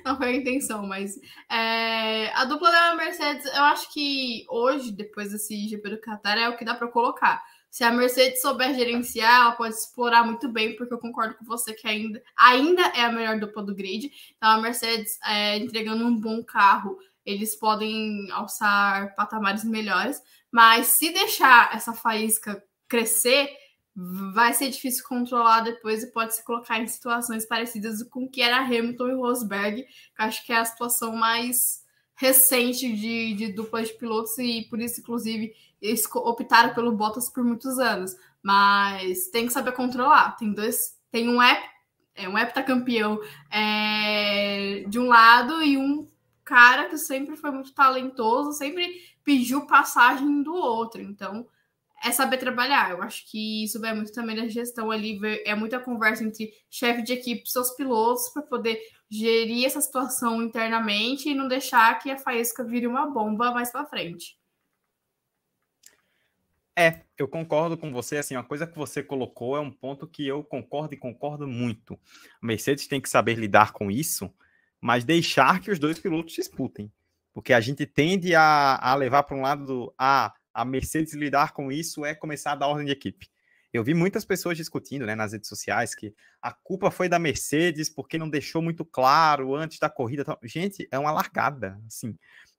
não 0.06 0.16
foi 0.18 0.28
a 0.28 0.36
intenção, 0.36 0.86
mas 0.88 1.20
é, 1.52 2.32
a 2.34 2.46
dupla 2.46 2.72
da 2.72 2.96
Mercedes, 2.96 3.46
eu 3.46 3.64
acho 3.64 3.92
que 3.92 4.46
hoje, 4.50 4.92
depois 4.92 5.32
desse 5.32 5.68
GP 5.68 5.90
do 5.90 6.00
Qatar, 6.00 6.38
é 6.38 6.48
o 6.48 6.56
que 6.56 6.64
dá 6.64 6.74
para 6.74 6.88
colocar. 6.88 7.44
Se 7.70 7.84
a 7.84 7.92
Mercedes 7.92 8.42
souber 8.42 8.74
gerenciar, 8.74 9.42
ela 9.42 9.52
pode 9.52 9.76
explorar 9.76 10.24
muito 10.24 10.50
bem, 10.50 10.76
porque 10.76 10.94
eu 10.94 11.00
concordo 11.00 11.36
com 11.36 11.46
você 11.46 11.74
que 11.74 11.88
ainda, 11.88 12.22
ainda 12.38 12.82
é 12.96 13.02
a 13.02 13.12
melhor 13.12 13.40
dupla 13.40 13.64
do 13.64 13.76
grid. 13.76 14.12
Então, 14.36 14.50
a 14.50 14.62
Mercedes 14.62 15.20
é, 15.24 15.58
entregando 15.58 16.06
um 16.06 16.20
bom 16.20 16.44
carro, 16.44 16.98
eles 17.26 17.56
podem 17.56 18.32
alçar 18.32 19.14
patamares 19.16 19.64
melhores. 19.64 20.22
Mas 20.52 20.88
se 20.88 21.12
deixar 21.12 21.76
essa 21.76 21.94
faísca 21.94 22.64
crescer, 22.88 23.50
vai 24.34 24.54
ser 24.54 24.70
difícil 24.70 25.04
controlar 25.08 25.62
depois 25.62 26.04
e 26.04 26.12
pode 26.12 26.36
se 26.36 26.46
colocar 26.46 26.80
em 26.80 26.88
situações 26.88 27.46
parecidas 27.46 28.04
com 28.04 28.26
o 28.26 28.30
que 28.30 28.42
era 28.42 28.60
Hamilton 28.60 29.10
e 29.10 29.16
Rosberg, 29.16 29.84
que 29.84 29.90
acho 30.18 30.46
que 30.46 30.54
é 30.54 30.58
a 30.58 30.66
situação 30.66 31.16
mais 31.16 31.84
recente 32.16 32.92
de, 32.94 33.34
de 33.34 33.52
dupla 33.52 33.84
de 33.84 33.94
pilotos 33.94 34.38
e 34.38 34.68
por 34.70 34.80
isso, 34.80 35.02
inclusive, 35.02 35.54
eles 35.82 36.04
optaram 36.14 36.74
pelo 36.74 36.92
Bottas 36.92 37.30
por 37.30 37.44
muitos 37.44 37.80
anos. 37.80 38.16
Mas 38.42 39.28
tem 39.30 39.46
que 39.46 39.54
saber 39.54 39.72
controlar. 39.74 40.36
Tem 40.38 40.52
dois, 40.54 40.98
tem 41.12 41.30
um 41.30 41.42
app, 41.42 41.62
é 42.16 42.28
um 42.28 42.38
heptacampeão 42.38 43.20
é, 43.52 44.84
de 44.88 45.00
um 45.00 45.08
lado 45.08 45.62
e 45.62 45.78
um 45.78 46.08
cara 46.44 46.86
que 46.86 46.98
sempre 46.98 47.36
foi 47.36 47.52
muito 47.52 47.74
talentoso, 47.74 48.54
sempre 48.54 49.02
pediu 49.24 49.68
passagem 49.68 50.42
do 50.42 50.54
outro. 50.54 51.02
Então 51.02 51.46
é 52.04 52.12
saber 52.12 52.38
trabalhar. 52.38 52.92
Eu 52.92 53.02
acho 53.02 53.30
que 53.30 53.64
isso 53.64 53.80
vai 53.80 53.94
muito 53.94 54.12
também 54.14 54.36
da 54.36 54.48
gestão 54.48 54.92
ali, 54.92 55.20
é 55.46 55.56
muita 55.56 55.80
conversa 55.80 56.24
entre 56.24 56.54
chefe 56.70 57.02
de 57.02 57.14
equipe 57.14 57.44
e 57.46 57.50
seus 57.50 57.72
pilotos 57.72 58.30
para 58.30 58.44
poder 58.44 58.80
gerir 59.10 59.66
essa 59.66 59.82
situação 59.82 60.42
internamente 60.42 61.30
e 61.30 61.36
não 61.36 61.48
deixar 61.48 61.98
que 62.00 62.10
a 62.12 62.18
faísca 62.18 62.64
vire 62.64 62.88
uma 62.88 63.08
bomba 63.08 63.52
mais 63.52 63.72
para 63.72 63.86
frente. 63.86 64.37
É, 66.80 67.02
eu 67.18 67.28
concordo 67.28 67.76
com 67.76 67.92
você. 67.92 68.18
Assim, 68.18 68.36
uma 68.36 68.44
coisa 68.44 68.68
que 68.68 68.78
você 68.78 69.02
colocou 69.02 69.58
é 69.58 69.60
um 69.60 69.72
ponto 69.72 70.06
que 70.06 70.28
eu 70.28 70.44
concordo 70.44 70.94
e 70.94 70.98
concordo 70.98 71.48
muito. 71.48 72.00
A 72.40 72.46
Mercedes 72.46 72.86
tem 72.86 73.02
que 73.02 73.10
saber 73.10 73.34
lidar 73.34 73.74
com 73.74 73.90
isso, 73.90 74.32
mas 74.80 75.04
deixar 75.04 75.60
que 75.60 75.72
os 75.72 75.80
dois 75.80 75.98
pilotos 75.98 76.36
disputem. 76.36 76.92
Porque 77.34 77.52
a 77.52 77.60
gente 77.60 77.84
tende 77.88 78.36
a, 78.36 78.76
a 78.76 78.94
levar 78.94 79.24
para 79.24 79.36
um 79.36 79.42
lado 79.42 79.66
do. 79.66 79.96
Ah, 79.98 80.32
a 80.54 80.64
Mercedes 80.64 81.16
lidar 81.16 81.52
com 81.52 81.72
isso 81.72 82.06
é 82.06 82.14
começar 82.14 82.52
a 82.52 82.56
dar 82.56 82.68
ordem 82.68 82.86
de 82.86 82.92
equipe. 82.92 83.28
Eu 83.74 83.84
vi 83.84 83.96
muitas 83.96 84.24
pessoas 84.24 84.56
discutindo 84.56 85.06
né, 85.06 85.16
nas 85.16 85.34
redes 85.34 85.50
sociais 85.50 85.94
que 85.94 86.14
a 86.42 86.54
culpa 86.54 86.90
foi 86.90 87.10
da 87.10 87.20
Mercedes 87.20 87.90
porque 87.90 88.18
não 88.18 88.30
deixou 88.30 88.62
muito 88.62 88.86
claro 88.86 89.56
antes 89.56 89.80
da 89.80 89.90
corrida. 89.90 90.24
Gente, 90.44 90.88
é 90.92 90.98
uma 90.98 91.12
largada. 91.12 91.80
Assim, 91.88 92.16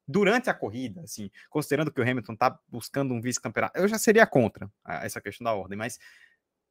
durante 0.09 0.49
a 0.49 0.55
corrida, 0.55 1.03
assim, 1.03 1.31
considerando 1.51 1.93
que 1.93 2.01
o 2.01 2.03
Hamilton 2.03 2.33
está 2.33 2.59
buscando 2.67 3.13
um 3.13 3.21
vice-campeonato, 3.21 3.79
eu 3.79 3.87
já 3.87 3.99
seria 3.99 4.27
contra 4.27 4.71
essa 4.87 5.21
questão 5.21 5.45
da 5.45 5.53
ordem, 5.53 5.77
mas 5.77 5.99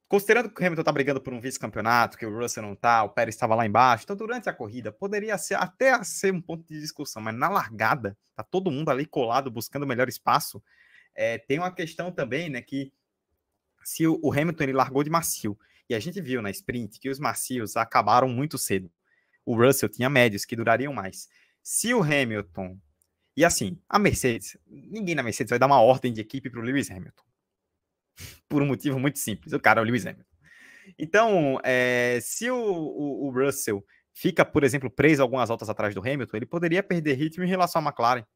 considerando 0.08 0.50
que 0.50 0.60
o 0.60 0.66
Hamilton 0.66 0.82
está 0.82 0.90
brigando 0.90 1.20
por 1.20 1.32
um 1.32 1.40
vice-campeonato, 1.40 2.18
que 2.18 2.26
o 2.26 2.36
Russell 2.36 2.64
não 2.64 2.72
está, 2.72 3.04
o 3.04 3.10
Pérez 3.10 3.36
estava 3.36 3.54
lá 3.54 3.64
embaixo, 3.64 4.04
então 4.04 4.16
durante 4.16 4.48
a 4.48 4.52
corrida 4.52 4.90
poderia 4.90 5.38
ser 5.38 5.54
até 5.54 6.02
ser 6.02 6.34
um 6.34 6.40
ponto 6.40 6.66
de 6.66 6.80
discussão, 6.80 7.22
mas 7.22 7.34
na 7.34 7.48
largada, 7.48 8.18
tá 8.34 8.42
todo 8.42 8.70
mundo 8.70 8.90
ali 8.90 9.06
colado 9.06 9.50
buscando 9.50 9.86
melhor 9.86 10.08
espaço. 10.08 10.62
É, 11.14 11.38
tem 11.38 11.58
uma 11.58 11.70
questão 11.70 12.10
também, 12.10 12.50
né, 12.50 12.60
que 12.60 12.92
se 13.84 14.06
o, 14.06 14.18
o 14.20 14.32
Hamilton 14.32 14.64
ele 14.64 14.72
largou 14.72 15.04
de 15.04 15.10
macio, 15.10 15.56
e 15.88 15.94
a 15.94 16.00
gente 16.00 16.20
viu 16.20 16.42
na 16.42 16.50
sprint 16.50 17.00
que 17.00 17.08
os 17.08 17.18
macios 17.18 17.76
acabaram 17.76 18.28
muito 18.28 18.58
cedo. 18.58 18.90
O 19.44 19.56
Russell 19.56 19.88
tinha 19.88 20.10
médios 20.10 20.44
que 20.44 20.54
durariam 20.54 20.92
mais. 20.92 21.28
Se 21.62 21.94
o 21.94 22.02
Hamilton. 22.02 22.78
E 23.38 23.44
assim, 23.44 23.80
a 23.88 24.00
Mercedes, 24.00 24.56
ninguém 24.66 25.14
na 25.14 25.22
Mercedes 25.22 25.50
vai 25.50 25.60
dar 25.60 25.66
uma 25.66 25.80
ordem 25.80 26.12
de 26.12 26.20
equipe 26.20 26.50
para 26.50 26.58
o 26.58 26.62
Lewis 26.64 26.90
Hamilton. 26.90 27.22
Por 28.48 28.60
um 28.60 28.66
motivo 28.66 28.98
muito 28.98 29.20
simples: 29.20 29.52
o 29.52 29.60
cara 29.60 29.80
é 29.80 29.82
o 29.84 29.86
Lewis 29.86 30.04
Hamilton. 30.04 30.34
Então, 30.98 31.60
é, 31.62 32.18
se 32.20 32.50
o, 32.50 32.56
o, 32.56 33.28
o, 33.28 33.30
Russell 33.30 33.86
fica, 34.12 34.44
por 34.44 34.64
exemplo, 34.64 34.90
preso 34.90 35.22
algumas 35.22 35.48
voltas 35.48 35.68
atrás 35.68 35.94
do 35.94 36.00
Hamilton, 36.00 36.36
ele 36.36 36.46
poderia 36.46 36.82
perder 36.82 37.14
ritmo 37.14 37.44
em 37.44 37.48
relação 37.48 37.80
à 37.80 37.84
McLaren, 37.84 38.26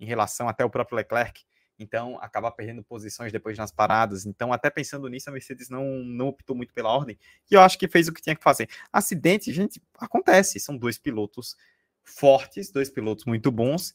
em 0.00 0.06
relação 0.06 0.48
até 0.48 0.64
o 0.64 0.70
próprio 0.70 0.96
Leclerc 0.96 1.44
então 1.78 2.16
acaba 2.20 2.50
perdendo 2.50 2.82
posições 2.82 3.32
depois 3.32 3.58
nas 3.58 3.72
paradas. 3.72 4.24
Então, 4.24 4.52
até 4.52 4.70
pensando 4.70 5.08
nisso, 5.08 5.28
a 5.28 5.32
Mercedes 5.32 5.68
não, 5.68 5.84
não 6.04 6.28
optou 6.28 6.54
muito 6.54 6.72
pela 6.72 6.90
ordem, 6.90 7.18
e 7.50 7.54
eu 7.54 7.60
acho 7.60 7.76
que 7.76 7.88
fez 7.88 8.06
o 8.06 8.12
que 8.12 8.22
tinha 8.22 8.36
que 8.36 8.42
fazer. 8.42 8.68
Acidente, 8.92 9.52
gente, 9.52 9.82
acontece, 9.98 10.60
são 10.60 10.76
dois 10.76 10.96
pilotos 10.96 11.56
fortes, 12.04 12.70
dois 12.70 12.88
pilotos 12.88 13.24
muito 13.24 13.50
bons. 13.50 13.92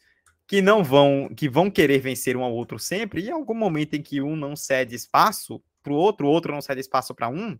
Que 0.48 0.62
não 0.62 0.84
vão, 0.84 1.30
que 1.36 1.50
vão 1.50 1.70
querer 1.70 2.00
vencer 2.00 2.38
um 2.38 2.44
ao 2.44 2.54
outro 2.54 2.80
sempre, 2.80 3.22
e 3.22 3.28
em 3.28 3.32
algum 3.32 3.54
momento 3.54 3.96
em 3.96 4.02
que 4.02 4.22
um 4.22 4.36
não 4.36 4.56
cede 4.56 4.96
espaço 4.96 5.62
para 5.84 5.92
o 5.92 5.96
outro, 5.96 6.26
o 6.26 6.30
outro 6.30 6.54
não 6.54 6.62
cede 6.62 6.80
espaço 6.80 7.14
para 7.14 7.28
um, 7.28 7.60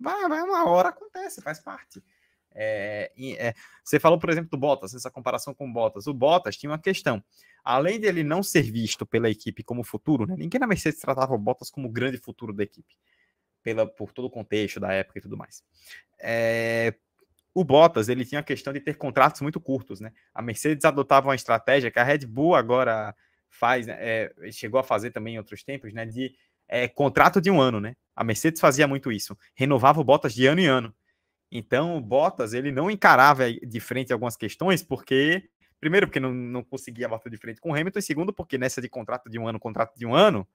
vai, 0.00 0.28
vai 0.28 0.42
uma 0.42 0.68
hora 0.68 0.90
acontece, 0.90 1.42
faz 1.42 1.58
parte. 1.60 2.02
É, 2.54 3.12
é, 3.38 3.54
você 3.84 4.00
falou, 4.00 4.18
por 4.18 4.30
exemplo, 4.30 4.50
do 4.50 4.56
Bottas, 4.56 4.94
essa 4.94 5.10
comparação 5.10 5.54
com 5.54 5.68
o 5.68 5.72
Bottas. 5.72 6.06
O 6.06 6.14
Bottas 6.14 6.56
tinha 6.56 6.70
uma 6.70 6.78
questão. 6.78 7.22
Além 7.62 8.00
de 8.00 8.06
ele 8.06 8.24
não 8.24 8.42
ser 8.42 8.62
visto 8.62 9.04
pela 9.04 9.28
equipe 9.28 9.62
como 9.62 9.84
futuro, 9.84 10.26
né, 10.26 10.34
ninguém 10.36 10.58
na 10.58 10.66
Mercedes 10.66 11.00
tratava 11.00 11.34
o 11.34 11.38
Bottas 11.38 11.70
como 11.70 11.88
o 11.88 11.92
grande 11.92 12.18
futuro 12.18 12.52
da 12.52 12.62
equipe, 12.62 12.96
pela, 13.62 13.86
por 13.86 14.12
todo 14.12 14.26
o 14.26 14.30
contexto 14.30 14.80
da 14.80 14.92
época 14.92 15.18
e 15.18 15.22
tudo 15.22 15.36
mais. 15.36 15.62
É, 16.18 16.94
o 17.58 17.64
Bottas 17.64 18.08
ele 18.08 18.24
tinha 18.24 18.40
a 18.40 18.44
questão 18.44 18.72
de 18.72 18.80
ter 18.80 18.94
contratos 18.96 19.40
muito 19.40 19.60
curtos, 19.60 20.00
né? 20.00 20.12
A 20.32 20.40
Mercedes 20.40 20.84
adotava 20.84 21.26
uma 21.26 21.34
estratégia 21.34 21.90
que 21.90 21.98
a 21.98 22.04
Red 22.04 22.20
Bull 22.20 22.54
agora 22.54 23.12
faz, 23.50 23.86
né? 23.88 23.96
é, 23.98 24.32
chegou 24.52 24.78
a 24.78 24.84
fazer 24.84 25.10
também 25.10 25.34
em 25.34 25.38
outros 25.38 25.64
tempos, 25.64 25.92
né? 25.92 26.06
De 26.06 26.32
é, 26.68 26.86
contrato 26.86 27.40
de 27.40 27.50
um 27.50 27.60
ano, 27.60 27.80
né? 27.80 27.96
A 28.14 28.22
Mercedes 28.22 28.60
fazia 28.60 28.86
muito 28.86 29.10
isso, 29.10 29.36
renovava 29.56 30.00
o 30.00 30.04
Bottas 30.04 30.32
de 30.32 30.46
ano 30.46 30.60
em 30.60 30.66
ano. 30.66 30.94
Então 31.50 31.96
o 31.96 32.00
Bottas 32.00 32.52
ele 32.52 32.70
não 32.70 32.88
encarava 32.88 33.52
de 33.52 33.80
frente 33.80 34.12
algumas 34.12 34.36
questões, 34.36 34.80
porque 34.80 35.48
primeiro 35.80 36.06
porque 36.06 36.20
não, 36.20 36.32
não 36.32 36.62
conseguia 36.62 37.08
bater 37.08 37.30
de 37.30 37.38
frente 37.38 37.60
com 37.60 37.72
o 37.72 37.74
Hamilton, 37.74 37.98
e 37.98 38.02
segundo 38.02 38.32
porque 38.32 38.56
nessa 38.56 38.80
de 38.80 38.88
contrato 38.88 39.28
de 39.28 39.36
um 39.36 39.48
ano, 39.48 39.58
contrato 39.58 39.96
de 39.96 40.06
um 40.06 40.14
ano, 40.14 40.46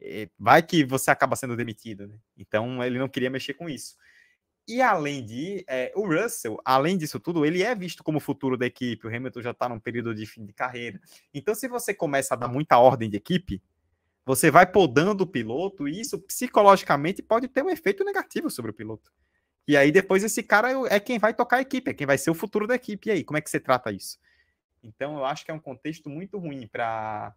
é, 0.00 0.28
vai 0.36 0.64
que 0.64 0.84
você 0.84 1.12
acaba 1.12 1.36
sendo 1.36 1.56
demitido, 1.56 2.08
né? 2.08 2.18
Então 2.36 2.82
ele 2.82 2.98
não 2.98 3.08
queria 3.08 3.30
mexer 3.30 3.54
com 3.54 3.68
isso. 3.68 3.94
E 4.66 4.80
além 4.80 5.24
de 5.24 5.62
é, 5.68 5.92
o 5.94 6.06
Russell, 6.06 6.58
além 6.64 6.96
disso 6.96 7.20
tudo, 7.20 7.44
ele 7.44 7.62
é 7.62 7.74
visto 7.74 8.02
como 8.02 8.18
futuro 8.18 8.56
da 8.56 8.64
equipe. 8.64 9.06
O 9.06 9.14
Hamilton 9.14 9.42
já 9.42 9.50
está 9.50 9.68
num 9.68 9.78
período 9.78 10.14
de 10.14 10.24
fim 10.24 10.44
de 10.44 10.54
carreira. 10.54 11.00
Então, 11.34 11.54
se 11.54 11.68
você 11.68 11.92
começa 11.92 12.32
a 12.32 12.36
dar 12.36 12.48
muita 12.48 12.78
ordem 12.78 13.10
de 13.10 13.16
equipe, 13.16 13.62
você 14.24 14.50
vai 14.50 14.66
podando 14.66 15.24
o 15.24 15.26
piloto 15.26 15.86
e 15.86 16.00
isso 16.00 16.18
psicologicamente 16.18 17.22
pode 17.22 17.46
ter 17.46 17.62
um 17.62 17.68
efeito 17.68 18.02
negativo 18.04 18.50
sobre 18.50 18.70
o 18.70 18.74
piloto. 18.74 19.12
E 19.68 19.76
aí 19.76 19.90
depois 19.92 20.22
esse 20.24 20.42
cara 20.42 20.70
é 20.88 20.98
quem 20.98 21.18
vai 21.18 21.34
tocar 21.34 21.58
a 21.58 21.60
equipe, 21.60 21.90
é 21.90 21.94
quem 21.94 22.06
vai 22.06 22.16
ser 22.16 22.30
o 22.30 22.34
futuro 22.34 22.66
da 22.66 22.74
equipe. 22.74 23.08
E 23.08 23.12
aí, 23.12 23.24
como 23.24 23.36
é 23.36 23.40
que 23.42 23.50
você 23.50 23.60
trata 23.60 23.92
isso? 23.92 24.18
Então, 24.82 25.18
eu 25.18 25.24
acho 25.26 25.44
que 25.44 25.50
é 25.50 25.54
um 25.54 25.60
contexto 25.60 26.08
muito 26.08 26.38
ruim 26.38 26.66
para 26.66 27.34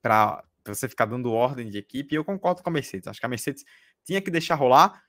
para 0.00 0.42
você 0.64 0.88
ficar 0.88 1.06
dando 1.06 1.32
ordem 1.32 1.68
de 1.68 1.78
equipe. 1.78 2.14
E 2.14 2.16
eu 2.16 2.24
concordo 2.24 2.62
com 2.62 2.70
a 2.70 2.72
Mercedes. 2.72 3.08
Acho 3.08 3.20
que 3.20 3.26
a 3.26 3.28
Mercedes 3.28 3.64
tinha 4.04 4.20
que 4.20 4.30
deixar 4.30 4.54
rolar 4.54 5.02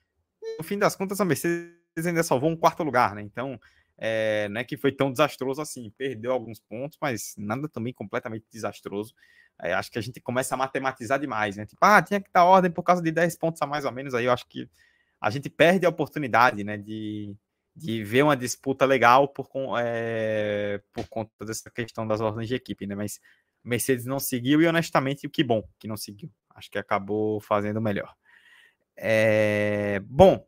no 0.57 0.63
fim 0.63 0.77
das 0.77 0.95
contas, 0.95 1.19
a 1.19 1.25
Mercedes 1.25 1.75
ainda 2.05 2.23
salvou 2.23 2.49
um 2.49 2.55
quarto 2.55 2.83
lugar, 2.83 3.15
né? 3.15 3.21
Então, 3.21 3.59
é, 3.97 4.49
não 4.49 4.61
é 4.61 4.63
que 4.63 4.77
foi 4.77 4.91
tão 4.91 5.11
desastroso 5.11 5.61
assim. 5.61 5.91
Perdeu 5.97 6.31
alguns 6.31 6.59
pontos, 6.59 6.97
mas 7.01 7.35
nada 7.37 7.69
também 7.69 7.93
completamente 7.93 8.45
desastroso. 8.51 9.13
É, 9.61 9.73
acho 9.73 9.91
que 9.91 9.99
a 9.99 10.01
gente 10.01 10.19
começa 10.19 10.55
a 10.55 10.57
matematizar 10.57 11.19
demais, 11.19 11.55
né? 11.55 11.65
Tipo, 11.65 11.85
ah, 11.85 12.01
tinha 12.01 12.19
que 12.19 12.31
dar 12.33 12.45
ordem 12.45 12.71
por 12.71 12.83
causa 12.83 13.01
de 13.01 13.11
10 13.11 13.37
pontos 13.37 13.61
a 13.61 13.67
mais 13.67 13.85
ou 13.85 13.91
menos. 13.91 14.13
Aí 14.13 14.25
eu 14.25 14.31
acho 14.31 14.47
que 14.47 14.67
a 15.19 15.29
gente 15.29 15.49
perde 15.49 15.85
a 15.85 15.89
oportunidade, 15.89 16.63
né? 16.63 16.77
De, 16.77 17.35
de 17.75 18.03
ver 18.03 18.23
uma 18.23 18.35
disputa 18.35 18.85
legal 18.85 19.27
por, 19.27 19.47
é, 19.79 20.81
por 20.91 21.07
conta 21.07 21.45
dessa 21.45 21.69
questão 21.69 22.07
das 22.07 22.21
ordens 22.21 22.47
de 22.47 22.55
equipe, 22.55 22.87
né? 22.87 22.95
Mas 22.95 23.19
Mercedes 23.63 24.05
não 24.05 24.19
seguiu 24.19 24.61
e 24.61 24.67
honestamente, 24.67 25.29
que 25.29 25.43
bom 25.43 25.63
que 25.77 25.87
não 25.87 25.95
seguiu. 25.95 26.31
Acho 26.55 26.71
que 26.71 26.79
acabou 26.79 27.39
fazendo 27.39 27.79
melhor. 27.79 28.15
É, 28.95 29.99
bom, 30.01 30.45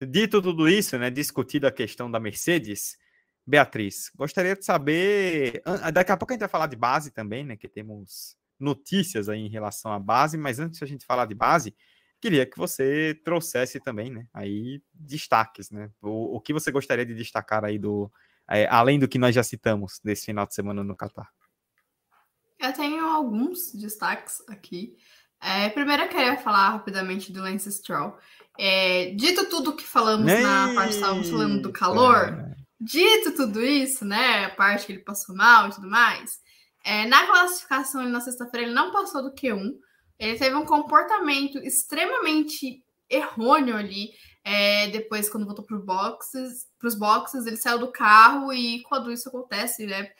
dito 0.00 0.42
tudo 0.42 0.68
isso, 0.68 0.98
né, 0.98 1.10
discutido 1.10 1.66
a 1.66 1.72
questão 1.72 2.10
da 2.10 2.20
Mercedes, 2.20 2.98
Beatriz, 3.46 4.12
gostaria 4.14 4.54
de 4.54 4.64
saber. 4.64 5.62
Daqui 5.92 6.12
a 6.12 6.16
pouco 6.16 6.32
a 6.32 6.34
gente 6.34 6.40
vai 6.40 6.48
falar 6.48 6.68
de 6.68 6.76
base 6.76 7.10
também, 7.10 7.44
né? 7.44 7.56
Que 7.56 7.68
temos 7.68 8.36
notícias 8.58 9.28
aí 9.28 9.40
em 9.40 9.48
relação 9.48 9.92
à 9.92 9.98
base, 9.98 10.38
mas 10.38 10.60
antes 10.60 10.80
a 10.82 10.86
gente 10.86 11.04
falar 11.04 11.26
de 11.26 11.34
base, 11.34 11.74
queria 12.20 12.46
que 12.46 12.58
você 12.58 13.18
trouxesse 13.24 13.80
também, 13.80 14.10
né? 14.10 14.26
Aí 14.32 14.80
destaques, 14.94 15.70
né? 15.70 15.90
O, 16.00 16.36
o 16.36 16.40
que 16.40 16.52
você 16.52 16.70
gostaria 16.70 17.04
de 17.04 17.14
destacar 17.14 17.64
aí 17.64 17.78
do. 17.78 18.08
É, 18.48 18.66
além 18.68 18.98
do 18.98 19.08
que 19.08 19.18
nós 19.18 19.34
já 19.34 19.42
citamos 19.42 20.00
desse 20.04 20.26
final 20.26 20.46
de 20.46 20.54
semana 20.54 20.84
no 20.84 20.96
Qatar? 20.96 21.28
Eu 22.58 22.72
tenho 22.72 23.04
alguns 23.04 23.72
destaques 23.72 24.42
aqui. 24.48 24.96
É, 25.40 25.68
primeiro 25.70 26.02
eu 26.02 26.08
queria 26.08 26.36
falar 26.36 26.70
rapidamente 26.70 27.32
do 27.32 27.40
Lance 27.40 27.70
Stroll. 27.72 28.16
É, 28.58 29.14
dito 29.16 29.48
tudo 29.48 29.74
que 29.74 29.86
falamos 29.86 30.26
na 30.26 30.74
parte 30.74 30.98
falando 31.30 31.62
do 31.62 31.72
calor, 31.72 32.36
dito 32.78 33.34
tudo 33.34 33.64
isso, 33.64 34.04
né? 34.04 34.44
A 34.44 34.50
parte 34.50 34.86
que 34.86 34.92
ele 34.92 35.02
passou 35.02 35.34
mal 35.34 35.68
e 35.68 35.74
tudo 35.74 35.88
mais, 35.88 36.38
é, 36.84 37.06
na 37.06 37.26
classificação 37.26 38.02
na 38.08 38.20
sexta-feira 38.20 38.66
ele 38.66 38.74
não 38.74 38.92
passou 38.92 39.22
do 39.22 39.34
Q1. 39.34 39.72
Ele 40.18 40.38
teve 40.38 40.54
um 40.54 40.66
comportamento 40.66 41.58
extremamente 41.58 42.84
errôneo 43.08 43.76
ali. 43.76 44.10
É, 44.44 44.88
depois, 44.88 45.28
quando 45.28 45.46
voltou 45.46 45.64
para 45.64 45.76
os 45.76 45.84
boxes, 45.84 46.66
boxes, 46.98 47.46
ele 47.46 47.56
saiu 47.56 47.78
do 47.78 47.92
carro 47.92 48.52
e 48.52 48.82
quando 48.82 49.12
isso 49.12 49.28
acontece, 49.28 49.86
né? 49.86 50.10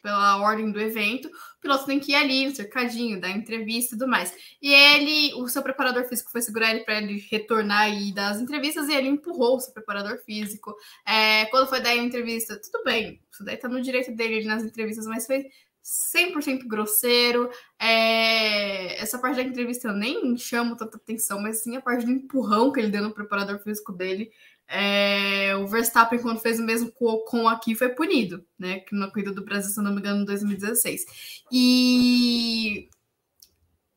Pela 0.00 0.38
ordem 0.38 0.70
do 0.70 0.80
evento, 0.80 1.28
o 1.28 1.60
piloto 1.60 1.86
tem 1.86 1.98
que 2.00 2.12
ir 2.12 2.14
ali 2.14 2.46
no 2.46 2.54
cercadinho, 2.54 3.20
dar 3.20 3.30
entrevista 3.30 3.94
e 3.94 3.98
tudo 3.98 4.10
mais. 4.10 4.34
E 4.60 4.72
ele, 4.72 5.34
o 5.34 5.48
seu 5.48 5.62
preparador 5.62 6.04
físico 6.08 6.30
foi 6.30 6.40
segurar 6.40 6.70
ele 6.70 6.84
para 6.84 6.98
ele 6.98 7.24
retornar 7.30 7.90
e 7.90 8.12
dar 8.12 8.30
as 8.30 8.40
entrevistas, 8.40 8.88
e 8.88 8.94
ele 8.94 9.08
empurrou 9.08 9.56
o 9.56 9.60
seu 9.60 9.72
preparador 9.72 10.18
físico. 10.24 10.74
É, 11.06 11.46
quando 11.46 11.68
foi 11.68 11.80
dar 11.80 11.90
a 11.90 11.96
entrevista, 11.96 12.60
tudo 12.60 12.84
bem, 12.84 13.20
isso 13.32 13.44
daí 13.44 13.56
tá 13.56 13.68
no 13.68 13.80
direito 13.80 14.14
dele 14.14 14.44
nas 14.44 14.62
entrevistas, 14.62 15.06
mas 15.06 15.26
foi 15.26 15.46
100% 15.88 16.66
grosseiro. 16.66 17.50
É... 17.78 19.00
Essa 19.00 19.18
parte 19.18 19.36
da 19.36 19.42
entrevista 19.42 19.88
eu 19.88 19.94
nem 19.94 20.36
chamo 20.36 20.76
tanta 20.76 20.96
atenção, 20.96 21.40
mas 21.40 21.62
sim 21.62 21.76
a 21.76 21.80
parte 21.80 22.04
do 22.04 22.12
empurrão 22.12 22.70
que 22.70 22.80
ele 22.80 22.90
deu 22.90 23.02
no 23.02 23.14
preparador 23.14 23.58
físico 23.60 23.92
dele. 23.92 24.30
É, 24.70 25.56
o 25.56 25.66
Verstappen, 25.66 26.20
quando 26.20 26.40
fez 26.40 26.60
o 26.60 26.62
mesmo 26.62 26.92
com 26.92 27.06
o 27.06 27.08
Ocon 27.14 27.48
aqui, 27.48 27.74
foi 27.74 27.88
punido, 27.88 28.44
né? 28.58 28.82
Na 28.92 29.10
corrida 29.10 29.32
do 29.32 29.44
Brasil, 29.44 29.70
se 29.70 29.80
não 29.80 29.92
me 29.92 30.00
engano, 30.00 30.22
em 30.22 30.24
2016. 30.26 31.06
E. 31.50 32.88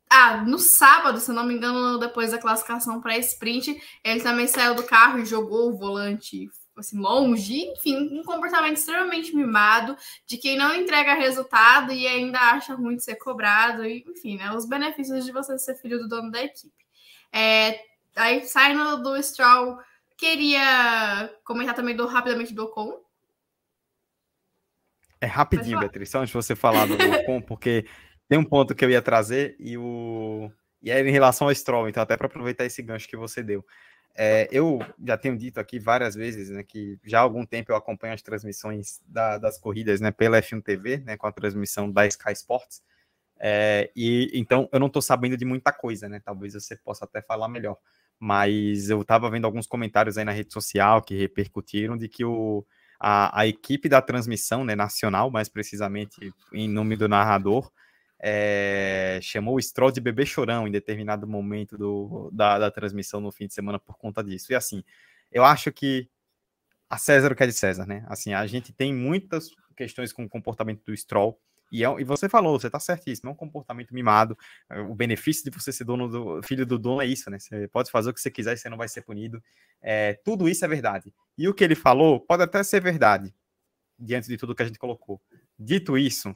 Ah, 0.09 0.43
no 0.45 0.59
sábado, 0.59 1.19
se 1.19 1.31
não 1.31 1.45
me 1.45 1.53
engano, 1.53 1.97
depois 1.97 2.31
da 2.31 2.37
classificação 2.37 3.01
para 3.01 3.17
sprint, 3.17 3.81
ele 4.03 4.21
também 4.21 4.47
saiu 4.47 4.75
do 4.75 4.83
carro 4.83 5.19
e 5.19 5.25
jogou 5.25 5.69
o 5.69 5.77
volante 5.77 6.49
assim, 6.77 6.97
longe, 6.97 7.65
enfim, 7.71 8.19
um 8.19 8.23
comportamento 8.23 8.77
extremamente 8.77 9.35
mimado 9.35 9.95
de 10.25 10.37
quem 10.37 10.57
não 10.57 10.75
entrega 10.75 11.13
resultado 11.13 11.91
e 11.91 12.07
ainda 12.07 12.39
acha 12.39 12.73
ruim 12.75 12.95
de 12.97 13.03
ser 13.03 13.15
cobrado, 13.15 13.85
e, 13.85 14.03
enfim, 14.07 14.37
né? 14.37 14.51
Os 14.53 14.65
benefícios 14.65 15.25
de 15.25 15.31
você 15.31 15.57
ser 15.57 15.75
filho 15.75 15.99
do 15.99 16.07
dono 16.07 16.31
da 16.31 16.41
equipe. 16.43 16.73
É, 17.31 17.79
aí 18.15 18.45
saindo 18.45 19.01
do 19.01 19.21
Stroll 19.21 19.77
Queria 20.21 21.33
comentar 21.43 21.73
também 21.73 21.95
do, 21.95 22.05
rapidamente 22.05 22.53
do 22.53 22.65
Ocon. 22.65 23.01
É 25.19 25.25
rapidinho, 25.25 25.79
Beatriz, 25.79 26.11
só 26.11 26.19
antes 26.19 26.29
de 26.29 26.35
você 26.35 26.55
falar 26.55 26.85
do 26.85 26.93
Ocon, 26.93 27.41
porque 27.41 27.87
tem 28.29 28.37
um 28.37 28.43
ponto 28.43 28.75
que 28.75 28.85
eu 28.85 28.91
ia 28.91 29.01
trazer 29.01 29.55
e 29.59 29.75
o 29.79 30.51
e 30.79 30.91
é 30.91 31.01
em 31.01 31.09
relação 31.09 31.47
ao 31.47 31.55
Stroll, 31.55 31.89
então 31.89 32.03
até 32.03 32.15
para 32.15 32.27
aproveitar 32.27 32.65
esse 32.65 32.83
gancho 32.83 33.09
que 33.09 33.17
você 33.17 33.41
deu. 33.41 33.65
É, 34.13 34.47
eu 34.51 34.77
já 35.03 35.17
tenho 35.17 35.35
dito 35.35 35.59
aqui 35.59 35.79
várias 35.79 36.13
vezes, 36.13 36.51
né, 36.51 36.61
que 36.61 36.99
já 37.03 37.17
há 37.17 37.21
algum 37.23 37.43
tempo 37.43 37.71
eu 37.71 37.75
acompanho 37.75 38.13
as 38.13 38.21
transmissões 38.21 39.01
da, 39.07 39.39
das 39.39 39.57
corridas, 39.57 39.99
né, 40.01 40.11
pela 40.11 40.39
F1 40.39 40.61
TV, 40.61 40.97
né, 40.97 41.17
com 41.17 41.25
a 41.25 41.31
transmissão 41.31 41.91
da 41.91 42.05
Sky 42.05 42.33
Sports, 42.33 42.83
é, 43.39 43.89
e 43.95 44.29
então 44.35 44.69
eu 44.71 44.79
não 44.79 44.85
estou 44.85 45.01
sabendo 45.01 45.35
de 45.35 45.45
muita 45.45 45.71
coisa, 45.71 46.07
né, 46.07 46.21
talvez 46.23 46.53
você 46.53 46.75
possa 46.75 47.05
até 47.05 47.23
falar 47.23 47.47
melhor 47.47 47.75
mas 48.21 48.91
eu 48.91 49.01
estava 49.01 49.31
vendo 49.31 49.45
alguns 49.45 49.65
comentários 49.65 50.15
aí 50.15 50.23
na 50.23 50.31
rede 50.31 50.53
social 50.53 51.01
que 51.01 51.17
repercutiram 51.17 51.97
de 51.97 52.07
que 52.07 52.23
o, 52.23 52.63
a, 52.99 53.41
a 53.41 53.47
equipe 53.47 53.89
da 53.89 53.99
transmissão 53.99 54.63
né, 54.63 54.75
nacional, 54.75 55.31
mais 55.31 55.49
precisamente 55.49 56.31
em 56.53 56.69
nome 56.69 56.95
do 56.95 57.09
narrador, 57.09 57.71
é, 58.19 59.17
chamou 59.23 59.55
o 59.55 59.59
Stroll 59.59 59.89
de 59.89 59.99
bebê 59.99 60.23
chorão 60.23 60.67
em 60.67 60.71
determinado 60.71 61.25
momento 61.25 61.75
do, 61.75 62.29
da, 62.31 62.59
da 62.59 62.69
transmissão 62.69 63.19
no 63.19 63.31
fim 63.31 63.47
de 63.47 63.55
semana 63.55 63.79
por 63.79 63.97
conta 63.97 64.23
disso. 64.23 64.51
E 64.51 64.55
assim, 64.55 64.83
eu 65.31 65.43
acho 65.43 65.71
que 65.71 66.07
a 66.87 66.99
César 66.99 67.31
o 67.31 67.35
que 67.35 67.41
é 67.41 67.47
de 67.47 67.53
César, 67.53 67.87
né? 67.87 68.05
Assim, 68.07 68.35
a 68.35 68.45
gente 68.45 68.71
tem 68.71 68.93
muitas 68.93 69.49
questões 69.75 70.13
com 70.13 70.25
o 70.25 70.29
comportamento 70.29 70.83
do 70.85 70.95
Stroll, 70.95 71.39
e, 71.71 71.85
é, 71.85 72.01
e 72.01 72.03
você 72.03 72.27
falou, 72.27 72.59
você 72.59 72.67
está 72.67 72.79
certíssimo, 72.79 73.29
é 73.29 73.33
um 73.33 73.35
comportamento 73.35 73.93
mimado. 73.93 74.37
É, 74.69 74.81
o 74.81 74.93
benefício 74.93 75.43
de 75.43 75.57
você 75.57 75.71
ser 75.71 75.85
dono 75.85 76.09
do 76.09 76.43
filho 76.43 76.65
do 76.65 76.77
dono 76.77 77.01
é 77.01 77.05
isso, 77.05 77.29
né? 77.29 77.39
Você 77.39 77.67
pode 77.69 77.89
fazer 77.89 78.09
o 78.09 78.13
que 78.13 78.19
você 78.19 78.29
quiser 78.29 78.53
e 78.53 78.57
você 78.57 78.69
não 78.69 78.77
vai 78.77 78.89
ser 78.89 79.01
punido. 79.03 79.41
É, 79.81 80.15
tudo 80.25 80.49
isso 80.49 80.65
é 80.65 80.67
verdade. 80.67 81.13
E 81.37 81.47
o 81.47 81.53
que 81.53 81.63
ele 81.63 81.75
falou 81.75 82.19
pode 82.19 82.43
até 82.43 82.61
ser 82.63 82.81
verdade, 82.81 83.33
diante 83.97 84.27
de 84.27 84.35
tudo 84.35 84.53
que 84.53 84.63
a 84.63 84.65
gente 84.65 84.79
colocou. 84.79 85.21
Dito 85.57 85.97
isso, 85.97 86.35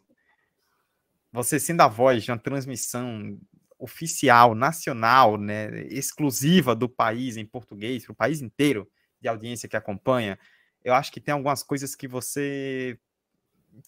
você 1.33 1.59
sendo 1.59 1.81
a 1.81 1.87
voz 1.87 2.23
de 2.23 2.31
uma 2.31 2.39
transmissão 2.39 3.37
oficial, 3.77 4.55
nacional, 4.55 5.37
né, 5.37 5.81
exclusiva 5.87 6.73
do 6.73 6.87
país 6.87 7.35
em 7.35 7.45
português, 7.45 8.05
para 8.05 8.13
o 8.13 8.15
país 8.15 8.41
inteiro 8.41 8.89
de 9.19 9.27
audiência 9.27 9.67
que 9.67 9.75
acompanha, 9.75 10.39
eu 10.81 10.93
acho 10.93 11.11
que 11.11 11.19
tem 11.19 11.33
algumas 11.33 11.61
coisas 11.61 11.93
que 11.93 12.07
você 12.07 12.97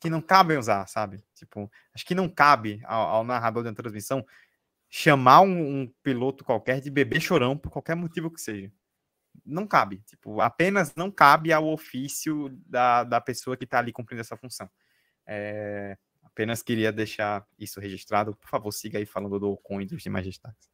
que 0.02 0.10
não 0.10 0.22
cabem 0.22 0.58
usar, 0.58 0.86
sabe? 0.88 1.24
Tipo, 1.36 1.72
acho 1.94 2.06
que 2.06 2.16
não 2.16 2.30
cabe 2.30 2.82
ao, 2.86 3.08
ao 3.08 3.24
narrador 3.24 3.64
da 3.64 3.74
transmissão 3.74 4.26
chamar 4.90 5.42
um, 5.42 5.82
um, 5.82 5.94
piloto 6.02 6.44
qualquer 6.44 6.80
de 6.80 6.90
bebê 6.90 7.20
chorão 7.20 7.58
por 7.58 7.72
qualquer 7.72 7.96
motivo 7.96 8.32
que 8.32 8.42
seja. 8.42 8.72
Não 9.46 9.68
cabe. 9.68 10.02
Tipo, 10.06 10.42
apenas 10.42 10.96
não 10.96 11.12
cabe 11.12 11.52
ao 11.52 11.68
ofício 11.68 12.50
da, 12.66 13.04
da 13.04 13.22
pessoa 13.22 13.56
que 13.56 13.66
está 13.66 13.80
ali 13.80 13.92
cumprindo 13.92 14.22
essa 14.22 14.38
função. 14.38 14.70
É, 15.26 15.98
apenas 16.24 16.62
queria 16.62 16.92
deixar 16.92 17.46
isso 17.58 17.80
registrado. 17.80 18.36
Por 18.36 18.50
favor, 18.50 18.72
siga 18.72 18.98
aí 18.98 19.06
falando 19.06 19.40
do 19.40 19.52
Ocon 19.52 19.82
e 19.82 19.86
dos 19.86 20.02
demais 20.02 20.26
destaques. 20.26 20.70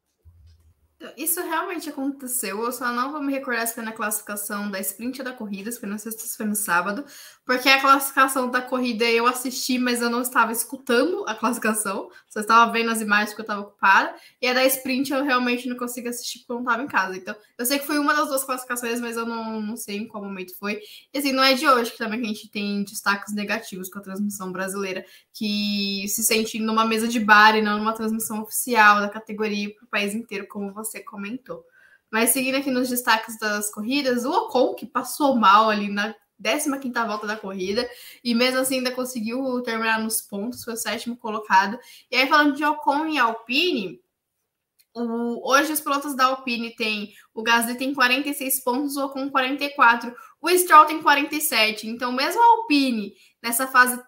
Isso 1.17 1.41
realmente 1.41 1.89
aconteceu. 1.89 2.63
Eu 2.63 2.71
só 2.71 2.91
não 2.91 3.11
vou 3.11 3.21
me 3.21 3.31
recordar 3.31 3.67
se 3.67 3.73
foi 3.73 3.83
na 3.83 3.91
classificação 3.91 4.69
da 4.69 4.79
sprint 4.79 5.21
da 5.21 5.31
corrida, 5.31 5.71
se 5.71 5.79
foi 5.79 5.89
na 5.89 5.97
sexta, 5.97 6.21
se 6.23 6.35
foi 6.35 6.45
no 6.45 6.55
sábado, 6.55 7.05
porque 7.45 7.69
a 7.69 7.79
classificação 7.79 8.49
da 8.49 8.61
corrida 8.61 9.05
eu 9.05 9.27
assisti, 9.27 9.77
mas 9.77 10.01
eu 10.01 10.09
não 10.09 10.21
estava 10.21 10.51
escutando 10.51 11.25
a 11.27 11.35
classificação, 11.35 12.09
só 12.29 12.39
estava 12.39 12.71
vendo 12.71 12.89
as 12.89 13.01
imagens 13.01 13.29
porque 13.29 13.41
eu 13.41 13.43
estava 13.43 13.61
ocupada. 13.61 14.15
E 14.41 14.47
a 14.47 14.53
da 14.53 14.65
sprint 14.65 15.11
eu 15.11 15.23
realmente 15.23 15.67
não 15.67 15.77
consegui 15.77 16.07
assistir 16.07 16.39
porque 16.39 16.53
eu 16.53 16.55
não 16.55 16.63
estava 16.63 16.83
em 16.83 16.87
casa. 16.87 17.17
Então, 17.17 17.35
eu 17.57 17.65
sei 17.65 17.79
que 17.79 17.85
foi 17.85 17.99
uma 17.99 18.13
das 18.13 18.29
duas 18.29 18.43
classificações, 18.43 18.99
mas 18.99 19.17
eu 19.17 19.25
não, 19.25 19.61
não 19.61 19.77
sei 19.77 19.97
em 19.97 20.07
qual 20.07 20.23
momento 20.23 20.57
foi. 20.57 20.79
E 21.13 21.17
assim, 21.17 21.31
não 21.31 21.43
é 21.43 21.53
de 21.53 21.67
hoje 21.67 21.91
que 21.91 21.97
também 21.97 22.21
a 22.21 22.25
gente 22.25 22.49
tem 22.49 22.83
destaques 22.83 23.33
negativos 23.33 23.89
com 23.89 23.99
a 23.99 24.01
transmissão 24.01 24.51
brasileira, 24.51 25.05
que 25.33 26.05
se 26.07 26.23
sente 26.23 26.59
numa 26.59 26.85
mesa 26.85 27.07
de 27.07 27.19
bar 27.19 27.55
e 27.55 27.61
não 27.61 27.77
numa 27.77 27.93
transmissão 27.93 28.41
oficial 28.41 29.01
da 29.01 29.09
categoria 29.09 29.73
para 29.73 29.85
o 29.85 29.87
país 29.87 30.15
inteiro, 30.15 30.47
como 30.47 30.73
você 30.73 31.02
comentou. 31.03 31.63
Mas 32.11 32.29
seguindo 32.29 32.55
aqui 32.55 32.69
nos 32.69 32.89
destaques 32.89 33.37
das 33.39 33.71
corridas, 33.71 34.23
o 34.23 34.31
Ocon, 34.31 34.75
que 34.75 34.85
passou 34.85 35.35
mal 35.35 35.69
ali 35.69 35.89
na 35.89 36.13
15 36.41 36.69
volta 37.07 37.25
da 37.25 37.37
corrida, 37.37 37.89
e 38.23 38.35
mesmo 38.35 38.59
assim 38.59 38.77
ainda 38.77 38.91
conseguiu 38.91 39.61
terminar 39.63 39.99
nos 39.99 40.21
pontos, 40.21 40.63
foi 40.63 40.73
o 40.73 40.77
sétimo 40.77 41.17
colocado. 41.17 41.79
E 42.11 42.15
aí, 42.15 42.27
falando 42.27 42.55
de 42.55 42.63
Ocon 42.63 43.07
e 43.07 43.17
Alpine, 43.17 44.01
o, 44.93 45.51
hoje 45.51 45.71
os 45.73 45.81
pilotos 45.81 46.15
da 46.15 46.25
Alpine 46.25 46.75
tem 46.75 47.13
o 47.33 47.41
Gasly 47.41 47.75
tem 47.75 47.95
46 47.95 48.63
pontos, 48.63 48.95
o 48.95 49.05
Ocon 49.05 49.31
44, 49.31 50.15
o 50.39 50.49
Stroll 50.51 50.85
tem 50.85 51.01
47. 51.01 51.87
Então, 51.87 52.11
mesmo 52.11 52.41
a 52.41 52.45
Alpine 52.45 53.15
nessa 53.41 53.65
fase 53.65 53.99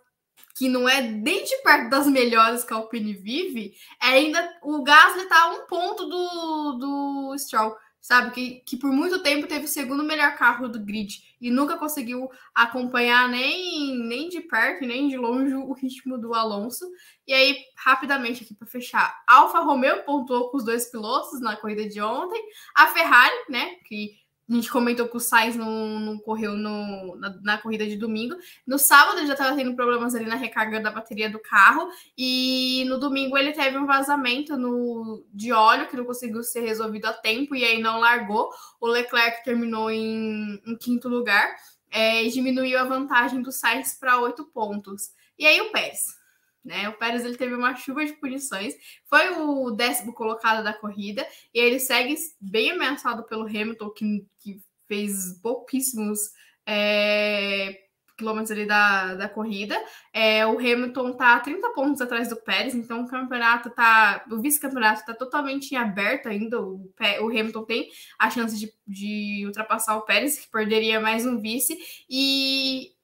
que 0.56 0.70
não 0.70 0.88
é 0.88 1.02
nem 1.02 1.44
de 1.44 1.58
perto 1.58 1.90
das 1.90 2.08
melhores 2.08 2.64
que 2.64 2.74
a 2.74 2.78
Alpine 2.78 3.14
vive, 3.14 3.74
é 4.02 4.08
ainda 4.08 4.58
o 4.64 4.84
Gasly 4.84 5.24
está 5.24 5.44
a 5.44 5.54
um 5.54 5.68
ponto 5.68 6.06
do, 6.06 6.72
do 6.80 7.36
Stroll 7.38 7.76
sabe? 8.06 8.30
Que, 8.30 8.62
que 8.64 8.78
por 8.78 8.92
muito 8.92 9.24
tempo 9.24 9.48
teve 9.48 9.66
o 9.66 9.68
segundo 9.68 10.04
melhor 10.04 10.38
carro 10.38 10.70
do 10.70 10.80
grid 10.80 11.24
e 11.42 11.50
nunca 11.50 11.76
conseguiu 11.76 12.30
acompanhar 12.54 13.28
nem, 13.28 13.98
nem 13.98 14.30
de 14.30 14.42
perto, 14.42 14.86
nem 14.86 15.08
de 15.08 15.18
longe 15.18 15.56
o 15.56 15.74
ritmo 15.74 16.16
do 16.16 16.36
Alonso. 16.36 16.86
E 17.26 17.34
aí, 17.34 17.58
rapidamente 17.76 18.44
aqui 18.44 18.54
para 18.54 18.68
fechar, 18.68 19.24
Alfa 19.28 19.60
Romeo 19.62 20.04
pontuou 20.04 20.52
com 20.52 20.58
os 20.58 20.64
dois 20.64 20.86
pilotos 20.92 21.42
na 21.42 21.56
corrida 21.56 21.90
de 21.90 22.00
ontem, 22.00 22.40
a 22.76 22.86
Ferrari, 22.90 23.36
né, 23.50 23.72
que 23.88 24.12
a 24.48 24.54
gente 24.54 24.70
comentou 24.70 25.08
que 25.08 25.18
o 25.18 25.20
Sainz 25.20 25.56
não, 25.56 26.00
não 26.00 26.20
correu 26.20 26.54
no, 26.54 27.16
na, 27.16 27.36
na, 27.42 27.58
corrida 27.58 27.86
de 27.86 27.98
domingo. 27.98 28.36
No 28.66 28.78
sábado 28.78 29.18
ele 29.18 29.26
já 29.28 29.34
estava 29.34 29.56
tendo 29.56 29.76
problemas 29.76 30.14
ali 30.14 30.26
na 30.26 30.36
recarga 30.36 30.80
da 30.80 30.92
bateria 30.92 31.30
do 31.30 31.40
carro. 31.40 31.90
E 32.16 32.86
no 32.88 33.00
domingo 33.00 33.36
ele 33.38 33.54
teve 33.54 33.76
um 33.78 33.88
vazamento 33.88 34.56
no, 34.56 35.26
de 35.34 35.52
óleo 35.52 35.88
que 35.88 35.98
não 35.98 36.06
conseguiu 36.06 36.44
ser 36.44 36.62
resolvido 36.62 37.06
a 37.06 37.14
tempo 37.14 37.56
e 37.56 37.64
aí 37.64 37.82
não 37.82 38.00
largou. 38.00 38.52
O 38.80 38.88
Leclerc 38.88 39.44
terminou 39.44 39.90
em, 39.90 40.62
em 40.66 40.78
quinto 40.78 41.10
lugar 41.10 41.56
é, 41.92 42.24
e 42.24 42.30
diminuiu 42.30 42.78
a 42.78 42.84
vantagem 42.84 43.42
do 43.42 43.52
Sainz 43.52 43.96
para 44.00 44.20
oito 44.20 44.46
pontos. 44.46 45.10
E 45.40 45.46
aí 45.48 45.60
o 45.60 45.72
Pérez. 45.72 46.25
Né? 46.66 46.90
O 46.90 46.94
Pérez 46.94 47.24
ele 47.24 47.38
teve 47.38 47.54
uma 47.54 47.76
chuva 47.76 48.04
de 48.04 48.14
punições, 48.14 48.74
foi 49.08 49.30
o 49.30 49.70
décimo 49.70 50.14
colocado 50.14 50.64
da 50.64 50.74
corrida 50.74 51.26
e 51.54 51.60
ele 51.60 51.80
segue 51.80 52.16
bem 52.42 52.72
ameaçado 52.72 53.24
pelo 53.24 53.46
Hamilton, 53.46 53.92
que, 53.92 54.26
que 54.40 54.62
fez 54.88 55.40
pouquíssimos 55.44 56.32
é, 56.66 57.86
quilômetros 58.18 58.52
ali 58.52 58.66
da, 58.66 59.14
da 59.16 59.30
corrida. 59.30 59.80
É, 60.12 60.46
o 60.46 60.58
Hamilton 60.58 61.14
tá 61.14 61.40
30 61.40 61.70
pontos 61.72 62.02
atrás 62.02 62.30
do 62.30 62.36
Pérez, 62.36 62.74
então 62.74 63.04
o 63.04 63.08
campeonato 63.08 63.70
tá. 63.70 64.26
O 64.32 64.42
vice-campeonato 64.42 65.06
tá 65.06 65.14
totalmente 65.14 65.74
em 65.74 65.78
aberto 65.78 66.28
ainda. 66.28 66.60
O, 66.62 66.92
o 67.22 67.28
Hamilton 67.28 67.64
tem 67.64 67.90
a 68.18 68.30
chance 68.30 68.58
de, 68.58 68.74
de 68.88 69.44
ultrapassar 69.46 69.96
o 69.98 70.02
Pérez, 70.02 70.40
que 70.40 70.50
perderia 70.50 71.00
mais 71.00 71.26
um 71.26 71.40
vice. 71.40 71.78
E 72.10 72.95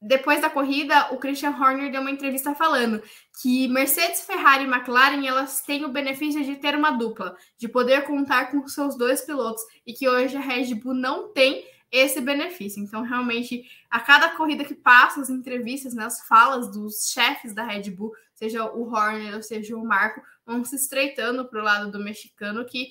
depois 0.00 0.40
da 0.40 0.48
corrida, 0.48 1.12
o 1.12 1.18
Christian 1.18 1.50
Horner 1.50 1.92
deu 1.92 2.00
uma 2.00 2.10
entrevista 2.10 2.54
falando 2.54 3.02
que 3.42 3.68
Mercedes, 3.68 4.22
Ferrari 4.22 4.64
e 4.64 4.66
McLaren 4.66 5.26
elas 5.26 5.60
têm 5.60 5.84
o 5.84 5.90
benefício 5.90 6.42
de 6.42 6.56
ter 6.56 6.74
uma 6.74 6.92
dupla, 6.92 7.36
de 7.58 7.68
poder 7.68 8.04
contar 8.04 8.50
com 8.50 8.66
seus 8.66 8.96
dois 8.96 9.20
pilotos 9.20 9.62
e 9.86 9.92
que 9.92 10.08
hoje 10.08 10.38
a 10.38 10.40
Red 10.40 10.74
Bull 10.74 10.94
não 10.94 11.32
tem 11.32 11.66
esse 11.92 12.20
benefício. 12.20 12.82
Então, 12.82 13.02
realmente, 13.02 13.62
a 13.90 14.00
cada 14.00 14.30
corrida 14.36 14.64
que 14.64 14.74
passa, 14.74 15.20
as 15.20 15.28
entrevistas, 15.28 15.92
né, 15.92 16.04
as 16.04 16.26
falas 16.26 16.70
dos 16.70 17.10
chefes 17.10 17.52
da 17.52 17.64
Red 17.64 17.90
Bull, 17.90 18.12
seja 18.34 18.64
o 18.64 18.90
Horner 18.90 19.34
ou 19.34 19.42
seja 19.42 19.76
o 19.76 19.84
Marco, 19.84 20.22
vão 20.46 20.64
se 20.64 20.76
estreitando 20.76 21.46
para 21.46 21.60
o 21.60 21.64
lado 21.64 21.90
do 21.90 22.02
mexicano 22.02 22.64
que 22.64 22.88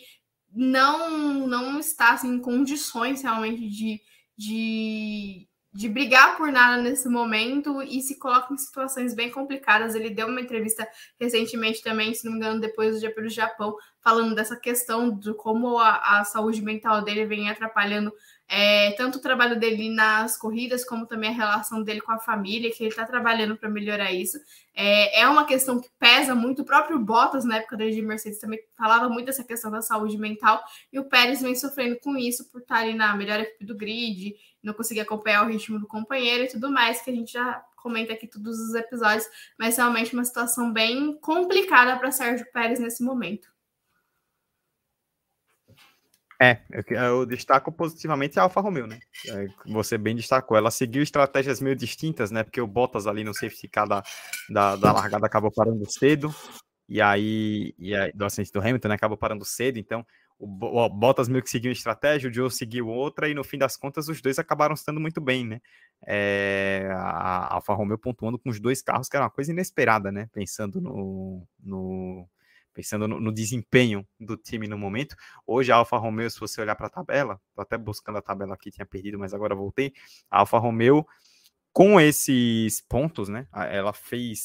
não 0.52 1.48
não 1.48 1.80
está 1.80 2.14
assim, 2.14 2.36
em 2.36 2.40
condições 2.40 3.22
realmente 3.22 3.68
de, 3.68 4.02
de 4.38 5.48
de 5.72 5.88
brigar 5.88 6.36
por 6.36 6.52
nada 6.52 6.82
nesse 6.82 7.08
momento 7.08 7.82
e 7.84 8.02
se 8.02 8.18
coloca 8.18 8.54
em 8.54 8.58
situações 8.58 9.14
bem 9.14 9.30
complicadas. 9.30 9.94
Ele 9.94 10.10
deu 10.10 10.28
uma 10.28 10.42
entrevista 10.42 10.88
recentemente 11.20 11.84
também, 11.84 12.14
se 12.14 12.26
não 12.26 12.32
me 12.32 12.40
engano, 12.40 12.60
depois 12.60 12.96
do 12.96 13.00
dia 13.00 13.14
pelo 13.14 13.30
Japão, 13.30 13.76
falando 14.02 14.34
dessa 14.34 14.56
questão 14.56 15.16
de 15.16 15.34
como 15.34 15.78
a, 15.78 16.20
a 16.20 16.24
saúde 16.24 16.62
mental 16.62 17.04
dele 17.04 17.26
vem 17.26 17.50
atrapalhando 17.50 18.12
é, 18.52 18.94
tanto 18.94 19.20
o 19.20 19.22
trabalho 19.22 19.60
dele 19.60 19.92
nas 19.92 20.36
corridas, 20.36 20.84
como 20.84 21.06
também 21.06 21.30
a 21.30 21.34
relação 21.34 21.84
dele 21.84 22.02
com 22.02 22.12
a 22.12 22.18
família, 22.18 22.72
que 22.72 22.82
ele 22.82 22.90
está 22.90 23.06
trabalhando 23.06 23.56
para 23.56 23.70
melhorar 23.70 24.12
isso. 24.12 24.40
É, 24.74 25.22
é 25.22 25.28
uma 25.28 25.46
questão 25.46 25.80
que 25.80 25.88
pesa 26.00 26.34
muito. 26.34 26.64
O 26.64 26.66
próprio 26.66 26.98
Bottas, 26.98 27.46
na 27.46 27.58
época 27.58 27.78
dele 27.78 27.92
de 27.92 28.02
Mercedes, 28.02 28.40
também 28.40 28.60
falava 28.76 29.08
muito 29.08 29.28
dessa 29.28 29.44
questão 29.44 29.70
da 29.70 29.84
saúde 29.84 30.18
mental, 30.18 30.64
e 30.92 30.98
o 30.98 31.06
Pérez 31.06 31.42
vem 31.42 31.54
sofrendo 31.54 32.00
com 32.00 32.18
isso 32.18 32.50
por 32.52 32.62
estar 32.62 32.78
ali 32.78 32.96
na 32.96 33.16
melhor 33.16 33.40
equipe 33.40 33.64
do 33.64 33.78
grid, 33.78 34.34
não 34.64 34.74
conseguir 34.74 35.02
acompanhar 35.02 35.46
o 35.46 35.50
ritmo 35.50 35.80
do 35.80 35.88
companheiro 35.88 36.44
e 36.44 36.48
tudo 36.48 36.72
mais, 36.72 37.02
que 37.02 37.10
a 37.10 37.14
gente 37.14 37.34
já 37.34 37.64
comenta 37.78 38.14
aqui 38.14 38.28
todos 38.28 38.60
os 38.60 38.76
episódios, 38.76 39.26
mas 39.58 39.78
realmente 39.78 40.14
uma 40.14 40.26
situação 40.26 40.72
bem 40.72 41.18
complicada 41.20 41.98
para 41.98 42.12
Sérgio 42.12 42.46
Pérez 42.52 42.80
nesse 42.80 43.04
momento. 43.04 43.48
É, 46.42 46.62
eu, 46.90 47.26
destaco 47.26 47.70
positivamente 47.70 48.40
a 48.40 48.44
Alfa 48.44 48.62
Romeo, 48.62 48.88
né? 48.88 48.98
É, 49.28 49.48
você 49.66 49.98
bem 49.98 50.16
destacou. 50.16 50.56
Ela 50.56 50.72
seguiu 50.72 51.04
estratégias 51.04 51.60
meio 51.60 51.76
distintas, 51.76 52.32
né? 52.32 52.44
Porque 52.44 52.62
o 52.62 52.68
Bottas 52.68 53.08
ali 53.08 53.26
no 53.26 53.34
safety 53.34 53.68
car 53.68 53.86
da, 53.86 54.02
da, 54.50 54.78
da 54.78 54.94
largada 54.94 55.26
acabou 55.26 55.52
parando 55.52 55.90
cedo. 55.92 56.34
E 56.88 57.02
aí, 57.02 57.76
e 57.78 57.94
aí, 57.94 58.14
do 58.14 58.24
acidente 58.24 58.54
do 58.54 58.62
Hamilton, 58.62 58.88
né? 58.88 58.96
Acabou 58.96 59.18
parando 59.18 59.44
cedo. 59.44 59.80
Então, 59.80 60.06
o 60.40 60.90
Bottas 60.90 61.28
meio 61.28 61.44
que 61.44 61.50
seguiu 61.50 61.70
uma 61.70 61.74
estratégia, 61.74 62.30
o 62.30 62.34
Joe 62.34 62.50
seguiu 62.50 62.88
outra, 62.88 63.28
e 63.28 63.34
no 63.34 63.44
fim 63.44 63.58
das 63.58 63.76
contas 63.76 64.08
os 64.08 64.22
dois 64.22 64.40
acabaram 64.40 64.74
estando 64.74 65.00
muito 65.00 65.20
bem, 65.20 65.46
né? 65.46 65.62
É, 66.08 66.90
a 66.94 67.56
Alfa 67.56 67.74
Romeo 67.74 67.98
pontuando 67.98 68.40
com 68.40 68.50
os 68.50 68.60
dois 68.60 68.82
carros, 68.82 69.10
que 69.10 69.18
era 69.18 69.26
uma 69.26 69.32
coisa 69.32 69.52
inesperada, 69.52 70.12
né? 70.12 70.30
Pensando 70.32 70.80
no, 70.80 71.46
no 71.62 72.26
pensando 72.74 73.06
no, 73.06 73.20
no, 73.20 73.34
desempenho 73.34 74.08
do 74.18 74.38
time 74.38 74.66
no 74.66 74.78
momento. 74.78 75.14
Hoje 75.46 75.74
a 75.74 75.76
Alfa 75.76 75.98
Romeo, 75.98 76.30
se 76.30 76.40
você 76.40 76.62
olhar 76.62 76.76
para 76.76 76.88
a 76.88 76.90
tabela, 76.90 77.42
tô 77.54 77.62
até 77.62 77.78
buscando 77.78 78.20
a 78.20 78.22
tabela 78.22 78.54
aqui, 78.54 78.72
tinha 78.72 78.86
perdido, 78.86 79.20
mas 79.20 79.34
agora 79.34 79.54
voltei. 79.54 79.92
A 80.32 80.40
Alfa 80.40 80.58
Romeo, 80.58 81.06
com 81.72 82.00
esses 82.00 82.82
pontos, 82.82 83.30
né? 83.30 83.48
Ela 83.54 83.94
fez 83.94 84.40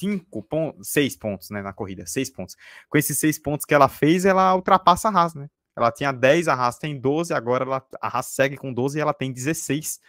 cinco 0.00 0.42
pontos, 0.42 0.88
seis 0.88 1.16
pontos, 1.16 1.50
né, 1.50 1.60
na 1.60 1.72
corrida, 1.72 2.06
seis 2.06 2.30
pontos. 2.30 2.56
Com 2.88 2.96
esses 2.96 3.18
seis 3.18 3.38
pontos 3.38 3.66
que 3.66 3.74
ela 3.74 3.88
fez, 3.88 4.24
ela 4.24 4.54
ultrapassa 4.54 5.08
a 5.08 5.12
Haas, 5.12 5.34
né? 5.34 5.48
Ela 5.76 5.92
tinha 5.92 6.12
10, 6.12 6.48
a 6.48 6.54
Haas 6.54 6.78
tem 6.78 6.98
12, 6.98 7.32
agora 7.32 7.64
ela, 7.64 7.86
a 8.00 8.08
Haas 8.08 8.26
segue 8.26 8.56
com 8.56 8.72
12 8.72 8.98
e 8.98 9.00
ela 9.00 9.14
tem 9.14 9.32
16. 9.32 10.00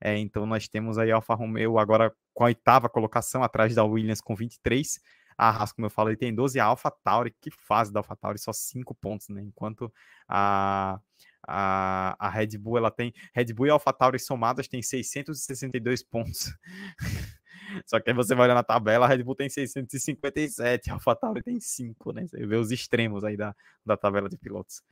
É, 0.00 0.18
então 0.18 0.44
nós 0.46 0.68
temos 0.68 0.98
aí 0.98 1.10
a 1.10 1.16
Alfa 1.16 1.34
Romeo 1.34 1.78
agora 1.78 2.14
com 2.34 2.44
a 2.44 2.46
oitava 2.48 2.88
colocação, 2.88 3.42
atrás 3.42 3.74
da 3.74 3.84
Williams 3.84 4.20
com 4.20 4.34
23. 4.34 5.00
A 5.38 5.50
Haas, 5.50 5.72
como 5.72 5.86
eu 5.86 5.90
falei, 5.90 6.16
tem 6.16 6.34
12. 6.34 6.58
A 6.60 6.64
Alpha 6.64 6.90
Tauri, 6.90 7.34
que 7.40 7.50
fase 7.50 7.92
da 7.92 8.00
Alpha 8.00 8.16
Tauri, 8.16 8.38
só 8.38 8.52
5 8.52 8.94
pontos, 8.94 9.28
né? 9.28 9.42
Enquanto 9.42 9.92
a, 10.28 10.98
a, 11.46 12.16
a 12.18 12.28
Red 12.28 12.58
Bull, 12.58 12.78
ela 12.78 12.90
tem... 12.90 13.12
Red 13.34 13.52
Bull 13.52 13.66
e 13.66 13.70
Alpha 13.70 13.92
Tauri 13.92 14.18
somadas 14.18 14.68
tem 14.68 14.82
662 14.82 16.02
pontos. 16.02 16.52
Só 17.86 18.00
que 18.00 18.10
aí 18.10 18.16
você 18.16 18.34
vai 18.34 18.46
olhar 18.46 18.54
na 18.54 18.62
tabela, 18.62 19.06
a 19.06 19.08
Red 19.08 19.22
Bull 19.22 19.34
tem 19.34 19.48
657, 19.48 20.90
a 20.90 20.94
AlphaTauri 20.94 21.42
tem 21.42 21.60
5, 21.60 22.12
né? 22.12 22.26
Você 22.26 22.46
vê 22.46 22.56
os 22.56 22.70
extremos 22.70 23.24
aí 23.24 23.36
da, 23.36 23.54
da 23.84 23.96
tabela 23.96 24.28
de 24.28 24.36
pilotos. 24.36 24.82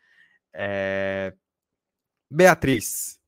É... 0.52 1.32
Beatriz, 2.30 3.20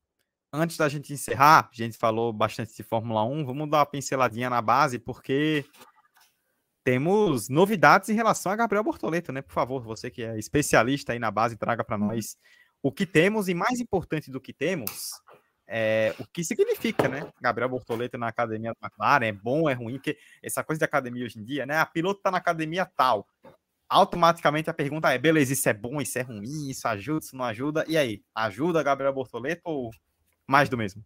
antes 0.51 0.77
da 0.77 0.89
gente 0.89 1.13
encerrar, 1.13 1.69
a 1.71 1.75
gente 1.75 1.97
falou 1.97 2.33
bastante 2.33 2.75
de 2.75 2.83
Fórmula 2.83 3.23
1, 3.23 3.45
vamos 3.45 3.69
dar 3.69 3.79
uma 3.79 3.85
pinceladinha 3.85 4.49
na 4.49 4.61
base, 4.61 4.99
porque 4.99 5.65
temos 6.83 7.49
novidades 7.49 8.09
em 8.09 8.13
relação 8.13 8.51
a 8.51 8.55
Gabriel 8.55 8.83
Bortoleto, 8.83 9.31
né? 9.31 9.41
Por 9.41 9.53
favor, 9.53 9.81
você 9.81 10.09
que 10.09 10.23
é 10.23 10.37
especialista 10.37 11.13
aí 11.13 11.19
na 11.19 11.31
base, 11.31 11.57
traga 11.57 11.83
para 11.83 11.97
nós 11.97 12.37
o 12.81 12.91
que 12.91 13.05
temos 13.05 13.47
e 13.47 13.53
mais 13.53 13.79
importante 13.79 14.31
do 14.31 14.39
que 14.39 14.53
temos, 14.53 15.11
é, 15.67 16.15
o 16.17 16.25
que 16.25 16.43
significa, 16.43 17.09
né? 17.09 17.29
Gabriel 17.41 17.69
Bortoleto 17.69 18.17
na 18.17 18.27
academia 18.27 18.73
da 18.79 18.87
McLaren, 18.87 19.25
é 19.25 19.31
bom, 19.31 19.69
é 19.69 19.73
ruim, 19.73 19.95
porque 19.95 20.17
essa 20.41 20.63
coisa 20.63 20.79
de 20.79 20.85
academia 20.85 21.25
hoje 21.25 21.39
em 21.39 21.43
dia, 21.43 21.65
né? 21.65 21.77
A 21.77 21.85
piloto 21.85 22.21
tá 22.21 22.31
na 22.31 22.37
academia 22.37 22.85
tal. 22.85 23.27
Automaticamente 23.89 24.69
a 24.69 24.73
pergunta 24.73 25.11
é: 25.11 25.17
beleza, 25.17 25.53
isso 25.53 25.67
é 25.67 25.73
bom, 25.73 26.01
isso 26.01 26.17
é 26.17 26.21
ruim, 26.21 26.69
isso 26.69 26.87
ajuda, 26.87 27.25
isso 27.25 27.35
não 27.35 27.45
ajuda. 27.45 27.85
E 27.87 27.97
aí, 27.97 28.23
ajuda 28.33 28.83
Gabriel 28.83 29.13
Bortoleto 29.13 29.61
ou 29.65 29.91
mais 30.45 30.69
do 30.69 30.77
mesmo? 30.77 31.03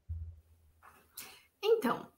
Então, 1.64 2.10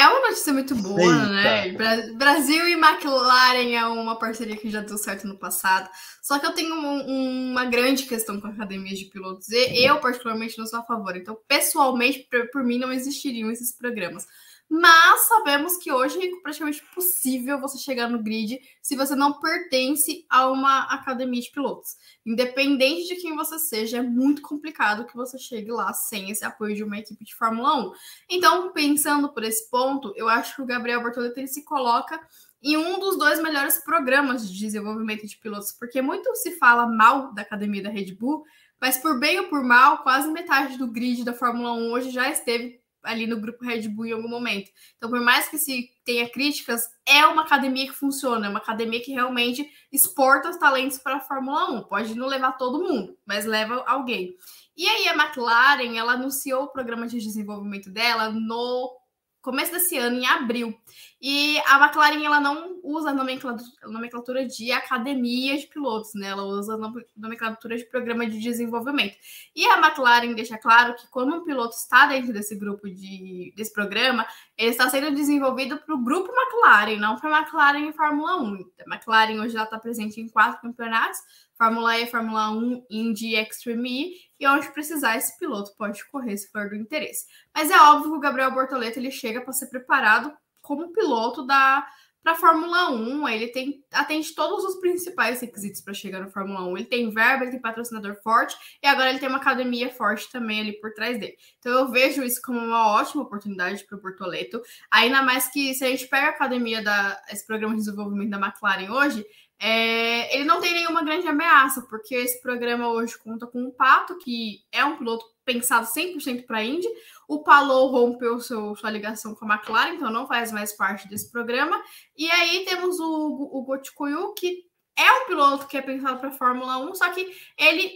é 0.00 0.08
uma 0.08 0.28
notícia 0.28 0.52
muito 0.52 0.74
boa, 0.74 1.02
Eita. 1.02 1.78
né? 1.78 2.12
Brasil 2.12 2.68
e 2.68 2.72
McLaren 2.72 3.74
é 3.74 3.86
uma 3.86 4.18
parceria 4.18 4.56
que 4.56 4.70
já 4.70 4.80
deu 4.80 4.96
certo 4.96 5.26
no 5.26 5.38
passado. 5.38 5.90
Só 6.22 6.38
que 6.38 6.46
eu 6.46 6.52
tenho 6.52 6.74
um, 6.74 7.50
uma 7.50 7.66
grande 7.66 8.04
questão 8.04 8.40
com 8.40 8.46
academias 8.48 8.98
de 8.98 9.04
pilotos 9.06 9.48
e 9.50 9.84
eu, 9.84 9.98
particularmente, 9.98 10.58
não 10.58 10.66
sou 10.66 10.78
a 10.78 10.84
favor. 10.84 11.16
Então, 11.16 11.36
pessoalmente, 11.46 12.26
por, 12.30 12.50
por 12.50 12.64
mim, 12.64 12.78
não 12.78 12.90
existiriam 12.90 13.50
esses 13.50 13.76
programas. 13.76 14.26
Mas 14.72 15.26
sabemos 15.26 15.76
que 15.78 15.90
hoje 15.90 16.16
é 16.24 16.40
praticamente 16.40 16.80
possível 16.94 17.60
você 17.60 17.76
chegar 17.76 18.08
no 18.08 18.22
grid 18.22 18.60
se 18.80 18.94
você 18.94 19.16
não 19.16 19.40
pertence 19.40 20.24
a 20.30 20.48
uma 20.48 20.82
academia 20.84 21.40
de 21.40 21.50
pilotos. 21.50 21.96
Independente 22.24 23.08
de 23.08 23.16
quem 23.16 23.34
você 23.34 23.58
seja, 23.58 23.98
é 23.98 24.02
muito 24.02 24.40
complicado 24.42 25.06
que 25.06 25.16
você 25.16 25.36
chegue 25.38 25.72
lá 25.72 25.92
sem 25.92 26.30
esse 26.30 26.44
apoio 26.44 26.76
de 26.76 26.84
uma 26.84 26.98
equipe 26.98 27.24
de 27.24 27.34
Fórmula 27.34 27.88
1. 27.88 27.92
Então, 28.30 28.72
pensando 28.72 29.32
por 29.32 29.42
esse 29.42 29.68
ponto, 29.68 30.12
eu 30.14 30.28
acho 30.28 30.54
que 30.54 30.62
o 30.62 30.66
Gabriel 30.66 31.02
Bortoleto 31.02 31.40
ele 31.40 31.48
se 31.48 31.64
coloca 31.64 32.20
em 32.62 32.76
um 32.76 33.00
dos 33.00 33.18
dois 33.18 33.42
melhores 33.42 33.78
programas 33.78 34.48
de 34.48 34.56
desenvolvimento 34.56 35.26
de 35.26 35.36
pilotos, 35.36 35.72
porque 35.72 36.00
muito 36.00 36.32
se 36.36 36.52
fala 36.52 36.86
mal 36.86 37.34
da 37.34 37.42
academia 37.42 37.82
da 37.82 37.90
Red 37.90 38.14
Bull, 38.14 38.44
mas 38.80 38.98
por 38.98 39.18
bem 39.18 39.40
ou 39.40 39.48
por 39.48 39.64
mal, 39.64 40.04
quase 40.04 40.30
metade 40.30 40.78
do 40.78 40.86
grid 40.86 41.24
da 41.24 41.34
Fórmula 41.34 41.72
1 41.72 41.90
hoje 41.90 42.10
já 42.10 42.30
esteve 42.30 42.79
ali 43.02 43.26
no 43.26 43.40
grupo 43.40 43.64
Red 43.64 43.88
Bull 43.88 44.06
em 44.06 44.12
algum 44.12 44.28
momento. 44.28 44.70
Então, 44.96 45.08
por 45.08 45.20
mais 45.20 45.48
que 45.48 45.58
se 45.58 45.90
tenha 46.04 46.28
críticas, 46.28 46.82
é 47.06 47.24
uma 47.26 47.42
academia 47.42 47.86
que 47.86 47.92
funciona, 47.92 48.46
é 48.46 48.50
uma 48.50 48.58
academia 48.58 49.00
que 49.00 49.12
realmente 49.12 49.68
exporta 49.92 50.50
os 50.50 50.56
talentos 50.56 50.98
para 50.98 51.16
a 51.16 51.20
Fórmula 51.20 51.70
1. 51.70 51.84
Pode 51.84 52.14
não 52.14 52.26
levar 52.26 52.52
todo 52.52 52.82
mundo, 52.82 53.16
mas 53.26 53.44
leva 53.44 53.82
alguém. 53.86 54.36
E 54.76 54.86
aí 54.86 55.08
a 55.08 55.14
McLaren, 55.14 55.96
ela 55.96 56.12
anunciou 56.12 56.64
o 56.64 56.72
programa 56.72 57.06
de 57.06 57.20
desenvolvimento 57.20 57.90
dela 57.90 58.30
no 58.30 58.99
começo 59.42 59.72
desse 59.72 59.96
ano, 59.96 60.16
em 60.16 60.26
abril. 60.26 60.78
E 61.20 61.58
a 61.66 61.84
McLaren 61.84 62.24
ela 62.24 62.40
não 62.40 62.80
usa 62.82 63.10
a 63.10 63.12
nomenclatura, 63.12 64.46
de 64.46 64.72
academia 64.72 65.56
de 65.58 65.66
pilotos, 65.66 66.14
né? 66.14 66.28
Ela 66.28 66.44
usa 66.44 66.74
a 66.74 66.92
nomenclatura 67.16 67.76
de 67.76 67.84
programa 67.84 68.26
de 68.26 68.38
desenvolvimento. 68.38 69.16
E 69.54 69.66
a 69.66 69.78
McLaren 69.78 70.32
deixa 70.32 70.56
claro 70.56 70.94
que 70.94 71.06
quando 71.08 71.34
um 71.34 71.44
piloto 71.44 71.76
está 71.76 72.06
dentro 72.06 72.32
desse 72.32 72.54
grupo 72.56 72.88
de 72.88 73.52
desse 73.56 73.72
programa, 73.72 74.26
ele 74.56 74.70
está 74.70 74.88
sendo 74.88 75.14
desenvolvido 75.14 75.78
para 75.78 75.94
o 75.94 76.02
grupo 76.02 76.32
McLaren, 76.32 76.96
não 76.96 77.16
para 77.16 77.36
a 77.36 77.40
McLaren 77.40 77.80
em 77.80 77.92
Fórmula 77.92 78.40
1. 78.40 78.70
A 78.80 78.94
McLaren 78.94 79.40
hoje 79.40 79.54
já 79.54 79.64
está 79.64 79.78
presente 79.78 80.20
em 80.20 80.28
quatro 80.28 80.60
campeonatos, 80.60 81.18
Fórmula 81.60 82.00
E, 82.00 82.06
Fórmula 82.06 82.50
1, 82.52 82.86
Indy 82.88 83.36
Extreme 83.36 83.90
E, 83.90 84.14
e 84.40 84.48
onde 84.48 84.72
precisar 84.72 85.18
esse 85.18 85.38
piloto 85.38 85.76
pode 85.76 86.02
correr 86.08 86.34
se 86.38 86.50
for 86.50 86.70
do 86.70 86.74
interesse. 86.74 87.26
Mas 87.54 87.70
é 87.70 87.78
óbvio 87.78 88.12
que 88.12 88.16
o 88.16 88.20
Gabriel 88.20 88.50
Bortoleto 88.50 88.98
ele 88.98 89.10
chega 89.10 89.42
para 89.42 89.52
ser 89.52 89.66
preparado 89.66 90.32
como 90.62 90.90
piloto 90.90 91.46
da 91.46 91.86
para 92.22 92.34
Fórmula 92.34 92.90
1, 92.90 93.28
ele 93.30 93.48
tem 93.48 93.82
atende 93.92 94.34
todos 94.34 94.62
os 94.62 94.78
principais 94.78 95.40
requisitos 95.40 95.80
para 95.80 95.94
chegar 95.94 96.20
na 96.20 96.28
Fórmula 96.28 96.66
1. 96.66 96.76
Ele 96.76 96.86
tem 96.86 97.10
verba, 97.10 97.44
ele 97.44 97.52
tem 97.52 97.60
patrocinador 97.60 98.14
forte 98.22 98.54
e 98.82 98.86
agora 98.86 99.08
ele 99.08 99.18
tem 99.18 99.28
uma 99.28 99.38
academia 99.38 99.90
forte 99.90 100.30
também 100.30 100.60
ali 100.60 100.72
por 100.80 100.92
trás 100.92 101.18
dele. 101.18 101.34
Então 101.58 101.72
eu 101.72 101.90
vejo 101.90 102.22
isso 102.22 102.40
como 102.42 102.58
uma 102.58 102.88
ótima 102.92 103.22
oportunidade 103.22 103.84
para 103.84 103.96
o 103.96 104.00
Bortoleto. 104.02 104.60
Ainda 104.90 105.22
mais 105.22 105.48
que 105.48 105.72
se 105.72 105.82
a 105.82 105.88
gente 105.88 106.08
pega 106.08 106.26
a 106.26 106.30
academia 106.30 106.82
da 106.82 107.18
esse 107.30 107.46
programa 107.46 107.74
de 107.74 107.80
desenvolvimento 107.80 108.30
da 108.30 108.38
McLaren 108.38 108.92
hoje, 108.92 109.24
é, 109.62 110.34
ele 110.34 110.44
não 110.44 110.58
tem 110.58 110.72
nenhuma 110.72 111.04
grande 111.04 111.28
ameaça, 111.28 111.82
porque 111.82 112.14
esse 112.14 112.40
programa 112.40 112.88
hoje 112.88 113.18
conta 113.18 113.46
com 113.46 113.64
o 113.64 113.72
Pato, 113.72 114.16
que 114.16 114.64
é 114.72 114.82
um 114.82 114.96
piloto 114.96 115.26
pensado 115.44 115.86
100% 115.86 116.46
para 116.46 116.58
a 116.58 116.64
Indy. 116.64 116.88
O 117.28 117.42
Palou 117.42 117.90
rompeu 117.90 118.40
seu, 118.40 118.74
sua 118.74 118.90
ligação 118.90 119.34
com 119.34 119.44
a 119.44 119.54
McLaren, 119.54 119.94
então 119.94 120.10
não 120.10 120.26
faz 120.26 120.50
mais 120.50 120.72
parte 120.72 121.06
desse 121.08 121.30
programa. 121.30 121.78
E 122.16 122.30
aí 122.30 122.64
temos 122.64 122.98
o, 122.98 123.50
o 123.52 123.62
Gotikuyu, 123.62 124.32
que 124.32 124.64
é 124.96 125.12
um 125.12 125.26
piloto 125.26 125.66
que 125.66 125.76
é 125.76 125.82
pensado 125.82 126.18
para 126.20 126.30
a 126.30 126.32
Fórmula 126.32 126.78
1, 126.78 126.94
só 126.94 127.10
que 127.10 127.30
ele 127.58 127.92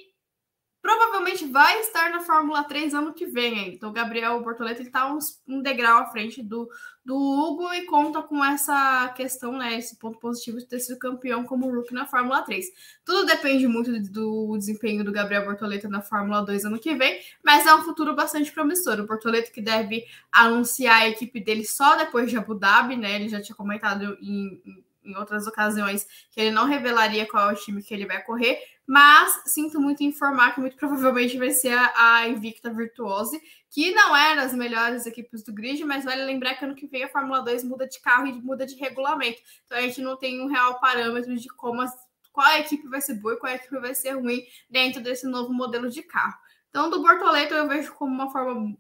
provavelmente 0.85 1.47
vai 1.47 1.81
estar 1.81 2.11
na 2.11 2.21
Fórmula 2.21 2.63
3 2.63 2.93
ano 2.93 3.15
que 3.15 3.25
vem. 3.25 3.75
Então, 3.75 3.89
o 3.89 3.93
Gabriel 3.93 4.43
Bortoleto 4.43 4.83
está 4.83 5.11
um, 5.11 5.19
um, 5.49 5.63
degrau 5.63 6.03
à 6.03 6.07
frente 6.09 6.43
do, 6.43 6.69
do 7.05 7.17
Hugo 7.17 7.73
e 7.75 7.85
conta 7.85 8.23
com 8.23 8.43
essa 8.43 9.09
questão, 9.15 9.59
né, 9.59 9.79
esse 9.79 9.97
ponto 9.97 10.19
positivo 10.19 10.59
de 10.59 10.67
ter 10.67 10.81
sido 10.81 10.99
campeão 10.99 11.45
como 11.45 11.71
rookie 11.71 11.93
na 11.93 12.07
Fórmula 12.07 12.41
3. 12.43 12.65
Tudo 13.05 13.27
depende 13.27 13.69
muito 13.69 13.93
do, 14.11 14.57
desempenho 14.57 15.05
do 15.05 15.13
Gabriel 15.13 15.45
Bortoleto 15.45 15.89
na 15.89 16.01
Fórmula 16.01 16.41
2 16.41 16.65
ano 16.65 16.79
que 16.79 16.95
vem, 16.95 17.21
mas 17.45 17.67
é 17.67 17.75
um 17.75 17.83
futuro 17.83 18.15
bastante 18.15 18.51
promissor. 18.51 18.99
O 19.01 19.07
Bortoleto 19.07 19.53
que 19.53 19.61
deve 19.61 20.05
anunciar 20.33 21.03
a 21.03 21.09
equipe 21.09 21.41
dele 21.41 21.67
só 21.67 21.95
depois 21.97 22.31
de 22.31 22.39
Abu 22.39 22.55
Dhabi, 22.55 22.97
né? 22.97 23.17
Ele 23.17 23.29
já 23.29 23.41
tinha 23.41 23.55
comentado 23.55 24.17
em, 24.23 24.83
em 25.05 25.17
outras 25.17 25.47
ocasiões 25.47 26.07
que 26.31 26.41
ele 26.41 26.51
não 26.51 26.65
revelaria 26.65 27.27
qual 27.27 27.51
é 27.51 27.53
o 27.53 27.57
time 27.57 27.83
que 27.83 27.93
ele 27.93 28.07
vai 28.07 28.23
correr, 28.23 28.59
mas 28.87 29.43
sinto 29.47 29.81
muito 29.81 30.03
informar 30.03 30.55
que 30.55 30.61
muito 30.61 30.77
provavelmente 30.77 31.39
vai 31.39 31.51
ser 31.51 31.73
a, 31.73 32.29
Invicta 32.29 32.73
Virtuose, 32.73 33.41
que 33.71 33.93
não 33.93 34.15
é 34.15 34.37
das 34.37 34.53
melhores 34.53 35.07
equipes 35.07 35.43
do 35.43 35.53
grid, 35.53 35.83
mas 35.85 36.05
vale 36.05 36.25
lembrar 36.25 36.55
que 36.55 36.65
ano 36.65 36.75
que 36.75 36.87
vem 36.87 37.05
a 37.05 37.09
Fórmula 37.09 37.41
2 37.43 37.65
muda 37.65 37.87
de 37.87 38.01
carro 38.01 38.27
e 38.27 38.33
muda 38.33 38.67
de 38.67 38.77
regulamento. 38.77 39.41
Então 39.65 39.79
a 39.79 39.81
gente 39.81 40.01
não 40.01 40.17
tem 40.17 40.41
um 40.41 40.47
real 40.47 40.79
parâmetro 40.81 41.35
de 41.35 41.49
como 41.49 41.81
as, 41.81 41.93
qual 42.33 42.51
equipe 42.59 42.87
vai 42.89 43.01
ser 43.01 43.15
boa 43.15 43.35
e 43.35 43.39
qual 43.39 43.53
equipe 43.53 43.79
vai 43.79 43.95
ser 43.95 44.13
ruim 44.13 44.43
dentro 44.69 45.03
desse 45.03 45.27
novo 45.27 45.53
modelo 45.53 45.89
de 45.89 46.03
carro. 46.03 46.37
Então, 46.69 46.91
do 46.91 47.01
Bortoleto 47.03 47.55
eu 47.55 47.69
vejo 47.69 47.95
como 47.95 48.13
uma 48.13 48.33
forma 48.33 48.77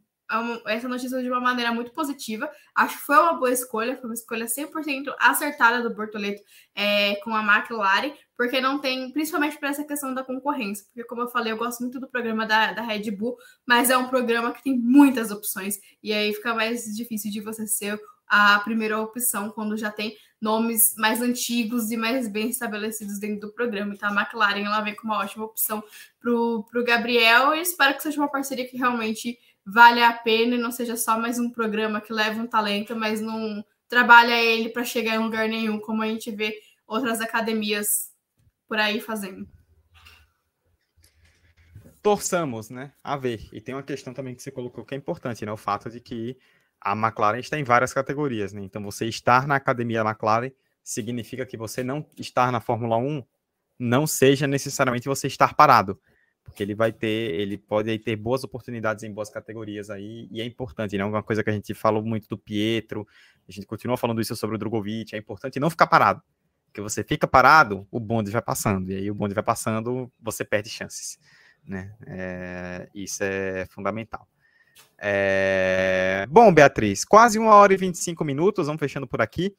essa 0.66 0.88
notícia 0.88 1.22
de 1.22 1.28
uma 1.28 1.40
maneira 1.40 1.72
muito 1.72 1.92
positiva. 1.92 2.50
Acho 2.74 2.98
que 2.98 3.04
foi 3.04 3.16
uma 3.16 3.34
boa 3.34 3.52
escolha, 3.52 3.96
foi 3.96 4.06
uma 4.10 4.14
escolha 4.14 4.46
100% 4.46 5.14
acertada 5.18 5.82
do 5.82 5.94
Bortoleto 5.94 6.42
é, 6.74 7.16
com 7.16 7.34
a 7.34 7.42
McLaren, 7.42 8.12
porque 8.36 8.60
não 8.60 8.78
tem, 8.78 9.12
principalmente 9.12 9.58
para 9.58 9.68
essa 9.68 9.84
questão 9.84 10.14
da 10.14 10.24
concorrência, 10.24 10.84
porque 10.86 11.06
como 11.06 11.22
eu 11.22 11.28
falei, 11.28 11.52
eu 11.52 11.56
gosto 11.56 11.80
muito 11.80 12.00
do 12.00 12.08
programa 12.08 12.46
da, 12.46 12.72
da 12.72 12.82
Red 12.82 13.10
Bull, 13.10 13.36
mas 13.66 13.90
é 13.90 13.96
um 13.96 14.08
programa 14.08 14.52
que 14.52 14.62
tem 14.62 14.76
muitas 14.76 15.30
opções, 15.30 15.78
e 16.02 16.12
aí 16.12 16.32
fica 16.32 16.54
mais 16.54 16.84
difícil 16.96 17.30
de 17.30 17.40
você 17.40 17.66
ser 17.66 18.00
a 18.26 18.58
primeira 18.60 19.00
opção 19.00 19.50
quando 19.50 19.76
já 19.76 19.90
tem 19.90 20.16
nomes 20.40 20.94
mais 20.98 21.22
antigos 21.22 21.90
e 21.90 21.96
mais 21.96 22.28
bem 22.28 22.50
estabelecidos 22.50 23.18
dentro 23.18 23.48
do 23.48 23.52
programa. 23.52 23.94
Então 23.94 24.10
a 24.10 24.20
McLaren 24.20 24.64
ela 24.64 24.80
vem 24.80 24.94
com 24.94 25.06
uma 25.06 25.18
ótima 25.18 25.44
opção 25.44 25.82
para 26.20 26.30
o 26.30 26.84
Gabriel 26.84 27.54
e 27.54 27.60
espero 27.60 27.94
que 27.94 28.02
seja 28.02 28.20
uma 28.20 28.30
parceria 28.30 28.68
que 28.68 28.76
realmente 28.76 29.38
vale 29.64 30.02
a 30.02 30.12
pena 30.12 30.56
e 30.56 30.58
não 30.58 30.70
seja 30.70 30.96
só 30.96 31.18
mais 31.18 31.38
um 31.38 31.50
programa 31.50 32.00
que 32.00 32.12
leva 32.12 32.40
um 32.40 32.46
talento, 32.46 32.94
mas 32.94 33.20
não 33.20 33.64
trabalha 33.88 34.40
ele 34.42 34.68
para 34.68 34.84
chegar 34.84 35.14
em 35.14 35.18
lugar 35.18 35.48
nenhum, 35.48 35.80
como 35.80 36.02
a 36.02 36.06
gente 36.06 36.30
vê 36.30 36.60
outras 36.86 37.20
academias 37.20 38.10
por 38.68 38.78
aí 38.78 39.00
fazendo. 39.00 39.48
Torçamos, 42.02 42.68
né? 42.68 42.92
A 43.02 43.16
ver. 43.16 43.48
E 43.52 43.60
tem 43.60 43.74
uma 43.74 43.82
questão 43.82 44.12
também 44.12 44.34
que 44.34 44.42
você 44.42 44.50
colocou 44.50 44.84
que 44.84 44.94
é 44.94 44.98
importante, 44.98 45.44
né? 45.46 45.52
O 45.52 45.56
fato 45.56 45.88
de 45.88 46.00
que 46.00 46.36
a 46.78 46.92
McLaren 46.92 47.38
está 47.38 47.58
em 47.58 47.64
várias 47.64 47.94
categorias, 47.94 48.52
né? 48.52 48.60
Então 48.62 48.82
você 48.82 49.06
estar 49.06 49.46
na 49.46 49.56
academia 49.56 50.02
McLaren 50.02 50.50
significa 50.82 51.46
que 51.46 51.56
você 51.56 51.82
não 51.82 52.06
estar 52.18 52.52
na 52.52 52.60
Fórmula 52.60 52.98
1 52.98 53.24
não 53.78 54.06
seja 54.06 54.46
necessariamente 54.46 55.08
você 55.08 55.26
estar 55.26 55.54
parado 55.54 55.98
porque 56.44 56.62
ele 56.62 56.74
vai 56.74 56.92
ter, 56.92 57.34
ele 57.34 57.56
pode 57.58 57.98
ter 57.98 58.14
boas 58.14 58.44
oportunidades 58.44 59.02
em 59.02 59.12
boas 59.12 59.30
categorias 59.30 59.90
aí, 59.90 60.28
e 60.30 60.40
é 60.40 60.44
importante, 60.44 60.96
né? 60.96 61.04
Uma 61.04 61.22
coisa 61.22 61.42
que 61.42 61.50
a 61.50 61.52
gente 61.52 61.74
falou 61.74 62.02
muito 62.04 62.28
do 62.28 62.38
Pietro, 62.38 63.06
a 63.48 63.50
gente 63.50 63.66
continua 63.66 63.96
falando 63.96 64.20
isso 64.20 64.36
sobre 64.36 64.54
o 64.54 64.58
Drogovic, 64.58 65.16
é 65.16 65.18
importante 65.18 65.58
não 65.58 65.70
ficar 65.70 65.86
parado. 65.86 66.22
Porque 66.66 66.80
você 66.80 67.02
fica 67.02 67.26
parado, 67.26 67.86
o 67.90 67.98
bonde 67.98 68.30
vai 68.30 68.42
passando, 68.42 68.90
e 68.90 68.96
aí 68.96 69.10
o 69.10 69.14
bonde 69.14 69.34
vai 69.34 69.44
passando, 69.44 70.12
você 70.20 70.44
perde 70.44 70.68
chances, 70.68 71.18
né? 71.64 71.94
É, 72.06 72.88
isso 72.94 73.24
é 73.24 73.66
fundamental. 73.70 74.28
É... 74.98 76.26
Bom, 76.28 76.52
Beatriz, 76.52 77.04
quase 77.04 77.38
uma 77.38 77.54
hora 77.54 77.72
e 77.74 77.76
25 77.76 78.24
minutos, 78.24 78.66
vamos 78.66 78.80
fechando 78.80 79.06
por 79.06 79.20
aqui. 79.20 79.54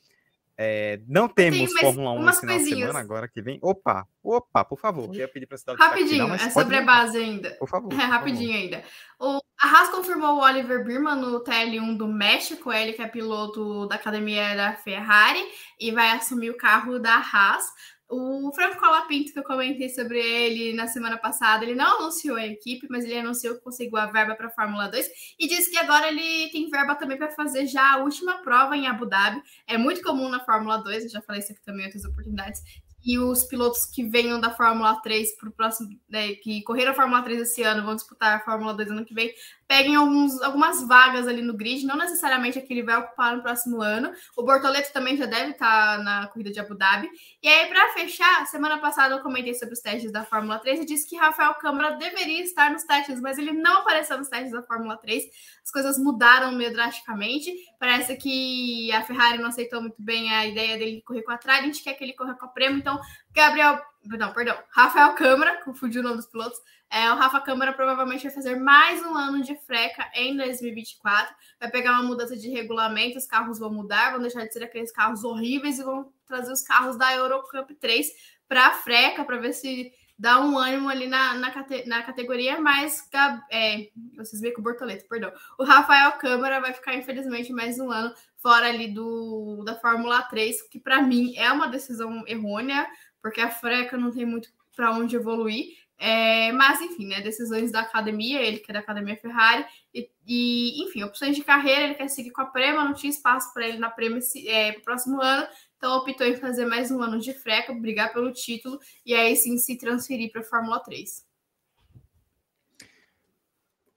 É, 0.57 1.01
não 1.07 1.27
temos 1.27 1.71
Fórmula 1.73 2.11
1 2.11 2.23
nesse 2.23 2.39
final 2.39 2.57
de 2.57 2.65
semana, 2.65 2.99
agora 2.99 3.27
que 3.27 3.41
vem. 3.41 3.59
Opa, 3.61 4.07
opa, 4.23 4.63
por 4.63 4.79
favor. 4.79 5.09
Eu 5.09 5.13
ia 5.13 5.27
pedir 5.27 5.45
para 5.45 5.57
cidade 5.57 5.77
Rapidinho, 5.77 6.33
é 6.33 6.49
sobre 6.49 6.77
a 6.77 6.81
base 6.81 7.17
ainda. 7.17 7.51
Por 7.51 7.67
favor. 7.67 7.91
É, 7.95 8.05
rapidinho 8.05 8.53
favor. 8.53 8.63
ainda. 8.63 8.83
O, 9.19 9.41
a 9.59 9.67
Haas 9.67 9.89
confirmou 9.89 10.37
o 10.37 10.41
Oliver 10.41 10.83
Birman 10.85 11.15
no 11.15 11.43
TL1 11.43 11.97
do 11.97 12.07
México, 12.07 12.71
ele 12.71 12.93
que 12.93 13.01
é 13.01 13.07
piloto 13.07 13.85
da 13.87 13.95
academia 13.95 14.55
da 14.55 14.73
Ferrari 14.73 15.43
e 15.79 15.91
vai 15.91 16.11
assumir 16.11 16.51
o 16.51 16.57
carro 16.57 16.99
da 16.99 17.15
Haas. 17.15 17.65
O 18.07 18.51
Franco 18.53 18.79
Colapinto, 18.79 19.33
que 19.33 19.39
eu 19.39 19.43
comentei 19.43 19.89
sobre 19.89 20.19
ele 20.19 20.73
na 20.73 20.85
semana 20.85 21.17
passada, 21.17 21.63
ele 21.65 21.73
não 21.73 22.01
anunciou 22.01 22.37
a 22.37 22.45
equipe, 22.45 22.85
mas 22.87 23.03
ele 23.03 23.17
anunciou 23.17 23.55
que 23.55 23.61
conseguiu 23.61 23.97
a 23.97 24.05
verba 24.05 24.35
para 24.35 24.45
a 24.47 24.51
Fórmula 24.51 24.87
2 24.87 25.09
e 25.39 25.47
disse 25.47 25.71
que 25.71 25.77
agora 25.77 26.07
ele 26.09 26.49
tem 26.51 26.69
verba 26.69 26.93
também 26.93 27.17
para 27.17 27.31
fazer 27.31 27.65
já 27.65 27.93
a 27.93 27.97
última 27.97 28.43
prova 28.43 28.77
em 28.77 28.85
Abu 28.85 29.07
Dhabi. 29.07 29.41
É 29.67 29.75
muito 29.75 30.03
comum 30.03 30.29
na 30.29 30.39
Fórmula 30.39 30.77
2, 30.77 31.05
eu 31.05 31.09
já 31.09 31.21
falei 31.21 31.41
isso 31.41 31.51
aqui 31.51 31.63
também 31.63 31.81
em 31.81 31.85
outras 31.85 32.05
oportunidades, 32.05 32.61
e 33.05 33.19
os 33.19 33.43
pilotos 33.43 33.85
que 33.85 34.03
venham 34.03 34.39
da 34.39 34.49
Fórmula 34.49 34.99
3 35.01 35.37
para 35.37 35.49
o 35.49 35.51
próximo, 35.51 35.89
né, 36.09 36.33
que 36.35 36.63
correram 36.63 36.91
a 36.91 36.95
Fórmula 36.95 37.21
3 37.21 37.41
esse 37.41 37.61
ano, 37.61 37.83
vão 37.83 37.95
disputar 37.95 38.35
a 38.35 38.39
Fórmula 38.39 38.73
2 38.73 38.89
ano 38.89 39.05
que 39.05 39.13
vem, 39.13 39.31
peguem 39.67 39.95
alguns, 39.95 40.41
algumas 40.41 40.87
vagas 40.87 41.27
ali 41.27 41.41
no 41.41 41.55
grid, 41.55 41.85
não 41.85 41.97
necessariamente 41.97 42.59
aquele 42.59 42.83
vai 42.83 42.97
ocupar 42.97 43.35
no 43.35 43.41
próximo 43.41 43.81
ano. 43.81 44.11
O 44.37 44.43
Bortoleto 44.43 44.93
também 44.93 45.17
já 45.17 45.25
deve 45.25 45.51
estar 45.51 45.99
na 46.03 46.27
corrida 46.27 46.51
de 46.51 46.59
Abu 46.59 46.75
Dhabi. 46.75 47.09
E 47.41 47.47
aí, 47.47 47.67
para 47.67 47.93
fechar, 47.93 48.45
semana 48.47 48.77
passada 48.77 49.15
eu 49.15 49.23
comentei 49.23 49.53
sobre 49.53 49.73
os 49.73 49.79
testes 49.79 50.11
da 50.11 50.23
Fórmula 50.23 50.59
3 50.59 50.81
e 50.81 50.85
disse 50.85 51.09
que 51.09 51.15
Rafael 51.15 51.55
Câmara 51.55 51.91
deveria 51.97 52.43
estar 52.43 52.71
nos 52.71 52.83
testes, 52.83 53.19
mas 53.19 53.37
ele 53.37 53.53
não 53.53 53.79
apareceu 53.79 54.17
nos 54.17 54.29
testes 54.29 54.51
da 54.51 54.61
Fórmula 54.61 54.97
3. 54.97 55.23
As 55.63 55.71
coisas 55.71 55.97
mudaram 55.97 56.51
meio 56.51 56.71
drasticamente. 56.71 57.51
Parece 57.79 58.15
que 58.17 58.91
a 58.91 59.01
Ferrari 59.01 59.39
não 59.39 59.49
aceitou 59.49 59.81
muito 59.81 59.99
bem 59.99 60.31
a 60.31 60.45
ideia 60.45 60.77
dele 60.77 61.01
correr 61.05 61.23
com 61.23 61.31
a 61.31 61.37
Trident, 61.37 61.83
quer 61.83 61.93
que 61.93 62.03
ele 62.03 62.13
corra 62.13 62.35
com 62.35 62.45
a 62.45 62.49
Prêmio, 62.49 62.77
então 62.77 62.99
Gabriel, 63.33 63.81
não, 64.05 64.33
perdão, 64.33 64.57
Rafael 64.69 65.13
Câmara, 65.13 65.61
confundi 65.63 65.99
o 65.99 66.03
nome 66.03 66.17
dos 66.17 66.27
pilotos. 66.27 66.59
É, 66.89 67.11
o 67.11 67.15
Rafa 67.15 67.41
Câmara 67.41 67.73
provavelmente 67.73 68.23
vai 68.23 68.31
fazer 68.31 68.55
mais 68.55 69.01
um 69.03 69.15
ano 69.15 69.43
de 69.43 69.55
freca 69.65 70.09
em 70.13 70.37
2024. 70.37 71.35
Vai 71.59 71.69
pegar 71.69 71.93
uma 71.93 72.03
mudança 72.03 72.37
de 72.37 72.49
regulamento, 72.49 73.17
os 73.17 73.25
carros 73.25 73.59
vão 73.59 73.73
mudar, 73.73 74.11
vão 74.11 74.21
deixar 74.21 74.45
de 74.45 74.53
ser 74.53 74.63
aqueles 74.63 74.91
carros 74.91 75.23
horríveis 75.23 75.79
e 75.79 75.83
vão 75.83 76.13
trazer 76.27 76.51
os 76.51 76.61
carros 76.61 76.95
da 76.97 77.13
Eurocup 77.15 77.73
3 77.75 78.07
para 78.47 78.67
a 78.67 78.71
freca, 78.73 79.25
para 79.25 79.37
ver 79.37 79.53
se 79.53 79.91
dá 80.17 80.39
um 80.39 80.57
ânimo 80.57 80.87
ali 80.87 81.07
na, 81.07 81.33
na, 81.33 81.53
na 81.85 82.03
categoria, 82.03 82.59
mas 82.61 83.09
é, 83.51 83.89
vocês 84.15 84.41
veem 84.41 84.53
com 84.53 84.61
o 84.61 84.63
Bortoleto, 84.63 85.05
perdão. 85.09 85.31
O 85.59 85.65
Rafael 85.65 86.13
Câmara 86.13 86.61
vai 86.61 86.73
ficar, 86.73 86.95
infelizmente, 86.95 87.51
mais 87.51 87.79
um 87.79 87.91
ano 87.91 88.13
fora 88.37 88.67
ali 88.67 88.87
do, 88.87 89.63
da 89.65 89.75
Fórmula 89.75 90.21
3, 90.23 90.61
que 90.69 90.79
para 90.79 91.01
mim 91.01 91.35
é 91.35 91.51
uma 91.51 91.67
decisão 91.67 92.23
errônea 92.27 92.87
porque 93.25 93.41
a 93.41 93.49
Freca 93.49 93.97
não 93.97 94.11
tem 94.11 94.23
muito 94.23 94.49
para 94.75 94.91
onde 94.91 95.15
evoluir. 95.15 95.65
É, 95.97 96.51
mas, 96.51 96.79
enfim, 96.79 97.07
né, 97.07 97.21
decisões 97.21 97.71
da 97.71 97.79
academia, 97.79 98.39
ele 98.39 98.59
que 98.59 98.69
é 98.69 98.73
da 98.73 98.81
academia 98.81 99.17
Ferrari, 99.17 99.65
e, 99.91 100.07
e 100.27 100.83
enfim, 100.83 101.01
opções 101.01 101.35
de 101.35 101.43
carreira, 101.43 101.85
ele 101.85 101.95
quer 101.95 102.07
seguir 102.07 102.29
com 102.29 102.41
a 102.41 102.45
Prema, 102.45 102.83
não 102.83 102.93
tinha 102.93 103.09
espaço 103.09 103.51
para 103.51 103.67
ele 103.67 103.79
na 103.79 103.89
Prema 103.89 104.19
é, 104.45 104.73
para 104.73 104.79
o 104.79 104.83
próximo 104.83 105.19
ano, 105.23 105.47
então 105.75 105.97
optou 105.97 106.27
em 106.27 106.35
fazer 106.35 106.67
mais 106.67 106.91
um 106.91 107.01
ano 107.01 107.17
de 107.17 107.33
freca, 107.33 107.73
brigar 107.73 108.13
pelo 108.13 108.31
título 108.31 108.79
e 109.03 109.15
aí 109.15 109.35
sim 109.35 109.57
se 109.57 109.75
transferir 109.75 110.31
para 110.31 110.41
a 110.41 110.43
Fórmula 110.43 110.79
3. 110.81 111.25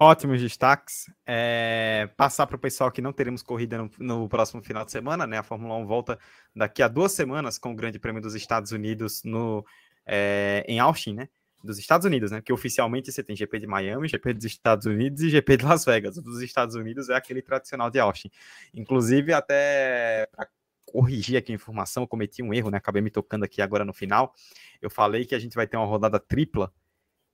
Ótimos 0.01 0.41
destaques. 0.41 1.07
É, 1.27 2.09
passar 2.16 2.47
para 2.47 2.55
o 2.55 2.59
pessoal 2.59 2.91
que 2.93 3.03
não 3.03 3.12
teremos 3.12 3.43
corrida 3.43 3.79
no, 3.79 3.91
no, 3.99 4.29
próximo 4.29 4.62
final 4.62 4.85
de 4.85 4.93
semana, 4.93 5.27
né? 5.27 5.39
A 5.39 5.43
Fórmula 5.43 5.75
1 5.77 5.87
volta 5.87 6.19
daqui 6.55 6.85
a 6.85 6.89
duas 6.89 7.11
semanas 7.11 7.59
com 7.59 7.73
o 7.73 7.75
Grande 7.75 7.99
Prêmio 7.99 8.23
dos 8.23 8.37
Estados 8.37 8.70
Unidos 8.70 9.25
no, 9.25 9.66
é, 10.07 10.65
em 10.69 10.79
Austin, 10.79 11.15
né? 11.15 11.29
Dos 11.65 11.81
Estados 11.81 12.07
Unidos, 12.07 12.31
né? 12.31 12.39
Porque 12.39 12.53
oficialmente 12.53 13.11
você 13.11 13.25
tem 13.25 13.35
GP 13.35 13.59
de 13.59 13.66
Miami, 13.66 14.07
GP 14.07 14.35
dos 14.35 14.45
Estados 14.45 14.87
Unidos 14.87 15.20
e 15.23 15.31
GP 15.31 15.57
de 15.57 15.65
Las 15.65 15.85
Vegas. 15.85 16.16
O 16.16 16.23
dos 16.23 16.41
Estados 16.43 16.77
Unidos 16.77 17.09
é 17.09 17.16
aquele 17.16 17.43
tradicional 17.43 17.91
de 17.91 17.99
Austin. 17.99 18.31
Inclusive, 18.73 19.33
até 19.33 20.29
para 20.31 20.49
corrigir 20.87 21.37
aqui 21.37 21.51
a 21.51 21.55
informação, 21.57 22.07
cometi 22.07 22.41
um 22.41 22.55
erro, 22.55 22.70
né? 22.70 22.79
Acabei 22.79 23.03
me 23.03 23.11
tocando 23.11 23.43
aqui 23.43 23.61
agora 23.61 23.85
no 23.85 23.93
final. 23.93 24.33
Eu 24.81 24.91
falei 24.91 25.25
que 25.27 25.35
a 25.35 25.41
gente 25.41 25.57
vai 25.57 25.66
ter 25.66 25.77
uma 25.77 25.87
rodada 25.87 26.20
tripla 26.20 26.73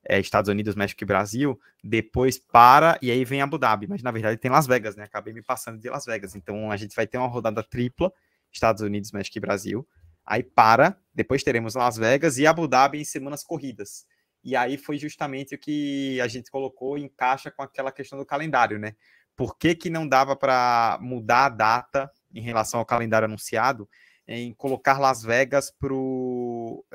é, 0.06 0.20
Estados 0.20 0.48
Unidos, 0.48 0.74
México 0.74 1.02
e 1.02 1.06
Brasil, 1.06 1.58
depois 1.82 2.38
para 2.38 2.98
e 3.00 3.10
aí 3.10 3.24
vem 3.24 3.40
Abu 3.40 3.58
Dhabi, 3.58 3.86
mas 3.86 4.02
na 4.02 4.10
verdade 4.10 4.38
tem 4.38 4.50
Las 4.50 4.66
Vegas, 4.66 4.96
né? 4.96 5.04
Acabei 5.04 5.32
me 5.32 5.42
passando 5.42 5.78
de 5.78 5.88
Las 5.88 6.04
Vegas. 6.04 6.34
Então 6.34 6.70
a 6.70 6.76
gente 6.76 6.94
vai 6.94 7.06
ter 7.06 7.18
uma 7.18 7.26
rodada 7.26 7.62
tripla, 7.62 8.12
Estados 8.52 8.82
Unidos, 8.82 9.12
México 9.12 9.38
e 9.38 9.40
Brasil. 9.40 9.86
Aí 10.24 10.42
para, 10.42 10.96
depois 11.14 11.42
teremos 11.42 11.74
Las 11.74 11.96
Vegas 11.96 12.38
e 12.38 12.46
Abu 12.46 12.68
Dhabi 12.68 13.00
em 13.00 13.04
semanas 13.04 13.42
corridas. 13.42 14.06
E 14.42 14.54
aí 14.54 14.76
foi 14.76 14.98
justamente 14.98 15.54
o 15.54 15.58
que 15.58 16.20
a 16.20 16.28
gente 16.28 16.50
colocou 16.50 16.98
em 16.98 17.08
caixa 17.08 17.50
com 17.50 17.62
aquela 17.62 17.90
questão 17.90 18.18
do 18.18 18.26
calendário, 18.26 18.78
né? 18.78 18.94
Por 19.36 19.56
que, 19.58 19.74
que 19.74 19.90
não 19.90 20.06
dava 20.06 20.36
para 20.36 20.98
mudar 21.00 21.46
a 21.46 21.48
data 21.48 22.10
em 22.32 22.40
relação 22.40 22.78
ao 22.78 22.86
calendário 22.86 23.26
anunciado? 23.26 23.88
em 24.26 24.52
colocar 24.54 24.98
Las 24.98 25.22
Vegas 25.22 25.70
para 25.70 25.94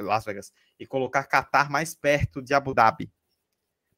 Las 0.04 0.26
Vegas 0.26 0.52
e 0.80 0.88
colocar 0.88 1.26
Qatar 1.26 1.70
mais 1.72 1.94
perto 1.94 2.42
de 2.42 2.54
Abu 2.54 2.74
Dhabi, 2.74 3.12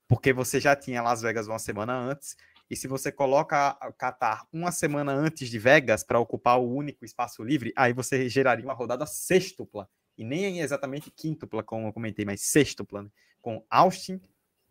porque 0.08 0.34
você 0.34 0.60
já 0.60 0.76
tinha 0.76 1.02
Las 1.02 1.22
Vegas 1.22 1.48
uma 1.48 1.60
semana 1.60 1.94
antes 1.94 2.36
e 2.72 2.76
se 2.78 2.88
você 2.88 3.12
coloca 3.12 3.78
Qatar 4.00 4.48
uma 4.52 4.72
semana 4.72 5.12
antes 5.12 5.50
de 5.50 5.60
Vegas 5.60 6.06
para 6.06 6.20
ocupar 6.20 6.58
o 6.58 6.74
único 6.74 7.04
espaço 7.04 7.44
livre, 7.44 7.74
aí 7.76 7.92
você 7.92 8.30
geraria 8.30 8.64
uma 8.64 8.74
rodada 8.74 9.06
sextupla 9.06 9.90
e 10.18 10.24
nem 10.24 10.62
exatamente 10.62 11.12
quíntupla, 11.12 11.64
como 11.64 11.88
eu 11.88 11.94
comentei, 11.94 12.24
mas 12.24 12.42
sextupla, 12.42 13.04
né? 13.04 13.10
com 13.42 13.66
Austin, 13.70 14.22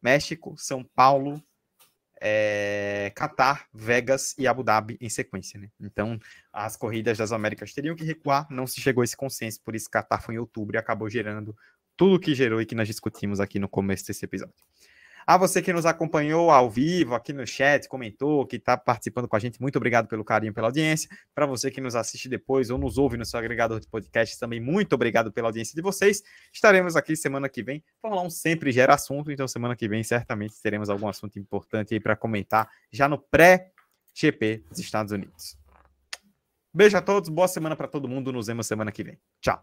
México, 0.00 0.54
São 0.56 0.82
Paulo, 0.82 1.42
é, 2.18 3.12
Qatar, 3.14 3.68
Vegas 3.70 4.34
e 4.38 4.46
Abu 4.46 4.62
Dhabi 4.62 4.96
em 4.98 5.10
sequência. 5.10 5.60
Né? 5.60 5.68
Então, 5.78 6.18
as 6.50 6.76
corridas 6.76 7.18
das 7.18 7.32
Américas 7.32 7.74
teriam 7.74 7.94
que 7.94 8.04
recuar, 8.04 8.46
não 8.50 8.66
se 8.66 8.80
chegou 8.80 9.02
a 9.02 9.04
esse 9.04 9.16
consenso, 9.16 9.60
por 9.62 9.74
isso 9.74 9.90
Qatar 9.90 10.22
foi 10.22 10.36
em 10.36 10.38
outubro 10.38 10.74
e 10.74 10.78
acabou 10.78 11.10
gerando 11.10 11.54
tudo 12.00 12.18
que 12.18 12.34
gerou 12.34 12.62
e 12.62 12.64
que 12.64 12.74
nós 12.74 12.88
discutimos 12.88 13.40
aqui 13.40 13.58
no 13.58 13.68
começo 13.68 14.06
desse 14.06 14.24
episódio. 14.24 14.54
A 15.26 15.36
você 15.36 15.60
que 15.60 15.70
nos 15.70 15.84
acompanhou 15.84 16.50
ao 16.50 16.70
vivo, 16.70 17.14
aqui 17.14 17.30
no 17.30 17.46
chat, 17.46 17.86
comentou, 17.86 18.46
que 18.46 18.56
está 18.56 18.74
participando 18.74 19.28
com 19.28 19.36
a 19.36 19.38
gente, 19.38 19.60
muito 19.60 19.76
obrigado 19.76 20.08
pelo 20.08 20.24
carinho, 20.24 20.54
pela 20.54 20.68
audiência. 20.68 21.10
Para 21.34 21.44
você 21.44 21.70
que 21.70 21.78
nos 21.78 21.94
assiste 21.94 22.26
depois 22.26 22.70
ou 22.70 22.78
nos 22.78 22.96
ouve 22.96 23.18
no 23.18 23.24
seu 23.26 23.38
agregador 23.38 23.78
de 23.80 23.86
podcast, 23.86 24.40
também 24.40 24.58
muito 24.58 24.94
obrigado 24.94 25.30
pela 25.30 25.48
audiência 25.48 25.74
de 25.74 25.82
vocês. 25.82 26.22
Estaremos 26.50 26.96
aqui 26.96 27.14
semana 27.14 27.50
que 27.50 27.62
vem. 27.62 27.84
Fórmula 28.00 28.22
1 28.22 28.30
sempre 28.30 28.72
gera 28.72 28.94
assunto, 28.94 29.30
então 29.30 29.46
semana 29.46 29.76
que 29.76 29.86
vem 29.86 30.02
certamente 30.02 30.54
teremos 30.62 30.88
algum 30.88 31.06
assunto 31.06 31.38
importante 31.38 31.92
aí 31.92 32.00
para 32.00 32.16
comentar 32.16 32.66
já 32.90 33.10
no 33.10 33.18
pré-GP 33.18 34.64
dos 34.70 34.78
Estados 34.78 35.12
Unidos. 35.12 35.58
Beijo 36.72 36.96
a 36.96 37.02
todos, 37.02 37.28
boa 37.28 37.46
semana 37.46 37.76
para 37.76 37.88
todo 37.88 38.08
mundo. 38.08 38.32
Nos 38.32 38.46
vemos 38.46 38.66
semana 38.66 38.90
que 38.90 39.04
vem. 39.04 39.18
Tchau. 39.38 39.62